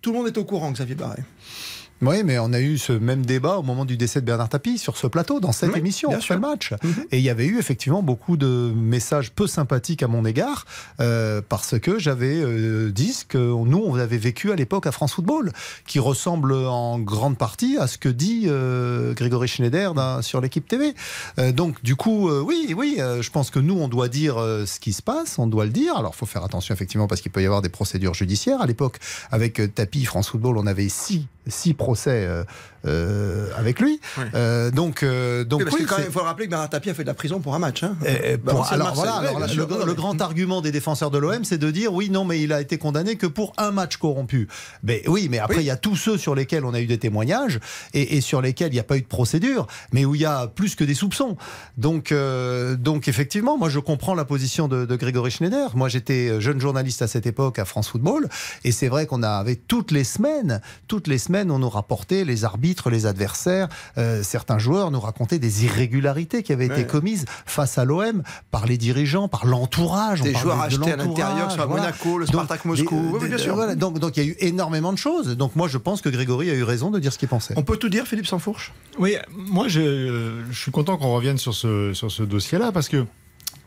tout 0.00 0.12
le 0.12 0.18
monde 0.18 0.28
est 0.28 0.38
au 0.38 0.44
courant, 0.44 0.70
Xavier 0.72 0.94
Barré. 0.94 1.22
Oui, 2.02 2.22
mais 2.24 2.38
on 2.38 2.52
a 2.52 2.60
eu 2.60 2.78
ce 2.78 2.92
même 2.92 3.24
débat 3.24 3.56
au 3.56 3.62
moment 3.62 3.84
du 3.84 3.96
décès 3.96 4.20
de 4.20 4.26
Bernard 4.26 4.48
Tapie 4.48 4.78
sur 4.78 4.96
ce 4.96 5.06
plateau, 5.06 5.40
dans 5.40 5.52
cette 5.52 5.72
Oui, 5.72 5.78
émission, 5.78 6.20
sûr. 6.20 6.34
le 6.34 6.40
match. 6.40 6.72
Mhm. 6.82 6.94
Et 7.12 7.18
il 7.18 7.24
y 7.24 7.30
avait 7.30 7.46
eu 7.46 7.58
effectivement 7.58 8.02
beaucoup 8.02 8.36
de 8.36 8.72
messages 8.74 9.32
peu 9.32 9.46
sympathiques 9.46 10.02
à 10.02 10.08
mon 10.08 10.24
égard, 10.24 10.66
euh, 11.00 11.40
parce 11.48 11.78
que 11.78 11.98
j'avais 11.98 12.36
euh, 12.36 12.90
dit 12.90 13.12
ce 13.12 13.24
que 13.24 13.38
nous, 13.38 13.82
on 13.84 13.94
avait 13.96 14.18
vécu 14.18 14.52
à 14.52 14.56
l'époque 14.56 14.86
à 14.86 14.92
France 14.92 15.14
Football, 15.14 15.52
qui 15.86 15.98
ressemble 15.98 16.52
en 16.54 16.98
grande 16.98 17.38
partie 17.38 17.78
à 17.78 17.86
ce 17.86 17.98
que 17.98 18.08
dit 18.08 18.44
euh, 18.46 19.14
Grégory 19.14 19.48
Schneider 19.48 19.92
sur 20.22 20.40
l'équipe 20.40 20.66
TV. 20.66 20.94
Donc, 21.54 21.82
du 21.82 21.96
coup, 21.96 22.30
oui, 22.30 22.74
oui, 22.76 22.96
je 22.98 23.30
pense 23.30 23.50
que 23.50 23.58
nous, 23.58 23.74
on 23.78 23.88
doit 23.88 24.08
dire 24.08 24.36
ce 24.36 24.78
qui 24.80 24.92
se 24.92 25.02
passe, 25.02 25.38
on 25.38 25.46
doit 25.46 25.64
le 25.64 25.70
dire. 25.70 25.96
Alors, 25.96 26.12
il 26.14 26.18
faut 26.18 26.26
faire 26.26 26.44
attention, 26.44 26.74
effectivement, 26.74 27.06
parce 27.06 27.20
qu'il 27.20 27.32
peut 27.32 27.42
y 27.42 27.46
avoir 27.46 27.62
des 27.62 27.68
procédures 27.68 28.14
judiciaires. 28.14 28.60
À 28.60 28.66
l'époque, 28.66 28.98
avec 29.30 29.60
euh, 29.60 29.68
Tapi, 29.68 30.04
France 30.04 30.28
Football, 30.28 30.58
on 30.58 30.66
avait 30.66 30.88
six, 30.88 31.26
six 31.46 31.74
procès 31.86 32.26
euh, 32.86 33.48
avec 33.56 33.80
lui. 33.80 34.00
Ouais. 34.18 34.24
Euh, 34.34 34.70
donc, 34.70 35.02
euh, 35.02 35.44
donc 35.44 35.60
Oui, 35.60 35.64
parce 35.64 35.76
oui, 35.76 35.82
que 35.84 35.88
quand 35.88 35.94
c'est- 35.96 36.00
même, 36.02 36.10
il 36.10 36.12
faut 36.12 36.20
le 36.20 36.24
rappeler 36.26 36.46
que 36.46 36.50
Bernard 36.50 36.70
Tapie 36.70 36.90
a 36.90 36.94
fait 36.94 37.02
de 37.02 37.08
la 37.08 37.14
prison 37.14 37.40
pour 37.40 37.54
un 37.54 37.58
match. 37.58 37.82
Hein. 37.82 37.96
Bah, 38.44 38.52
pour- 38.52 38.60
ancien 38.62 38.74
alors 38.74 38.94
voilà, 38.94 39.14
alors, 39.16 39.40
le, 39.86 39.94
grand 39.94 40.20
argument 40.20 40.60
des 40.60 40.72
défenseurs 40.72 41.10
de 41.10 41.18
l'OM, 41.18 41.44
c'est 41.44 41.58
de 41.58 41.70
dire 41.70 41.92
oui, 41.92 42.10
non, 42.10 42.24
mais 42.24 42.40
il 42.40 42.52
a 42.52 42.60
été 42.60 42.78
condamné 42.78 43.16
que 43.16 43.26
pour 43.26 43.52
un 43.56 43.70
match 43.70 43.96
corrompu. 43.96 44.48
Mais 44.82 45.02
oui, 45.06 45.28
mais 45.30 45.38
après, 45.38 45.56
Oui. 45.56 45.62
il 45.64 45.66
y 45.66 45.70
a 45.70 45.76
tous 45.76 45.96
ceux 45.96 46.18
sur 46.18 46.34
lesquels 46.34 46.64
on 46.64 46.74
a 46.74 46.80
eu 46.80 46.86
des 46.86 46.98
témoignages 46.98 47.60
et, 47.94 48.16
et 48.16 48.20
sur 48.20 48.40
lesquels 48.42 48.68
il 48.68 48.74
n'y 48.74 48.80
a 48.80 48.84
pas 48.84 48.96
eu 48.96 49.02
de 49.02 49.06
procédure, 49.06 49.66
mais 49.92 50.04
où 50.04 50.14
il 50.14 50.20
y 50.20 50.24
a 50.26 50.46
plus 50.46 50.74
que 50.74 50.84
des 50.84 50.94
soupçons. 50.94 51.36
Donc, 51.76 52.12
euh, 52.12 52.76
donc 52.76 53.08
effectivement, 53.08 53.56
moi, 53.58 53.68
je 53.68 53.78
comprends 53.78 54.14
la 54.14 54.24
position 54.24 54.68
de, 54.68 54.84
de 54.84 54.96
Grégory 54.96 55.30
Schneider. 55.30 55.76
Moi, 55.76 55.88
j'étais 55.88 56.40
jeune 56.40 56.60
journaliste 56.60 57.02
à 57.02 57.06
cette 57.08 57.26
époque 57.26 57.58
à 57.58 57.64
France 57.64 57.88
Football, 57.88 58.28
et 58.64 58.72
c'est 58.72 58.88
vrai 58.88 59.06
qu'on 59.06 59.22
avait 59.22 59.56
toutes 59.56 59.90
les 59.90 60.04
semaines, 60.04 60.60
toutes 60.88 61.06
les 61.08 61.18
semaines, 61.18 61.50
on 61.50 61.58
nous 61.58 61.68
rapportait 61.70 62.24
les 62.24 62.44
arbitres, 62.44 62.75
les 62.90 63.06
adversaires, 63.06 63.68
euh, 63.98 64.22
certains 64.22 64.58
joueurs 64.58 64.90
nous 64.90 65.00
racontaient 65.00 65.38
des 65.38 65.64
irrégularités 65.64 66.42
qui 66.42 66.52
avaient 66.52 66.66
été 66.66 66.84
commises 66.86 67.24
face 67.46 67.78
à 67.78 67.84
l'OM 67.84 68.22
par 68.50 68.66
les 68.66 68.76
dirigeants, 68.78 69.28
par 69.28 69.46
l'entourage. 69.46 70.20
Des 70.22 70.34
joueurs 70.34 70.56
de 70.56 70.62
achetés 70.62 70.92
à 70.92 70.96
l'intérieur, 70.96 71.28
l'entourage, 71.30 71.54
soit 71.54 71.62
à 71.62 71.66
voilà. 71.66 71.82
Monaco, 71.84 72.18
le 72.18 72.26
Donc, 72.26 72.34
Spartak 72.34 72.64
Moscou. 72.64 72.94
des- 72.94 73.08
Oui, 73.08 73.18
oui, 73.22 73.28
bien 73.28 73.38
sûr. 73.38 73.54
voilà, 73.54 73.74
donc, 73.74 73.98
donc 73.98 74.16
il 74.16 74.22
y 74.24 74.26
a 74.26 74.30
eu 74.30 74.36
énormément 74.40 74.92
de 74.92 74.98
choses. 74.98 75.36
Donc 75.36 75.56
moi, 75.56 75.68
je 75.68 75.78
pense 75.78 76.00
que 76.02 76.08
Grégory 76.08 76.50
a 76.50 76.54
eu 76.54 76.62
raison 76.62 76.90
de 76.90 76.98
dire 76.98 77.12
ce 77.12 77.18
qu'il 77.18 77.28
pensait. 77.28 77.54
On 77.56 77.62
peut 77.62 77.76
tout 77.76 77.88
dire, 77.88 78.06
Philippe 78.06 78.26
Sansfourche? 78.26 78.72
Oui, 78.98 79.16
moi 79.34 79.68
je, 79.68 79.80
euh, 79.80 80.44
je 80.50 80.58
suis 80.60 80.70
content 80.72 80.96
qu'on 80.96 81.14
revienne 81.14 81.38
sur 81.38 81.54
ce, 81.54 81.92
sur 81.94 82.10
ce 82.10 82.22
dossier-là 82.22 82.72
parce 82.72 82.88
que 82.88 83.04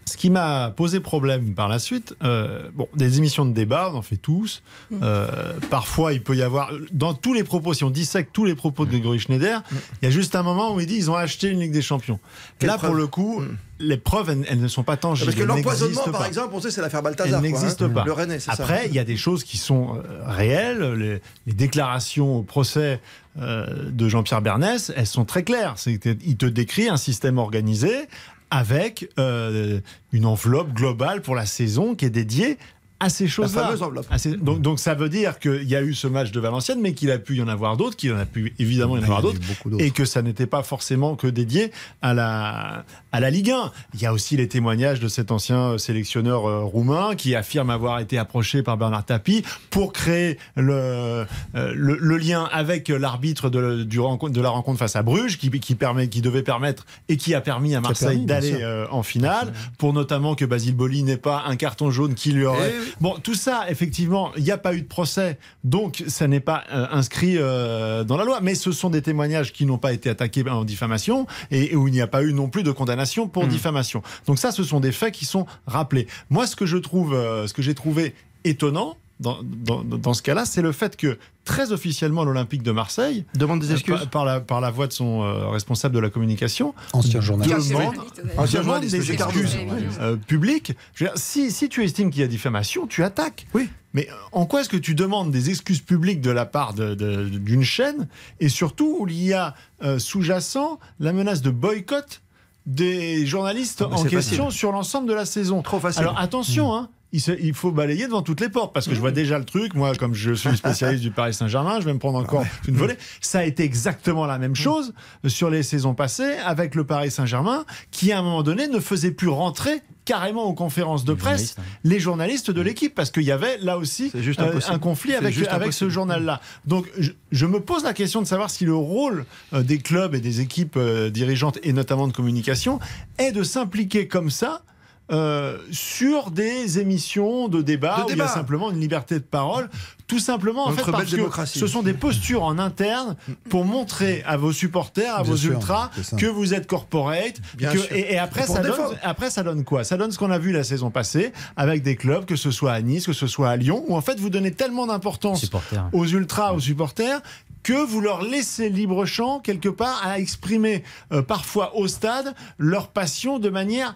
ce 0.10 0.18
qui 0.18 0.30
m'a 0.30 0.72
posé 0.72 1.00
problème 1.00 1.54
par 1.54 1.68
la 1.68 1.78
suite, 1.78 2.16
euh, 2.24 2.70
bon, 2.74 2.88
des 2.96 3.20
émissions 3.20 3.46
de 3.46 3.54
débat, 3.54 3.92
on 3.94 3.98
en 3.98 4.02
fait 4.02 4.18
tous. 4.18 4.64
Euh, 5.04 5.54
parfois, 5.70 6.14
il 6.14 6.24
peut 6.24 6.36
y 6.36 6.42
avoir, 6.42 6.72
dans 6.92 7.14
tous 7.14 7.34
les 7.34 7.44
propos, 7.44 7.74
si 7.74 7.84
on 7.84 7.92
dissèque 7.92 8.34
tous 8.34 8.44
les 8.44 8.56
propos 8.56 8.86
de 8.86 8.92
Grégory 8.92 9.20
Schneider, 9.20 9.62
il 9.72 10.06
y 10.06 10.08
a 10.08 10.12
juste 10.12 10.36
un 10.36 10.44
moment 10.44 10.74
où 10.74 10.80
il 10.80 10.88
dit 10.88 10.96
ils 10.96 11.12
ont 11.12 11.16
acheté 11.16 11.50
une 11.50 11.60
Ligue 11.60 11.72
des 11.72 11.84
Champions. 11.84 12.20
Quelle 12.58 12.70
Là, 12.70 12.78
preuve 12.78 12.90
pour 12.90 12.98
le 12.98 13.08
coup, 13.08 13.44
les 13.80 13.98
preuves, 13.98 14.30
elles, 14.32 14.46
elles 14.50 14.60
ne 14.60 14.68
sont 14.68 14.84
pas 14.84 14.98
tangibles. 14.98 15.28
Parce 15.28 15.40
que 15.40 15.48
l'empoisonnement, 15.48 16.04
par 16.12 16.26
exemple, 16.26 16.50
on 16.54 16.60
sait, 16.60 16.72
c'est 16.72 16.82
l'affaire 16.82 17.04
Balthazar. 17.04 17.44
Elle 17.44 17.52
quoi, 17.52 17.60
n'existe 17.60 17.82
hein. 17.84 17.90
pas. 17.90 18.04
Le 18.04 18.12
Rennais, 18.12 18.40
c'est 18.40 18.52
ça. 18.52 18.64
Après, 18.64 18.88
il 18.88 18.94
y 18.94 19.00
a 19.00 19.04
des 19.04 19.18
choses 19.18 19.44
qui 19.44 19.58
sont 19.58 19.96
euh, 19.96 20.02
réelles. 20.26 20.94
Les, 20.94 21.22
les 21.46 21.54
déclarations 21.54 22.38
au 22.38 22.44
procès 22.44 23.00
euh, 23.40 23.90
de 23.92 24.10
Jean-Pierre 24.10 24.42
Bernès, 24.42 24.92
elles 24.96 25.08
sont 25.08 25.24
très 25.24 25.44
claires. 25.44 25.76
Il 25.86 26.38
te 26.38 26.46
décrit 26.46 26.90
un 26.90 26.98
système 26.98 27.38
organisé 27.38 28.08
avec 28.52 29.10
euh, 29.20 29.80
une 30.12 30.26
enveloppe 30.26 30.74
globale 30.74 31.22
pour 31.22 31.36
la 31.36 31.46
saison 31.46 31.96
qui 31.96 32.06
est 32.06 32.10
dédiée 32.10 32.58
à 33.00 33.10
ces 33.10 33.28
choses-là. 33.28 33.64
fameuse 33.64 33.82
enveloppe. 33.84 34.08
À 34.10 34.18
ces- 34.18 34.36
donc, 34.36 34.62
donc 34.62 34.80
ça 34.80 34.94
veut 34.94 35.10
dire 35.10 35.40
qu'il 35.40 35.64
y 35.70 35.76
a 35.76 35.82
eu 35.82 35.94
ce 35.94 36.08
match 36.08 36.32
de 36.32 36.40
Valenciennes, 36.40 36.80
mais 36.82 36.94
qu'il 36.94 37.12
a 37.12 37.18
pu 37.20 37.38
y 37.38 37.42
en 37.42 37.48
avoir 37.48 37.78
d'autres, 37.78 37.96
qu'il 37.96 38.12
en 38.14 38.18
a 38.20 38.26
pu 38.26 38.54
évidemment 38.60 38.98
y 38.98 39.00
en 39.00 39.04
avoir 39.04 39.22
d'autres, 39.22 39.40
et 39.80 39.92
que 39.92 40.06
ça 40.06 40.22
n'était 40.22 40.48
pas 40.48 40.64
forcément 40.64 41.16
que 41.16 41.28
dédié 41.28 41.72
à 42.02 42.14
la, 42.14 42.84
à 43.12 43.20
la 43.20 43.30
Ligue 43.30 43.52
1. 43.52 43.72
Il 43.94 44.02
y 44.02 44.06
a 44.06 44.14
aussi 44.14 44.36
les 44.38 44.48
témoignages 44.48 45.00
de 45.00 45.08
cet 45.08 45.32
ancien 45.32 45.78
sélectionneur 45.78 46.46
euh, 46.48 46.64
roumain 46.64 47.16
qui 47.16 47.36
affirme 47.36 47.70
avoir 47.70 48.00
été 48.00 48.18
approché 48.18 48.64
par 48.64 48.78
Bernard 48.78 49.06
Tapie 49.06 49.44
pour 49.70 49.94
créer 49.94 50.38
le, 50.56 50.74
euh, 50.74 51.26
le, 51.56 51.98
le 52.00 52.18
lien 52.18 52.50
avec 52.52 52.90
l'arbitre 52.90 53.50
de, 53.50 53.84
du 53.84 53.98
de 54.00 54.42
la 54.42 54.50
rencontre 54.50 54.80
face 54.80 54.96
à 54.96 55.04
Bruges, 55.04 55.38
qui, 55.38 55.50
qui, 55.52 55.76
permet, 55.76 56.08
qui 56.10 56.22
devait 56.22 56.44
permettre 56.44 56.86
et 57.08 57.18
qui 57.18 57.34
a 57.34 57.42
permis 57.42 57.76
à 57.76 57.82
Marseille 57.82 58.26
d'aller 58.26 58.58
euh, 58.62 58.86
en 58.92 59.04
finale, 59.04 59.54
pour 59.78 59.94
notamment 59.94 60.36
que 60.36 60.46
Basile 60.46 60.76
Boli 60.76 61.04
n'ait 61.04 61.18
pas 61.18 61.44
un 61.48 61.56
carton 61.56 61.92
jaune 61.92 62.14
qui 62.14 62.32
lui 62.32 62.46
aurait... 62.46 62.74
Eh. 62.76 62.89
Bon, 63.02 63.16
tout 63.22 63.34
ça, 63.34 63.66
effectivement, 63.70 64.32
il 64.36 64.44
n'y 64.44 64.52
a 64.52 64.58
pas 64.58 64.74
eu 64.74 64.82
de 64.82 64.88
procès, 64.88 65.38
donc 65.64 66.04
ça 66.08 66.28
n'est 66.28 66.40
pas 66.40 66.64
euh, 66.72 66.88
inscrit 66.92 67.36
euh, 67.38 68.04
dans 68.04 68.18
la 68.18 68.26
loi. 68.26 68.40
Mais 68.42 68.56
ce 68.56 68.72
sont 68.72 68.90
des 68.90 69.02
témoignages 69.02 69.54
qui 69.54 69.66
n'ont 69.66 69.78
pas 69.78 69.94
été 69.94 70.10
attaqués 70.10 70.48
en 70.50 70.64
diffamation 70.64 71.28
et, 71.52 71.74
et 71.74 71.76
où 71.76 71.88
il 71.88 71.94
n'y 71.94 72.02
a 72.02 72.08
pas 72.08 72.24
eu 72.24 72.34
non 72.34 72.50
plus 72.50 72.64
de 72.64 72.72
condamnation 72.72 73.28
pour 73.28 73.48
diffamation. 73.48 74.02
Donc 74.28 74.40
ça, 74.40 74.52
ce 74.52 74.64
sont 74.64 74.80
des 74.80 74.92
faits 74.92 75.14
qui 75.14 75.26
sont 75.26 75.46
rappelés. 75.66 76.08
Moi, 76.30 76.48
ce 76.48 76.56
que 76.56 76.66
je 76.66 76.78
trouve, 76.78 77.14
euh, 77.14 77.48
ce 77.48 77.54
que 77.54 77.62
j'ai 77.62 77.76
trouvé 77.76 78.14
étonnant 78.44 78.98
dans, 79.20 79.40
dans, 79.44 79.84
dans 79.84 80.14
ce 80.14 80.22
cas-là, 80.22 80.46
c'est 80.46 80.62
le 80.62 80.72
fait 80.72 80.96
que 80.96 81.18
très 81.44 81.72
officiellement 81.72 82.24
l'Olympique 82.24 82.64
de 82.64 82.72
Marseille 82.72 83.26
Demande 83.36 83.60
des 83.60 83.72
euh, 83.72 83.74
excuses. 83.74 83.96
par, 83.98 84.10
par 84.10 84.26
la, 84.26 84.40
par 84.40 84.62
la 84.62 84.72
voix 84.72 84.88
de 84.88 84.94
son 84.94 85.24
euh, 85.24 85.48
responsable 85.50 85.96
de 85.96 86.00
la 86.00 86.10
communication, 86.10 86.74
Ancien 86.94 87.20
journaliste. 87.22 87.70
demande, 87.70 87.96
Ancien 88.38 88.62
demande 88.62 88.82
journaliste, 88.84 88.96
des 88.96 89.12
excuses 89.12 89.58
euh, 90.00 90.16
publiques. 90.16 90.74
Si, 91.16 91.52
si 91.52 91.70
tu 91.70 91.84
estimes 91.84 92.12
qu'il 92.12 92.22
y 92.22 92.24
a 92.24 92.28
diffamation, 92.28 92.88
tu 92.88 93.04
attaques. 93.04 93.48
Oui. 93.54 93.70
Mais 93.94 94.08
euh, 94.10 94.14
en 94.32 94.46
quoi 94.46 94.62
est-ce 94.62 94.70
que 94.70 94.78
tu 94.78 94.94
demandes 94.96 95.32
des 95.32 95.50
excuses 95.50 95.82
publiques 95.82 96.22
de 96.22 96.30
la 96.32 96.46
part 96.46 96.74
d'une 96.76 97.64
chaîne? 97.64 98.08
Et 98.40 98.48
surtout 98.48 98.98
où 99.00 99.08
il 99.08 99.24
y 99.24 99.34
a 99.34 99.56
euh, 99.84 99.98
sous-jacent 100.00 100.80
la 101.00 101.12
menace 101.12 101.42
de 101.42 101.50
boycott 101.50 102.22
des 102.68 103.26
journalistes 103.26 103.82
Ah 103.84 103.96
en 103.96 104.04
question 104.04 104.46
facile. 104.46 104.60
sur 104.60 104.72
l'ensemble 104.72 105.08
de 105.10 105.14
la 105.14 105.26
saison 105.26 105.62
Trop 105.64 105.80
facile. 105.80 106.02
Alors 106.04 106.20
attention, 106.20 106.76
hein, 106.76 106.90
il, 107.12 107.22
se- 107.22 107.32
il 107.40 107.54
faut 107.54 107.72
balayer 107.72 108.06
devant 108.06 108.22
toutes 108.22 108.42
les 108.42 108.50
portes 108.50 108.74
parce 108.74 108.88
que 108.88 108.94
je 108.96 109.00
vois 109.00 109.12
déjà 109.12 109.40
le 109.40 109.46
truc. 109.46 109.74
Moi, 109.74 109.96
comme 109.96 110.14
je 110.14 110.34
suis 110.34 110.56
spécialiste 110.58 111.02
du 111.04 111.12
Paris 111.12 111.34
Saint-Germain, 111.34 111.80
je 111.80 111.86
vais 111.86 111.94
me 111.94 112.00
prendre 112.00 112.20
encore 112.20 112.46
une 112.68 112.76
volée. 112.76 112.96
Ça 113.22 113.40
a 113.40 113.44
été 113.44 113.64
exactement 113.64 114.26
la 114.26 114.38
même 114.38 114.56
chose 114.56 114.94
sur 115.28 115.50
les 115.50 115.64
saisons 115.64 115.94
passées 115.96 116.36
avec 116.46 116.76
le 116.76 116.84
Paris 116.86 117.12
Saint-Germain 117.12 117.66
qui, 117.92 118.12
à 118.12 118.20
un 118.20 118.22
moment 118.22 118.44
donné, 118.44 118.68
ne 118.68 118.80
faisait 118.80 119.12
plus 119.12 119.28
rentrer 119.30 119.82
carrément 120.06 120.46
aux 120.46 120.54
conférences 120.56 121.06
de 121.06 121.14
presse 121.14 121.56
les 121.84 122.00
journalistes 122.00 122.50
de 122.50 122.62
l'équipe 122.62 122.96
parce 122.96 123.12
qu'il 123.12 123.22
y 123.24 123.32
avait 123.32 123.60
là 123.60 123.78
aussi 123.78 124.12
juste 124.16 124.40
euh, 124.40 124.60
un 124.70 124.80
conflit 124.80 125.14
avec, 125.14 125.36
juste 125.36 125.50
avec 125.52 125.72
ce 125.74 125.88
journal-là. 125.88 126.42
Donc 126.66 126.88
je, 126.98 127.12
je 127.32 127.46
me 127.46 127.60
pose 127.60 127.84
la 127.84 127.94
question 127.94 128.20
de 128.20 128.26
savoir 128.26 128.50
si 128.50 128.66
le 128.66 128.74
rôle 128.74 129.26
euh, 129.54 129.62
des 129.62 129.78
clubs 129.78 130.16
et 130.16 130.20
des 130.20 130.42
équipes 130.42 130.78
euh, 130.78 131.12
dirigeantes 131.12 131.60
et 131.62 131.74
notamment 131.74 132.08
de 132.08 132.14
communication 132.14 132.80
est 133.20 133.32
de 133.32 133.44
s'impliquer 133.44 134.08
comme 134.08 134.32
ça. 134.32 134.64
Euh, 135.12 135.58
sur 135.72 136.32
des 136.32 136.80
émissions 136.80 137.48
de 137.48 137.62
débat 137.62 137.98
De 138.00 138.04
où 138.04 138.10
il 138.12 138.18
y 138.18 138.22
a 138.22 138.28
simplement 138.28 138.70
une 138.72 138.80
liberté 138.80 139.16
de 139.16 139.24
parole, 139.24 139.70
tout 140.08 140.20
simplement 140.20 140.68
en 140.68 140.72
fait 140.72 140.84
belle 140.84 140.92
parce 140.92 141.12
que 141.12 141.16
démocratie. 141.16 141.60
ce 141.60 141.68
sont 141.68 141.82
des 141.84 141.94
postures 141.94 142.44
en 142.44 142.58
interne 142.60 143.16
pour 143.50 143.66
montrer 143.66 144.24
à 144.26 144.38
vos 144.38 144.52
supporters, 144.52 145.14
à 145.16 145.24
Bien 145.24 145.32
vos 145.32 145.38
sûr, 145.38 145.52
ultras 145.54 145.90
que 146.18 146.26
vous 146.26 146.54
êtes 146.54 146.68
corporate, 146.68 147.36
Bien 147.56 147.72
que- 147.72 147.80
sûr. 147.80 147.92
et, 147.96 148.14
et 148.14 148.18
après 148.20 148.44
Et 148.44 148.48
ça 148.48 148.62
donne, 148.62 148.72
défendre. 148.72 148.96
après 149.04 149.30
ça 149.30 149.44
donne 149.44 149.64
quoi? 149.64 149.84
Ça 149.84 149.98
donne 149.98 150.12
ce 150.12 150.18
qu'on 150.20 150.32
a 150.32 150.40
vu 150.40 150.52
la 150.52 150.64
saison 150.64 150.90
passée 150.92 151.32
avec 151.58 151.82
des 151.84 151.96
clubs, 151.96 152.26
que 152.26 152.36
ce 152.36 152.52
soit 152.52 152.72
à 152.74 152.82
Nice, 152.82 153.06
que 153.06 153.14
ce 153.14 153.28
soit 153.28 153.50
à 153.50 153.56
Lyon, 153.56 153.84
où 153.88 153.96
en 153.96 154.02
fait 154.02 154.20
vous 154.20 154.30
donnez 154.30 154.52
tellement 154.52 154.88
d'importance 154.88 155.50
aux 155.94 156.06
ultras, 156.06 156.54
aux 156.54 156.60
supporters, 156.60 157.22
que 157.62 157.74
vous 157.74 158.00
leur 158.00 158.22
laissez 158.22 158.70
libre 158.70 159.06
champ 159.06 159.40
quelque 159.40 159.70
part 159.70 160.02
à 160.04 160.18
exprimer 160.20 160.84
euh, 161.12 161.22
parfois 161.22 161.76
au 161.76 161.88
stade 161.90 162.34
leur 162.58 162.88
passion 162.88 163.38
de 163.38 163.50
manière 163.50 163.96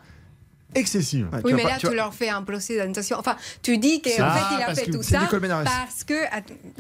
excessive. 0.76 1.28
Ouais, 1.32 1.40
Oui, 1.44 1.54
mais 1.54 1.64
là, 1.64 1.78
tu 1.80 1.94
leur 1.94 2.14
fais 2.14 2.30
un 2.30 2.42
procès 2.42 2.78
d'intention. 2.78 3.18
Enfin, 3.20 3.36
tu 3.62 3.78
dis 3.78 4.02
qu'en 4.02 4.12
Ah, 4.20 4.32
fait, 4.32 4.56
il 4.56 4.64
a 4.64 4.76
fait 4.76 4.86
que 4.86 4.92
tout 4.92 5.04
ça 5.04 5.20
parce 5.30 6.04
que, 6.04 6.14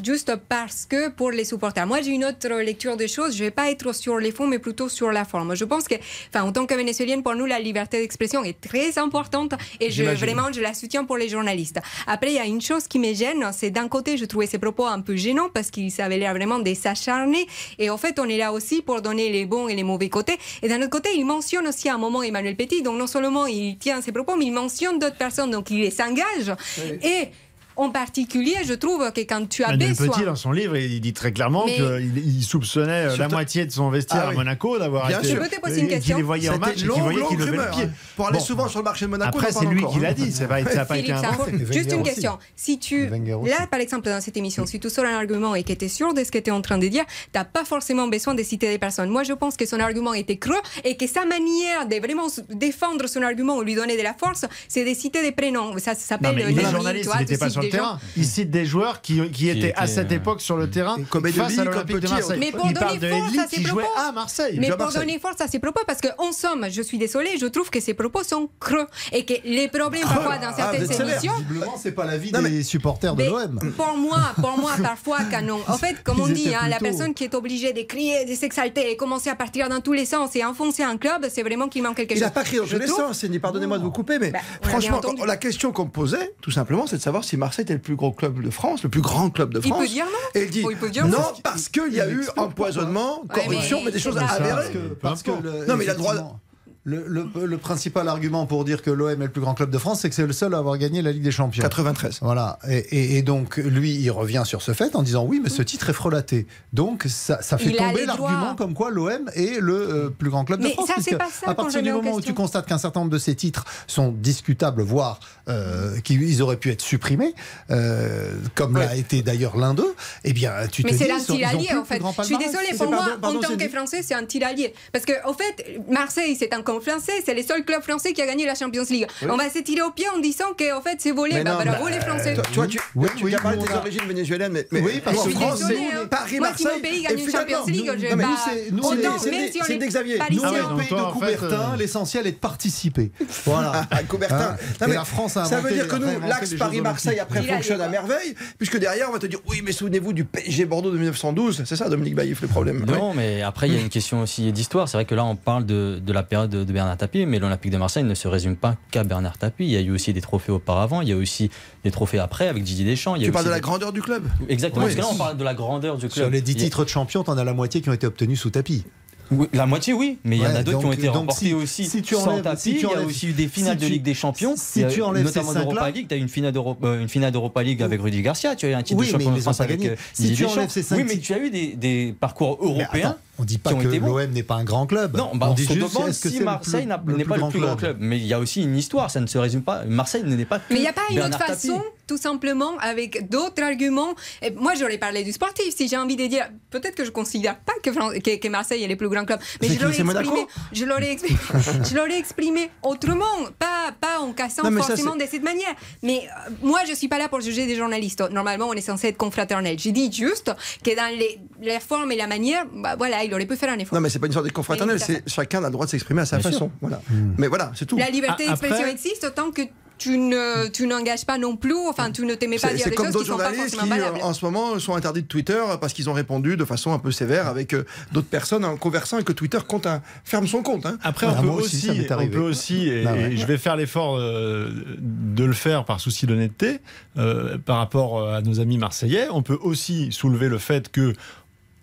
juste 0.03 0.35
parce 0.49 0.85
que 0.85 1.09
pour 1.09 1.31
les 1.31 1.45
supporters. 1.45 1.85
Moi, 1.87 2.01
j'ai 2.01 2.11
une 2.11 2.25
autre 2.25 2.47
lecture 2.61 2.97
des 2.97 3.07
choses. 3.07 3.35
Je 3.35 3.43
vais 3.43 3.51
pas 3.51 3.69
être 3.71 3.93
sur 3.93 4.17
les 4.17 4.31
fonds, 4.31 4.47
mais 4.47 4.59
plutôt 4.59 4.89
sur 4.89 5.11
la 5.11 5.25
forme. 5.25 5.55
Je 5.55 5.65
pense 5.65 5.87
que, 5.87 5.95
enfin, 6.33 6.45
en 6.45 6.51
tant 6.51 6.65
que 6.65 6.73
vénézuélienne, 6.73 7.23
pour 7.23 7.35
nous, 7.35 7.45
la 7.45 7.59
liberté 7.59 7.99
d'expression 7.99 8.43
est 8.43 8.59
très 8.59 8.97
importante 8.97 9.53
et 9.79 9.91
je, 9.91 10.03
vraiment, 10.03 10.51
je 10.51 10.61
la 10.61 10.73
soutiens 10.73 11.05
pour 11.05 11.17
les 11.17 11.29
journalistes. 11.29 11.79
Après, 12.07 12.31
il 12.31 12.35
y 12.35 12.39
a 12.39 12.45
une 12.45 12.61
chose 12.61 12.87
qui 12.87 12.99
me 12.99 13.13
gêne, 13.13 13.45
c'est 13.53 13.69
d'un 13.71 13.87
côté, 13.87 14.17
je 14.17 14.25
trouvais 14.25 14.47
ces 14.47 14.57
propos 14.59 14.85
un 14.85 15.01
peu 15.01 15.15
gênants 15.15 15.49
parce 15.53 15.69
qu'ils 15.71 15.99
avaient 16.01 16.17
l'air 16.17 16.33
vraiment 16.33 16.59
de 16.59 16.73
s'acharner. 16.73 17.47
Et 17.79 17.89
en 17.89 17.97
fait, 17.97 18.19
on 18.19 18.25
est 18.29 18.37
là 18.37 18.51
aussi 18.53 18.81
pour 18.81 19.01
donner 19.01 19.31
les 19.31 19.45
bons 19.45 19.67
et 19.67 19.75
les 19.75 19.83
mauvais 19.83 20.09
côtés. 20.09 20.37
Et 20.61 20.67
d'un 20.67 20.77
autre 20.79 20.89
côté, 20.89 21.09
il 21.15 21.25
mentionne 21.25 21.67
aussi 21.67 21.89
à 21.89 21.95
un 21.95 21.97
moment 21.97 22.23
Emmanuel 22.23 22.55
Petit. 22.55 22.81
Donc, 22.81 22.97
non 22.97 23.07
seulement 23.07 23.45
il 23.45 23.77
tient 23.83 24.01
ses 24.01 24.13
propos, 24.13 24.35
mais 24.37 24.45
il 24.45 24.53
mentionne 24.53 24.97
d'autres 24.97 25.17
personnes. 25.17 25.51
Donc, 25.51 25.69
il 25.69 25.81
les 25.81 25.91
s'engage. 25.91 26.55
Et 27.03 27.29
en 27.75 27.89
particulier, 27.89 28.55
je 28.65 28.73
trouve 28.73 29.11
que 29.11 29.21
quand 29.21 29.47
tu 29.49 29.63
as 29.63 29.69
Manuel. 29.69 29.95
Petit, 29.95 30.23
dans 30.25 30.35
son 30.35 30.51
livre, 30.51 30.77
il 30.77 30.99
dit 31.01 31.13
très 31.13 31.31
clairement 31.31 31.65
Mais- 31.65 31.75
qu'il 31.75 32.17
il 32.17 32.43
soupçonnait 32.43 32.91
euh, 32.91 33.09
la 33.09 33.15
Surtout- 33.15 33.31
moitié 33.31 33.65
de 33.65 33.71
son 33.71 33.89
vestiaire 33.89 34.23
Ah 34.25 34.29
oui. 34.29 34.35
à 34.35 34.37
Monaco 34.37 34.77
d'avoir 34.79 35.07
Bien 35.07 35.19
été. 35.19 35.29
sûr. 35.29 35.37
Je 35.37 35.41
peux 35.41 35.55
te 35.55 35.59
poser 35.61 35.81
une 35.81 35.87
qu'il 35.87 35.95
question 35.97 36.17
les 36.17 36.23
voyait 36.23 36.49
en 36.49 36.57
match 36.59 36.71
et 36.71 36.87
qu'il 36.87 36.89
voyait 37.01 37.25
qu'il 37.27 37.37
levait 37.39 37.57
le 37.57 37.69
pied. 37.71 37.89
Pour 38.15 38.27
aller 38.27 38.37
Bon. 38.37 38.43
souvent 38.43 38.67
sur 38.67 38.79
le 38.79 38.83
marché 38.85 39.05
de 39.05 39.11
Monaco, 39.11 39.37
Après, 39.37 39.51
c'est 39.51 39.65
lui 39.65 39.79
encore, 39.79 39.93
qui 39.93 39.99
l'a 39.99 40.13
dit, 40.13 40.31
ça 40.31 40.41
n'a 40.47 40.47
pas, 40.85 40.97
été 40.97 41.11
inventé. 41.11 41.51
Juste 41.71 41.91
une 41.91 42.03
question. 42.03 42.37
Si 42.55 42.79
tu, 42.79 43.07
là, 43.07 43.67
par 43.69 43.79
exemple, 43.79 44.05
dans 44.09 44.21
cette 44.21 44.37
émission, 44.37 44.65
si 44.65 44.79
tu 44.79 44.89
sors 44.89 45.05
un 45.05 45.15
argument 45.15 45.55
et 45.55 45.63
que 45.63 45.73
tu 45.73 45.85
es 45.85 45.89
sûr 45.89 46.13
de 46.13 46.23
ce 46.23 46.31
que 46.31 46.37
tu 46.37 46.49
es 46.49 46.53
en 46.53 46.61
train 46.61 46.77
de 46.77 46.87
dire, 46.87 47.05
tu 47.05 47.13
n'as 47.39 47.45
pas 47.45 47.65
forcément 47.65 48.07
besoin 48.07 48.33
de 48.35 48.43
citer 48.43 48.69
des 48.69 48.77
personnes. 48.77 49.09
Moi, 49.09 49.23
je 49.23 49.33
pense 49.33 49.57
que 49.57 49.65
son 49.65 49.79
argument 49.79 50.13
était 50.13 50.37
creux 50.37 50.61
et 50.83 50.95
que 50.97 51.07
sa 51.07 51.25
manière 51.25 51.87
de 51.87 51.95
vraiment 51.95 52.27
défendre 52.49 53.07
son 53.07 53.21
argument 53.21 53.57
ou 53.57 53.61
lui 53.63 53.75
donner 53.75 53.97
de 53.97 54.03
la 54.03 54.13
force, 54.13 54.45
c'est 54.67 54.85
de 54.85 54.93
citer 54.93 55.21
des 55.21 55.31
prénoms. 55.31 55.77
Ça, 55.79 55.95
s'appelle 55.95 56.45
il 56.49 56.59
est 56.59 56.69
journaliste, 56.71 57.09
il 57.15 57.19
n'était 57.19 57.37
pas 57.37 57.49
sur 57.49 57.62
le 57.63 57.69
terrain. 57.69 57.99
Il 58.17 58.25
cite 58.25 58.49
des 58.51 58.65
joueurs 58.65 59.01
qui, 59.01 59.29
qui 59.31 59.49
étaient 59.49 59.73
à 59.75 59.87
cette 59.87 60.11
euh, 60.11 60.15
époque 60.15 60.41
sur 60.41 60.57
le 60.57 60.69
terrain 60.69 60.97
comme 61.09 61.27
face 61.31 61.57
à 61.57 61.63
l'Olympique 61.63 61.99
de 61.99 62.07
Marseille. 62.09 62.37
Mais 62.39 62.51
pour 62.51 62.67
il 62.67 62.73
parle 62.73 62.95
de 62.99 63.01
donner 63.01 63.19
force 63.19 63.29
Edli 63.29 63.39
à 63.39 63.47
ses 63.47 63.55
qui 63.57 63.63
jouait 63.65 63.83
propos. 63.83 63.99
à 63.99 64.11
Marseille. 64.11 64.57
Mais 64.59 64.69
pour 64.71 64.91
donner 64.91 65.19
force 65.19 65.41
à 65.41 65.47
ses 65.47 65.59
propos, 65.59 65.81
parce 65.85 65.99
qu'en 66.01 66.31
somme, 66.31 66.67
je 66.69 66.81
suis 66.81 66.97
désolée, 66.97 67.37
je 67.39 67.45
trouve 67.47 67.69
que 67.69 67.79
ses 67.79 67.93
propos 67.93 68.23
sont 68.23 68.49
creux 68.59 68.87
et 69.11 69.25
que 69.25 69.33
les 69.45 69.67
problèmes 69.67 70.03
parfois 70.03 70.37
dans 70.37 70.47
Ah, 70.49 70.53
certaines 70.55 70.91
émissions. 71.09 71.33
Visiblement, 71.33 71.75
c'est 71.81 71.91
pas 71.91 72.05
l'avis 72.05 72.31
des 72.31 72.63
supporters 72.63 73.15
de 73.15 73.23
l'OM. 73.23 73.59
Pour 73.75 73.97
moi, 73.97 74.19
pour 74.35 74.57
moi, 74.57 74.71
parfois, 74.81 75.19
quand 75.29 75.41
on- 75.49 75.71
En 75.73 75.77
fait, 75.77 76.03
comme 76.03 76.19
on 76.19 76.27
dit, 76.27 76.53
hein, 76.53 76.67
la 76.67 76.79
personne 76.79 77.13
qui 77.13 77.23
est 77.23 77.35
obligée 77.35 77.73
de 77.73 77.81
crier, 77.83 78.25
de 78.25 78.33
s'exalter 78.35 78.91
et 78.91 78.97
commencer 78.97 79.29
à 79.29 79.35
partir 79.35 79.69
dans 79.69 79.79
tous 79.81 79.93
les 79.93 80.05
sens 80.05 80.35
et 80.35 80.43
enfoncer 80.43 80.83
un 80.83 80.97
club, 80.97 81.25
c'est 81.29 81.43
vraiment 81.43 81.67
qu'il 81.69 81.83
manque 81.83 81.97
quelque 81.97 82.11
Il 82.11 82.15
chose. 82.15 82.23
n'a 82.23 82.31
pas 82.31 82.43
crié 82.43 82.59
dans 82.59 82.65
Je 82.65 82.75
tous 82.75 82.81
les 82.81 82.87
sens, 82.87 83.25
pardonnez-moi 83.41 83.77
de 83.77 83.83
vous 83.83 83.91
couper, 83.91 84.19
mais 84.19 84.31
Bah, 84.31 84.39
franchement, 84.61 85.01
la 85.25 85.37
question 85.37 85.71
qu'on 85.71 85.85
me 85.85 85.89
posait, 85.89 86.33
tout 86.41 86.51
simplement, 86.51 86.87
c'est 86.87 86.97
de 86.97 87.01
savoir 87.01 87.23
si 87.23 87.37
Marseille 87.37 87.52
était 87.61 87.73
le 87.73 87.79
plus 87.79 87.95
gros 87.95 88.11
club 88.11 88.41
de 88.43 88.49
France, 88.49 88.83
le 88.83 88.89
plus 88.89 89.01
grand 89.01 89.29
club 89.29 89.53
de 89.53 89.59
Il 89.63 89.67
France. 89.67 89.79
peut 89.81 89.87
dire 89.87 90.05
non. 90.05 90.11
Et 90.41 90.43
il 90.45 90.49
dit 90.49 90.65
il 90.69 90.77
peut 90.77 90.89
dire 90.89 91.05
non, 91.07 91.17
non. 91.19 91.33
parce 91.43 91.69
qu'il 91.69 91.93
y 91.93 92.01
a 92.01 92.09
eu 92.09 92.25
empoisonnement, 92.37 93.21
Ouais, 93.23 93.27
corruption, 93.43 93.79
mais 93.79 93.85
mais 93.85 93.91
des 93.91 93.99
choses 93.99 94.17
avérées. 94.17 94.49
Parce 94.51 94.69
que, 94.69 94.77
parce 94.77 95.23
que 95.23 95.31
le- 95.31 95.65
Non, 95.65 95.75
mais 95.77 95.83
il 95.85 95.89
a 95.89 95.93
le 95.93 95.99
droit 95.99 96.39
Le, 96.85 97.05
le- 97.07 97.45
le 97.45 97.57
principal 97.57 98.09
argument 98.09 98.45
pour 98.45 98.65
dire 98.65 98.81
que 98.81 98.91
l'OM 98.91 99.09
est 99.09 99.15
le 99.25 99.31
plus 99.31 99.39
grand 99.39 99.53
club 99.53 99.69
de 99.69 99.77
France, 99.77 100.01
c'est 100.01 100.09
que 100.09 100.15
c'est 100.15 100.27
le 100.27 100.33
seul 100.33 100.53
à 100.53 100.57
avoir 100.57 100.77
gagné 100.77 101.01
la 101.01 101.13
Ligue 101.13 101.23
des 101.23 101.31
Champions. 101.31 101.61
93. 101.63 102.19
Voilà. 102.21 102.59
Et, 102.67 102.77
et- 102.77 103.17
et 103.17 103.21
donc, 103.21 103.55
lui, 103.55 103.95
il 103.95 104.09
revient 104.11 104.43
sur 104.45 104.61
ce 104.61 104.73
fait 104.73 104.93
en 104.97 105.01
disant 105.01 105.23
oui, 105.23 105.39
mais 105.41 105.47
ce 105.49 105.61
titre 105.61 105.89
est 105.89 105.93
frelaté. 105.93 106.45
Donc, 106.73 107.05
ça, 107.07 107.41
ça 107.41 107.57
fait 107.57 107.69
Il 107.69 107.77
tomber 107.77 108.05
l'argument 108.05 108.55
comme 108.57 108.73
quoi 108.73 108.91
l'OM 108.91 109.29
est 109.33 109.61
le 109.61 109.73
euh, 109.75 110.09
plus 110.09 110.29
grand 110.29 110.43
club 110.43 110.59
de 110.59 110.65
Mais 110.65 110.73
France. 110.73 110.87
ça, 110.87 110.95
c'est 110.99 111.15
pas 111.17 111.29
ça 111.31 111.51
à 111.51 111.55
partir 111.55 111.81
du 111.81 111.89
moment 111.91 112.15
où 112.15 112.21
tu 112.21 112.33
constates 112.33 112.67
qu'un 112.67 112.77
certain 112.77 112.99
nombre 112.99 113.13
de 113.13 113.17
ces 113.17 113.33
titres 113.35 113.63
sont 113.87 114.11
discutables, 114.11 114.81
voire 114.81 115.21
euh, 115.47 115.97
qu'ils 116.01 116.41
auraient 116.41 116.57
pu 116.57 116.69
être 116.69 116.81
supprimés, 116.81 117.33
euh, 117.71 118.33
comme 118.55 118.77
l'a 118.77 118.95
été 118.97 119.21
d'ailleurs 119.21 119.55
l'un 119.57 119.73
d'eux, 119.73 119.95
eh 120.25 120.33
bien, 120.33 120.51
tu 120.71 120.83
Mais 120.83 120.91
te 120.91 120.95
c'est 120.97 121.05
dis, 121.05 121.11
ils 121.11 121.31
ont 121.31 121.35
l'anti-allié 121.37 121.73
en 121.75 121.85
fait. 121.85 122.01
Je 122.19 122.23
suis 122.23 122.37
désolée, 122.37 122.65
C'est- 122.71 122.77
pour 122.77 122.91
moi, 122.91 123.07
pardon, 123.21 123.37
en 123.37 123.41
tant 123.41 123.47
c'est 123.57 123.67
que. 123.69 123.73
Français, 123.73 124.01
c'est 124.03 124.15
anti-allié. 124.15 124.73
Parce 124.91 125.05
que, 125.05 125.13
en 125.25 125.33
fait, 125.33 125.79
Marseille, 125.89 126.35
c'est 126.37 126.53
un 126.53 126.61
club 126.79 126.95
français, 126.97 127.13
c'est 127.25 127.33
le 127.33 127.43
seul 127.43 127.63
club 127.63 127.81
français 127.81 128.13
qui 128.13 128.21
a 128.21 128.25
gagné 128.25 128.45
la 128.45 128.55
Champions 128.55 128.83
League. 128.89 129.07
On 129.29 129.35
va 129.37 129.49
se 129.49 129.59
tirer 129.59 129.81
au 129.81 129.91
pied 129.91 130.05
en 130.15 130.19
disant 130.19 130.53
que, 130.57 130.75
en 130.77 130.81
fait, 130.81 130.97
c'est 130.99 131.11
volé. 131.11 131.33
Mais 131.35 131.43
Bah, 131.43 131.57
non, 131.63 131.71
bravo 131.71 131.85
mais, 131.85 131.91
les 131.91 131.99
Français. 132.01 132.33
Toi, 132.33 132.43
tu 132.49 132.55
vois, 132.55 132.67
tu, 132.67 132.79
Oui, 132.95 133.07
tu 133.15 133.23
oui, 133.25 133.35
as 133.35 133.39
parlé 133.39 133.57
de 133.57 133.63
tes 133.65 133.73
origines 133.73 134.01
vénézuéliennes, 134.07 134.51
mais, 134.51 134.67
mais 134.71 134.81
Oui, 134.81 135.01
parce 135.03 135.17
en 135.19 135.23
que 135.25 135.29
France, 135.31 135.63
c'est 135.67 135.75
hein. 135.77 136.07
Paris, 136.09 136.39
Moi, 136.39 136.49
si 136.55 136.63
Marseille. 136.63 136.81
mon 136.81 136.89
pays 136.89 136.99
et 136.99 137.03
gagne 137.03 137.19
une 137.19 137.31
Champions 137.31 137.65
League, 137.67 137.91
je 137.95 138.01
vais 138.01 138.15
nous, 138.15 138.21
pas. 138.21 138.27
c'est- 138.45 138.71
nous, 138.71 138.83
Autant, 138.83 138.95
c'est- 139.17 139.23
c'est 139.25 139.31
même 139.31 139.45
des- 139.45 139.51
si 139.51 139.59
on 139.61 139.65
c'est 139.65 139.73
est 139.73 139.77
des 139.77 139.87
Xavier. 139.87 140.17
parisien. 140.17 140.41
Nous, 140.43 140.49
on 140.49 140.55
est 140.55 140.59
Ah 140.63 140.69
le 140.71 140.77
pays 140.77 140.87
toi, 140.87 141.01
de 141.07 141.13
Coubertin, 141.19 141.75
l'essentiel 141.77 142.27
est 142.27 142.31
de 142.31 142.37
participer. 142.37 143.11
Voilà. 143.45 143.85
à 143.91 144.03
Coubertin. 144.03 144.55
Hein, 144.81 144.85
mais 144.87 144.93
la 144.95 145.05
France 145.05 145.37
a 145.37 145.45
ça 145.45 145.59
veut 145.59 145.71
dire 145.71 145.87
que 145.87 145.95
nous, 145.95 146.07
l'axe 146.27 146.53
Paris-Marseille 146.55 147.19
après 147.19 147.41
fonctionne 147.43 147.81
à 147.81 147.87
merveille, 147.87 148.35
puisque 148.57 148.77
derrière 148.77 149.09
on 149.09 149.13
va 149.13 149.19
te 149.19 149.27
dire 149.27 149.39
oui, 149.49 149.61
mais 149.65 149.71
souvenez-vous 149.71 150.13
du 150.13 150.23
PSG 150.25 150.65
Bordeaux 150.65 150.91
de 150.91 150.97
1912. 150.97 151.63
C'est 151.65 151.75
ça, 151.75 151.89
Dominique 151.89 152.15
Baïf, 152.15 152.41
le 152.41 152.47
problème. 152.47 152.85
Non, 152.87 153.13
mais 153.13 153.41
après, 153.41 153.67
il 153.67 153.73
y 153.73 153.77
a 153.77 153.81
une 153.81 153.89
question 153.89 154.21
aussi 154.21 154.51
d'histoire. 154.51 154.87
C'est 154.87 154.97
vrai 154.97 155.05
que 155.05 155.15
là, 155.15 155.23
on 155.25 155.35
parle 155.35 155.65
de, 155.65 155.99
de 156.03 156.13
la 156.13 156.23
période 156.23 156.49
de, 156.63 156.67
de 156.67 156.73
Bernard 156.73 156.97
Tapie, 156.97 157.25
mais 157.25 157.39
l'Olympique 157.39 157.71
de 157.71 157.77
Marseille 157.77 158.03
ne 158.03 158.13
se 158.15 158.27
résume 158.27 158.55
pas 158.55 158.75
qu'à 158.91 159.03
Bernard 159.03 159.37
Tapie. 159.37 159.65
Il 159.65 159.71
y 159.71 159.77
a 159.77 159.81
eu 159.81 159.91
aussi 159.91 160.13
des 160.13 160.21
trophées 160.21 160.51
auparavant, 160.51 161.01
il 161.01 161.09
y 161.09 161.11
a 161.11 161.17
aussi 161.17 161.49
des 161.83 161.91
trophées 161.91 162.19
après 162.19 162.47
avec 162.47 162.63
Didier 162.63 162.85
Deschamps. 162.85 163.15
Il 163.15 163.21
y 163.21 163.25
a 163.25 163.27
Tu 163.27 163.31
parles 163.31 163.45
de 163.45 163.49
la 163.49 163.57
des- 163.57 163.61
grandeur 163.61 163.91
du 163.93 164.01
club. 164.01 164.23
Exactement, 164.49 164.85
Oui. 164.85 164.95
parce 164.95 165.07
que 165.07 165.11
là, 165.11 165.15
on 165.15 165.17
parle 165.23 165.37
de 165.37 165.43
la 165.43 165.53
grandeur 165.53 165.95
du 165.97 166.07
club. 166.09 166.25
Sur 166.25 166.29
les 166.29 166.41
10 166.41 166.51
Il 166.53 166.57
y 166.57 166.61
a- 166.61 166.63
titres 166.65 166.83
de 166.85 166.89
champion, 166.89 167.23
t'en 167.23 167.37
as 167.37 167.43
la 167.43 167.53
moitié 167.53 167.81
qui 167.81 167.89
ont 167.89 167.93
été 167.93 168.07
obtenus 168.07 168.39
sous 168.39 168.49
tapis. 168.49 168.83
Oui, 169.31 169.47
la 169.53 169.65
moitié, 169.65 169.93
oui, 169.93 170.19
mais 170.25 170.35
il 170.35 170.43
y 170.43 170.45
en 170.45 170.53
a 170.53 170.61
d'autres 170.63 170.79
qui 170.79 170.85
ont 170.85 170.91
été 170.91 171.07
remportés 171.07 171.45
si- 171.47 171.53
aussi 171.53 171.85
si 171.85 172.01
tu 172.01 172.13
sans 172.13 172.27
enlèves- 172.27 172.43
tapis. 172.43 172.61
si 172.61 172.69
tu 172.71 172.75
il 172.75 172.81
y 172.81 172.85
a 172.85 172.89
enlèves- 172.89 173.07
aussi 173.07 173.27
eu 173.27 173.31
des 173.31 173.47
finales 173.47 173.77
si 173.77 173.81
de 173.81 173.85
tu- 173.87 173.91
Ligue 173.93 174.03
des 174.03 174.13
Champions. 174.13 174.53
si 174.57 174.79
Il 174.79 174.81
y 174.81 174.85
a 174.85 174.89
tu 174.89 174.99
eu 174.99 175.01
enlèves 175.03 175.23
notamment 175.23 175.53
d'Europa 175.53 175.89
League, 175.89 176.07
tu 176.09 176.13
as 176.13 176.17
eu 176.17 176.21
une 176.21 176.27
finale 176.29 176.51
d'Europa 176.51 176.87
euh, 176.87 177.01
une 177.01 177.07
finale 177.09 177.31
d'Europa 177.31 177.63
League 177.63 177.81
avec 177.81 178.01
Rudy 178.01 178.21
Garcia, 178.21 178.55
tu 178.55 178.65
as 178.65 178.69
eu 178.69 178.73
un 178.73 178.83
titre 178.83 178.99
Oui, 178.99 179.07
de 179.07 179.11
champion 179.11 179.31
de 179.31 179.39
France 179.39 179.61
avec 179.61 179.83
euh, 179.85 179.95
Si 180.11 180.23
Didier 180.23 180.35
tu 180.35 180.43
enlèves 180.45 180.55
Deschamps. 180.65 180.69
ces 180.73 180.83
cinq 180.83 180.95
Oui, 180.97 181.03
mais 181.07 181.17
tu 181.17 181.33
as 181.33 181.39
eu 181.39 181.49
des, 181.49 181.67
des 181.77 182.13
parcours 182.19 182.59
Mais 182.61 182.67
européens. 182.83 183.15
On 183.39 183.43
dit 183.45 183.57
pas 183.57 183.73
que 183.73 183.87
l'OM 183.87 184.31
n'est 184.31 184.43
pas 184.43 184.55
un 184.55 184.63
grand 184.63 184.85
club. 184.85 185.17
Non, 185.17 185.31
bah, 185.33 185.47
on 185.47 185.51
on, 185.51 185.53
dit 185.55 185.65
se 185.65 185.73
juste 185.73 185.93
demande 185.93 186.09
est-ce 186.09 186.21
que 186.21 186.29
si 186.29 186.41
Marseille 186.41 186.85
n'est 186.85 187.25
pas 187.25 187.37
le 187.37 187.49
plus 187.49 187.59
grand 187.59 187.75
club. 187.75 187.77
club. 187.79 187.97
Mais 187.99 188.17
il 188.17 188.25
y 188.27 188.33
a 188.33 188.39
aussi 188.39 188.61
une 188.61 188.77
histoire, 188.77 189.09
ça 189.09 189.19
ne 189.19 189.27
se 189.27 189.37
résume 189.39 189.63
pas. 189.63 189.83
Marseille 189.85 190.23
n'est 190.23 190.45
pas 190.45 190.59
que 190.59 190.65
Mais 190.71 190.77
il 190.77 190.81
n'y 190.81 190.87
a 190.87 190.93
pas 190.93 191.01
une 191.09 191.19
autre 191.19 191.37
Tapie. 191.39 191.51
façon, 191.67 191.81
tout 192.05 192.17
simplement, 192.17 192.77
avec 192.79 193.29
d'autres 193.29 193.63
arguments. 193.63 194.13
Et 194.43 194.51
moi, 194.51 194.73
j'aurais 194.75 194.99
parlé 194.99 195.23
du 195.23 195.31
sportif. 195.31 195.73
Si 195.75 195.87
j'ai 195.87 195.97
envie 195.97 196.15
de 196.15 196.27
dire, 196.27 196.47
peut-être 196.69 196.93
que 196.95 197.05
je 197.05 197.09
considère 197.11 197.57
pas 197.59 197.73
que, 197.81 197.91
Fran- 197.91 198.11
que- 198.11 198.37
que 198.37 198.47
Marseille 198.49 198.83
est 198.83 198.87
le 198.87 198.95
plus 198.97 199.09
grand 199.09 199.25
club, 199.25 199.39
mais 199.61 199.67
je 199.69 199.79
l'aurais 199.81 199.99
exprimé, 199.99 200.47
je 200.71 200.85
l'aurais 200.85 201.11
exprimé, 201.11 201.39
je 201.89 201.95
l'aurais 201.95 202.19
exprimé 202.19 202.69
autrement, 202.83 203.23
pas, 203.57 203.93
pas 203.99 204.19
en 204.19 204.31
cassant 204.33 204.69
Non, 204.69 204.77
ça, 204.81 204.87
forcément 204.89 205.15
de 205.15 205.25
cette 205.29 205.43
manière. 205.43 205.73
Mais 206.03 206.19
euh, 206.47 206.51
moi, 206.61 206.81
je 206.87 206.93
suis 206.93 207.07
pas 207.07 207.17
là 207.17 207.29
pour 207.29 207.41
juger 207.41 207.65
des 207.65 207.75
journalistes. 207.75 208.21
Normalement, 208.31 208.67
on 208.67 208.73
est 208.73 208.81
censé 208.81 209.07
être 209.07 209.17
confraternel. 209.17 209.79
J'ai 209.79 209.91
dit 209.91 210.11
juste 210.11 210.51
que 210.83 210.95
dans 210.95 211.09
les, 211.17 211.39
la 211.61 211.79
forme 211.79 212.11
et 212.11 212.15
la 212.15 212.27
manière, 212.27 212.65
bah, 212.75 212.95
voilà, 212.97 213.22
il 213.23 213.33
aurait 213.33 213.45
pu 213.45 213.55
faire 213.55 213.71
un 213.73 213.79
effort. 213.79 213.95
Non, 213.95 214.01
mais 214.01 214.09
c'est 214.09 214.19
pas 214.19 214.27
une 214.27 214.33
sorte 214.33 214.45
de 214.45 214.51
confraternelle, 214.51 214.95
à 214.95 214.99
c'est 214.99 215.23
chacun 215.27 215.59
a 215.63 215.67
le 215.67 215.71
droit 215.71 215.85
de 215.85 215.91
s'exprimer 215.91 216.21
à 216.21 216.25
sa 216.25 216.37
Bien 216.37 216.51
façon. 216.51 216.71
Voilà. 216.81 217.01
Mais 217.37 217.47
voilà, 217.47 217.71
c'est 217.75 217.85
tout. 217.85 217.97
La 217.97 218.09
liberté 218.09 218.45
A- 218.45 218.49
d'expression 218.49 218.77
après- 218.77 218.91
existe 218.91 219.33
tant 219.35 219.51
que 219.51 219.61
tu 219.99 220.17
ne 220.17 220.67
tu 220.69 220.85
n'engages 220.87 221.23
pas 221.23 221.37
non 221.37 221.55
plus, 221.55 221.75
enfin 221.87 222.11
tu 222.11 222.25
ne 222.25 222.33
t'aimais 222.35 222.57
pas 222.57 222.69
C'est 222.69 222.75
dire 222.75 222.83
c'est 222.85 222.89
des 222.89 222.95
comme 222.95 223.05
choses 223.05 223.13
d'autres 223.13 223.25
qui 223.25 223.31
sont 223.31 223.37
pas 223.37 223.43
journalistes 223.49 223.75
forcément 223.75 223.95
qui, 223.95 224.01
valables. 224.01 224.19
euh, 224.21 224.25
en 224.27 224.33
ce 224.33 224.43
moment, 224.43 224.79
sont 224.79 224.95
interdits 224.95 225.21
de 225.21 225.27
Twitter 225.27 225.61
parce 225.79 225.93
qu'ils 225.93 226.09
ont 226.09 226.13
répondu 226.13 226.57
de 226.57 226.65
façon 226.65 226.91
un 226.93 226.99
peu 226.99 227.11
sévère 227.11 227.47
avec 227.47 227.73
euh, 227.73 227.85
d'autres 228.11 228.27
personnes 228.27 228.65
en 228.65 228.75
conversant 228.75 229.19
et 229.19 229.23
que 229.23 229.31
Twitter 229.31 229.59
compte 229.65 229.85
un- 229.85 230.01
ferme 230.25 230.47
son 230.47 230.61
compte. 230.63 230.85
hein. 230.87 230.97
Après, 231.03 231.27
Ah, 231.29 231.35
on, 231.37 231.41
peut 231.41 231.47
moi 231.47 231.55
aussi, 231.57 231.89
aussi, 231.89 232.07
on 232.11 232.27
peut 232.27 232.39
aussi, 232.39 232.89
et, 232.89 233.05
Ah 233.07 233.13
ouais. 233.13 233.31
et 233.33 233.37
je 233.37 233.45
vais 233.45 233.57
faire 233.57 233.75
l'effort 233.77 234.17
euh, 234.17 234.71
de 234.99 235.43
le 235.45 235.53
faire 235.53 235.85
par 235.85 235.99
souci 236.01 236.25
d'honnêteté, 236.25 236.79
euh, 237.17 237.57
par 237.59 237.77
rapport 237.77 238.27
à 238.27 238.41
nos 238.41 238.59
amis 238.59 238.79
marseillais, 238.79 239.27
on 239.31 239.43
peut 239.43 239.59
aussi 239.61 240.11
soulever 240.11 240.49
le 240.49 240.57
fait 240.57 240.91
que 240.91 241.13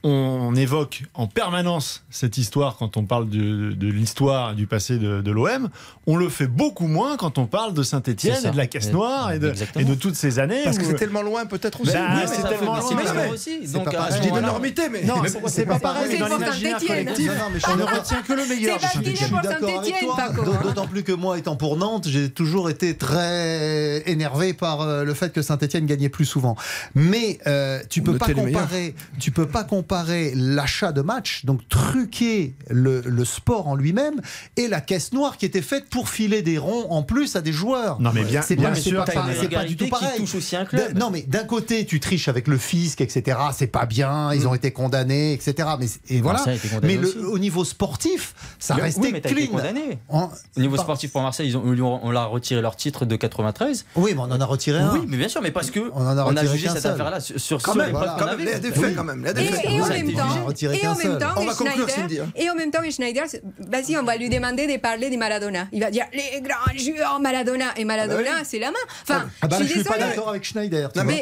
on 0.03 0.55
évoque 0.55 1.03
en 1.13 1.27
permanence 1.27 2.05
cette 2.09 2.39
histoire 2.39 2.77
quand 2.79 2.97
on 2.97 3.05
parle 3.05 3.29
de, 3.29 3.73
de 3.73 3.87
l'histoire 3.89 4.55
du 4.55 4.67
passé 4.67 4.97
de, 4.97 5.21
de 5.21 5.31
l'OM. 5.31 5.69
On 6.07 6.17
le 6.17 6.31
fait 6.31 6.47
beaucoup 6.47 6.87
moins 6.87 7.19
quand 7.19 7.37
on 7.37 7.45
parle 7.47 7.75
de 7.75 7.83
Saint-Etienne 7.83 8.39
et 8.47 8.51
de 8.51 8.57
la 8.57 8.67
Caisse 8.67 8.91
Noire 8.93 9.33
et 9.33 9.39
de, 9.39 9.51
Exactement. 9.51 9.85
et 9.87 9.89
de 9.89 9.95
toutes 9.95 10.15
ces 10.15 10.39
années. 10.39 10.63
Parce 10.65 10.79
que 10.79 10.85
c'est 10.87 10.95
tellement 10.95 11.21
loin, 11.21 11.45
peut-être 11.45 11.83
aussi. 11.83 11.93
Oui, 11.93 12.23
c'est 12.27 12.49
tellement 12.49 12.77
loin. 12.77 12.91
mais- 13.15 13.31
aussi, 13.31 13.69
donc, 13.69 13.93
pas 13.93 14.09
Je 14.17 14.21
dis 14.23 14.31
d'énormité, 14.31 14.89
mais. 14.89 15.05
Non, 15.05 15.17
c'est 15.27 15.49
c'est 15.49 15.67
pas 15.67 15.79
pareil, 15.79 16.19
dans 16.19 16.29
l'imaginaire 16.29 16.79
collectif, 16.79 17.31
je 17.31 17.67
on 17.67 17.71
suis 17.71 17.79
ne 17.79 17.85
retient 17.85 18.23
que 18.23 18.33
le 18.33 18.47
meilleur. 18.47 18.81
Saint-Étienne. 18.81 19.29
pour 19.31 19.41
d'accord 19.43 19.79
avec 19.81 19.99
toi. 20.01 20.61
D'autant 20.63 20.87
plus 20.87 21.03
que 21.03 21.13
moi, 21.13 21.37
étant 21.37 21.57
pour 21.57 21.77
Nantes, 21.77 22.09
j'ai 22.09 22.31
toujours 22.31 22.71
été 22.71 22.97
très 22.97 24.03
énervé 24.07 24.55
par 24.55 24.81
euh, 24.81 25.05
le 25.05 25.13
fait 25.15 25.31
que 25.33 25.43
Saint-Etienne 25.43 25.85
gagnait 25.85 26.09
plus 26.09 26.25
souvent. 26.25 26.57
Mais 26.95 27.39
euh, 27.47 27.81
tu 27.91 28.01
peux 28.03 28.17
pas 28.17 28.33
comparer, 28.33 28.95
tu 29.19 29.31
peux 29.31 29.47
pas 29.47 29.65
comparer 29.65 29.90
l'achat 29.95 30.93
de 30.93 31.01
match, 31.03 31.45
donc 31.45 31.61
truquer 31.69 32.55
le, 32.69 33.03
le 33.05 33.25
sport 33.25 33.69
en 33.69 33.75
lui-même, 33.75 34.21
et 34.57 34.69
la 34.69 34.81
caisse 34.81 35.13
noire 35.13 35.37
qui 35.37 35.47
était 35.47 35.63
faite 35.63 35.89
pour 35.91 36.09
filer 36.09 36.43
des 36.43 36.59
ronds 36.59 36.87
en 36.91 37.03
plus 37.03 37.37
à 37.37 37.41
des 37.41 37.53
joueurs. 37.53 38.01
Non, 38.01 38.11
mais 38.15 38.25
bien- 38.25 38.43
c'est 38.43 38.57
bien 38.57 38.71
pas, 38.71 38.75
c'est 38.75 38.81
sûr, 38.83 39.05
pas, 39.05 39.13
c'est 39.39 39.49
pas 39.49 39.65
du 39.65 39.77
tout 39.77 39.89
pareil. 39.89 40.19
touche 40.19 40.35
aussi 40.37 40.57
un 40.57 40.65
club. 40.65 40.93
D'un- 40.93 40.99
Non, 41.01 41.11
mais 41.11 41.23
d'un 41.23 41.45
côté, 41.45 41.85
tu 41.87 42.01
triches 42.01 42.29
avec 42.29 42.47
le 42.49 42.57
fisc, 42.59 43.01
etc. 43.01 43.39
C'est 43.53 43.67
pas 43.67 43.87
bien, 43.87 44.33
ils 44.33 44.47
ont 44.49 44.55
été 44.55 44.71
condamnés, 44.73 45.33
etc. 45.33 45.69
Mais 45.79 45.87
et 46.09 46.21
voilà. 46.21 46.45
Mais 46.83 46.97
le- 46.97 47.29
au 47.29 47.39
niveau 47.39 47.65
sportif, 47.65 48.35
ça 48.59 48.75
Mais- 48.77 48.83
restait 48.83 49.01
oui, 49.01 49.11
mais 49.13 49.21
t'as 49.21 49.31
été 49.31 49.47
clean. 49.47 49.57
condamné. 49.57 49.99
En- 50.09 50.31
Au 50.57 50.61
niveau 50.61 50.77
Par- 50.77 50.85
sportif 50.85 51.13
pour 51.13 51.23
Marseille, 51.23 51.49
ils 51.49 51.57
ont, 51.57 52.01
on 52.03 52.11
leur 52.11 52.23
a 52.23 52.27
retiré 52.27 52.61
leur 52.63 52.77
titre 52.77 53.05
de 53.05 53.17
93. 53.17 53.85
Oui, 53.97 54.13
mais 54.15 54.21
on 54.21 54.25
en 54.25 54.41
a 54.41 54.45
retiré 54.45 54.79
un. 54.79 54.93
Oui, 54.93 55.01
mais 55.09 55.17
bien 55.17 55.29
sûr, 55.29 55.43
mais 55.43 55.51
parce 55.51 55.71
que 55.71 55.81
On 55.95 56.07
en 56.07 56.17
a 56.17 56.25
on 56.25 56.37
jugé 56.53 56.69
cette 56.69 56.87
affaire-là 56.87 57.21
sur, 57.21 57.41
sur, 57.41 57.63
Quand 57.63 57.73
sur 57.73 57.79
même, 57.79 57.89
les 57.89 57.93
preuves 57.93 58.05
voilà, 58.05 58.13
qu'on 58.15 58.19
quand 58.21 58.27
même, 58.27 58.35
avait. 58.41 58.45
il 58.45 58.53
y 58.53 58.55
a 58.55 58.59
des 58.59 58.71
faits 58.71 58.85
Oui. 58.85 58.95
quand 58.95 59.05
même. 59.05 59.21
il 59.21 59.27
y 59.27 59.31
a 59.31 59.33
des 59.33 59.43
Et, 59.43 59.47
faits. 59.47 59.65
Et 59.81 60.03
en 60.03 60.07
même 60.07 60.13
temps. 60.15 60.45
Retiré 60.47 60.79
et 60.83 60.87
en 60.87 60.95
même 60.97 61.19
temps, 61.19 61.35
On 61.37 61.45
va 61.45 61.55
conclure, 61.55 61.89
Schneider, 61.89 62.25
hein. 62.27 62.33
et 62.37 62.51
en 62.51 62.55
même 62.55 62.71
temps, 62.71 62.81
Schneider, 62.91 63.25
vas-y, 63.69 63.97
on 63.97 64.03
va 64.03 64.17
lui 64.17 64.29
demander 64.29 64.67
de 64.67 64.77
parler 64.79 65.11
de 65.11 65.17
Maradona. 65.17 65.67
Il 65.73 65.81
va 65.81 65.91
dire 65.91 66.05
les 66.13 66.41
grands 66.41 66.77
joueurs 66.79 67.21
Maradona 67.21 67.67
et 67.77 67.85
Maradona, 67.85 68.21
Ah 68.21 68.33
bah 68.33 68.37
oui. 68.41 68.47
c'est 68.49 68.59
la 68.59 68.71
main. 68.71 68.77
Enfin, 69.03 69.27
Ah 69.43 69.47
bah 69.49 69.57
je 69.61 69.65
je 69.67 69.73
suis 69.73 69.85
pas 69.85 69.99
d'accord 69.99 70.29
avec 70.31 70.45
Schneider. 70.45 70.93
tu 70.93 70.99
Non, 70.99 71.05
vois. 71.05 71.15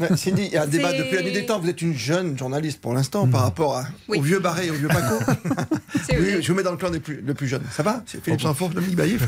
Mais 0.00 0.16
Cindy, 0.16 0.46
il 0.46 0.52
y 0.52 0.56
a 0.56 0.62
un 0.62 0.66
débat 0.68 0.92
depuis 0.92 1.16
la 1.16 1.22
nuit 1.22 1.32
des 1.32 1.46
temps. 1.46 1.58
Vous 1.60 1.68
êtes 1.68 1.82
une 1.82 1.94
jeune 1.96 2.36
journaliste 2.38 2.80
pour 2.80 2.94
l'instant 2.94 3.26
par 3.26 3.42
rapport 3.42 3.76
à- 3.76 3.84
Oui. 4.08 4.18
au 4.18 4.22
vieux 4.22 4.38
Barré 4.38 4.66
et 4.66 4.70
au 4.70 4.74
vieux 4.74 4.88
Paco. 4.88 5.18
je 6.10 6.46
vous 6.48 6.54
mets 6.54 6.62
dans 6.62 6.70
le 6.72 6.76
clan 6.76 6.90
des 6.90 7.00
plus, 7.00 7.22
le 7.24 7.34
plus 7.34 7.48
jeune. 7.48 7.62
Ça 7.74 7.82
va? 7.82 8.02
C'est 8.06 8.22
Philippe 8.22 8.40
Sanfour, 8.40 8.70
Dominique 8.70 8.96
Baïf 8.96 9.22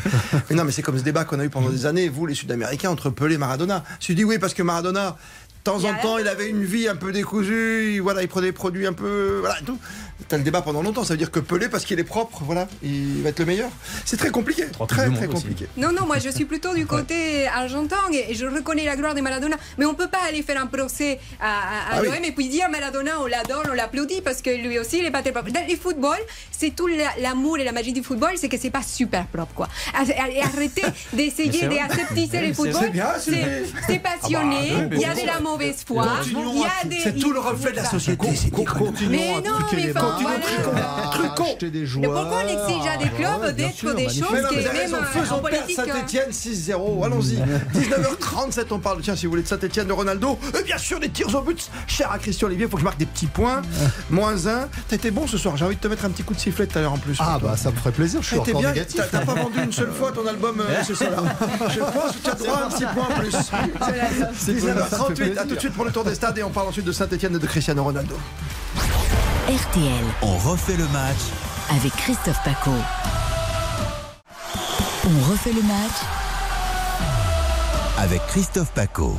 Mais 0.49 0.57
non, 0.57 0.65
mais 0.65 0.73
c'est 0.73 0.83
comme 0.83 0.99
ce 0.99 1.03
débat 1.03 1.25
qu'on 1.25 1.39
a 1.41 1.45
eu 1.45 1.51
pendant 1.51 1.69
des 1.71 1.87
années, 1.87 2.09
vous, 2.09 2.27
les 2.27 2.35
Sud-Américains, 2.35 2.91
entre 2.91 3.11
Pelé 3.11 3.35
et 3.35 3.39
Maradona. 3.39 3.85
Je 4.01 4.13
dit 4.13 4.25
oui, 4.25 4.39
parce 4.39 4.55
que 4.55 4.63
Maradona, 4.63 5.17
temps 5.65 5.79
y 5.81 5.87
a 5.87 5.91
en 5.91 5.95
temps, 6.03 6.19
il 6.19 6.27
avait 6.29 6.49
une 6.49 6.65
vie 6.65 6.89
un 6.89 6.97
peu 6.97 7.13
décousue, 7.13 7.93
il- 7.95 8.01
voilà, 8.03 8.23
il 8.23 8.29
prenait 8.29 8.49
des 8.49 8.53
produits 8.53 8.87
un 8.87 8.93
peu. 8.93 9.39
Voilà, 9.41 9.57
tout. 9.65 9.79
T'as 10.29 10.37
le 10.37 10.43
débat 10.43 10.63
pendant 10.63 10.83
longtemps. 10.83 11.05
Ça 11.05 11.15
veut 11.15 11.19
dire 11.19 11.31
que 11.31 11.41
Pelé, 11.41 11.69
parce 11.69 11.85
qu'il 11.85 11.99
est 11.99 12.05
propre, 12.05 12.43
voilà, 12.45 12.69
il 12.83 13.23
va 13.23 13.31
être 13.31 13.39
le 13.41 13.47
meilleur. 13.47 13.71
C'est 14.05 14.17
très 14.17 14.31
compliqué. 14.31 14.65
Très, 14.89 15.07
très 15.11 15.27
aussi. 15.27 15.27
compliqué. 15.29 15.67
Non, 15.77 15.93
non, 15.93 16.07
moi 16.07 16.19
je 16.19 16.29
suis 16.31 16.45
plutôt 16.45 16.75
du 16.75 16.87
côté 16.87 17.47
argentin 17.49 17.97
et 18.13 18.35
je 18.35 18.47
reconnais 18.47 18.85
la 18.85 18.97
gloire 18.97 19.15
de 19.15 19.21
Maradona. 19.21 19.57
Mais 19.79 19.85
on 19.87 19.95
peut 19.95 20.09
pas 20.09 20.19
aller 20.29 20.43
faire 20.43 20.61
un 20.61 20.67
procès 20.67 21.19
à, 21.41 21.47
à, 21.47 21.49
à 21.49 21.59
Ah 21.93 21.99
oui. 22.03 22.09
l'OM 22.09 22.25
et 22.25 22.33
puis 22.33 22.49
dire 22.49 22.69
Maradona, 22.71 23.21
on 23.21 23.27
l'adore, 23.27 23.63
on 23.71 23.75
l'applaudit 23.75 24.21
parce 24.23 24.43
que 24.43 24.51
lui 24.51 24.79
aussi 24.79 24.99
il 24.99 25.05
est 25.07 25.11
pas 25.11 25.23
très 25.23 25.33
propre. 25.33 25.51
Dans 25.51 25.67
le 25.69 25.77
football, 25.77 26.19
c'est 26.51 26.75
tout 26.77 26.87
la- 26.87 27.15
l'amour 27.21 27.59
et 27.59 27.65
la 27.65 27.73
magie 27.73 27.93
du 27.93 28.03
football, 28.03 28.33
c'est 28.37 28.49
que 28.49 28.59
c'est 28.59 28.71
pas 28.71 28.83
super 28.83 29.27
propre 29.27 29.55
quoi. 29.55 29.69
Et 30.07 30.41
arrêtez 30.43 30.83
d'essayer 31.13 31.67
d'aseptiser 31.69 32.41
le 32.41 32.47
c'est- 32.49 32.55
football. 32.55 32.91
c'est 33.87 33.99
passionné, 33.99 34.73
Ah 34.77 34.81
bah, 34.83 34.87
il 34.97 35.01
y 35.01 35.05
a 35.05 35.15
de 35.15 35.27
la 35.27 35.41
mauvaise 35.41 35.83
foi, 35.87 36.07
Continuons 36.19 36.53
il 36.55 36.61
y 36.61 36.65
à- 36.65 36.69
a 36.83 36.85
des. 36.85 37.01
C'est 37.03 37.19
tout 37.19 37.33
le 37.33 37.41
reflet 37.41 37.73
de 37.73 37.77
la 37.77 37.85
société. 37.85 38.27
même. 38.27 38.37
Mais 39.11 39.41
non, 39.41 39.57
mais 39.73 39.91
enfin, 39.97 40.10
Mais 41.71 41.87
joueurs. 41.87 42.13
pourquoi 42.13 42.39
on 42.45 42.49
exige 42.49 42.87
à 42.87 42.97
des 42.97 43.11
Ah 43.13 43.17
clubs 43.39 43.57
d'être 43.57 43.75
sûr, 43.75 43.95
des 43.95 44.05
choses 44.05 44.49
qui 44.49 44.57
même 44.57 44.95
euh, 44.95 45.05
faisons 45.05 45.41
perdre 45.41 45.67
hein. 45.69 45.73
Saint-Etienne 45.75 46.31
6-0. 46.31 47.05
Allons-y. 47.05 47.37
19h37, 47.75 48.65
on 48.71 48.79
parle, 48.79 49.01
tiens, 49.03 49.17
si 49.17 49.27
vous 49.27 49.31
voulez, 49.31 49.43
de 49.43 49.49
Saint-Etienne, 49.49 49.87
de 49.87 49.93
Ronaldo. 49.93 50.39
Et 50.59 50.63
bien 50.63 50.79
sûr, 50.79 51.01
des 51.01 51.09
tirs 51.09 51.35
au 51.35 51.41
but. 51.41 51.71
Cher 51.87 52.11
à 52.11 52.19
Christian 52.19 52.47
Olivier, 52.49 52.67
il 52.67 52.71
faut 52.71 52.77
que 52.77 52.81
je 52.81 52.85
marque 52.85 52.99
des 52.99 53.07
petits 53.07 53.27
points. 53.27 53.63
Moins 54.11 54.47
1. 54.47 54.69
T'as 54.89 54.97
été 54.97 55.11
bon 55.11 55.27
ce 55.27 55.39
soir. 55.39 55.57
J'ai 55.57 55.65
envie 55.65 55.77
de 55.77 55.81
te 55.81 55.89
mettre 55.89 56.05
un 56.05 56.11
petit 56.11 56.23
coup 56.23 56.35
de 56.35 56.41
sifflet 56.41 56.67
tout 56.67 56.79
à 56.79 56.83
l'heure 56.83 56.93
en 56.93 56.99
plus. 56.99 57.17
Ah 57.21 57.39
bah 57.43 57.57
ça 57.57 57.71
me 57.71 57.77
ferait 57.77 57.93
plaisir, 57.93 58.23
je 58.23 58.27
suis 58.29 58.37
T'es 58.37 58.51
encore 58.51 58.61
bien, 58.61 58.73
négatif. 58.73 58.97
t'as 58.97 59.19
t'as 59.19 59.25
pas 59.25 59.35
vendu 59.35 59.63
une 59.63 59.73
seule 59.73 59.93
fois 59.93 60.13
ton 60.13 60.27
album 60.27 60.61
euh, 60.61 60.83
ce 60.87 60.95
soir. 60.95 61.11
Je 61.69 61.81
pense 61.81 62.17
que 62.17 62.23
tu 62.25 62.31
as 62.31 62.35
droit 62.35 62.57
à 62.57 62.67
un 62.67 62.69
petit 62.71 62.85
point 62.85 63.09
en 63.09 63.21
plus. 63.21 63.35
19h38, 64.53 65.39
à 65.39 65.45
tout 65.45 65.55
de 65.55 65.61
suite 65.61 65.73
pour 65.73 65.85
le 65.85 65.93
tour 65.93 66.05
des 66.05 66.15
stades 66.15 66.39
et 66.39 66.43
on 66.43 66.51
parle 66.51 66.69
ensuite 66.69 66.85
de 66.87 66.93
Saint-Etienne 66.93 67.37
et 67.37 67.39
de 67.39 67.47
Cristiano 67.47 67.85
Ronaldo. 67.85 68.15
RTL 69.51 70.05
On 70.23 70.37
refait 70.49 70.77
le 70.77 70.87
match. 70.91 71.17
Avec 71.71 71.91
Christophe 71.97 72.39
Paco. 72.45 72.71
On 75.05 75.29
refait 75.29 75.53
le 75.53 75.63
match. 75.63 75.91
Avec 77.99 78.25
Christophe 78.29 78.71
Paco. 78.71 79.17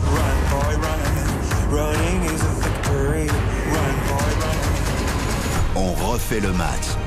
On 5.76 5.92
refait 6.10 6.40
le 6.40 6.54
match 6.54 7.01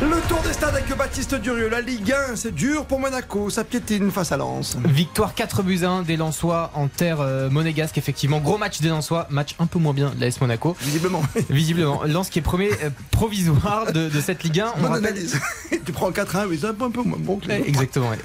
Le 0.00 0.28
tour 0.28 0.40
des 0.42 0.52
stades 0.52 0.74
avec 0.74 0.94
Baptiste 0.96 1.34
Durieux. 1.36 1.68
La 1.70 1.80
Ligue 1.80 2.12
1, 2.12 2.36
c'est 2.36 2.54
dur 2.54 2.84
pour 2.84 3.00
Monaco. 3.00 3.48
Ça 3.48 3.64
piétine 3.64 4.10
face 4.10 4.30
à 4.30 4.36
Lens. 4.36 4.76
Victoire 4.84 5.34
4 5.34 5.62
buts 5.62 5.80
à 5.84 5.88
1 5.88 6.02
des 6.02 6.16
Lensois 6.16 6.70
en 6.74 6.86
terre 6.88 7.20
euh, 7.20 7.48
monégasque, 7.48 7.96
effectivement. 7.96 8.38
Gros 8.40 8.58
match 8.58 8.80
des 8.80 8.88
Lensois, 8.90 9.26
match 9.30 9.54
un 9.58 9.66
peu 9.66 9.78
moins 9.78 9.94
bien 9.94 10.12
de 10.14 10.20
l'AS 10.20 10.40
Monaco. 10.40 10.76
Visiblement. 10.80 11.22
Visiblement, 11.50 12.02
Lens 12.04 12.28
qui 12.28 12.40
est 12.40 12.42
premier 12.42 12.70
euh, 12.84 12.90
provisoire 13.10 13.90
de, 13.92 14.08
de 14.10 14.20
cette 14.20 14.44
Ligue 14.44 14.60
1. 14.60 14.72
On 14.76 14.80
Bonne 14.82 14.90
rappelle- 14.92 15.06
analyse. 15.06 15.40
tu 15.86 15.92
prends 15.92 16.10
4-1, 16.10 16.46
mais 16.50 16.56
c'est 16.58 16.66
un 16.66 16.74
peu, 16.74 16.84
un 16.84 16.90
peu 16.90 17.02
moins 17.02 17.18
bon. 17.18 17.40
Exactement. 17.48 18.10
ouais. 18.10 18.18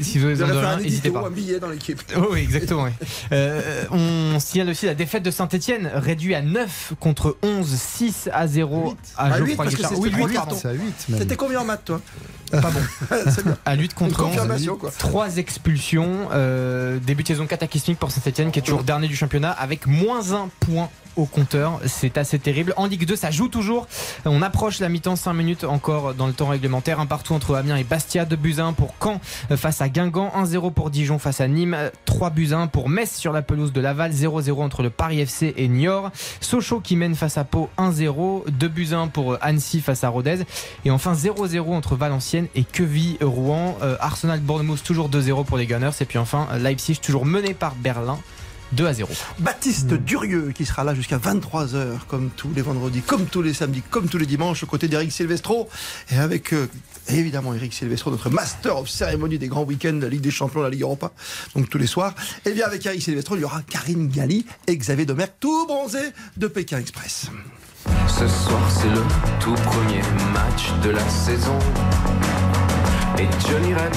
Si 0.00 0.18
vous 0.18 0.24
avez 0.24 0.34
besoin 0.34 0.48
de 0.48 0.58
rien, 0.58 0.76
n'hésitez 0.78 1.10
pas. 1.10 1.26
un 1.26 1.30
billet 1.30 1.60
dans 1.60 1.68
l'équipe. 1.68 2.00
Oh 2.16 2.28
oui, 2.32 2.40
exactement. 2.40 2.84
ouais. 2.84 2.92
Euh, 3.32 3.84
on 3.90 4.38
signale 4.40 4.70
aussi 4.70 4.86
la 4.86 4.94
défaite 4.94 5.22
de 5.22 5.30
Saint-Etienne, 5.30 5.90
réduit 5.94 6.34
à 6.34 6.42
9 6.42 6.94
contre 7.00 7.36
11, 7.42 7.66
6 7.68 8.28
à 8.32 8.46
0 8.46 8.90
Huit. 8.90 8.96
à 9.16 9.24
Ah, 9.26 9.38
Geoffroy 9.38 9.56
parce 9.56 9.70
que 9.70 9.76
Guichard. 9.76 9.90
c'est 9.92 9.98
Oui, 9.98 10.10
trois 10.10 10.26
8, 10.28 10.34
cartons. 10.34 10.46
pardon. 10.50 10.60
C'est 10.62 10.68
à 10.68 10.72
8 10.72 10.94
même. 11.10 11.18
T'étais 11.20 11.36
combien 11.36 11.60
en 11.60 11.64
maths, 11.64 11.84
toi 11.84 12.00
Pas 12.50 12.60
bon. 12.70 12.80
Bien. 13.44 13.56
À 13.64 13.74
8 13.76 13.94
contre 13.94 14.20
Une 14.20 14.26
11. 14.26 14.32
confirmation, 14.32 14.76
quoi. 14.76 14.90
3 14.98 15.36
expulsions. 15.36 16.28
euh, 16.32 16.98
début 16.98 17.22
de 17.22 17.28
saison 17.28 17.46
cataclysmique 17.46 17.98
pour 17.98 18.10
Saint-Etienne 18.10 18.50
qui 18.50 18.58
est 18.58 18.62
toujours 18.62 18.82
dernier 18.84 19.06
du 19.08 19.16
championnat 19.16 19.50
avec 19.52 19.86
moins 19.86 20.32
1 20.32 20.48
point 20.60 20.88
au 21.16 21.24
compteur. 21.26 21.80
C'est 21.86 22.18
assez 22.18 22.38
terrible. 22.38 22.74
En 22.76 22.86
Ligue 22.86 23.06
2, 23.06 23.16
ça 23.16 23.30
joue 23.30 23.48
toujours. 23.48 23.86
On 24.24 24.42
approche 24.42 24.80
la 24.80 24.88
mi-temps, 24.88 25.16
5 25.16 25.32
minutes 25.32 25.64
encore 25.64 26.14
dans 26.14 26.26
le 26.26 26.32
temps 26.32 26.48
réglementaire. 26.48 27.00
Un 27.00 27.06
partout 27.06 27.34
entre 27.34 27.54
Amiens 27.54 27.76
et 27.76 27.84
Bastia. 27.84 28.24
2 28.24 28.36
buts 28.36 28.56
à 28.58 28.64
1 28.64 28.72
pour 28.72 28.94
Caen 29.02 29.20
face 29.56 29.80
à 29.80 29.88
Guingamp. 29.88 30.32
1-0 30.36 30.72
pour 30.72 30.90
Dijon 30.90 31.18
face 31.18 31.40
à 31.40 31.48
Nîmes. 31.48 31.76
3 32.04 32.30
buts 32.30 32.50
à 32.52 32.58
1 32.58 32.66
pour 32.68 32.88
Metz 32.88 33.14
sur 33.14 33.32
la 33.32 33.42
pelouse 33.42 33.72
de 33.72 33.80
Laval. 33.80 34.12
0-0 34.12 34.62
entre 34.62 34.82
le 34.82 34.90
Paris 34.90 35.20
FC 35.20 35.54
et 35.56 35.68
Niort. 35.68 36.10
Sochaux 36.40 36.80
qui 36.80 36.96
mène 36.96 37.14
face 37.14 37.38
à 37.38 37.44
Pau 37.44 37.68
1-0. 37.78 38.50
2 38.50 38.68
buts 38.68 38.88
à 38.92 38.98
1 38.98 39.08
pour 39.08 39.32
euh, 39.32 39.38
Annecy 39.40 39.80
face 39.80 40.04
à 40.04 40.08
Rodez. 40.08 40.40
Et 40.84 40.90
enfin 40.90 41.14
0-0 41.14 41.60
entre 41.72 41.96
Valenciennes 41.96 42.48
et 42.54 42.64
Queville-Rouen. 42.64 43.78
Euh, 43.82 43.96
Arsenal 44.00 44.40
Bournemouth 44.40 44.82
toujours 44.82 45.08
2-0 45.08 45.44
pour 45.44 45.56
les 45.56 45.66
Gunners. 45.66 45.90
Et 46.00 46.04
puis 46.04 46.18
enfin 46.18 46.48
Leipzig 46.58 46.96
toujours 46.96 47.26
mené 47.26 47.54
par 47.54 47.74
Berlin. 47.74 48.18
2 48.72 48.86
à 48.86 48.92
0. 48.92 49.10
Baptiste 49.38 49.94
Durieux 49.94 50.52
qui 50.54 50.64
sera 50.64 50.84
là 50.84 50.94
jusqu'à 50.94 51.18
23h 51.18 51.98
comme 52.08 52.30
tous 52.30 52.50
les 52.54 52.62
vendredis, 52.62 53.02
comme 53.02 53.26
tous 53.26 53.42
les 53.42 53.54
samedis, 53.54 53.82
comme 53.90 54.08
tous 54.08 54.18
les 54.18 54.26
dimanches 54.26 54.62
aux 54.62 54.66
côtés 54.66 54.88
d'Eric 54.88 55.12
Silvestro 55.12 55.68
et 56.10 56.16
avec 56.16 56.52
euh, 56.52 56.68
évidemment 57.08 57.54
Eric 57.54 57.72
Silvestro, 57.72 58.10
notre 58.10 58.30
master 58.30 58.78
of 58.78 58.88
cérémonie 58.88 59.38
des 59.38 59.48
grands 59.48 59.64
week-ends 59.64 59.92
de 59.94 60.00
la 60.00 60.08
Ligue 60.08 60.22
des 60.22 60.30
Champions, 60.30 60.60
de 60.60 60.64
la 60.64 60.70
Ligue 60.70 60.82
Europa, 60.82 61.12
donc 61.54 61.68
tous 61.68 61.78
les 61.78 61.86
soirs. 61.86 62.14
Et 62.44 62.52
bien 62.52 62.66
avec 62.66 62.84
Eric 62.86 63.02
Silvestro, 63.02 63.36
il 63.36 63.42
y 63.42 63.44
aura 63.44 63.62
Karine 63.62 64.08
Galli 64.08 64.46
et 64.66 64.76
Xavier 64.76 65.06
Domergue, 65.06 65.32
tout 65.40 65.66
bronzé 65.66 66.00
de 66.36 66.46
Pékin 66.46 66.78
Express. 66.78 67.30
Ce 68.08 68.26
soir 68.28 68.70
c'est 68.70 68.88
le 68.88 69.02
tout 69.40 69.54
premier 69.54 70.00
match 70.32 70.72
de 70.82 70.90
la 70.90 71.06
saison 71.08 71.58
Et 73.18 73.28
Johnny 73.46 73.74
Rep 73.74 73.94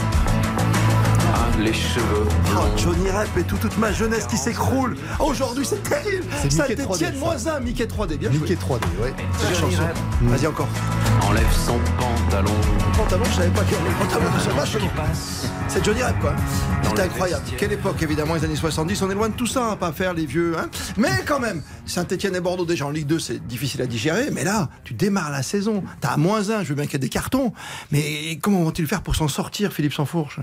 les 1.59 1.73
cheveux 1.73 2.27
Oh. 2.55 2.61
Johnny 2.77 3.09
Rep 3.09 3.37
et 3.37 3.43
tout, 3.43 3.57
toute 3.57 3.77
ma 3.77 3.91
jeunesse 3.91 4.25
qui 4.27 4.37
s'écroule. 4.37 4.95
Aujourd'hui, 5.19 5.65
c'est 5.65 5.83
terrible. 5.83 6.23
C'est 6.41 6.51
Ça 6.51 6.63
Mickey 6.67 6.81
3D, 6.83 6.91
détienne 6.91 7.13
ça. 7.13 7.19
moins 7.19 7.47
un, 7.47 7.59
Mickey 7.59 7.85
3D. 7.85 8.17
Bien 8.17 8.29
Mickey 8.29 8.55
joué. 8.55 8.55
3D, 8.55 9.03
ouais. 9.03 9.13
Chanson. 9.53 9.83
Vas-y 10.21 10.47
encore. 10.47 10.67
Enlève 11.27 11.45
son 11.51 11.79
pantalon. 11.99 12.51
Pantalon, 12.95 13.23
je 13.25 13.35
savais 13.35 13.49
pas 13.49 13.63
qu'il 13.63 13.73
y 13.73 13.79
avait 13.79 13.89
le 13.89 13.95
pantalon 13.95 14.25
de 14.25 14.55
match. 14.55 14.69
C'est 15.67 15.83
Johnny 15.83 16.01
Rep, 16.01 16.19
quoi. 16.19 16.33
C'était 16.83 17.01
incroyable. 17.01 17.43
Quelle 17.57 17.73
époque, 17.73 18.01
évidemment, 18.01 18.35
les 18.35 18.45
années 18.45 18.55
70. 18.55 19.01
On 19.01 19.11
est 19.11 19.15
loin 19.15 19.29
de 19.29 19.35
tout 19.35 19.47
ça, 19.47 19.71
hein, 19.71 19.75
pas 19.75 19.91
faire 19.91 20.13
les 20.13 20.25
vieux. 20.25 20.55
Hein. 20.57 20.67
Mais 20.97 21.23
quand 21.25 21.39
même, 21.39 21.61
Saint-Etienne 21.85 22.35
et 22.35 22.39
Bordeaux, 22.41 22.65
déjà 22.65 22.85
en 22.85 22.91
Ligue 22.91 23.07
2, 23.07 23.19
c'est 23.19 23.45
difficile 23.45 23.81
à 23.81 23.87
digérer. 23.87 24.29
Mais 24.31 24.43
là, 24.43 24.69
tu 24.83 24.93
démarres 24.93 25.31
la 25.31 25.43
saison. 25.43 25.83
T'as 26.01 26.09
à 26.09 26.17
moins 26.17 26.49
un. 26.49 26.63
Je 26.63 26.69
veux 26.69 26.75
bien 26.75 26.85
qu'il 26.85 26.93
y 26.93 26.95
ait 26.95 26.99
des 26.99 27.09
cartons. 27.09 27.53
Mais 27.91 28.39
comment 28.41 28.63
vont-ils 28.63 28.87
faire 28.87 29.01
pour 29.01 29.15
s'en 29.15 29.27
sortir, 29.27 29.73
Philippe 29.73 29.93
Sansfourche? 29.93 30.39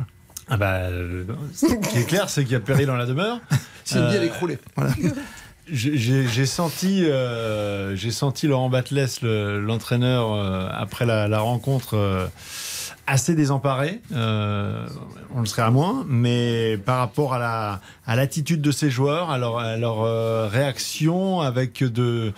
Ah 0.48 0.56
bah, 0.56 0.72
euh, 0.74 1.24
ce 1.54 1.66
qui 1.90 1.98
est 1.98 2.06
clair, 2.06 2.28
c'est 2.28 2.42
qu'il 2.44 2.52
y 2.52 2.56
a 2.56 2.60
péril 2.60 2.86
dans 2.86 2.96
la 2.96 3.06
demeure. 3.06 3.40
C'est 3.84 3.98
une 3.98 4.04
Euh, 4.04 4.22
écroulée. 4.22 4.58
Voilà. 4.76 4.92
J'ai 5.72 6.44
senti, 6.44 7.06
euh, 7.06 7.96
j'ai 7.96 8.10
senti 8.10 8.46
Laurent 8.46 8.68
Batles, 8.68 9.00
le- 9.22 9.60
l'entraîneur, 9.62 10.30
euh, 10.34 10.68
après 10.70 11.06
la, 11.06 11.26
la 11.26 11.40
rencontre, 11.40 11.96
euh, 11.96 12.26
assez 13.06 13.34
désemparé. 13.34 14.02
On 14.12 15.40
le 15.40 15.46
serait 15.46 15.62
à 15.62 15.70
moins, 15.70 16.04
mais 16.06 16.76
par 16.84 16.98
rapport 16.98 17.32
à 17.32 17.38
la 17.38 17.80
à 18.06 18.14
l'attitude 18.14 18.60
de 18.60 18.70
ses 18.70 18.90
joueurs, 18.90 19.30
à 19.30 19.38
leur, 19.38 19.58
à 19.58 19.78
leur, 19.78 20.50
réaction, 20.50 21.40
avec 21.40 21.82
de 21.82 22.34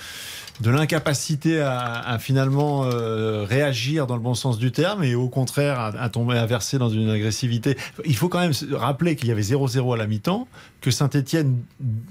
de 0.60 0.70
l'incapacité 0.70 1.60
à, 1.60 2.00
à 2.00 2.18
finalement 2.18 2.84
euh, 2.84 3.44
réagir 3.44 4.06
dans 4.06 4.14
le 4.16 4.22
bon 4.22 4.34
sens 4.34 4.58
du 4.58 4.72
terme 4.72 5.04
et 5.04 5.14
au 5.14 5.28
contraire 5.28 5.78
à, 5.78 5.86
à 5.88 6.08
tomber 6.08 6.38
à 6.38 6.46
verser 6.46 6.78
dans 6.78 6.88
une 6.88 7.10
agressivité. 7.10 7.76
Il 8.04 8.16
faut 8.16 8.28
quand 8.28 8.40
même 8.40 8.52
rappeler 8.72 9.16
qu'il 9.16 9.28
y 9.28 9.32
avait 9.32 9.42
0-0 9.42 9.94
à 9.94 9.96
la 9.96 10.06
mi-temps, 10.06 10.48
que 10.80 10.90
Saint-Etienne, 10.90 11.58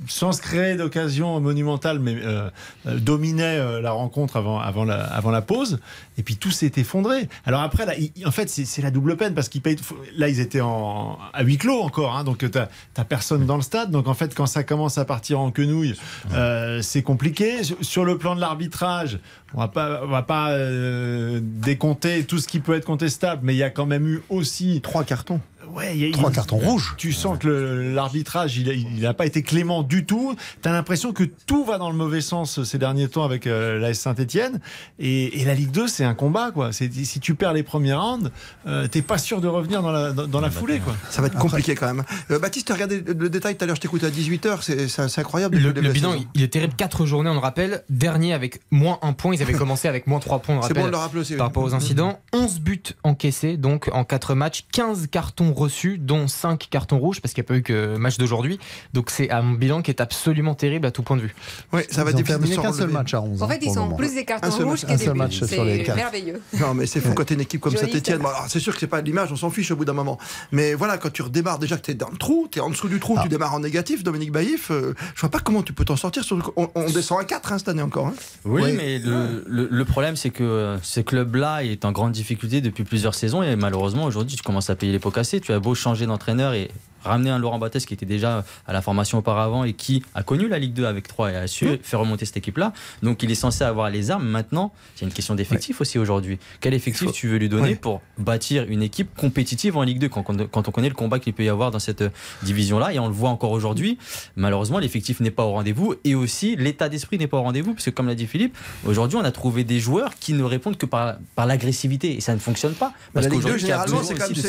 sans 0.08 0.32
se 0.34 0.41
créer 0.41 0.76
d'occasion 0.76 1.39
monumentale, 1.39 2.00
mais 2.00 2.16
euh, 2.24 2.50
euh, 2.88 3.00
dominait 3.00 3.82
la 3.82 3.91
rencontre 3.91 4.36
avant, 4.38 4.60
avant, 4.60 4.84
la, 4.86 5.04
avant 5.04 5.32
la 5.32 5.41
pause, 5.41 5.80
et 6.18 6.24
puis 6.24 6.36
tout 6.36 6.52
s'est 6.52 6.74
effondré. 6.78 7.28
Alors 7.46 7.62
après, 7.62 7.86
là, 7.86 7.93
il- 7.98 8.12
en 8.28 8.32
fait, 8.32 8.50
c'est 8.50 8.82
la 8.82 8.91
double 8.91 9.16
peine 9.18 9.34
parce 9.34 9.50
qu'ils 9.50 9.62
payent. 9.62 9.78
Là, 10.18 10.30
ils 10.30 10.39
étaient 10.39 10.62
en, 10.62 11.18
à 11.34 11.43
huis 11.43 11.58
clos 11.58 11.82
encore, 11.82 12.16
hein, 12.16 12.24
donc 12.24 12.38
tu 12.39 12.50
n'as 12.58 13.04
personne 13.06 13.46
dans 13.46 13.56
le 13.56 13.62
stade. 13.62 13.91
Donc 13.91 14.08
en 14.08 14.14
fait, 14.14 14.36
quand 14.36 14.46
ça 14.46 14.64
commence 14.64 14.98
à 14.98 15.06
partir 15.06 15.39
en 15.39 15.52
quenouille, 15.52 15.96
euh, 16.34 16.82
c'est 16.82 17.02
compliqué. 17.02 17.64
Sur, 17.64 17.78
sur 17.82 18.06
le 18.06 18.18
plan 18.18 18.34
de 18.36 18.41
l'arbitrage, 18.41 19.19
on 19.53 19.59
va 19.59 19.67
pas, 19.67 20.01
on 20.03 20.07
va 20.07 20.21
pas 20.21 20.51
euh, 20.51 21.39
décompter 21.41 22.23
tout 22.25 22.38
ce 22.38 22.47
qui 22.47 22.59
peut 22.59 22.75
être 22.75 22.86
contestable, 22.86 23.41
mais 23.43 23.53
il 23.53 23.57
y 23.57 23.63
a 23.63 23.69
quand 23.69 23.86
même 23.86 24.07
eu 24.07 24.21
aussi 24.29 24.81
trois 24.81 25.03
cartons. 25.03 25.41
Ouais, 25.74 25.95
il 25.97 26.05
y 26.05 26.09
a- 26.09 26.11
Trois 26.11 26.30
il- 26.30 26.36
cartons 26.36 26.57
rouges. 26.57 26.95
Tu 26.97 27.13
sens 27.13 27.38
que 27.38 27.91
l'arbitrage, 27.93 28.57
il 28.57 28.99
n'a 29.01 29.13
pas 29.13 29.26
été 29.26 29.41
clément 29.43 29.84
du 29.84 30.05
tout. 30.05 30.36
Tu 30.61 30.70
as 30.70 30.72
l'impression 30.72 31.13
que 31.13 31.24
tout 31.24 31.66
va 31.66 31.78
dans 31.78 31.89
le 31.89 31.95
mauvais 31.95 32.22
sens 32.22 32.63
ces 32.63 32.78
derniers 32.78 33.07
temps 33.07 33.24
avec 33.24 33.47
euh, 33.47 33.80
la 33.80 33.93
Saint-Etienne. 33.93 34.59
Et, 34.99 35.41
et 35.41 35.45
la 35.45 35.53
Ligue 35.53 35.72
2, 35.72 35.88
c'est 35.88 36.03
un 36.05 36.13
combat. 36.13 36.51
Quoi. 36.51 36.72
Si 36.72 37.20
tu 37.20 37.36
perds 37.36 37.53
les 37.53 37.63
premiers 37.63 37.93
rounds, 37.93 38.32
euh, 38.68 38.88
t'es 38.88 39.01
pas 39.01 39.18
sûr 39.18 39.41
de 39.41 39.47
revenir 39.47 39.82
dans 39.82 39.91
la, 39.91 40.11
dans, 40.11 40.28
dans 40.28 40.41
la 40.41 40.51
foulée. 40.51 40.80
Quoi. 40.80 40.95
Ça 41.09 41.22
va 41.22 41.28
être 41.28 41.38
compliqué 41.38 41.76
quand 41.76 41.88
même. 41.88 42.03
Euh, 42.32 42.39
Baptiste, 42.39 42.70
regardez 42.72 43.01
le, 43.01 43.30
détail 43.30 43.55
tout 43.55 43.63
à 43.63 43.68
l'heure, 43.68 43.76
je 43.76 43.82
t'écoutais 43.82 44.05
à 44.07 44.11
18h, 44.11 44.61
c'est 44.61 45.20
incroyable. 45.20 45.57
Le, 45.57 45.72
bilan, 45.72 46.16
il 46.34 46.43
est 46.43 46.47
terrible. 46.47 46.74
4 46.76 47.05
journées, 47.05 47.30
on 47.30 47.34
le 47.34 47.39
rappelle. 47.39 47.84
Dernier 47.89 48.34
avec 48.34 48.59
moins 48.72 48.99
1 49.01 49.13
point. 49.13 49.34
Ils 49.36 49.41
avaient 49.41 49.53
commencé 49.53 49.88
avec 49.88 50.07
moins 50.07 50.20
3 50.20 50.39
points, 50.39 50.55
on 50.57 50.61
le 50.61 50.68
C'est 50.68 50.74
bon 50.74 50.86
de 50.86 50.91
le 50.91 50.97
rappeler 50.97 51.22
aussi, 51.22 51.34
oui. 51.34 51.38
Par 51.38 51.47
rapport 51.47 51.63
aux 51.63 51.74
incidents. 51.74 52.20
11 52.34 52.59
buts 52.59 52.82
encaissés, 53.03 53.57
donc 53.57 53.89
en 53.93 54.03
4 54.03 54.36
matchs. 54.36 54.66
15 54.72 55.07
cartons 55.07 55.51
reçus, 55.58 55.97
dont 55.97 56.28
5 56.28 56.68
cartons 56.70 56.97
rouges, 56.99 57.22
parce 57.22 57.34
qu'il 57.34 57.41
n'y 57.41 57.47
a 57.47 57.49
pas 57.49 57.56
eu 57.56 57.64
que 57.64 57.97
match 57.97 58.18
d'aujourd'hui. 58.18 58.60
Donc 58.93 59.10
c'est 59.10 59.32
un 59.32 59.53
bilan 59.53 59.82
qui 59.82 59.91
est 59.91 60.01
absolument 60.01 60.56
terrible 60.56 60.86
à 60.88 60.91
tout 60.91 61.03
point 61.03 61.18
de 61.18 61.22
vue. 61.22 61.36
Oui, 61.74 61.82
ça 61.89 62.03
va 62.03 62.12
ont 62.12 62.56
s'en 62.56 62.62
qu'un 62.62 62.74
seul 62.74 62.89
match 62.89 63.14
à 63.14 63.22
11. 63.22 63.41
En 63.41 63.45
hein, 63.45 63.49
fait, 63.49 63.60
ils 63.62 63.70
moment. 63.86 63.95
plus 63.97 64.14
des 64.14 64.20
Un 64.22 64.24
cartons 64.24 64.51
seul 64.51 64.64
rouges 64.66 64.72
match- 64.84 64.86
que 64.86 64.91
un 64.91 64.95
des 64.97 65.06
seul 65.06 65.14
match 65.16 65.43
sur 65.43 65.64
les 65.66 65.78
C'est 65.78 65.84
quatre. 65.84 65.95
merveilleux. 65.95 66.41
Non, 66.60 66.74
mais 66.74 66.86
c'est 66.86 66.99
fou 67.01 67.14
quand 67.14 67.24
t'es 67.26 67.34
une 67.36 67.41
équipe 67.41 67.62
comme 67.62 67.76
Saint-Etienne. 67.76 68.22
c'est 68.47 68.60
sûr 68.60 68.74
que 68.74 68.80
c'est 68.80 68.88
pas 68.88 69.01
l'image, 69.01 69.32
on 69.32 69.36
s'en 69.36 69.49
fiche 69.49 69.72
au 69.72 69.76
bout 69.76 69.86
d'un 69.86 69.93
moment. 69.93 70.18
Mais 70.51 70.74
voilà, 70.74 70.97
quand 70.97 71.12
tu 71.12 71.22
redémarres 71.22 71.60
déjà 71.60 71.78
que 71.78 71.82
t'es 71.82 71.93
dans 71.95 72.10
le 72.10 72.18
trou, 72.18 72.47
t'es 72.51 72.60
en 72.60 72.70
dessous 72.70 72.88
du 72.89 72.99
trou, 72.99 73.18
tu 73.22 73.30
démarres 73.30 73.53
en 73.53 73.60
négatif, 73.60 74.03
Dominique 74.03 74.32
Baïf, 74.32 74.72
euh, 74.72 74.93
je 75.16 75.22
vois 75.22 75.30
pas 75.30 75.39
comment 75.39 75.64
tu 75.64 75.74
peux 75.74 75.86
t'en 75.86 75.95
sortir. 75.95 76.24
On, 76.56 76.70
on 76.76 76.89
descend 76.89 77.20
à 77.20 77.24
4 77.26 77.51
hein, 77.53 77.58
cette 77.58 77.70
année 77.70 77.82
encore. 77.82 78.08
hein. 78.08 78.14
Oui, 78.45 78.62
Ouais. 78.62 78.72
mais 78.74 78.99
le, 78.99 79.43
le- 79.47 79.68
le 79.72 79.86
problème, 79.86 80.16
c'est 80.16 80.30
que 80.30 80.43
euh, 80.43 80.78
ce 80.82 80.99
club-là 81.01 81.64
est 81.64 81.86
en 81.86 81.91
grande 81.91 82.12
difficulté 82.12 82.62
depuis 82.62 82.84
plusieurs 82.84 83.14
saisons 83.16 83.43
et 83.43 83.56
malheureusement, 83.56 84.06
aujourd'hui, 84.06 84.36
tu 84.38 84.43
commences 84.43 84.70
à 84.70 84.76
payer 84.76 84.91
les 84.91 84.99
pots 84.99 85.12
cassés. 85.12 85.39
Tu 85.46 85.54
as 85.54 85.60
beau 85.60 85.76
changer 85.76 86.08
d'entraîneur 86.08 86.54
et 86.56 86.72
ramener 87.06 87.30
un 87.30 87.38
Laurent 87.39 87.60
Battès 87.60 87.86
qui 87.86 87.93
était 87.93 88.06
déjà 88.06 88.43
à 88.68 88.74
la 88.74 88.82
formation 88.82 89.18
auparavant 89.20 89.64
et 89.64 89.74
qui 89.74 90.03
a 90.14 90.24
connu 90.24 90.47
la 90.47 90.60
Ligue 90.60 90.74
2 90.74 90.86
avec 90.86 91.08
3 91.08 91.32
et 91.32 91.36
a 91.36 91.47
su 91.47 91.68
faire 91.84 91.99
remonter 91.99 92.26
cette 92.26 92.38
équipe-là. 92.38 92.74
Donc, 93.03 93.24
il 93.24 93.32
est 93.32 93.36
censé 93.36 93.64
avoir 93.64 93.89
les 93.89 94.12
armes. 94.12 94.28
Maintenant, 94.28 94.74
il 94.97 95.01
y 95.01 95.03
a 95.06 95.08
une 95.08 95.14
question 95.14 95.36
d'effectif 95.36 95.82
aussi 95.82 95.99
aujourd'hui. 95.99 96.38
Quel 96.62 96.74
effectif 96.74 97.12
tu 97.12 97.28
veux 97.28 97.38
lui 97.38 97.49
donner 97.49 97.70
Ouais. 97.70 97.76
pour 97.76 98.01
bâtir 98.18 98.66
une 98.70 98.84
équipe 98.84 99.16
compétitive 99.16 99.78
en 99.78 99.84
Ligue 99.84 99.99
2 99.99 100.10
quand, 100.10 100.24
quand 100.47 100.68
on 100.68 100.72
connaît 100.72 100.89
le 100.89 100.95
combat 100.95 101.20
qu'il 101.20 101.34
peut 101.34 101.43
y 101.43 101.49
avoir 101.49 101.72
dans 101.72 101.80
cette 101.80 102.01
euh, 102.01 102.10
division-là 102.43 102.93
et 102.93 102.99
on 102.99 103.08
le 103.08 103.14
voit 103.14 103.30
encore 103.30 103.51
aujourd'hui. 103.51 103.97
Malheureusement, 104.36 104.80
l'effectif 104.80 105.20
n'est 105.20 105.32
pas 105.32 105.43
au 105.45 105.51
rendez-vous 105.51 105.95
et 106.03 106.16
aussi 106.16 106.56
l'état 106.56 106.89
d'esprit 106.89 107.18
n'est 107.18 107.28
pas 107.28 107.38
au 107.38 107.41
rendez-vous 107.43 107.74
parce 107.74 107.86
que, 107.86 107.89
comme 107.91 108.08
l'a 108.08 108.16
dit 108.16 108.28
Philippe, 108.28 108.58
aujourd'hui, 108.86 109.18
on 109.18 109.24
a 109.24 109.32
trouvé 109.32 109.64
des 109.64 109.80
joueurs 109.80 110.16
qui 110.20 110.34
ne 110.34 110.43
répondent 110.43 110.78
que 110.78 110.86
par, 110.86 111.16
par 111.36 111.45
l'agressivité 111.45 112.16
et 112.18 112.22
ça 112.22 112.34
ne 112.34 112.39
fonctionne 112.39 112.74
pas. 112.74 112.93
Mais 113.16 113.22
Parce 113.22 113.26
la 113.28 113.30
Ligue 113.32 113.39
2, 113.39 113.43
qu'aujourd'hui, 113.43 113.62
généralement, 113.62 114.03
c'est 114.03 114.14
quand 114.16 114.26
même 114.28 114.36
c'est- 114.36 114.41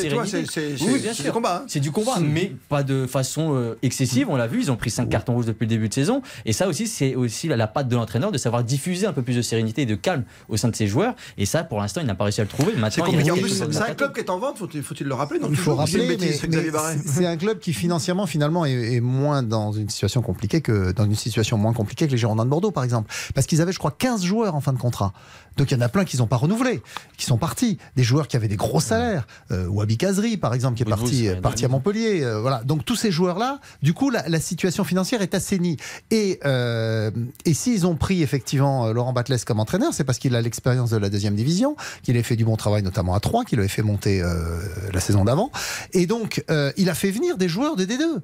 c'est- 0.45 0.77
c'est- 0.77 0.83
Oui, 0.85 0.99
c'est- 1.01 1.13
c'est 1.13 1.23
du 1.23 1.31
combat, 1.31 1.57
hein. 1.57 1.65
C'est 1.67 1.79
du 1.79 1.91
combat, 1.91 2.19
mais 2.19 2.46
pas 2.69 2.83
de 2.83 3.05
façon 3.07 3.55
euh, 3.55 3.77
excessive. 3.81 4.27
On 4.29 4.35
l'a 4.35 4.47
vu, 4.47 4.61
ils 4.61 4.71
ont 4.71 4.75
pris 4.75 4.89
5 4.89 5.09
cartons 5.09 5.33
rouges 5.33 5.45
depuis 5.45 5.65
le 5.65 5.69
début 5.69 5.89
de 5.89 5.93
saison. 5.93 6.21
Et 6.45 6.53
ça 6.53 6.67
aussi, 6.67 6.87
c'est 6.87 7.15
aussi 7.15 7.47
la, 7.47 7.67
patte 7.67 7.87
de 7.87 7.95
l'entraîneur 7.95 8.31
de 8.31 8.37
savoir 8.37 8.63
diffuser 8.63 9.05
un 9.07 9.13
peu 9.13 9.21
plus 9.21 9.35
de 9.35 9.41
sérénité 9.41 9.83
et 9.83 9.85
de 9.85 9.95
calme 9.95 10.23
au 10.49 10.57
sein 10.57 10.69
de 10.69 10.75
ses 10.75 10.87
joueurs. 10.87 11.15
Et 11.37 11.45
ça, 11.45 11.63
pour 11.63 11.79
l'instant, 11.79 12.01
il 12.01 12.07
n'a 12.07 12.15
pas 12.15 12.23
réussi 12.23 12.41
à 12.41 12.43
le 12.43 12.49
trouver. 12.49 12.73
C'est 12.73 12.79
Maintenant, 12.79 13.05
c'est 13.71 13.81
un 13.81 13.93
club 13.95 14.13
qui 14.13 14.19
est 14.19 14.29
en 14.29 14.39
vente, 14.39 14.57
faut-il 14.57 14.83
faut-il 14.83 15.07
le 15.07 15.13
rappeler? 15.13 15.39
Il 15.49 15.55
faut 15.55 15.75
rappeler, 15.75 16.17
c'est 16.19 16.47
Xavier 16.47 16.61
mais 16.65 16.71
Barret. 16.71 16.97
c'est- 17.03 17.09
c'est 17.09 17.25
un 17.25 17.37
club 17.37 17.59
qui 17.59 17.73
financièrement 17.73 18.25
finalement 18.25 18.65
est, 18.65 18.95
est 18.95 19.01
moins 19.01 19.43
dans 19.43 19.71
une 19.71 19.89
situation 19.89 20.21
compliquée 20.21 20.61
que 20.61 20.91
dans 20.91 21.05
une 21.05 21.15
situation 21.15 21.57
moins 21.57 21.73
compliquée 21.73 22.07
que 22.07 22.11
les 22.11 22.17
Girondins 22.17 22.45
de 22.45 22.49
Bordeaux 22.49 22.71
par 22.71 22.83
exemple, 22.83 23.11
parce 23.33 23.47
qu'ils 23.47 23.61
avaient 23.61 23.71
je 23.71 23.79
crois 23.79 23.91
15 23.97 24.23
joueurs 24.23 24.55
en 24.55 24.61
fin 24.61 24.73
de 24.73 24.77
contrat. 24.77 25.13
Donc 25.57 25.71
il 25.71 25.73
y 25.73 25.77
en 25.77 25.81
a 25.81 25.89
plein 25.89 26.05
qui 26.05 26.17
n'ont 26.17 26.27
pas 26.27 26.35
renouvelé, 26.35 26.81
qui 27.17 27.25
sont 27.25 27.37
partis. 27.37 27.79
Des 27.95 28.03
joueurs 28.03 28.27
qui 28.27 28.35
avaient 28.37 28.47
des 28.47 28.57
gros 28.57 28.79
salaires, 28.79 29.25
euh, 29.51 29.67
Wabi 29.67 29.97
Kazri 29.97 30.37
par 30.37 30.53
exemple 30.53 30.75
qui 30.75 30.83
est 30.83 30.85
parti, 30.85 31.29
parti 31.41 31.65
à 31.65 31.67
Montpellier. 31.67 32.21
Euh, 32.27 32.39
voilà. 32.41 32.63
Donc 32.63 32.85
tous 32.85 32.95
ces 32.95 33.11
joueurs 33.11 33.39
là, 33.39 33.59
du 33.81 33.93
coup 33.93 34.09
la, 34.09 34.39
situation 34.39 34.83
financière 34.83 35.21
est 35.21 35.33
assainie. 35.33 35.77
Et 36.11 36.39
euh, 36.45 37.11
s'ils 37.51 37.87
ont 37.87 37.95
pris 37.95 38.21
effectivement 38.21 38.87
euh, 38.87 38.93
Laurent 38.93 39.13
Batles 39.13 39.43
comme 39.45 39.59
entraîneur, 39.59 39.93
c'est 39.93 40.03
parce 40.03 40.19
qu'il 40.19 40.35
a 40.35 40.41
l'expérience 40.41 40.91
de 40.91 40.97
la 40.97 41.09
deuxième 41.09 41.35
division, 41.35 41.75
qu'il 42.03 42.17
a 42.17 42.23
fait 42.23 42.35
du 42.35 42.45
bon 42.45 42.55
travail 42.55 42.83
notamment 42.83 43.15
à 43.15 43.19
3, 43.19 43.45
qu'il 43.45 43.59
avait 43.59 43.67
fait 43.67 43.81
monter 43.81 44.21
la 44.93 44.99
saison 44.99 45.25
d'avant. 45.25 45.51
Et 45.93 46.05
donc, 46.05 46.43
il 46.77 46.89
a 46.89 46.93
fait 46.93 47.11
venir 47.11 47.37
des 47.37 47.47
joueurs 47.47 47.75
de 47.75 47.85
D2. 47.85 48.21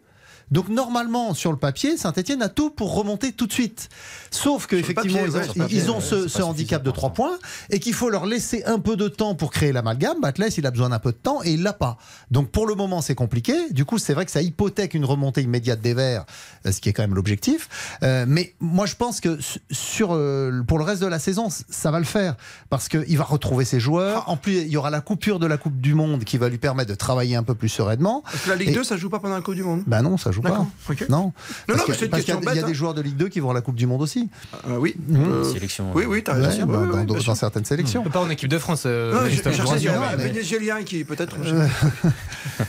Donc 0.54 0.70
normalement, 0.70 1.34
sur 1.34 1.52
le 1.52 1.58
papier, 1.58 1.98
Saint-Etienne 1.98 2.42
a 2.44 2.48
tout 2.50 2.70
pour 2.70 2.94
remonter 2.96 3.32
tout 3.32 3.48
de 3.48 3.52
suite. 3.52 3.90
Sauf 4.32 4.68
que 4.68 4.78
Sur 4.78 4.86
le 4.88 4.92
effectivement, 4.92 5.20
papier, 5.20 5.80
ils 5.80 5.90
ont, 5.90 5.96
ouais, 5.98 6.02
ils 6.02 6.04
ce, 6.06 6.28
ce 6.28 6.42
handicap 6.44 6.84
de 6.84 6.92
3 6.92 7.10
points 7.10 7.38
et 7.72 7.80
qu'il 7.80 7.94
faut 7.94 8.10
leur 8.10 8.26
laisser 8.28 8.64
un 8.66 8.80
peu 8.80 8.96
de 8.96 9.08
temps 9.08 9.34
pour 9.36 9.52
créer 9.52 9.72
l'amalgame. 9.72 10.22
Batles, 10.22 10.46
il 10.58 10.66
a 10.68 10.72
besoin 10.72 10.90
d'un 10.90 11.00
peu 11.00 11.12
de 11.12 11.18
temps 11.18 11.42
et 11.44 11.52
il 11.54 11.64
l'a 11.64 11.74
pas. 11.74 11.98
Donc 12.32 12.50
pour 12.52 12.68
le 12.68 12.76
moment, 12.76 13.02
c'est 13.02 13.16
compliqué. 13.16 13.54
Du 13.72 13.84
coup, 13.84 13.98
c'est 13.98 14.14
vrai 14.14 14.26
que 14.26 14.32
ça 14.32 14.42
hypothèque 14.44 14.94
une 14.94 15.06
remontée 15.06 15.42
immédiate 15.42 15.82
des 15.82 15.94
Verts, 15.96 16.26
euh, 16.68 16.72
ce 16.72 16.80
qui 16.82 16.90
est 16.90 16.94
quand 16.94 17.04
même 17.04 17.16
l'objectif. 17.16 17.98
Euh, 18.04 18.26
mais 18.28 18.54
moi, 18.60 18.86
je 18.86 18.96
pense 18.96 19.20
que 19.22 19.42
su- 19.42 19.60
sur 19.72 20.10
euh, 20.14 20.62
pour 20.68 20.78
le 20.78 20.84
reste 20.84 21.02
de 21.02 21.08
la 21.08 21.18
saison, 21.20 21.48
ça 21.50 21.90
va 21.90 21.98
le 21.98 22.06
faire 22.06 22.36
parce 22.70 22.90
qu'il 22.90 23.18
va 23.18 23.24
retrouver 23.24 23.66
ses 23.66 23.80
joueurs. 23.80 24.30
En 24.30 24.38
plus, 24.38 24.58
il 24.62 24.68
y 24.68 24.78
aura 24.78 24.92
la 24.92 25.02
coupure 25.02 25.40
de 25.40 25.48
la 25.48 25.58
Coupe 25.58 25.82
du 25.82 25.96
Monde 25.96 26.24
qui 26.24 26.38
va 26.38 26.48
lui 26.48 26.60
permettre 26.60 26.90
de 26.92 26.96
travailler 26.96 27.36
un 27.36 27.44
peu 27.44 27.56
plus 27.56 27.70
sereinement. 27.70 28.22
Parce 28.24 28.44
que 28.44 28.50
la 28.50 28.56
Ligue 28.56 28.70
Et- 28.70 28.74
2, 28.74 28.84
ça 28.84 28.98
joue 28.98 29.10
pas 29.10 29.20
pendant 29.20 29.34
la 29.36 29.42
Coupe 29.42 29.56
du 29.56 29.64
Monde. 29.64 29.82
Ben 29.88 30.04
non, 30.04 30.18
ça 30.18 30.32
joue 30.32 30.43
pas. 30.50 30.58
Non. 30.60 30.68
Non, 31.10 31.34
Parce 31.68 31.80
non, 31.80 31.94
c'est 31.98 32.06
une 32.06 32.12
parce 32.12 32.24
qu'il 32.24 32.34
y 32.34 32.38
a- 32.38 32.40
question 32.40 32.40
Il 32.42 32.46
y 32.56 32.60
a 32.60 32.64
des 32.64 32.70
hein. 32.72 32.74
joueurs 32.74 32.94
de 32.94 33.02
Ligue 33.02 33.18
2 33.18 33.30
qui 33.30 33.40
vont 33.40 33.50
à 33.52 33.54
la 33.54 33.62
Coupe 33.62 33.76
du 33.76 33.86
Monde 33.88 34.02
aussi. 34.02 34.30
Euh, 34.68 34.78
oui. 34.78 34.96
Mhm. 35.08 35.32
Euh, 35.32 35.44
Sélection, 35.54 35.92
oui, 35.96 36.06
oui, 36.08 36.24
t'as 36.24 36.36
Ouais, 36.38 36.48
raison. 36.48 36.66
bah, 36.66 37.04
dans, 37.06 37.36
certaines 37.36 37.66
sélections. 37.66 38.04
Pas 38.04 38.20
en 38.22 38.30
équipe 38.30 38.50
de 38.50 38.58
France. 38.60 38.84
euh, 38.86 39.14
Non, 39.14 39.66
rassure, 39.66 39.94
un 39.94 40.16
mais- 40.18 40.24
vénézuélien 40.28 40.84
qui 40.84 41.04
peut-être. 41.04 41.36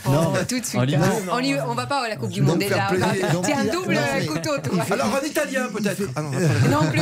Oh, 0.07 0.33
tout 0.47 0.59
de 0.59 0.65
suite. 0.65 0.81
Hein. 0.81 0.99
On, 1.31 1.39
y- 1.39 1.55
on 1.59 1.73
va 1.75 1.85
pas 1.85 2.03
à 2.05 2.09
la 2.09 2.15
Coupe 2.15 2.31
du 2.31 2.41
Monde 2.41 2.59
déjà. 2.59 2.87
Tiens, 3.43 3.63
il- 3.65 3.71
double 3.71 3.93
non, 3.95 4.33
couteau, 4.33 4.51
toi. 4.63 4.83
Alors 4.91 5.19
en 5.21 5.25
italien 5.25 5.67
peut-être. 5.73 6.03
Ah 6.15 6.21
non, 6.21 6.31
Non 6.31 6.89
plus. 6.91 7.01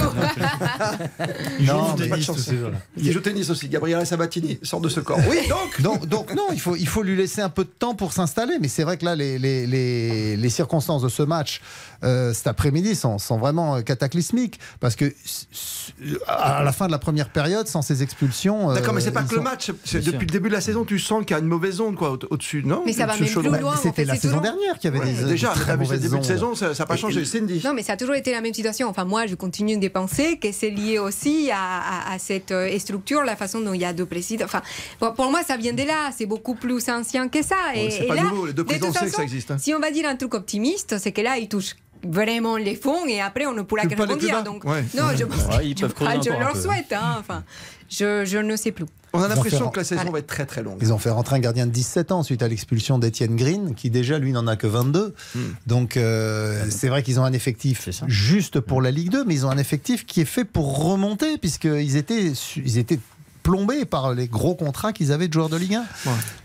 Non, 1.66 1.94
pas 1.96 1.96
mais 2.00 2.18
de 2.18 2.22
chance. 2.22 2.50
Il 2.98 3.12
joue 3.12 3.20
au 3.20 3.22
tennis 3.22 3.50
aussi. 3.50 3.70
Gabriele 3.70 4.06
Sabatini 4.06 4.60
sort 4.64 4.82
de 4.82 4.90
ce 4.90 5.00
corps. 5.00 5.20
Oui, 5.30 5.38
donc. 5.50 5.82
donc, 5.82 6.06
donc 6.08 6.36
non, 6.36 6.48
il 6.54 6.60
faut, 6.60 6.76
il 6.76 6.88
faut 6.88 7.04
lui 7.04 7.16
laisser 7.16 7.42
un 7.42 7.50
peu 7.50 7.64
de 7.64 7.70
temps 7.70 7.96
pour 7.96 8.14
s'installer. 8.14 8.56
Mais 8.60 8.68
c'est 8.68 8.84
vrai 8.84 8.98
que 8.98 9.06
là, 9.06 9.16
les, 9.16 9.38
les, 9.40 9.66
les, 9.68 10.36
les 10.38 10.50
circonstances 10.54 11.02
de 11.04 11.10
ce 11.10 11.24
match 11.24 11.62
euh, 12.04 12.34
cet 12.34 12.48
après-midi 12.48 12.96
sont, 12.96 13.18
sont 13.18 13.38
vraiment 13.38 13.76
euh, 13.78 13.82
cataclysmiques. 13.82 14.60
Parce 14.80 14.96
que 14.96 15.14
à 16.28 16.64
la 16.64 16.72
fin 16.72 16.88
de 16.88 16.92
la 16.92 17.00
première 17.00 17.30
période, 17.30 17.68
sans 17.68 17.82
ces 17.82 18.04
expulsions. 18.04 18.72
euh, 18.72 18.76
D'accord, 18.76 18.94
mais 18.94 19.02
c'est 19.02 19.12
pas 19.12 19.24
que 19.24 19.36
le 19.36 19.42
match. 19.42 19.72
Depuis 19.94 20.26
le 20.26 20.32
début 20.32 20.50
de 20.50 20.54
la 20.54 20.62
saison, 20.62 20.86
tu 20.86 21.00
sens 21.00 21.22
qu'il 21.26 21.32
y 21.36 21.40
a 21.40 21.40
une 21.40 21.48
mauvaise 21.48 21.80
onde 21.80 21.96
quoi, 21.96 22.12
au- 22.12 22.20
au-dessus, 22.30 22.64
non 22.66 22.84
Mais 22.86 22.94
ça 22.94 23.06
va 23.06 23.16
même 23.18 23.26
plus 23.28 23.50
Bah, 23.50 23.60
loin. 23.60 23.76
C'était 23.76 23.94
fait, 23.94 24.06
la 24.06 24.16
saison 24.16 24.38
toujours- 24.38 24.42
dernière 24.42 24.80
qu'il 24.80 24.94
y 24.94 24.96
avait 24.98 25.06
Ouais, 25.06 25.14
des. 25.14 25.24
déjà, 25.26 25.54
des 25.54 25.60
très 25.62 25.78
mauvaises 25.78 26.00
début 26.02 26.20
de 26.20 26.24
saison, 26.24 26.56
ça 26.56 26.72
n'a 26.78 26.86
pas 26.86 26.96
changé. 26.98 27.26
Cindy. 27.26 27.62
Non, 27.64 27.74
mais 27.74 27.84
ça 27.84 27.94
a 27.94 27.98
toujours 27.98 28.16
été 28.16 28.32
la 28.32 28.42
même 28.42 28.54
situation. 28.54 28.88
Enfin, 28.90 29.06
moi, 29.06 29.26
je 29.28 29.36
continue 29.36 29.78
de 29.78 29.88
penser 29.88 30.38
que 30.38 30.52
c'est 30.52 30.70
lié 30.70 31.00
aussi 31.00 31.50
à, 31.52 31.58
à- 31.58 32.14
à 32.14 32.20
cette 32.20 32.54
structure, 32.80 33.24
la 33.24 33.36
façon 33.36 33.60
dont 33.62 33.74
il 33.74 33.82
y 33.82 33.86
a 33.86 33.94
deux 33.94 34.06
présidents. 34.06 34.46
Enfin, 34.46 34.62
pour, 35.00 35.30
moi, 35.32 35.42
ça 35.48 35.58
vient 35.58 35.74
de 35.74 35.84
là. 35.84 36.12
C'est 36.18 36.26
beaucoup 36.26 36.56
plus 36.56 36.90
ancien 36.90 37.28
que 37.30 37.42
ça. 37.44 37.56
Ouais, 37.76 38.04
Et, 38.04 38.08
pas 38.08 38.16
là, 38.16 38.24
nouveau, 38.24 38.46
les 38.48 38.54
deux 38.54 38.64
de 38.64 38.70
toute 38.70 38.80
présidents, 38.80 38.90
on 38.90 38.94
sait 38.94 39.00
que 39.00 39.06
façon, 39.06 39.18
ça 39.18 39.24
existe, 39.24 39.52
hein. 39.52 39.58
Si 39.60 39.74
on 39.74 39.80
va 39.80 39.92
dire 39.92 40.08
un 40.08 40.16
truc 40.16 40.34
optimiste, 40.34 40.98
c'est 41.00 41.12
que 41.12 41.22
là, 41.22 41.38
ils 41.38 41.48
touchent 41.48 41.76
vraiment 42.08 42.58
les 42.58 42.76
fonds 42.76 43.06
et 43.08 43.22
après 43.22 43.46
on 43.46 43.54
ne 43.54 43.62
pourra 43.62 43.84
que 43.86 43.96
rebondir. 44.00 44.44
Donc, 44.44 44.64
Ouais. 44.66 44.84
non, 44.98 45.04
je, 45.16 45.24
Ouais, 45.26 45.68
ils 45.68 45.78
je- 45.78 45.82
peuvent 45.82 45.94
creuser 45.94 46.20
je 46.24 46.30
leur 46.40 46.56
souhaite. 46.56 46.92
hein. 46.94 47.18
Enfin, 47.20 47.44
je, 47.90 48.26
je 48.26 48.38
ne 48.38 48.56
sais 48.56 48.72
plus. 48.72 48.86
On 49.16 49.22
a 49.22 49.28
l'impression 49.28 49.70
que 49.70 49.78
la 49.80 49.84
saison 49.84 50.10
va 50.10 50.18
être 50.20 50.26
très 50.28 50.48
très 50.48 50.64
longue. 50.64 50.80
Ils 50.82 50.92
ont 50.92 50.98
fait 50.98 51.12
rentrer 51.12 51.36
un 51.36 51.40
gardien 51.40 51.68
de 51.68 51.72
17 51.72 52.12
ans 52.12 52.24
suite 52.24 52.42
à 52.42 52.48
l'expulsion 52.48 52.98
d'Etienne 52.98 53.36
Green, 53.36 53.76
qui 53.76 53.92
déjà, 53.92 54.18
lui, 54.18 54.32
n'en 54.32 54.48
a 54.48 54.56
que 54.56 54.66
22. 54.66 55.14
Hmm. 55.36 55.40
Donc, 55.68 55.98
euh, 55.98 56.66
c'est 56.72 56.88
vrai 56.88 57.04
qu'ils 57.04 57.20
ont 57.20 57.24
un 57.24 57.34
effectif 57.34 57.88
juste 58.08 58.60
pour 58.60 58.82
la 58.82 58.90
Ligue 58.90 59.12
2, 59.12 59.24
mais 59.24 59.36
ils 59.36 59.46
ont 59.46 59.52
un 59.52 59.60
effectif 59.60 60.08
qui 60.08 60.22
est 60.22 60.26
fait 60.26 60.46
pour 60.46 60.84
remonter, 60.84 61.38
puisqu'ils 61.38 61.96
étaient, 61.96 62.32
ils 62.56 62.78
étaient 62.80 62.98
plombés 63.44 63.86
par 63.86 64.14
les 64.14 64.28
gros 64.28 64.56
contrats 64.56 64.94
qu'ils 64.94 65.12
avaient 65.12 65.28
de 65.28 65.34
joueurs 65.34 65.50
de 65.50 65.58
Ligue 65.58 65.76
1. 65.76 65.80
Ouais. 65.82 65.86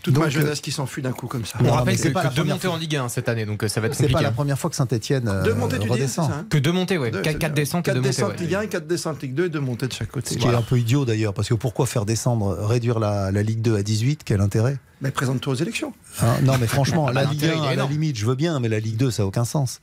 Toute 0.03 0.13
Donc, 0.13 0.23
ma 0.23 0.27
euh, 0.27 0.29
jeunesse 0.31 0.59
qui 0.61 0.71
s'enfuit 0.71 1.01
d'un 1.01 1.11
coup 1.13 1.27
comme 1.27 1.45
ça. 1.45 1.57
On 1.59 1.63
Non, 1.63 1.71
rappelle 1.71 1.95
que, 1.95 2.01
c'est 2.01 2.11
pas 2.11 2.21
que 2.21 2.27
la 2.27 2.33
deux 2.33 2.43
montées 2.43 2.67
en 2.67 2.77
Ligue 2.77 2.95
1 2.97 3.09
cette 3.09 3.29
année, 3.29 3.45
donc 3.45 3.63
euh, 3.63 3.67
ça 3.67 3.79
va 3.81 3.87
être 3.87 3.95
C'est 3.95 4.09
pas 4.09 4.21
la 4.21 4.31
première 4.31 4.59
fois 4.59 4.69
que 4.69 4.75
Saint-Etienne 4.75 5.41
Deux 5.43 5.53
montées, 5.53 5.77
tu 5.79 5.85
dis, 5.85 5.89
redescend. 5.89 6.27
ça 6.29 6.35
hein 6.35 6.45
Que 6.49 6.57
deux 6.57 6.71
montées. 6.71 6.97
Deux, 6.97 7.21
4, 7.21 7.23
c'est 7.31 7.37
bien. 7.39 7.49
descentes 7.49 7.87
et 7.87 7.91
Quatre 7.91 7.95
deux 7.95 8.01
montées. 8.01 8.09
descentes. 8.09 8.39
Ligue 8.39 8.55
1 8.55 8.61
et 8.61 8.67
4 8.67 8.87
descentes 8.87 9.21
Ligue 9.21 9.33
2 9.33 9.45
et 9.45 9.49
deux 9.49 9.59
montées 9.61 9.87
de 9.87 9.93
chaque 9.93 10.11
côté. 10.11 10.33
Ce 10.35 10.39
qui 10.39 10.47
est 10.47 10.53
un 10.53 10.61
peu 10.61 10.77
idiot 10.77 11.05
d'ailleurs, 11.05 11.33
parce 11.33 11.47
que 11.49 11.53
pourquoi 11.55 11.85
faire 11.85 12.05
descendre, 12.05 12.57
réduire 12.65 12.99
la, 12.99 13.31
la 13.31 13.43
Ligue 13.43 13.61
2 13.61 13.77
à 13.77 13.81
18 13.83 14.21
Quel 14.25 14.41
intérêt? 14.41 14.77
Mais 15.01 15.11
présente-toi 15.11 15.53
aux 15.53 15.55
élections. 15.55 15.93
Hein 16.21 16.35
Non, 16.43 16.55
mais 16.59 16.67
franchement, 16.67 17.07
la 17.07 17.13
Bah, 17.23 17.29
Ligue 17.31 17.41
l'intérêt, 17.43 17.59
1, 17.59 17.63
il 17.63 17.65
est 17.65 17.71
à 17.71 17.75
la 17.77 17.85
limite, 17.85 18.17
je 18.17 18.25
veux 18.25 18.35
bien, 18.35 18.59
mais 18.59 18.67
la 18.67 18.79
Ligue 18.79 18.97
2, 18.97 19.11
ça 19.11 19.23
n'a 19.23 19.27
aucun 19.27 19.45
sens. 19.45 19.79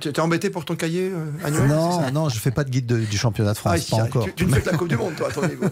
Tu 0.00 0.08
es 0.08 0.18
embêté 0.20 0.50
pour 0.50 0.64
ton 0.64 0.74
cahier 0.74 1.12
euh, 1.14 1.30
annuel 1.46 1.68
Non, 1.68 2.10
non, 2.12 2.28
je 2.28 2.38
fais 2.40 2.50
pas 2.50 2.64
de 2.64 2.70
guide 2.70 2.86
de- 2.86 2.98
du 3.04 3.16
championnat 3.16 3.52
de 3.52 3.58
France, 3.58 3.72
Ah, 3.74 3.78
pas 3.78 3.80
si, 3.80 3.94
encore. 4.02 4.24
Tu, 4.24 4.32
tu 4.34 4.46
ne 4.46 4.52
fais 4.54 4.62
que 4.62 4.70
la 4.70 4.76
Coupe 4.76 4.88
du 4.88 4.96
Monde, 4.96 5.14
toi, 5.16 5.28
à 5.28 5.32
ton 5.32 5.46
niveau. 5.46 5.66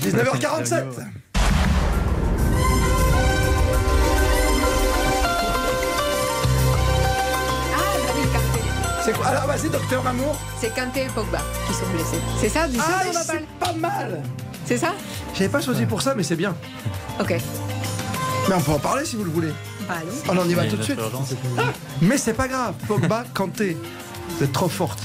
19h47. 0.00 0.84
Ah, 7.74 7.80
David 8.06 8.32
Kanté. 8.32 8.60
C'est 9.04 9.12
quoi 9.12 9.26
Alors, 9.26 9.46
vas-y, 9.46 9.70
docteur 9.70 10.02
Mamour. 10.02 10.36
C'est 10.60 10.74
Kanté 10.74 11.04
et 11.04 11.08
Pogba 11.08 11.40
qui 11.66 11.74
sont 11.74 11.86
blessés. 11.92 12.20
C'est 12.40 12.48
ça, 12.48 12.68
du 12.68 12.78
Ah, 12.80 13.02
c'est 13.12 13.46
pas 13.58 13.72
mal. 13.72 14.22
C'est 14.64 14.78
ça 14.78 14.92
J'avais 15.34 15.48
pas 15.48 15.60
choisi 15.60 15.86
pour 15.86 16.02
ça, 16.02 16.14
mais 16.14 16.22
c'est 16.22 16.36
bien. 16.36 16.54
Ok. 17.20 17.34
Mais 18.48 18.54
on 18.54 18.60
peut 18.60 18.72
en 18.72 18.78
parler 18.78 19.04
si 19.04 19.16
vous 19.16 19.24
le 19.24 19.30
voulez. 19.30 19.52
Bah. 19.86 19.96
On 20.28 20.38
en 20.38 20.48
y 20.48 20.54
va 20.54 20.66
tout 20.66 20.76
de 20.76 20.82
suite. 20.82 20.98
Mais 22.02 22.18
c'est 22.18 22.34
pas 22.34 22.48
grave. 22.48 22.74
Pogba, 22.86 23.24
Kanté. 23.34 23.76
Vous 24.36 24.44
êtes 24.44 24.52
trop 24.52 24.68
forte. 24.68 25.00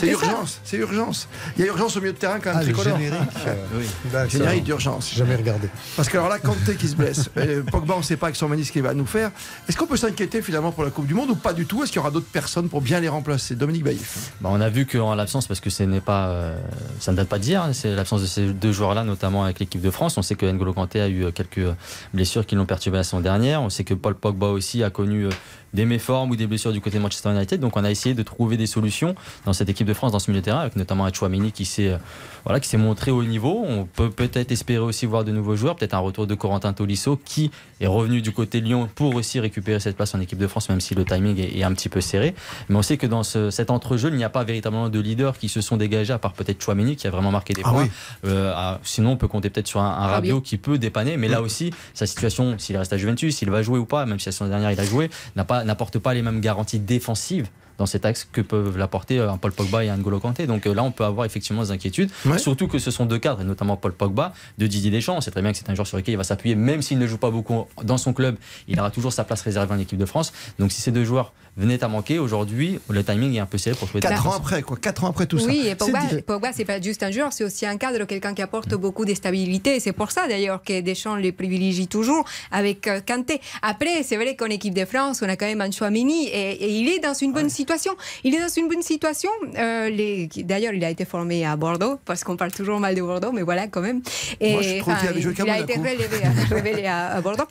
C'est 0.00 0.06
urgence, 0.08 0.60
c'est 0.64 0.76
urgence. 0.76 1.28
Il 1.56 1.64
y 1.64 1.68
a 1.68 1.68
urgence 1.68 1.96
au 1.96 2.00
milieu 2.00 2.12
de 2.12 2.18
terrain 2.18 2.38
quand 2.40 2.50
même 2.50 2.58
Ah, 2.60 2.64
tricolore. 2.64 2.98
générique. 2.98 3.20
euh, 3.46 3.54
Oui. 3.76 3.86
Générique 4.28 4.64
d'urgence. 4.64 5.10
J'ai 5.10 5.18
jamais 5.18 5.36
regardé. 5.36 5.68
Parce 5.96 6.08
que 6.08 6.16
alors 6.16 6.28
là, 6.28 6.38
Kanté 6.38 6.76
qui 6.76 6.88
se 6.88 6.96
blesse, 6.96 7.30
euh, 7.36 7.62
Pogba, 7.62 7.94
on 7.94 7.98
ne 7.98 8.02
sait 8.02 8.16
pas 8.16 8.26
avec 8.26 8.36
son 8.36 8.48
ménisque 8.48 8.72
qu'il 8.72 8.82
va 8.82 8.94
nous 8.94 9.06
faire. 9.06 9.30
Est-ce 9.68 9.76
qu'on 9.76 9.86
peut 9.86 9.96
s'inquiéter 9.96 10.42
finalement 10.42 10.72
pour 10.72 10.84
la 10.84 10.90
Coupe 10.90 11.06
du 11.06 11.14
Monde 11.14 11.30
ou 11.30 11.36
pas 11.36 11.52
du 11.52 11.66
tout? 11.66 11.82
Est-ce 11.82 11.92
qu'il 11.92 11.98
y 11.98 12.00
aura 12.00 12.10
d'autres 12.10 12.26
personnes 12.30 12.68
pour 12.68 12.80
bien 12.80 13.00
les 13.00 13.08
remplacer? 13.08 13.54
Dominique 13.54 13.84
Baïf. 13.84 14.32
Bah, 14.40 14.48
on 14.52 14.60
a 14.60 14.68
vu 14.68 14.86
qu'en 14.86 15.14
l'absence, 15.14 15.46
parce 15.46 15.60
que 15.60 15.70
ce 15.70 15.82
n'est 15.82 16.00
pas, 16.00 16.28
euh, 16.28 16.58
ça 17.00 17.12
ne 17.12 17.16
date 17.16 17.28
pas 17.28 17.38
d'hier, 17.38 17.62
hein, 17.62 17.72
c'est 17.72 17.94
l'absence 17.94 18.22
de 18.22 18.26
ces 18.26 18.46
deux 18.52 18.72
joueurs-là, 18.72 19.04
notamment 19.04 19.44
avec 19.44 19.58
l'équipe 19.60 19.80
de 19.80 19.90
France. 19.90 20.16
On 20.18 20.22
sait 20.22 20.34
que 20.34 20.46
N'Golo 20.46 20.72
Kanté 20.72 21.00
a 21.00 21.08
eu 21.08 21.32
quelques 21.32 21.66
blessures 22.12 22.46
qui 22.46 22.54
l'ont 22.54 22.66
perturbé 22.66 22.98
la 22.98 23.04
saison 23.04 23.20
dernière. 23.20 23.62
On 23.62 23.70
sait 23.70 23.84
que 23.84 23.94
Paul 23.94 24.14
Pogba 24.14 24.48
aussi 24.48 24.82
a 24.82 24.90
connu 24.90 25.26
euh, 25.26 25.30
des 25.74 25.84
méformes 25.84 26.30
ou 26.30 26.36
des 26.36 26.46
blessures 26.46 26.72
du 26.72 26.80
côté 26.80 26.96
de 26.96 27.02
Manchester 27.02 27.30
United. 27.30 27.60
Donc 27.60 27.76
on 27.76 27.84
a 27.84 27.90
essayé 27.90 28.14
de 28.14 28.22
trouver 28.22 28.56
des 28.56 28.66
solutions 28.66 29.14
dans 29.44 29.52
cette 29.52 29.68
équipe 29.68 29.86
de 29.86 29.92
France, 29.94 30.12
dans 30.12 30.18
ce 30.18 30.30
milieu 30.30 30.40
de 30.40 30.44
terrain, 30.46 30.60
avec 30.60 30.76
notamment 30.76 31.04
un 31.04 31.12
Chouameni 31.12 31.52
qui 31.52 31.64
s'est 31.66 31.88
euh, 31.90 31.96
voilà, 32.44 32.60
qui 32.60 32.68
s'est 32.68 32.76
montré 32.78 33.10
au 33.10 33.22
niveau. 33.24 33.62
On 33.66 33.84
peut 33.84 34.10
peut-être 34.10 34.52
espérer 34.52 34.82
aussi 34.84 35.04
voir 35.06 35.24
de 35.24 35.32
nouveaux 35.32 35.56
joueurs, 35.56 35.76
peut-être 35.76 35.94
un 35.94 35.98
retour 35.98 36.26
de 36.26 36.34
Corentin 36.34 36.72
Tolisso 36.72 37.18
qui 37.24 37.50
est 37.80 37.86
revenu 37.86 38.22
du 38.22 38.32
côté 38.32 38.60
de 38.60 38.66
Lyon 38.66 38.88
pour 38.94 39.14
aussi 39.14 39.40
récupérer 39.40 39.80
cette 39.80 39.96
place 39.96 40.14
en 40.14 40.20
équipe 40.20 40.38
de 40.38 40.46
France, 40.46 40.68
même 40.68 40.80
si 40.80 40.94
le 40.94 41.04
timing 41.04 41.38
est, 41.38 41.58
est 41.58 41.64
un 41.64 41.72
petit 41.72 41.88
peu 41.88 42.00
serré. 42.00 42.34
Mais 42.68 42.76
on 42.76 42.82
sait 42.82 42.96
que 42.96 43.06
dans 43.06 43.22
ce- 43.22 43.50
cet 43.50 43.70
entrejeu, 43.70 44.10
il 44.10 44.16
n'y 44.16 44.24
a 44.24 44.28
pas 44.30 44.44
véritablement 44.44 44.88
de 44.88 45.00
leaders 45.00 45.38
qui 45.38 45.48
se 45.48 45.60
sont 45.60 45.76
dégagés, 45.76 46.12
à 46.12 46.18
part 46.18 46.34
peut-être 46.34 46.62
Chouameni 46.62 46.96
qui 46.96 47.06
a 47.06 47.10
vraiment 47.10 47.30
marqué 47.32 47.52
des 47.54 47.62
Ah 47.64 47.70
points. 47.70 47.82
oui. 47.84 47.90
Euh, 48.26 48.52
ah, 48.54 48.78
sinon, 48.84 49.12
on 49.12 49.16
peut 49.16 49.28
compter 49.28 49.50
peut-être 49.50 49.66
sur 49.68 49.80
un, 49.80 49.86
un 49.86 50.06
Rabiot. 50.06 50.14
Rabiot 50.14 50.40
qui 50.42 50.56
peut 50.58 50.78
dépanner, 50.78 51.16
mais 51.16 51.28
là 51.28 51.40
aussi, 51.42 51.72
sa 51.94 52.06
situation, 52.06 52.56
s'il 52.58 52.76
reste 52.76 52.92
à 52.92 52.96
Juventus, 52.98 53.36
s'il 53.36 53.50
va 53.50 53.62
jouer 53.62 53.78
ou 53.78 53.86
pas, 53.86 54.04
même 54.06 54.20
si 54.20 54.26
la 54.26 54.32
saison 54.32 54.48
dernière 54.48 54.70
il 54.70 54.78
a 54.80 54.84
joué, 54.84 55.10
n'a 55.34 55.44
pas- 55.44 55.63
n'apporte 55.64 55.98
pas 55.98 56.14
les 56.14 56.22
mêmes 56.22 56.40
garanties 56.40 56.78
défensives 56.78 57.48
dans 57.78 57.86
cet 57.86 58.04
axe 58.04 58.26
que 58.30 58.40
peuvent 58.40 58.76
l'apporter 58.78 59.18
euh, 59.18 59.30
un 59.30 59.36
Paul 59.38 59.52
Pogba 59.52 59.84
et 59.84 59.88
un 59.88 59.96
N'Golo 59.96 60.20
Kanté. 60.20 60.46
Donc 60.46 60.66
euh, 60.66 60.74
là, 60.74 60.82
on 60.84 60.90
peut 60.92 61.04
avoir 61.04 61.26
effectivement 61.26 61.62
des 61.62 61.70
inquiétudes, 61.70 62.10
Ouais. 62.24 62.38
surtout 62.38 62.68
que 62.68 62.78
ce 62.78 62.90
sont 62.90 63.06
deux 63.06 63.18
cadres, 63.18 63.40
et 63.40 63.44
notamment 63.44 63.76
Paul 63.76 63.92
Pogba 63.92 64.32
de 64.58 64.66
Didier 64.66 64.90
Deschamps. 64.90 65.16
On 65.16 65.20
sait 65.20 65.30
très 65.30 65.42
bien 65.42 65.52
que 65.52 65.58
c'est 65.58 65.68
un 65.70 65.74
joueur 65.74 65.86
sur 65.86 65.96
lequel 65.96 66.14
il 66.14 66.16
va 66.18 66.24
s'appuyer, 66.24 66.54
même 66.54 66.82
s'il 66.82 66.98
ne 66.98 67.06
joue 67.06 67.18
pas 67.18 67.30
beaucoup 67.30 67.66
dans 67.82 67.98
son 67.98 68.12
club, 68.12 68.36
il 68.68 68.78
aura 68.80 68.90
toujours 68.90 69.12
sa 69.12 69.24
place 69.24 69.42
réservée 69.42 69.74
en 69.74 69.78
équipe 69.78 69.98
de 69.98 70.06
France. 70.06 70.32
Donc 70.58 70.72
si 70.72 70.80
ces 70.80 70.90
deux 70.92 71.04
joueurs 71.04 71.32
venaient 71.56 71.84
à 71.84 71.88
manquer, 71.88 72.18
aujourd'hui, 72.18 72.80
le 72.88 73.04
timing 73.04 73.34
est 73.36 73.38
un 73.38 73.46
peu 73.46 73.58
serré 73.58 73.76
pour 73.76 73.86
trouver 73.86 74.00
des 74.00 74.08
4 74.08 74.26
ans 74.26 74.32
après, 74.32 74.62
quoi. 74.62 74.76
4 74.76 75.04
ans 75.04 75.08
après 75.10 75.26
tout 75.26 75.38
ça. 75.38 75.46
Oui, 75.46 75.66
et 75.68 75.74
Pogba, 75.76 76.00
Pogba, 76.26 76.52
c'est 76.52 76.64
pas 76.64 76.80
juste 76.80 77.02
un 77.04 77.12
joueur, 77.12 77.32
c'est 77.32 77.44
aussi 77.44 77.64
un 77.64 77.76
cadre, 77.76 78.04
quelqu'un 78.06 78.34
qui 78.34 78.42
apporte 78.42 78.74
beaucoup 78.74 79.04
de 79.04 79.14
stabilité. 79.14 79.78
C'est 79.78 79.92
pour 79.92 80.10
ça 80.10 80.26
d'ailleurs 80.26 80.62
que 80.64 80.80
Deschamps 80.80 81.14
les 81.16 81.30
privilégie 81.30 81.86
toujours 81.86 82.24
avec 82.50 82.88
euh, 82.88 83.00
Kanté. 83.06 83.40
Après, 83.62 84.02
c'est 84.02 84.16
vrai 84.16 84.34
qu'en 84.34 84.46
équipe 84.46 84.74
de 84.74 84.84
France, 84.84 85.22
on 85.24 85.28
a 85.28 85.36
quand 85.36 85.46
même 85.46 85.60
un 85.60 85.70
Chouamini 85.70 86.26
et, 86.26 86.64
et 86.64 86.70
il 86.70 86.88
est 86.88 86.98
dans 86.98 87.14
une 87.14 87.32
bonne 87.32 87.48
situation. 87.48 87.63
Il 88.24 88.34
est 88.34 88.40
dans 88.40 88.48
une 88.48 88.68
bonne 88.68 88.82
situation. 88.82 89.30
Euh, 89.56 89.88
les- 89.90 90.28
D'ailleurs, 90.44 90.72
il 90.74 90.84
a 90.84 90.90
été 90.90 91.04
formé 91.04 91.44
à 91.46 91.56
Bordeaux 91.56 91.98
parce 92.04 92.24
qu'on 92.24 92.36
parle 92.36 92.52
toujours 92.52 92.80
mal 92.80 92.94
de 92.94 93.02
Bordeaux, 93.02 93.32
mais 93.32 93.42
voilà 93.42 93.66
quand 93.68 93.80
même. 93.80 94.00
Et 94.40 94.52
Moi, 94.52 94.62
je 94.62 94.78
trouve 94.80 94.96
qu'il 94.98 95.08
avait 95.08 95.20
joué 95.20 95.34
qu'à 95.34 95.44
il 95.44 95.50
a 95.50 95.60
été 95.60 95.74
à- 95.74 95.80
révélé 96.54 96.86
à, 96.86 97.08
à 97.16 97.20
Bordeaux. 97.20 97.44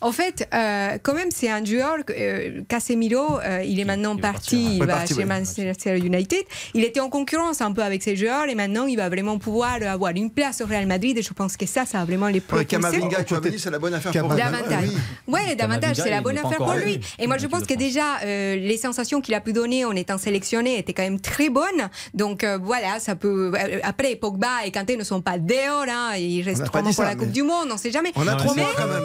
En 0.00 0.12
fait, 0.12 0.48
euh, 0.54 0.98
quand 1.02 1.14
même, 1.14 1.30
c'est 1.30 1.48
un 1.50 1.64
joueur. 1.64 1.96
Euh, 2.10 2.62
Casemiro, 2.68 3.38
euh, 3.40 3.62
il 3.64 3.78
est 3.80 3.84
maintenant 3.84 4.14
il 4.14 4.20
parti, 4.20 4.76
il 4.76 4.84
va 4.84 5.06
chez 5.06 5.14
ouais. 5.14 5.24
Manchester 5.24 5.96
United. 5.98 6.42
Il 6.74 6.84
était 6.84 7.00
en 7.00 7.08
concurrence 7.10 7.60
un 7.60 7.72
peu 7.72 7.82
avec 7.82 8.02
ses 8.02 8.16
joueurs 8.16 8.48
et 8.48 8.54
maintenant 8.54 8.86
il 8.86 8.96
va 8.96 9.08
vraiment 9.08 9.38
pouvoir 9.38 9.78
avoir 9.82 10.12
une 10.14 10.30
place 10.30 10.60
au 10.60 10.66
Real 10.66 10.86
Madrid 10.86 11.16
et 11.18 11.22
je 11.22 11.32
pense 11.32 11.56
que 11.56 11.66
ça, 11.66 11.84
ça 11.86 11.98
va 11.98 12.04
vraiment 12.04 12.26
les 12.28 12.34
Ouais, 12.34 12.40
propulser. 12.40 12.66
Kamavinga 12.76 13.20
et 13.20 13.26
Chouameni, 13.26 13.58
c'est 13.58 13.70
la 13.70 13.78
bonne 13.78 13.94
affaire 13.94 14.12
pour 14.12 14.32
eux. 14.32 14.36
Davantage. 14.36 14.84
oui. 14.88 14.96
Ouais, 15.28 15.54
davantage, 15.56 15.96
c'est 15.96 16.10
la 16.10 16.16
il 16.18 16.22
bonne 16.22 16.38
affaire 16.38 16.58
pour 16.58 16.72
lui. 16.74 17.00
Et 17.18 17.26
moi, 17.26 17.38
je 17.38 17.46
pense 17.46 17.64
que 17.64 17.74
déjà, 17.74 18.18
euh, 18.24 18.56
les 18.56 18.76
sensations 18.76 19.20
qu'il 19.20 19.34
a 19.34 19.40
pu 19.40 19.51
donner 19.52 19.84
en 19.84 19.92
étant 19.92 20.18
sélectionné 20.18 20.78
étaient 20.78 20.92
quand 20.92 21.02
même 21.02 21.20
très 21.20 21.48
bonnes. 21.50 21.88
Donc 22.14 22.44
euh, 22.44 22.58
voilà, 22.62 22.98
ça 23.00 23.14
peut. 23.16 23.52
euh, 23.54 23.78
Après, 23.82 24.16
Pogba 24.16 24.64
et 24.66 24.70
Kanté 24.72 24.96
ne 24.96 25.04
sont 25.04 25.20
pas 25.20 25.38
dehors. 25.38 25.84
Hein, 25.88 26.16
ils 26.16 26.42
restent 26.42 26.66
vraiment 26.66 26.90
dit 26.90 26.94
pour 26.96 27.04
ça, 27.04 27.10
la 27.10 27.14
Coupe 27.16 27.26
mais- 27.26 27.32
du 27.32 27.42
Monde, 27.42 27.68
on 27.70 27.74
ne 27.74 27.78
sait 27.78 27.90
jamais. 27.92 28.12
On 28.16 28.26
a 28.26 28.34
trois 28.36 28.54
mois 28.54 28.70
quand 28.76 28.86
même. 28.88 29.02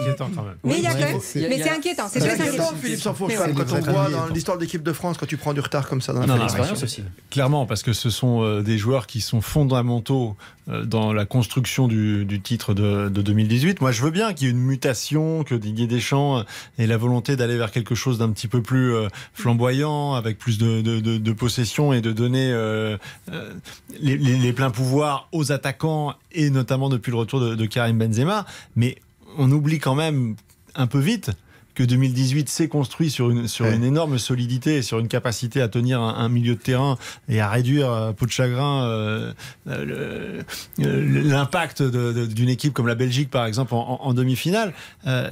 Mais 0.63 0.77
il 0.77 0.83
y 0.83 0.87
a 0.87 0.93
quand 0.93 0.99
même. 0.99 1.19
Mais 1.35 1.61
c'est 1.61 1.69
inquiétant, 1.69 2.07
c'est 2.09 2.19
très 2.19 2.31
inquiétant, 2.33 2.47
inquiétant. 2.69 2.73
Philippe 2.81 2.99
Sanfourche, 3.01 3.33
Mais 3.37 3.53
quand 3.53 3.73
on 3.73 3.91
voit 3.91 4.09
dans 4.09 4.27
l'histoire 4.27 4.57
de 4.57 4.63
l'équipe 4.63 4.83
de 4.83 4.93
France, 4.93 5.17
quand 5.17 5.25
tu 5.25 5.37
prends 5.37 5.53
du 5.53 5.59
retard 5.59 5.87
comme 5.87 6.01
ça 6.01 6.13
dans 6.13 6.21
la 6.21 6.27
Non, 6.27 6.35
non, 6.35 6.47
fédération. 6.47 6.73
L'expérience 6.73 6.83
aussi. 6.83 7.03
Clairement, 7.29 7.65
parce 7.65 7.83
que 7.83 7.93
ce 7.93 8.09
sont 8.09 8.41
euh, 8.43 8.61
des 8.61 8.77
joueurs 8.77 9.07
qui 9.07 9.21
sont 9.21 9.41
fondamentaux 9.41 10.35
dans 10.83 11.13
la 11.13 11.25
construction 11.25 11.87
du, 11.87 12.25
du 12.25 12.41
titre 12.41 12.73
de, 12.73 13.07
de 13.07 13.21
2018. 13.21 13.79
Moi, 13.79 13.93
je 13.93 14.01
veux 14.01 14.11
bien 14.11 14.33
qu'il 14.33 14.47
y 14.47 14.49
ait 14.49 14.53
une 14.53 14.59
mutation, 14.59 15.45
que 15.45 15.55
Didier 15.55 15.87
Deschamps 15.87 16.43
ait 16.77 16.87
la 16.87 16.97
volonté 16.97 17.37
d'aller 17.37 17.55
vers 17.55 17.71
quelque 17.71 17.95
chose 17.95 18.17
d'un 18.17 18.29
petit 18.31 18.49
peu 18.49 18.61
plus 18.61 18.93
flamboyant, 19.33 20.13
avec 20.15 20.36
plus 20.37 20.57
de, 20.57 20.81
de, 20.81 20.99
de- 20.99 21.17
de 21.17 21.31
possession 21.33 21.93
et 21.93 22.01
de 22.01 22.11
donner 22.11 22.51
euh, 22.51 22.97
euh, 23.31 23.53
les, 23.99 24.17
les- 24.17 24.37
les 24.37 24.53
pleins 24.53 24.69
pouvoirs 24.71 25.27
aux 25.31 25.51
attaquants 25.51 26.13
et 26.31 26.49
notamment 26.49 26.89
depuis 26.89 27.11
le 27.11 27.17
retour 27.17 27.39
de, 27.39 27.65
Karim 27.65 27.97
Benzema. 27.97 28.45
Mais 28.75 28.97
on 29.37 29.51
oublie 29.51 29.79
quand 29.79 29.95
même 29.95 30.35
un 30.75 30.87
peu 30.87 30.99
vite 30.99 31.31
que 31.75 31.83
2018 31.83 32.49
s'est 32.49 32.67
construit 32.69 33.11
sur 33.11 33.29
une, 33.29 33.47
sur 33.47 33.65
Ouais. 33.65 33.75
une 33.75 33.83
énorme 33.83 34.17
solidité, 34.17 34.77
et 34.77 34.81
sur 34.81 34.97
une 34.97 35.07
capacité 35.07 35.61
à 35.61 35.67
tenir 35.67 36.01
un, 36.01 36.15
un 36.15 36.27
milieu 36.27 36.55
de 36.55 36.59
terrain 36.59 36.97
et 37.29 37.39
à 37.39 37.49
réduire 37.49 37.91
à 37.91 38.13
peau 38.13 38.25
de 38.25 38.31
chagrin 38.31 38.83
euh, 38.85 39.31
euh, 39.67 40.41
euh, 40.79 41.23
l'impact 41.23 41.83
d'une 41.83 42.49
équipe 42.49 42.73
comme 42.73 42.87
la 42.87 42.95
Belgique, 42.95 43.29
par 43.29 43.45
exemple, 43.45 43.75
en, 43.75 43.77
en- 44.01 44.07
en 44.07 44.13
demi-finale. 44.15 44.73
Euh, 45.05 45.29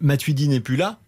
Matuidi 0.00 0.48
n'est 0.48 0.58
plus 0.60 0.74
là. 0.76 0.98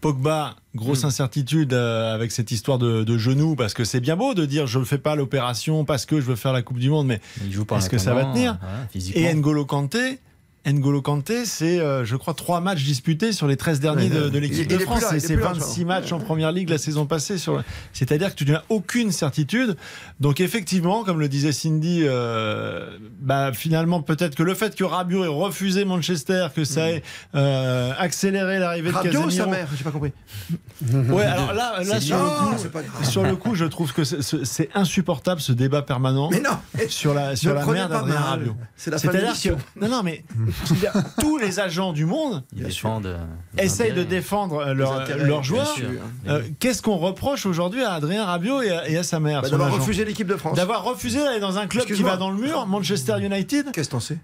Pogba, 0.00 0.56
grosse 0.74 1.04
incertitude 1.04 1.72
euh, 1.72 2.14
avec 2.14 2.32
cette 2.32 2.50
histoire 2.50 2.78
de, 2.78 3.04
de 3.04 3.18
genou, 3.18 3.54
parce 3.56 3.74
que 3.74 3.84
c'est 3.84 4.00
bien 4.00 4.16
beau 4.16 4.34
de 4.34 4.46
dire 4.46 4.66
je 4.66 4.78
ne 4.78 4.84
fais 4.84 4.98
pas 4.98 5.14
l'opération 5.14 5.84
parce 5.84 6.06
que 6.06 6.20
je 6.20 6.26
veux 6.26 6.36
faire 6.36 6.52
la 6.52 6.62
Coupe 6.62 6.78
du 6.78 6.90
Monde, 6.90 7.06
mais 7.06 7.20
Est-ce 7.76 7.90
que 7.90 7.98
ça 7.98 8.14
va 8.14 8.24
tenir 8.24 8.58
voilà, 8.60 8.86
physiquement. 8.90 9.22
et 9.22 9.34
N'Golo 9.34 9.64
Kanté, 9.66 10.20
N'Golo 10.66 11.00
Kanté, 11.00 11.46
c'est, 11.46 11.80
euh, 11.80 12.04
je 12.04 12.16
crois, 12.16 12.34
trois 12.34 12.60
matchs 12.60 12.84
disputés 12.84 13.32
sur 13.32 13.46
les 13.46 13.56
13 13.56 13.80
derniers 13.80 14.10
de, 14.10 14.38
l'équipe 14.38 14.68
de 14.68 14.78
France. 14.78 15.00
là, 15.02 15.16
Et 15.16 15.20
c'est 15.20 15.34
plus 15.34 15.42
là, 15.42 15.52
26 15.54 15.80
ça. 15.80 15.86
matchs 15.86 16.12
en 16.12 16.18
première 16.18 16.52
ligue 16.52 16.68
la 16.68 16.76
saison 16.78 17.06
passée. 17.06 17.38
Sur... 17.38 17.62
C'est-à-dire 17.94 18.30
que 18.30 18.44
tu 18.44 18.50
n'as 18.50 18.62
aucune 18.68 19.10
certitude. 19.10 19.76
Donc, 20.20 20.40
effectivement, 20.40 21.02
comme 21.02 21.18
le 21.18 21.28
disait 21.28 21.52
Cindy, 21.52 22.02
euh, 22.04 22.90
bah, 23.20 23.52
finalement, 23.54 24.02
peut-être 24.02 24.34
que 24.34 24.42
le 24.42 24.54
fait 24.54 24.76
que 24.76 24.84
Rabiot 24.84 25.24
ait 25.24 25.28
refusé 25.28 25.84
Manchester, 25.86 26.48
que 26.54 26.64
ça 26.64 26.90
ait 26.90 27.02
euh, 27.34 27.92
accéléré 27.98 28.58
l'arrivée 28.58 28.88
de 28.90 28.94
Hmm. 28.94 28.96
Rabiot 28.96 29.20
ou 29.20 29.24
Casemiro. 29.24 29.44
sa 29.50 29.50
mère 29.56 29.68
J'ai 29.76 29.84
pas 29.84 29.90
compris. 29.90 30.12
Ouais, 31.10 31.24
alors 31.24 31.52
là, 31.52 31.82
là 31.84 32.00
sur, 32.00 32.16
le 32.16 33.36
coup, 33.36 33.54
sur 33.54 33.54
le 33.54 33.56
je 33.56 33.64
trouve 33.66 33.92
que 33.92 34.02
c'est- 34.04 34.68
insupportable 34.74 35.40
ce 35.40 35.52
débat 35.52 35.82
permanent 35.82 36.28
Mais 36.30 36.40
non 36.40 36.50
sur 36.88 37.12
la, 37.14 37.36
sur 37.36 37.50
Ne 37.50 37.58
la 37.58 37.66
mère 37.66 37.88
d'Adrien. 37.88 38.18
Rabiot. 38.20 38.56
C'est 38.76 38.90
la 38.90 38.98
fin 38.98 39.08
de 39.08 39.12
C'est-à-dire 39.12 39.56
que 39.56 39.80
non, 39.80 39.88
non, 39.88 40.02
mais 40.02 40.24
tous 41.20 41.38
les 41.38 41.60
agents 41.60 41.92
du 41.92 42.04
monde 42.06 42.42
euh, 42.58 43.16
essayent 43.58 43.92
de 43.92 44.02
défendre 44.02 44.58
euh, 44.58 44.74
leur- 44.74 45.00
intérêts, 45.00 45.24
leurs 45.24 45.40
bien 45.40 45.42
joueurs. 45.42 45.76
Euh, 46.28 46.42
Qu'est-ce 46.58 46.82
qu'on 46.82 46.96
reproche 46.96 47.46
aujourd'hui 47.46 47.82
à 47.82 47.92
Adrien 47.92 48.24
Rabiot 48.24 48.62
et 48.62 48.70
à, 48.70 48.88
et 48.88 48.96
à 48.96 49.02
sa 49.02 49.20
mère 49.20 49.42
Bah, 49.42 49.50
D'avoir 49.50 49.72
refusé 49.72 50.04
l'équipe 50.04 50.26
de 50.26 50.36
France. 50.36 50.56
D'avoir 50.56 50.84
refusé 50.84 51.18
d'aller 51.18 51.40
dans 51.40 51.58
un 51.58 51.66
club 51.66 51.84
qui 51.86 52.02
va 52.02 52.16
dans 52.16 52.30
le 52.30 52.36
mur, 52.40 52.66
Manchester 52.66 53.16
United. 53.20 53.72
Qu'est-ce 53.72 53.88
que 53.88 53.92
t'en 53.92 54.00
sais? 54.00 54.18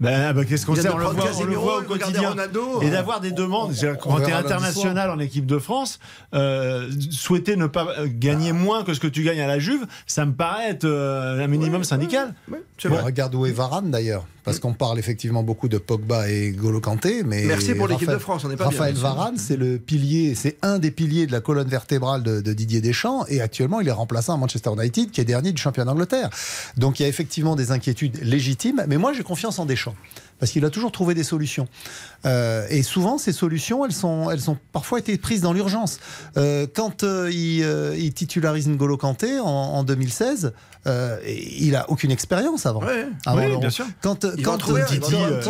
Ben, 0.00 0.32
ben, 0.32 0.44
qu'est-ce 0.44 0.64
qu'on 0.64 0.76
sait 0.76 0.88
On 0.90 0.96
le 0.96 1.06
voit, 1.06 1.24
on 1.40 1.44
le 1.44 1.54
voit 1.56 1.78
au 1.78 1.82
quotidien. 1.82 2.28
Ronaldo. 2.28 2.80
Et 2.82 2.90
d'avoir 2.90 3.18
des 3.20 3.32
demandes. 3.32 3.72
On 3.82 3.96
Quand 3.96 4.20
tu 4.20 4.30
es 4.30 4.32
international 4.32 5.10
en 5.10 5.18
équipe 5.18 5.44
de 5.44 5.58
France, 5.58 5.98
euh, 6.36 6.88
souhaiter 7.10 7.56
ne 7.56 7.66
pas 7.66 7.84
euh, 7.98 8.06
gagner 8.08 8.52
moins 8.52 8.84
que 8.84 8.94
ce 8.94 9.00
que 9.00 9.08
tu 9.08 9.24
gagnes 9.24 9.40
à 9.40 9.48
la 9.48 9.58
Juve, 9.58 9.86
ça 10.06 10.24
me 10.24 10.32
paraît 10.34 10.70
être 10.70 10.84
euh, 10.84 11.42
un 11.42 11.48
minimum 11.48 11.82
syndical. 11.82 12.32
Ouais, 12.48 12.62
Bon, 12.84 12.90
vrai. 12.90 13.02
regarde 13.02 13.34
où 13.34 13.44
est 13.44 13.50
Varane 13.50 13.90
d'ailleurs, 13.90 14.24
parce 14.48 14.60
qu'on 14.60 14.72
parle 14.72 14.98
effectivement 14.98 15.42
beaucoup 15.42 15.68
de 15.68 15.76
Pogba 15.76 16.30
et 16.30 16.52
Golo 16.52 16.80
Kanté, 16.80 17.22
mais 17.22 17.44
Merci 17.44 17.74
pour 17.74 17.86
l'équipe 17.86 18.10
de 18.10 18.16
France, 18.16 18.44
on 18.44 18.48
n'est 18.48 18.56
pas 18.56 18.64
Raphaël 18.64 18.94
bien. 18.94 19.02
Varane, 19.02 19.36
c'est 19.36 19.56
le 19.56 19.78
pilier, 19.78 20.34
c'est 20.34 20.56
un 20.62 20.78
des 20.78 20.90
piliers 20.90 21.26
de 21.26 21.32
la 21.32 21.40
colonne 21.40 21.68
vertébrale 21.68 22.22
de, 22.22 22.40
de 22.40 22.52
Didier 22.54 22.80
Deschamps, 22.80 23.26
et 23.28 23.42
actuellement 23.42 23.80
il 23.80 23.88
est 23.88 23.92
remplaçant 23.92 24.34
à 24.34 24.36
Manchester 24.38 24.70
United, 24.76 25.10
qui 25.10 25.20
est 25.20 25.24
dernier 25.24 25.52
du 25.52 25.60
championnat 25.60 25.90
d'Angleterre. 25.90 26.30
Donc 26.78 26.98
il 26.98 27.02
y 27.02 27.06
a 27.06 27.08
effectivement 27.08 27.56
des 27.56 27.72
inquiétudes 27.72 28.18
légitimes, 28.22 28.84
mais 28.88 28.96
moi 28.96 29.12
j'ai 29.12 29.22
confiance 29.22 29.58
en 29.58 29.66
Deschamps. 29.66 29.94
Parce 30.38 30.52
qu'il 30.52 30.64
a 30.64 30.70
toujours 30.70 30.92
trouvé 30.92 31.14
des 31.14 31.24
solutions. 31.24 31.66
Euh, 32.24 32.64
et 32.70 32.82
souvent, 32.82 33.18
ces 33.18 33.32
solutions, 33.32 33.84
elles, 33.84 33.92
sont, 33.92 34.30
elles 34.30 34.50
ont 34.50 34.56
parfois 34.72 35.00
été 35.00 35.18
prises 35.18 35.40
dans 35.40 35.52
l'urgence. 35.52 35.98
Euh, 36.36 36.66
quand 36.72 37.02
euh, 37.02 37.28
il, 37.32 37.66
il 37.98 38.12
titularise 38.12 38.68
N'Golo 38.68 38.96
Kanté 38.96 39.40
en, 39.40 39.46
en 39.46 39.82
2016, 39.82 40.52
euh, 40.86 41.18
il 41.26 41.74
a 41.76 41.88
aucune 41.90 42.10
expérience 42.10 42.66
avant. 42.66 42.82
Ouais. 42.82 43.06
Avant 43.26 43.38
Oui, 43.38 43.56
bien 43.58 43.70
sûr. 43.70 43.86
Quand, 44.00 44.24
Il 44.36 44.44
va 44.44 44.52
en 44.52 44.58
quand, 44.58 44.64
un, 44.64 44.84
quand- 44.84 44.88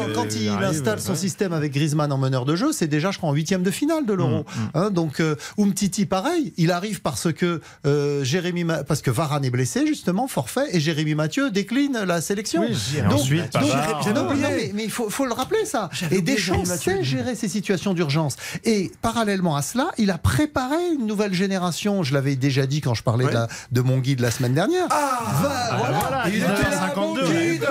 il 0.08 0.12
quand 0.14 0.24
Il 0.34 0.42
il 0.42 0.48
arrive, 0.48 0.68
installe 0.68 1.00
son 1.00 1.12
ouais. 1.12 1.16
système 1.18 1.52
avec 1.52 1.72
Griezmann 1.72 2.10
en 2.12 2.18
meneur 2.18 2.44
de 2.44 2.56
jeu, 2.56 2.72
c'est 2.72 2.86
déjà, 2.86 3.10
je 3.10 3.18
crois, 3.18 3.30
en 3.30 3.34
huitième 3.34 3.62
de 3.62 3.70
finale 3.70 4.06
de 4.06 4.12
l'Euro. 4.12 4.44
Hein, 4.74 4.90
donc, 4.90 5.20
euh, 5.20 5.34
Umtiti, 5.58 6.06
pareil, 6.06 6.52
il 6.56 6.70
arrive 6.70 7.00
parce 7.02 7.32
que 7.32 7.60
euh, 7.86 8.24
Jérémy, 8.24 8.64
parce 8.86 9.02
que 9.02 9.10
Varane 9.10 9.44
est 9.44 9.50
blessé 9.50 9.86
justement, 9.86 10.26
forfait, 10.28 10.66
et 10.72 10.80
Jérémy 10.80 11.14
Mathieu 11.14 11.50
décline 11.50 11.98
la 12.06 12.20
sélection. 12.20 12.62
Oui, 12.68 12.76
et 12.96 13.02
donc, 13.02 13.12
ensuite, 13.12 13.52
donc- 13.52 14.14
non, 14.14 14.24
non, 14.24 14.34
mais, 14.34 14.70
mais 14.74 14.84
il 14.84 14.90
faut, 14.90 15.10
faut 15.10 15.24
le 15.26 15.32
rappeler 15.32 15.64
ça. 15.64 15.88
Et 16.10 16.20
Deschamps 16.22 16.64
sait 16.64 17.02
gérer 17.04 17.34
ces 17.34 17.48
situations 17.48 17.94
d'urgence. 17.94 18.36
Et 18.64 18.90
parallèlement 19.02 19.56
à 19.56 19.62
cela, 19.62 19.88
il 19.98 20.10
a 20.10 20.18
préparé 20.18 20.76
une 20.98 21.06
nouvelle 21.06 21.34
génération. 21.34 22.02
Je 22.02 22.14
l'avais 22.14 22.36
déjà 22.36 22.66
dit 22.66 22.80
quand 22.80 22.94
je 22.94 23.02
parlais 23.02 23.24
Ouais. 23.24 23.30
de, 23.30 23.36
la- 23.36 23.48
de 23.72 23.80
mon 23.80 23.98
guide 23.98 24.20
la 24.20 24.30
semaine 24.30 24.54
dernière. 24.54 24.86
Ah 24.90 25.27
Va- 25.42 25.76
voilà. 25.78 25.98
Voilà, 25.98 26.28
Il 26.28 26.36
était 26.36 26.46
là, 26.46 26.54
1952, 26.94 27.22
mon 27.22 27.28
guide. 27.40 27.66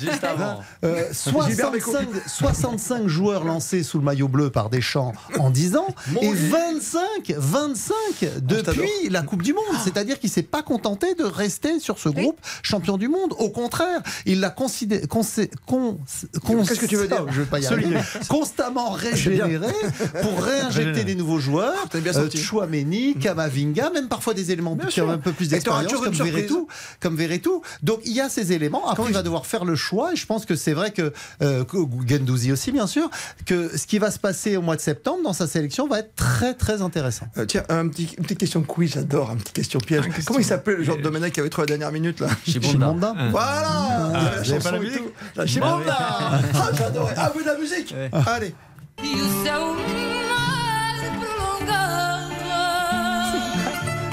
Juste 0.00 0.24
avant. 0.24 0.60
Euh, 0.84 1.04
65, 1.12 2.08
65 2.26 3.06
joueurs 3.06 3.44
lancés 3.44 3.82
sous 3.82 3.98
le 3.98 4.04
maillot 4.04 4.26
bleu 4.28 4.50
par 4.50 4.68
Deschamps 4.68 5.12
en 5.38 5.50
10 5.50 5.76
ans 5.76 5.86
et 6.20 6.32
25, 6.32 7.00
25 7.36 7.94
depuis 8.42 9.08
la 9.10 9.22
Coupe 9.22 9.42
du 9.42 9.52
Monde. 9.52 9.62
C'est-à-dire 9.84 10.18
qu'il 10.18 10.30
s'est 10.30 10.42
pas 10.42 10.62
contenté 10.62 11.14
de 11.14 11.22
rester 11.24 11.78
sur 11.78 11.98
ce 11.98 12.08
groupe 12.08 12.38
champion 12.62 12.96
du 12.96 13.08
monde. 13.08 13.32
Au 13.38 13.50
contraire, 13.50 14.00
il 14.26 14.40
l'a 14.40 14.50
considéré. 14.50 15.02
Qu'est-ce 16.66 16.80
que 16.80 16.86
tu 16.86 16.96
veux 16.96 17.06
dire 17.08 17.24
Je 17.30 17.42
vais 17.42 17.46
pas 17.46 17.60
y 17.60 17.66
arriver. 17.66 17.96
Constamment 18.28 18.90
régénéré 18.90 19.72
pour 20.22 20.42
réinjecter 20.42 21.04
des 21.04 21.14
nouveaux 21.14 21.38
joueurs. 21.38 21.74
Bien 21.94 22.12
Euh. 22.16 22.28
Chouameni, 22.42 23.14
Kamavinga, 23.14 23.90
même 23.90 24.08
parfois 24.08 24.34
des 24.34 24.50
éléments 24.50 24.76
qui 24.88 25.00
ont 25.00 25.10
un 25.10 25.18
peu 25.18 25.32
plus 25.32 25.46
d'expérience 25.50 25.92
comme. 26.04 26.14
Verretou 26.52 26.68
comme 27.00 27.16
Verretou. 27.16 27.62
Donc 27.82 28.00
il 28.04 28.12
y 28.12 28.20
a 28.20 28.28
ces 28.28 28.52
éléments. 28.52 28.88
Après, 28.88 29.04
il 29.08 29.14
va 29.14 29.22
devoir 29.22 29.46
faire 29.46 29.64
le 29.64 29.74
choix. 29.76 30.12
Et 30.12 30.16
je 30.16 30.26
pense 30.26 30.46
que 30.46 30.54
c'est 30.56 30.72
vrai 30.72 30.90
que 30.92 31.12
euh, 31.42 31.64
que 31.64 31.76
Guendouzi 31.76 32.52
aussi, 32.52 32.72
bien 32.72 32.86
sûr, 32.86 33.10
que 33.46 33.76
ce 33.76 33.86
qui 33.86 33.98
va 33.98 34.10
se 34.10 34.18
passer 34.18 34.56
au 34.56 34.62
mois 34.62 34.76
de 34.76 34.80
septembre 34.80 35.22
dans 35.24 35.32
sa 35.32 35.46
sélection 35.46 35.88
va 35.88 36.00
être 36.00 36.14
très 36.16 36.54
très 36.54 36.82
intéressant. 36.82 37.26
Euh, 37.38 37.44
tiens, 37.46 37.62
un 37.68 37.88
petit, 37.88 38.14
une 38.18 38.24
petite 38.24 38.38
question 38.38 38.62
quiz, 38.62 38.92
j'adore, 38.94 39.30
une 39.32 39.38
petite 39.38 39.54
question 39.54 39.80
piège. 39.80 40.04
Comment 40.26 40.38
il 40.38 40.44
s'appelait 40.44 40.76
le 40.76 40.84
genre 40.84 40.96
de 40.96 41.02
Domenech 41.02 41.32
qui 41.32 41.40
avait 41.40 41.48
trouvé 41.50 41.66
la 41.66 41.76
dernière 41.78 41.92
minute 41.92 42.20
là 42.20 42.28
Chez 42.46 42.60
Chimanda. 42.60 43.12
Bonda. 43.12 43.28
Voilà 43.30 43.68
Ah, 43.68 44.10
La 44.12 44.18
avez 44.28 44.44
chanson 44.44 44.60
pas 44.62 44.70
la 44.72 44.78
musique. 44.78 45.02
La 45.36 45.46
Chimanda 45.46 45.96
Ah, 45.98 46.40
j'adorais 46.76 47.14
Ah, 47.16 47.32
vous 47.34 47.40
de 47.42 47.46
la 47.46 47.56
musique 47.58 47.94
Allez 48.26 48.54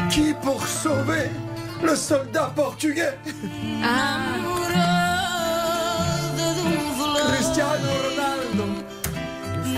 Qui 0.09 0.33
pour 0.41 0.65
sauver 0.65 1.29
le 1.83 1.95
soldat 1.95 2.51
portugais. 2.55 3.17
Cristiano 7.31 8.08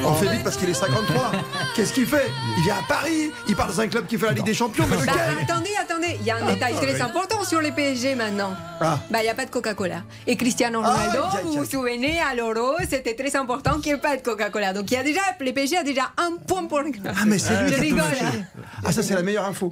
On 0.03 0.13
fait 0.13 0.29
vite 0.29 0.43
parce 0.43 0.57
qu'il 0.57 0.69
est 0.69 0.73
53. 0.73 1.31
Qu'est-ce 1.75 1.93
qu'il 1.93 2.05
fait? 2.05 2.29
Il 2.57 2.63
vient 2.63 2.75
à 2.75 2.83
Paris, 2.87 3.31
il 3.47 3.55
part 3.55 3.67
dans 3.67 3.81
un 3.81 3.87
club 3.87 4.07
qui 4.07 4.17
fait 4.17 4.25
la 4.27 4.31
Ligue 4.33 4.45
des 4.45 4.53
Champions, 4.53 4.85
mais 4.89 4.95
Bah, 4.97 5.01
lequel? 5.03 5.43
attendez, 5.43 5.69
attendez, 5.79 6.17
il 6.19 6.25
y 6.25 6.31
a 6.31 6.37
un 6.37 6.53
détail 6.53 6.73
très 6.75 6.99
important 7.01 7.43
sur 7.43 7.61
les 7.61 7.71
PSG 7.71 8.15
maintenant. 8.15 8.53
Ah. 8.79 8.97
Bah, 9.11 9.19
il 9.19 9.23
n'y 9.23 9.29
a 9.29 9.35
pas 9.35 9.45
de 9.45 9.51
Coca-Cola. 9.51 10.01
Et 10.25 10.35
Cristiano 10.35 10.81
Ronaldo, 10.81 10.99
Aïe, 11.19 11.37
aïe, 11.37 11.43
vous 11.45 11.53
vous 11.59 11.65
souvenez, 11.65 12.19
à 12.19 12.33
l'Euro, 12.35 12.75
c'était 12.89 13.13
très 13.15 13.35
important 13.35 13.79
qu'il 13.79 13.91
n'y 13.93 13.97
ait 13.99 14.01
pas 14.01 14.17
de 14.17 14.21
Coca-Cola. 14.21 14.73
Donc, 14.73 14.89
il 14.89 14.95
y 14.95 14.97
a 14.97 15.03
déjà, 15.03 15.21
les 15.39 15.53
PSG 15.53 15.77
a 15.77 15.83
déjà 15.83 16.09
un 16.17 16.37
point 16.47 16.65
pour 16.65 16.79
le 16.81 16.91
Ah 17.07 17.23
mais 17.27 17.37
c'est 17.37 17.61
lui 17.63 17.73
Je 17.73 17.79
rigole. 17.79 18.01
hein. 18.01 18.59
Ah 18.83 18.91
ça 18.91 19.03
c'est 19.03 19.13
la 19.13 19.21
meilleure 19.21 19.45
info. 19.45 19.71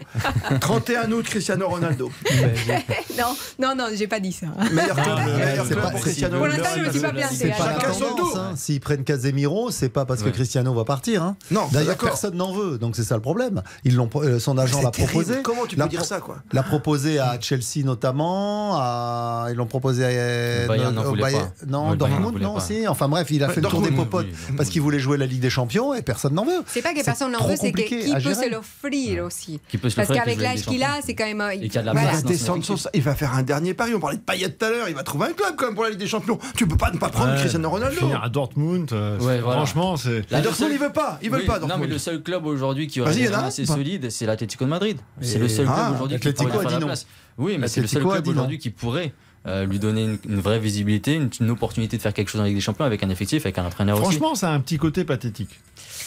31 0.61 1.11
août 1.11 1.25
Cristiano 1.27 1.67
Ronaldo. 1.67 2.11
Non, 3.17 3.35
non, 3.59 3.75
non, 3.75 3.85
j'ai 3.93 4.07
pas 4.07 4.19
dit 4.19 4.31
ça. 4.31 4.45
Meilleur 4.71 4.95
club, 4.95 5.19
mais 5.25 5.45
meilleur 5.45 5.65
c'est 5.65 5.71
club 5.73 5.83
pas- 5.83 5.91
pour 5.91 5.99
Cristiano 6.01 6.37
Pour 6.37 6.45
Ronaldo. 6.45 6.63
l'instant, 6.63 6.79
je 6.79 6.85
me 6.87 6.91
suis 6.91 7.01
pas 7.01 7.07
C'est 7.09 7.47
placée. 7.47 7.49
pas 7.57 7.65
la 7.73 7.79
Chacun 7.79 7.93
son 7.93 8.15
tour. 8.15 8.37
hein. 8.37 8.53
S'ils 8.55 8.79
prennent 8.79 9.03
Casemiro, 9.03 9.71
c'est 9.71 9.89
pas 9.89 10.05
parce 10.05 10.18
que 10.21 10.27
Ouais. 10.27 10.31
Cristiano 10.33 10.73
va 10.73 10.83
partir. 10.85 11.23
hein. 11.23 11.35
Non, 11.51 11.67
D'ailleurs, 11.71 11.89
d'accord. 11.89 12.09
personne 12.09 12.35
n'en 12.35 12.51
veut. 12.53 12.77
Donc 12.77 12.95
c'est 12.95 13.03
ça 13.03 13.15
le 13.15 13.21
problème. 13.21 13.61
Ils 13.83 13.95
l'ont, 13.95 14.09
euh, 14.15 14.39
son 14.39 14.57
agent 14.57 14.81
l'a 14.81 14.91
proposé. 14.91 15.35
Comment 15.43 15.65
tu 15.65 15.75
L'a 15.75 15.85
peux 15.85 15.89
dire 15.89 16.05
ça 16.05 16.19
quoi 16.19 16.37
L'a 16.51 16.63
proposé 16.63 17.19
à 17.19 17.37
Chelsea 17.39 17.83
notamment, 17.85 18.75
à... 18.79 19.47
ils 19.49 19.55
l'ont 19.55 19.65
proposé 19.65 20.03
à 20.05 20.67
Bayern. 20.67 20.95
Non, 21.67 21.95
Dortmund, 21.95 22.39
non 22.41 22.55
pas. 22.55 22.63
Enfin 22.89 23.07
bref, 23.07 23.27
il 23.31 23.43
a 23.43 23.49
fait 23.49 23.61
le 23.61 23.67
tour 23.67 23.81
des 23.81 23.91
popotes 23.91 24.27
oui, 24.29 24.55
parce 24.57 24.69
qu'il 24.69 24.81
voulait 24.81 24.99
jouer 24.99 25.17
la 25.17 25.25
Ligue 25.25 25.41
des 25.41 25.49
Champions 25.49 25.93
et 25.93 26.01
personne 26.01 26.33
n'en 26.33 26.45
veut. 26.45 26.61
C'est 26.67 26.81
pas 26.81 26.93
que 26.93 27.03
personne 27.03 27.31
n'en 27.31 27.45
veut, 27.47 27.55
c'est 27.59 27.71
que 27.71 27.81
qui 27.81 28.13
peut 28.23 28.33
se 28.33 28.49
l'offrir 28.49 29.25
aussi. 29.25 29.59
Qui 29.69 29.77
peut 29.77 29.89
se 29.89 29.95
Parce 29.95 30.09
qu'avec 30.09 30.39
l'âge 30.39 30.61
qu'il 30.65 30.83
a, 30.83 30.99
c'est 31.05 31.15
quand 31.15 31.25
même. 31.25 31.41
euh, 31.41 31.49
Et 31.51 31.67
qui 31.69 31.77
a 31.77 31.81
de 31.81 31.85
la 31.87 31.93
Il 31.93 31.99
voilà. 31.99 32.21
place. 32.21 32.87
va 32.99 33.15
faire 33.15 33.33
un 33.33 33.43
dernier 33.43 33.73
pari. 33.73 33.93
On 33.95 33.99
parlait 33.99 34.17
de 34.17 34.21
Payet 34.21 34.49
tout 34.51 34.65
à 34.65 34.69
l'heure. 34.69 34.89
Il 34.89 34.95
va 34.95 35.03
trouver 35.03 35.27
un 35.27 35.33
club 35.33 35.53
quand 35.57 35.65
même 35.65 35.75
pour 35.75 35.83
la 35.83 35.89
Ligue 35.91 35.99
des 35.99 36.07
Champions. 36.07 36.37
Tu 36.55 36.67
peux 36.67 36.77
pas 36.77 36.91
ne 36.91 36.97
pas 36.97 37.09
prendre 37.09 37.31
Ouais. 37.33 37.39
Cristiano 37.39 37.69
Ronaldo. 37.69 38.09
À 38.21 38.29
Dortmund, 38.29 38.91
euh, 38.91 39.17
Ouais, 39.19 39.35
c'est- 39.35 39.41
voilà. 39.41 39.57
franchement, 39.57 39.97
c'est. 39.97 40.08
Et 40.09 40.35
le 40.35 40.41
Dortmund, 40.41 40.55
seul- 40.55 40.71
il 40.73 40.79
veut 40.79 40.91
pas. 40.91 41.19
Ils 41.21 41.29
veulent 41.29 41.41
Oui, 41.41 41.45
pas 41.47 41.59
Non, 41.59 41.77
mais 41.79 41.87
le 41.87 41.97
seul 41.97 42.21
club 42.21 42.45
aujourd'hui 42.45 42.87
qui 42.87 43.01
aurait 43.01 43.27
un, 43.27 43.43
assez 43.43 43.65
pas 43.65 43.73
solide, 43.73 44.09
c'est 44.09 44.25
l'Atlético 44.25 44.65
de 44.65 44.69
Madrid. 44.69 44.97
C'est 45.21 45.39
le 45.39 45.47
seul 45.47 45.65
club 45.65 45.77
Ah, 45.77 45.91
aujourd'hui 45.93 46.19
qui 46.19 46.33
pourrait 46.33 46.51
faire 46.51 46.79
la 46.79 46.85
place. 46.85 47.07
Oui, 47.37 47.57
mais 47.57 47.67
c'est 47.67 47.81
le 47.81 47.87
seul 47.87 48.03
club 48.03 48.27
aujourd'hui 48.27 48.57
qui 48.57 48.69
pourrait 48.69 49.13
euh, 49.47 49.65
lui 49.65 49.79
donner 49.79 50.03
une, 50.03 50.17
une 50.27 50.39
vraie 50.39 50.59
visibilité, 50.59 51.13
une, 51.15 51.29
une 51.39 51.49
opportunité 51.49 51.95
de 51.97 52.01
faire 52.01 52.13
quelque 52.13 52.29
chose 52.29 52.41
avec 52.41 52.53
des 52.55 52.61
champions, 52.61 52.85
avec 52.85 53.03
un 53.03 53.09
effectif, 53.09 53.45
avec 53.45 53.57
un 53.57 53.65
entraîneur 53.65 53.97
aussi. 53.97 54.05
Franchement, 54.17 54.35
ça 54.35 54.49
a 54.51 54.53
un 54.53 54.59
petit 54.59 54.77
côté 54.77 55.03
pathétique. 55.05 55.59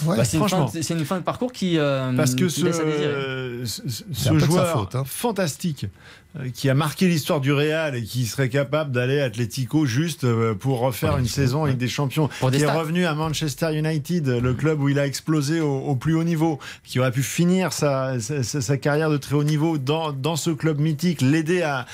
Ouais. 0.04 0.16
Bah, 0.16 0.24
c'est 0.24 0.36
une, 0.36 0.42
fin 0.42 0.48
franchement. 0.48 0.70
de- 0.74 0.82
c'est 0.82 0.94
une 0.94 1.04
fin 1.04 1.18
de 1.18 1.22
parcours 1.22 1.52
qui, 1.52 1.78
euh, 1.78 2.12
Parce 2.16 2.34
que 2.34 2.48
ce, 2.48 2.64
laisse 2.64 2.80
à 2.80 2.84
désirer. 2.84 3.04
euh, 3.04 3.64
ce- 3.66 4.38
joueur 4.38 4.66
faute, 4.80 4.94
hein. 4.96 5.04
fantastique 5.06 5.86
euh, 6.38 6.48
qui 6.52 6.68
a 6.70 6.74
marqué 6.74 7.08
l'histoire 7.08 7.40
du 7.40 7.52
Real 7.52 7.94
et 7.94 8.02
qui 8.02 8.24
serait 8.26 8.48
capable 8.48 8.90
d'aller 8.92 9.20
à 9.20 9.24
Atlético 9.26 9.84
juste 9.86 10.24
euh, 10.24 10.54
pour 10.54 10.80
refaire 10.80 11.18
une 11.18 11.26
saison 11.26 11.64
avec 11.64 11.76
des 11.78 11.88
champions, 11.88 12.28
Pour 12.40 12.50
des 12.50 12.58
qui 12.58 12.64
est 12.64 12.70
revenu 12.70 13.04
à 13.06 13.14
Manchester 13.14 13.74
United, 13.76 14.26
le 14.28 14.54
club 14.54 14.80
où 14.80 14.88
il 14.88 14.98
a 14.98 15.06
explosé 15.06 15.60
au, 15.60 15.78
au 15.78 15.94
plus 15.94 16.14
haut 16.14 16.24
niveau, 16.24 16.58
qui 16.84 16.98
aurait 16.98 17.12
pu 17.12 17.22
finir 17.22 17.72
sa, 17.72 18.18
sa, 18.20 18.42
sa- 18.42 18.60
sa 18.60 18.76
carrière 18.78 19.10
de 19.10 19.18
très 19.18 19.34
haut 19.34 19.44
niveau 19.44 19.78
dans, 19.78 20.12
dans 20.12 20.36
ce 20.36 20.50
club 20.50 20.80
mythique, 20.80 21.20
l'aider 21.22 21.62
à... 21.62 21.86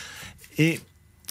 Et 0.57 0.81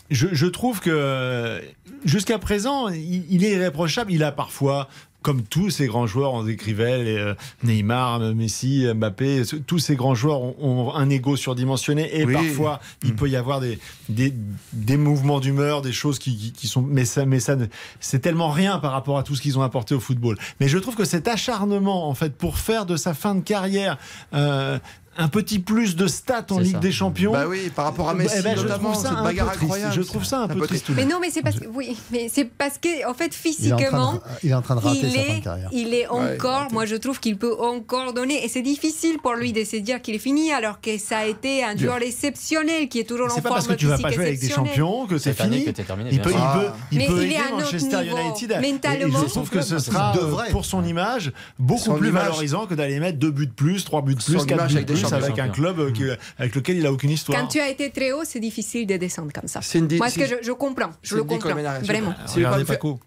je, 0.10 0.28
je 0.32 0.46
trouve 0.46 0.80
que 0.80 1.62
jusqu'à 2.06 2.38
présent, 2.40 2.88
il, 2.90 3.26
il 3.30 3.44
est 3.44 3.52
irréprochable. 3.54 4.12
Il 4.12 4.24
a 4.24 4.32
parfois 4.32 4.88
comme 5.24 5.42
tous 5.44 5.72
ces 5.72 5.88
grands 5.88 6.08
joueurs, 6.08 6.34
on 6.34 6.44
décrivait 6.44 7.04
les, 7.04 7.18
euh, 7.18 7.34
Neymar, 7.64 8.20
Messi, 8.34 8.86
Mbappé, 8.96 9.42
tous 9.66 9.80
ces 9.80 9.98
grands 9.98 10.16
joueurs 10.16 10.40
ont, 10.64 10.94
un 10.96 11.10
ego 11.10 11.36
surdimensionné 11.36 12.18
et 12.18 12.24
Oui. 12.24 12.32
parfois 12.34 12.80
il 13.04 13.14
peut 13.14 13.28
y 13.28 13.36
avoir 13.36 13.60
des, 13.60 13.78
des, 14.08 14.32
des 14.72 14.96
mouvements 14.96 15.42
d'humeur, 15.42 15.82
des 15.82 15.92
choses 15.92 16.18
qui, 16.18 16.54
sont. 16.64 16.82
Mais 16.82 17.04
ça, 17.04 17.26
mais 17.26 17.42
ça, 17.42 17.58
c'est 18.00 18.20
tellement 18.20 18.52
rien 18.52 18.78
par 18.80 18.94
rapport 18.94 19.18
à 19.18 19.24
tout 19.24 19.36
ce 19.36 19.42
qu'ils 19.42 19.60
ont 19.60 19.64
apporté 19.64 19.94
au 19.96 20.00
football. 20.00 20.38
Mais 20.62 20.70
je 20.70 20.78
trouve 20.78 20.96
que 20.96 21.04
cet 21.04 21.28
acharnement, 21.28 22.08
en 22.08 22.14
fait, 22.14 22.34
pour 22.34 22.58
faire 22.58 22.86
de 22.86 22.96
sa 22.96 23.14
fin 23.14 23.36
de 23.36 23.42
carrière. 23.42 23.98
euh, 24.34 24.80
un 25.18 25.28
petit 25.28 25.60
plus 25.60 25.96
de 25.96 26.08
stats 26.08 26.46
en 26.52 26.60
Ligue 26.60 26.74
ça. 26.74 26.80
des 26.80 26.92
Champions. 26.92 27.32
Bah 27.32 27.46
oui, 27.48 27.72
par 27.76 27.86
rapport 27.86 28.10
à 28.10 28.14
Messi, 28.14 28.36
Eh 28.40 28.42
je 28.56 28.62
notamment, 28.64 28.92
trouve 28.92 29.04
ça 29.04 29.10
cette 29.10 29.18
un 29.18 29.24
bagarre 29.24 29.46
peu 29.52 29.56
triste. 29.58 29.64
incroyable, 29.64 29.94
Je 29.96 30.02
trouve 30.02 30.24
ça 30.26 30.40
un 30.40 30.44
Un 30.44 30.48
peu 30.50 30.60
peu 30.60 30.68
triste. 30.68 30.86
Mais 30.96 31.06
non, 31.06 31.18
mais 31.22 31.30
c'est 31.32 31.42
parce 31.42 31.60
que 31.60 31.68
oui, 31.68 31.98
mais 32.12 32.30
c'est 32.34 32.46
parce 32.46 32.78
que 32.78 33.10
en 33.10 33.14
fait 33.14 33.28
Il 33.28 33.34
physiquement, 33.34 34.20
il 34.44 34.52
est 34.52 34.54
en 34.54 34.62
train 34.62 34.76
de 34.76 34.82
rater 34.82 35.00
il 35.04 35.12
sa 35.12 35.18
fin 35.20 35.34
de 35.34 35.38
est, 35.38 35.42
carrière. 35.42 35.70
il 35.72 35.94
est 35.94 36.08
Ouais, 36.10 36.36
encore. 36.36 36.68
moi, 36.72 36.86
je 36.86 36.96
trouve 36.96 37.20
qu'il 37.20 37.38
peut 37.38 37.56
encore 37.60 38.14
donner, 38.14 38.44
et 38.46 38.48
c'est 38.48 38.62
difficile 38.62 39.18
pour 39.22 39.34
lui 39.34 39.52
de 39.54 39.64
se 39.64 39.76
dire 39.78 40.02
qu'il 40.02 40.16
est 40.16 40.20
fini, 40.20 40.52
alors 40.52 40.80
que 40.82 40.98
ça 40.98 41.20
a 41.20 41.26
été 41.26 41.64
un 41.64 41.76
joueur 41.76 42.02
exceptionnel 42.02 42.88
qui 42.90 43.00
est 43.00 43.04
toujours 43.04 43.28
en 43.28 43.30
C'est 43.30 43.42
pas 43.42 43.50
forme 43.50 43.56
parce 43.58 43.68
que 43.68 43.74
tu 43.74 43.86
vas 43.88 43.98
pas 43.98 44.12
jouer 44.12 44.28
avec 44.28 44.40
des 44.40 44.50
champions 44.50 45.08
que 45.08 45.18
c'est 45.18 45.34
fini. 45.34 45.66
que 45.66 45.72
terminé, 45.72 46.10
il 46.12 46.22
peut, 46.22 46.32
il 46.32 46.60
peut, 46.60 46.68
il 46.92 46.98
Mais 47.00 47.08
peut 47.08 47.14
il 47.18 47.22
est 47.24 47.26
aider 47.26 47.36
à 47.38 47.42
un 47.42 47.58
autre 47.58 47.64
Manchester 47.66 48.04
niveau. 48.04 48.18
United. 48.18 48.62
Mentalement. 48.62 49.20
Et, 49.20 49.22
je 49.24 49.30
trouve 49.30 49.50
que 49.50 49.62
ce 49.62 49.80
sera 49.80 50.12
Il 50.14 50.20
euh, 50.20 50.22
devrait. 50.24 50.50
pour 50.52 50.66
son 50.66 50.84
image 50.84 51.32
beaucoup 51.60 51.94
plus 51.94 52.10
valorisant 52.12 52.66
que 52.68 52.74
d'aller 52.76 53.00
mettre 53.00 53.18
deux 53.20 53.32
buts 53.32 53.48
de 53.48 53.52
plus, 53.52 53.84
trois 53.86 54.02
buts 54.02 54.16
de 54.16 54.24
plus, 54.24 54.46
quatre 54.46 54.68
buts 54.68 54.74
de 54.76 54.84
plus 54.84 55.04
avec 55.14 55.40
un 55.40 55.50
club 55.50 55.80
euh, 55.80 55.92
qui- 55.92 56.04
avec 56.38 56.56
lequel 56.56 56.78
il 56.78 56.86
a 56.86 56.92
aucune 56.92 57.10
histoire. 57.12 57.40
Quand 57.40 57.48
tu 57.48 57.60
as 57.60 57.70
été 57.70 57.90
très 57.92 58.12
haut, 58.12 58.24
c'est 58.26 58.40
difficile 58.40 58.86
de 58.88 58.98
descendre 58.98 59.32
comme 59.34 59.48
ça. 59.48 59.62
Cindy- 59.62 59.98
Moi, 59.98 60.10
ce 60.10 60.20
que 60.20 60.26
je, 60.28 60.36
je 60.44 60.52
comprends, 60.52 60.92
je 61.04 61.16
le 61.16 61.24
comprends, 61.24 61.50
vraiment. 61.82 62.14
Regardez 62.36 62.66
Paco. 62.66 63.00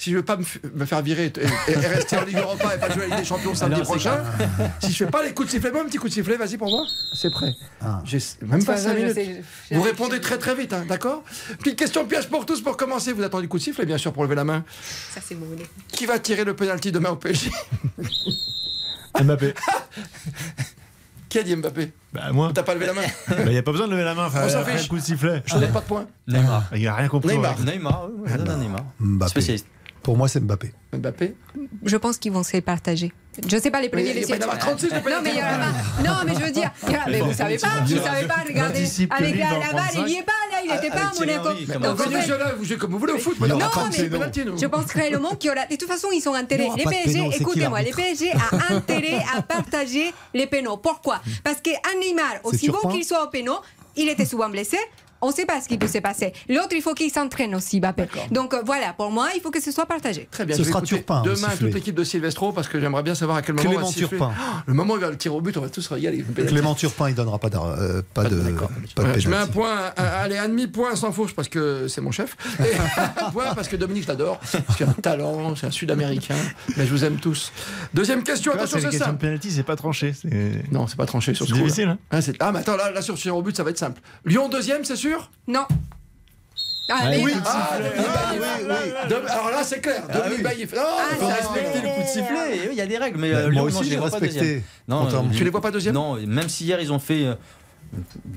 Si 0.00 0.12
je 0.12 0.16
veux 0.18 0.22
pas 0.24 0.36
me, 0.36 0.44
faire 0.86 1.02
virer 1.02 1.24
et, 1.24 1.32
et- 1.40 1.72
et 1.72 1.86
rester 1.88 2.16
en 2.16 2.24
Ligue 2.24 2.36
Europa 2.38 2.72
et 2.72 2.78
pas 2.78 2.88
jouer 2.88 3.06
avec 3.06 3.16
des 3.18 3.24
champions 3.24 3.52
samedi 3.52 3.80
Alors, 3.80 3.86
c'est 3.86 3.92
prochain, 3.94 4.22
si 4.80 4.92
je 4.92 4.96
fais 5.04 5.10
pas 5.10 5.24
les 5.24 5.32
coups 5.34 5.48
de 5.48 5.52
sifflet, 5.54 5.72
moi 5.72 5.82
un 5.82 5.86
petit 5.86 5.98
coup 5.98 6.08
de 6.08 6.12
sifflet, 6.12 6.36
vas-y 6.36 6.56
pour 6.56 6.70
moi, 6.70 6.84
c'est 7.14 7.30
prêt. 7.32 7.50
Ah. 7.80 8.00
J'ai 8.04 8.18
même 8.42 8.64
pas 8.64 8.76
Ça, 8.76 8.90
5 8.90 8.92
je 8.94 8.96
minutes. 9.00 9.14
sais, 9.14 9.42
je- 9.72 9.74
Vous 9.74 9.82
répondez 9.82 10.20
très 10.20 10.38
très 10.38 10.54
vite, 10.54 10.72
hein, 10.72 10.84
d'accord? 10.88 11.24
Petite 11.58 11.76
question 11.80 12.06
piège 12.06 12.28
pour 12.28 12.46
tous 12.46 12.60
pour 12.60 12.76
commencer. 12.76 13.12
Vous 13.12 13.24
attendez 13.24 13.42
le 13.42 13.48
coup 13.48 13.58
de 13.58 13.62
sifflet, 13.64 13.86
bien 13.86 13.98
sûr, 13.98 14.12
pour 14.12 14.22
lever 14.22 14.36
la 14.36 14.44
main. 14.44 14.64
Ça, 15.12 15.20
c'est 15.20 15.34
mauvais. 15.34 15.66
Qui 15.88 16.06
va 16.06 16.20
tirer 16.20 16.44
le 16.44 16.54
penalty 16.54 16.92
demain 16.92 17.10
au 17.10 17.16
PSG 17.16 17.50
Mbappé. 19.20 19.54
Qui 21.28 21.38
a 21.38 21.42
dit 21.42 21.54
Mbappé 21.56 21.92
Bah, 22.12 22.32
moi. 22.32 22.50
T'as 22.54 22.62
pas 22.62 22.74
levé 22.74 22.86
la 22.86 22.94
main 22.94 23.02
Il 23.44 23.50
n'y 23.50 23.58
a 23.58 23.62
pas 23.62 23.72
besoin 23.72 23.86
de 23.86 23.92
lever 23.92 24.04
la 24.04 24.14
main. 24.14 24.26
Enfin, 24.26 24.42
On 24.44 24.48
s'en 24.48 24.64
fiche. 24.64 24.84
un 24.84 24.88
coup 24.88 24.96
de 24.96 25.02
sifflet. 25.02 25.42
Je 25.46 25.56
donne 25.58 25.72
pas 25.72 25.80
de 25.80 25.84
points. 25.84 26.06
Neymar. 26.26 26.64
Il 26.74 26.86
a 26.88 26.94
rien 26.94 27.08
compris. 27.08 27.34
Neymar. 27.36 27.58
ouais. 27.58 27.64
Neymar, 27.72 28.06
oui, 28.18 28.28
je 28.32 28.36
donne 28.38 28.50
à 28.50 28.56
Neymar. 28.56 28.84
Mbappé. 29.00 29.30
Spécialiste. 29.30 29.66
Pour 30.08 30.16
moi, 30.16 30.26
c'est 30.26 30.40
Mbappé. 30.40 30.72
Mbappé 30.94 31.34
Je 31.84 31.96
pense 31.98 32.16
qu'ils 32.16 32.32
vont 32.32 32.42
se 32.42 32.56
partager. 32.60 33.12
Je 33.46 33.58
sais 33.58 33.70
pas 33.70 33.82
les 33.82 33.90
premiers. 33.90 34.04
il 34.04 34.08
y 34.08 34.10
a 34.12 34.14
les 34.14 34.26
pas 34.26 34.36
d'y 34.38 34.42
avoir 34.42 34.58
36 34.58 34.88
de 34.88 34.94
Non, 34.94 35.00
mais 35.22 35.30
il 35.32 35.36
y 35.36 35.42
en 35.42 35.44
a 35.44 35.58
pas. 35.58 36.02
Non, 36.02 36.14
mais 36.24 36.34
je 36.34 36.46
veux 36.46 36.50
dire. 36.50 36.70
Mais 37.08 37.20
vous 37.20 37.34
savez 37.34 37.58
pas, 37.58 37.82
vous 37.86 38.02
savez 38.02 38.26
pas, 38.26 38.36
regardez. 38.48 38.86
Avec 39.10 39.32
lui 39.34 39.40
la 39.40 39.58
Laval, 39.58 40.06
il 40.06 40.08
y 40.08 40.16
est 40.16 40.22
pas 40.22 40.32
là, 40.50 40.60
il 40.64 40.72
était 40.72 40.88
pas 40.88 41.10
à 41.10 41.12
Monaco. 41.12 41.78
Donc, 41.78 42.56
vous 42.56 42.64
jouez 42.64 42.78
comme 42.78 42.92
vous 42.92 42.98
voulez 42.98 43.12
au 43.12 43.18
foot. 43.18 43.38
Non, 43.38 43.58
mais. 43.58 44.56
Je 44.56 44.66
pense 44.66 44.90
réellement 44.92 45.34
qu'il 45.34 45.50
y 45.50 45.52
aura. 45.52 45.66
De 45.66 45.76
toute 45.76 45.86
façon, 45.86 46.08
ils 46.10 46.22
sont 46.22 46.32
intérêts. 46.32 46.70
Les 46.74 46.84
PSG, 46.84 47.28
écoutez-moi, 47.38 47.82
les 47.82 47.92
PSG 47.92 48.32
a 48.32 48.72
intérêt 48.74 49.22
à 49.36 49.42
partager 49.42 50.14
les 50.32 50.46
pénaux. 50.46 50.78
Pourquoi? 50.78 51.20
Parce 51.44 51.60
qu'un 51.60 51.98
Neymar, 52.00 52.36
aussi 52.44 52.70
bon 52.70 52.88
qu'il 52.88 53.04
soit 53.04 53.24
au 53.24 53.28
pénal, 53.28 53.56
il 53.94 54.08
était 54.08 54.24
souvent 54.24 54.48
blessé. 54.48 54.78
On 55.20 55.28
ne 55.28 55.32
sait 55.32 55.44
pas 55.46 55.60
ce 55.60 55.68
qui 55.68 55.78
peut 55.78 55.88
se 55.88 55.98
passer. 55.98 56.32
L'autre, 56.48 56.68
il 56.72 56.82
faut 56.82 56.94
qu'il 56.94 57.10
s'entraîne 57.10 57.54
aussi, 57.54 57.80
Mbappé. 57.80 58.06
Donc 58.30 58.54
euh, 58.54 58.62
voilà, 58.64 58.92
pour 58.92 59.10
moi, 59.10 59.28
il 59.34 59.40
faut 59.40 59.50
que 59.50 59.60
ce 59.60 59.70
soit 59.72 59.86
partagé. 59.86 60.28
Très 60.30 60.44
bien. 60.44 60.56
Ce 60.56 60.62
je 60.62 60.68
sera 60.68 60.80
Turpin, 60.82 61.22
Demain, 61.22 61.48
toute 61.58 61.74
l'équipe 61.74 61.94
de 61.94 62.04
Silvestro, 62.04 62.52
parce 62.52 62.68
que 62.68 62.78
j'aimerais 62.80 63.02
bien 63.02 63.14
savoir 63.14 63.38
à 63.38 63.42
quel 63.42 63.54
moment. 63.56 63.68
Clément. 63.68 63.90
Turpin. 63.92 64.32
Oh, 64.38 64.42
Le 64.66 64.74
moment 64.74 64.94
où 64.94 64.96
il 64.96 65.00
va 65.00 65.10
le 65.10 65.16
tir 65.16 65.34
au 65.34 65.40
but, 65.40 65.56
on 65.56 65.60
va 65.60 65.68
tous 65.68 65.86
régaler. 65.88 66.24
Clément 66.46 66.74
Turpin, 66.74 67.08
il 67.08 67.14
donnera 67.14 67.38
pas, 67.38 67.48
euh, 67.48 68.02
pas 68.14 68.24
de, 68.24 68.36
pas 68.94 69.02
de 69.02 69.08
Ouais, 69.08 69.20
je 69.20 69.28
mets 69.28 69.36
un 69.36 69.46
point, 69.46 69.92
un- 69.96 70.02
allez, 70.04 70.38
un 70.38 70.48
demi-point 70.48 70.94
sans 70.94 71.10
fauche 71.12 71.34
parce 71.34 71.48
que 71.48 71.88
c'est 71.88 72.00
mon 72.00 72.10
chef. 72.12 72.36
Et 72.60 73.20
un 73.20 73.30
point 73.30 73.54
parce 73.54 73.68
que 73.68 73.76
Dominique, 73.76 74.04
je 74.04 74.08
l'adore. 74.08 74.38
Parce 74.38 74.76
qu'il 74.76 74.86
a 74.86 74.90
un 74.90 74.92
talent, 74.92 75.54
c'est 75.56 75.66
un 75.66 75.70
Sud-Américain. 75.70 76.36
Mais 76.76 76.86
je 76.86 76.90
vous 76.90 77.04
aime 77.04 77.16
tous. 77.16 77.52
Deuxième 77.94 78.22
question, 78.22 78.52
Tu 78.52 78.58
vois, 78.58 78.66
attention, 78.66 78.78
C'est 78.78 78.84
c'est 78.92 78.98
question 78.98 79.12
de 79.14 79.18
penalty, 79.18 79.50
c'est 79.50 79.62
pas 79.64 79.76
tranché. 79.76 80.12
c'est- 80.14 80.70
Non, 80.72 80.86
c'est 80.86 80.96
pas 80.96 81.06
tranché 81.06 81.34
sur 81.34 81.44
C'est 81.46 81.50
ce 81.50 81.54
coup-là. 81.54 81.64
difficile, 81.66 81.88
hein 81.88 81.98
Ah, 82.10 82.20
c'est- 82.22 82.36
ah, 82.40 82.52
mais 82.52 82.60
attends, 82.60 82.76
là, 82.76 82.90
là 82.92 83.02
sur 83.02 83.16
tir 83.16 83.36
au 83.36 83.42
but, 83.42 83.56
ça 83.56 83.64
va 83.64 83.70
être 83.70 83.78
simple. 83.78 84.00
Lyon 84.24 84.48
deuxième, 84.48 84.84
c'est 84.84 84.96
sûr 84.96 85.07
Non. 85.46 85.66
Allez, 86.90 87.22
Oui, 87.22 87.34
non. 87.34 87.40
ah, 87.44 87.78
Baïf. 88.66 89.08
Dom- 89.10 89.26
Alors 89.28 89.50
là, 89.50 89.62
c'est 89.62 89.80
clair. 89.80 90.02
Dominique 90.10 90.42
Baïf. 90.42 90.72
Non, 90.74 90.80
Ah, 90.86 91.14
faut 91.16 91.26
respecter 91.26 91.80
le 91.82 91.88
coup 91.94 92.00
de 92.02 92.06
sifflet. 92.06 92.68
il 92.70 92.74
y 92.76 92.80
a 92.80 92.86
des 92.86 92.96
règles, 92.96 93.18
mais 93.18 93.30
Bah, 93.30 93.38
euh, 93.40 93.50
moi 93.50 93.62
aussi, 93.64 93.74
non, 93.76 93.82
je 93.82 93.84
j'ai 93.84 93.90
les 93.90 93.96
euh, 93.98 94.00
Tu 95.36 95.44
les 95.44 95.50
vois 95.50 95.60
pas 95.60 95.70
deuxième 95.70 95.94
Non, 95.94 96.14
même 96.14 96.48
si 96.48 96.64
hier 96.64 96.80
ils 96.80 96.90
ont 96.92 96.98
fait 96.98 97.24
euh, 97.26 97.34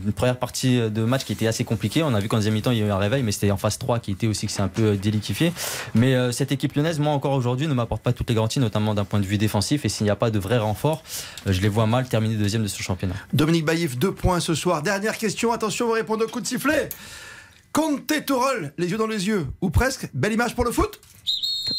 une 0.06 0.14
première 0.14 0.38
partie 0.38 0.80
de 0.80 1.04
match 1.04 1.24
qui 1.24 1.34
était 1.34 1.48
assez 1.48 1.64
compliquée. 1.64 2.04
On 2.04 2.14
a 2.14 2.20
vu 2.20 2.28
qu'en 2.28 2.38
deuxième 2.38 2.54
mi-temps 2.54 2.72
il 2.72 2.80
y 2.80 2.84
a 2.84 2.86
eu 2.86 2.92
un 2.92 2.98
réveil, 2.98 3.24
mais 3.24 3.32
c'était 3.32 3.52
en 3.52 3.58
phase 3.58 3.78
3 3.78 4.00
qui 4.00 4.12
était 4.12 4.28
aussi 4.28 4.46
que 4.46 4.52
c'est 4.52 4.62
un 4.62 4.68
peu 4.68 4.92
euh, 4.92 4.96
déliquifié. 4.96 5.54
Mais 5.96 6.16
euh, 6.16 6.32
cette 6.32 6.52
équipe 6.52 6.74
lyonnaise, 6.76 7.00
moi 7.00 7.14
encore 7.14 7.34
aujourd'hui, 7.34 7.68
ne 7.68 7.74
m'apporte 7.74 8.02
pas 8.02 8.14
toutes 8.14 8.30
les 8.30 8.36
garanties, 8.36 8.60
notamment 8.60 8.94
d'un 8.94 9.06
point 9.06 9.20
de 9.20 9.26
vue 9.26 9.38
défensif. 9.38 9.86
Et 9.86 9.90
s'il 9.90 10.06
n'y 10.06 10.10
a 10.10 10.16
pas 10.16 10.32
de 10.32 10.40
vrai 10.40 10.58
renfort, 10.58 11.04
euh, 11.48 11.54
je 11.54 11.62
les 11.62 11.70
vois 11.70 11.86
mal 11.86 12.08
terminer 12.08 12.36
deuxième 12.36 12.64
de 12.64 12.68
ce 12.68 12.82
championnat. 12.82 13.16
Dominique 13.34 13.66
Baïf, 13.66 13.98
deux 13.98 14.14
points 14.14 14.40
ce 14.40 14.56
soir. 14.56 14.82
Dernière 14.82 15.18
question, 15.18 15.52
attention, 15.52 15.88
vous 15.88 15.94
répondez 15.94 16.26
au 16.26 16.28
coup 16.28 16.42
de 16.42 16.48
sifflet. 16.48 16.90
Conte 17.74 18.26
Tourelle, 18.26 18.74
les 18.78 18.92
yeux 18.92 18.98
dans 18.98 19.08
les 19.08 19.28
yeux, 19.28 19.48
ou 19.62 19.70
presque. 19.70 20.10
Belle 20.14 20.34
image 20.34 20.56
pour 20.56 20.66
le 20.66 20.72
foot 20.72 21.00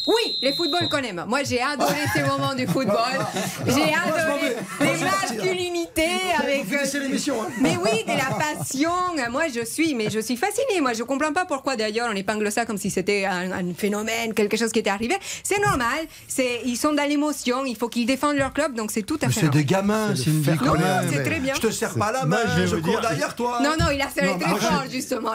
Oui, 0.07 0.37
les 0.41 0.53
footballs 0.53 0.89
qu'on 0.89 0.97
aime. 0.99 1.25
Moi, 1.27 1.43
j'ai 1.43 1.61
adoré 1.61 1.95
ces 2.13 2.23
moments 2.23 2.55
du 2.55 2.65
football. 2.65 3.19
J'ai 3.67 3.93
adoré 3.93 4.55
les 4.81 5.03
masculinités 5.03 6.07
avec. 6.37 6.65
Vous 6.65 6.71
finissez 6.77 6.99
l'émission, 6.99 7.35
hein. 7.41 7.47
Mais 7.61 7.75
oui, 7.83 8.03
de 8.03 8.17
la 8.17 8.35
passion. 8.35 8.91
Moi, 9.31 9.43
je 9.53 9.65
suis, 9.65 9.93
mais 9.93 10.09
je 10.09 10.19
suis 10.19 10.35
fascinée. 10.37 10.81
Moi, 10.81 10.93
je 10.93 11.03
comprends 11.03 11.33
pas 11.33 11.45
pourquoi 11.45 11.75
d'ailleurs 11.75 12.09
on 12.11 12.15
épingle 12.15 12.51
ça 12.51 12.65
comme 12.65 12.77
si 12.77 12.89
c'était 12.89 13.25
un, 13.25 13.51
un 13.51 13.73
phénomène, 13.77 14.33
quelque 14.33 14.57
chose 14.57 14.71
qui 14.71 14.79
était 14.79 14.89
arrivé. 14.89 15.15
C'est 15.43 15.59
normal. 15.59 15.99
C'est, 16.27 16.61
ils 16.65 16.77
sont 16.77 16.93
dans 16.93 17.07
l'émotion. 17.07 17.65
Il 17.65 17.75
faut 17.75 17.89
qu'ils 17.89 18.05
défendent 18.05 18.37
leur 18.37 18.53
club, 18.53 18.75
donc 18.75 18.91
c'est 18.91 19.03
tout 19.03 19.19
à 19.21 19.29
fait. 19.29 19.41
c'est 19.41 19.49
des 19.49 19.63
normal. 19.63 19.65
gamins, 19.65 20.15
c'est 20.15 20.25
une 20.25 20.41
vie 20.41 20.51
Non, 20.65 20.73
c'est 21.11 21.23
très 21.23 21.39
bien. 21.39 21.53
Je 21.55 21.61
te 21.61 21.71
serre 21.71 21.95
pas 21.95 22.11
la 22.11 22.25
main, 22.25 22.37
je 22.65 22.75
cours 22.77 23.01
derrière 23.01 23.35
toi. 23.35 23.59
Non, 23.61 23.75
non, 23.79 23.91
il 23.91 24.01
a 24.01 24.09
serré 24.09 24.27
Non, 24.33 24.39
très 24.39 24.55
fort 24.55 24.83
justement. 24.91 25.31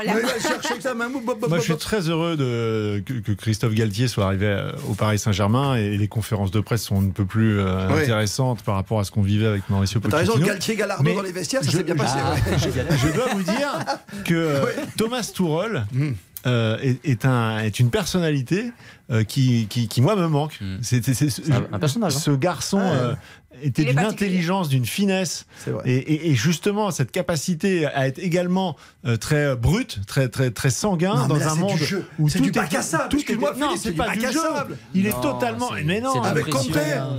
Moi, 1.49 1.59
je 1.59 1.63
suis 1.63 1.77
très 1.77 2.09
heureux 2.09 2.37
de, 2.37 3.03
que, 3.07 3.13
que 3.15 3.33
Christophe 3.33 3.75
Galtier 3.75 4.09
soit 4.09 4.25
arrivé 4.27 4.38
euh, 4.47 4.73
au 4.89 4.95
Paris 4.95 5.19
Saint-Germain 5.19 5.75
et 5.77 5.97
les 5.97 6.09
conférences 6.09 6.51
de 6.51 6.61
presse 6.61 6.83
sont 6.83 7.03
un 7.03 7.11
peu 7.11 7.25
plus 7.25 7.59
euh, 7.59 7.89
Oui. 7.95 8.03
intéressantes 8.03 8.63
par 8.63 8.75
rapport 8.77 9.01
à 9.01 9.05
ce 9.05 9.11
qu'on 9.11 9.23
vivait 9.23 9.47
avec 9.47 9.69
Mauricio 9.71 10.01
T'as 10.01 10.17
raison, 10.19 10.33
Pochettino. 10.33 10.47
Galtier 10.47 10.77
Gallardo 10.77 11.05
Mais 11.05 11.15
dans 11.15 11.23
les 11.23 11.33
vestiaires, 11.33 11.65
ça 11.65 11.71
s'est 11.71 11.83
bien 11.85 11.97
passé. 11.97 12.19
Ah, 12.23 12.35
ouais. 12.35 12.59
Je 12.97 13.13
dois 13.15 13.29
vous 13.35 13.43
dire 13.43 13.85
que 14.25 14.35
euh, 14.35 14.65
Thomas 14.97 15.31
Tuchel 15.35 15.87
euh, 16.47 16.79
est, 16.81 17.05
est 17.05 17.25
un, 17.25 17.59
est 17.59 17.81
une 17.81 17.91
personnalité 17.91 18.73
euh, 19.11 19.25
qui, 19.25 19.67
qui, 19.69 19.89
qui, 19.89 20.01
moi, 20.01 20.15
me 20.17 20.29
manque. 20.29 20.59
Mm. 20.61 20.77
C'est, 20.83 21.03
C'est 21.15 21.53
un- 21.53 21.67
un 21.73 21.79
personnage, 21.79 22.15
hein. 22.17 22.21
Ce 22.21 22.31
garçon 22.31 22.79
Ouais. 22.79 22.85
euh, 22.93 23.15
était 23.63 23.83
Il 23.83 23.89
d'une 23.89 23.99
intelligence, 23.99 24.69
d'une 24.69 24.87
finesse. 24.87 25.47
C'est 25.65 25.71
vrai. 25.71 25.83
Et, 25.87 25.97
et- 25.97 26.31
et 26.31 26.35
justement, 26.35 26.91
cette 26.91 27.11
capacité 27.13 27.87
à 27.87 28.07
être 28.07 28.19
également 28.19 28.77
euh, 29.07 29.17
très 29.17 29.55
brut, 29.57 30.01
très, 30.07 30.29
très, 30.29 30.51
très 30.51 30.71
sanguin 30.71 31.15
Non, 31.15 31.27
dans 31.29 31.37
là, 31.37 31.51
un 31.53 31.55
monde 31.55 31.77
du 31.79 31.85
jeu. 31.85 32.07
où 32.19 32.29
C'est 32.29 32.39
tout 32.39 32.45
du 32.45 32.51
est- 32.51 32.53
bac 32.53 32.75
à 32.75 32.83
sable. 32.83 33.09
tout 33.11 33.17
est- 33.17 33.21
Excuse-moi, 33.21 33.55
Non, 33.59 33.75
c'est 33.77 33.93
pas 33.93 34.09
du 34.17 34.21
jeu. 34.21 34.41
Il 34.95 35.07
est 35.07 35.21
totalement. 35.21 35.71
Mais 35.85 36.01
non, 36.01 36.13
c'est 36.15 36.19
de 36.21 36.25
la 36.25 36.31
avec. 36.31 36.47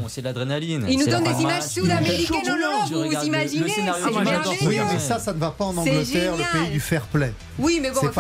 C'est 0.08 0.22
l'adrénaline. 0.22 0.86
Il 0.90 1.00
nous 1.00 1.06
donne 1.06 1.24
des 1.24 1.42
images 1.42 1.64
sud-américaines 1.64 2.38
il 2.44 2.90
Je 2.90 2.96
vous 2.96 3.26
imaginez 3.26 3.70
C'est. 3.70 4.66
Oui, 4.68 4.78
mais 4.92 5.00
ça, 5.00 5.20
ça 5.20 5.34
ne 5.34 5.40
va 5.40 5.52
pas 5.52 5.66
en 5.66 5.78
Angleterre, 5.78 6.34
le 6.38 6.60
pays 6.60 6.72
du 6.72 6.80
fair 6.80 7.04
play. 7.08 7.34
Oui, 7.58 7.80
mais 7.82 7.90
bon, 7.92 8.00
il 8.04 8.10
faut, 8.10 8.20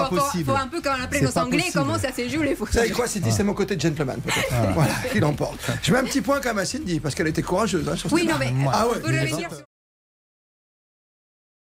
un 0.55 0.67
peu 0.67 0.81
quand 0.81 0.91
on 0.99 1.03
appelle 1.03 1.23
nos 1.23 1.37
Anglais 1.37 1.59
possible. 1.59 1.73
comment 1.79 1.97
ça 1.97 2.09
se 2.13 2.27
joue 2.27 2.41
les. 2.41 2.53
Vous 2.55 2.67
savez 2.67 2.89
quoi, 2.89 3.07
Cindy, 3.07 3.31
c'est 3.31 3.43
mon 3.43 3.53
côté 3.53 3.79
gentleman, 3.79 4.17
peut-être. 4.19 4.53
Voilà, 4.73 4.91
il 5.15 5.23
emporte. 5.23 5.59
Je 5.81 5.91
mets 5.93 5.99
un 5.99 6.03
petit 6.03 6.21
point 6.21 6.39
quand 6.41 6.49
même 6.49 6.57
à 6.59 6.65
Cindy, 6.65 6.99
parce 6.99 7.15
qu'elle 7.15 7.27
était 7.27 7.41
courageuse. 7.41 7.87
hein, 7.89 7.95
sur 7.95 8.09
ce 8.10 8.15
Oui, 8.15 8.22
débat. 8.22 8.34
non, 8.34 8.40
mais 8.40 8.53
Ah 8.73 8.86
on 8.88 8.94
ouais. 8.94 8.99
peut 8.99 9.11
le 9.11 9.26
dire 9.26 9.49
sur- 9.52 9.64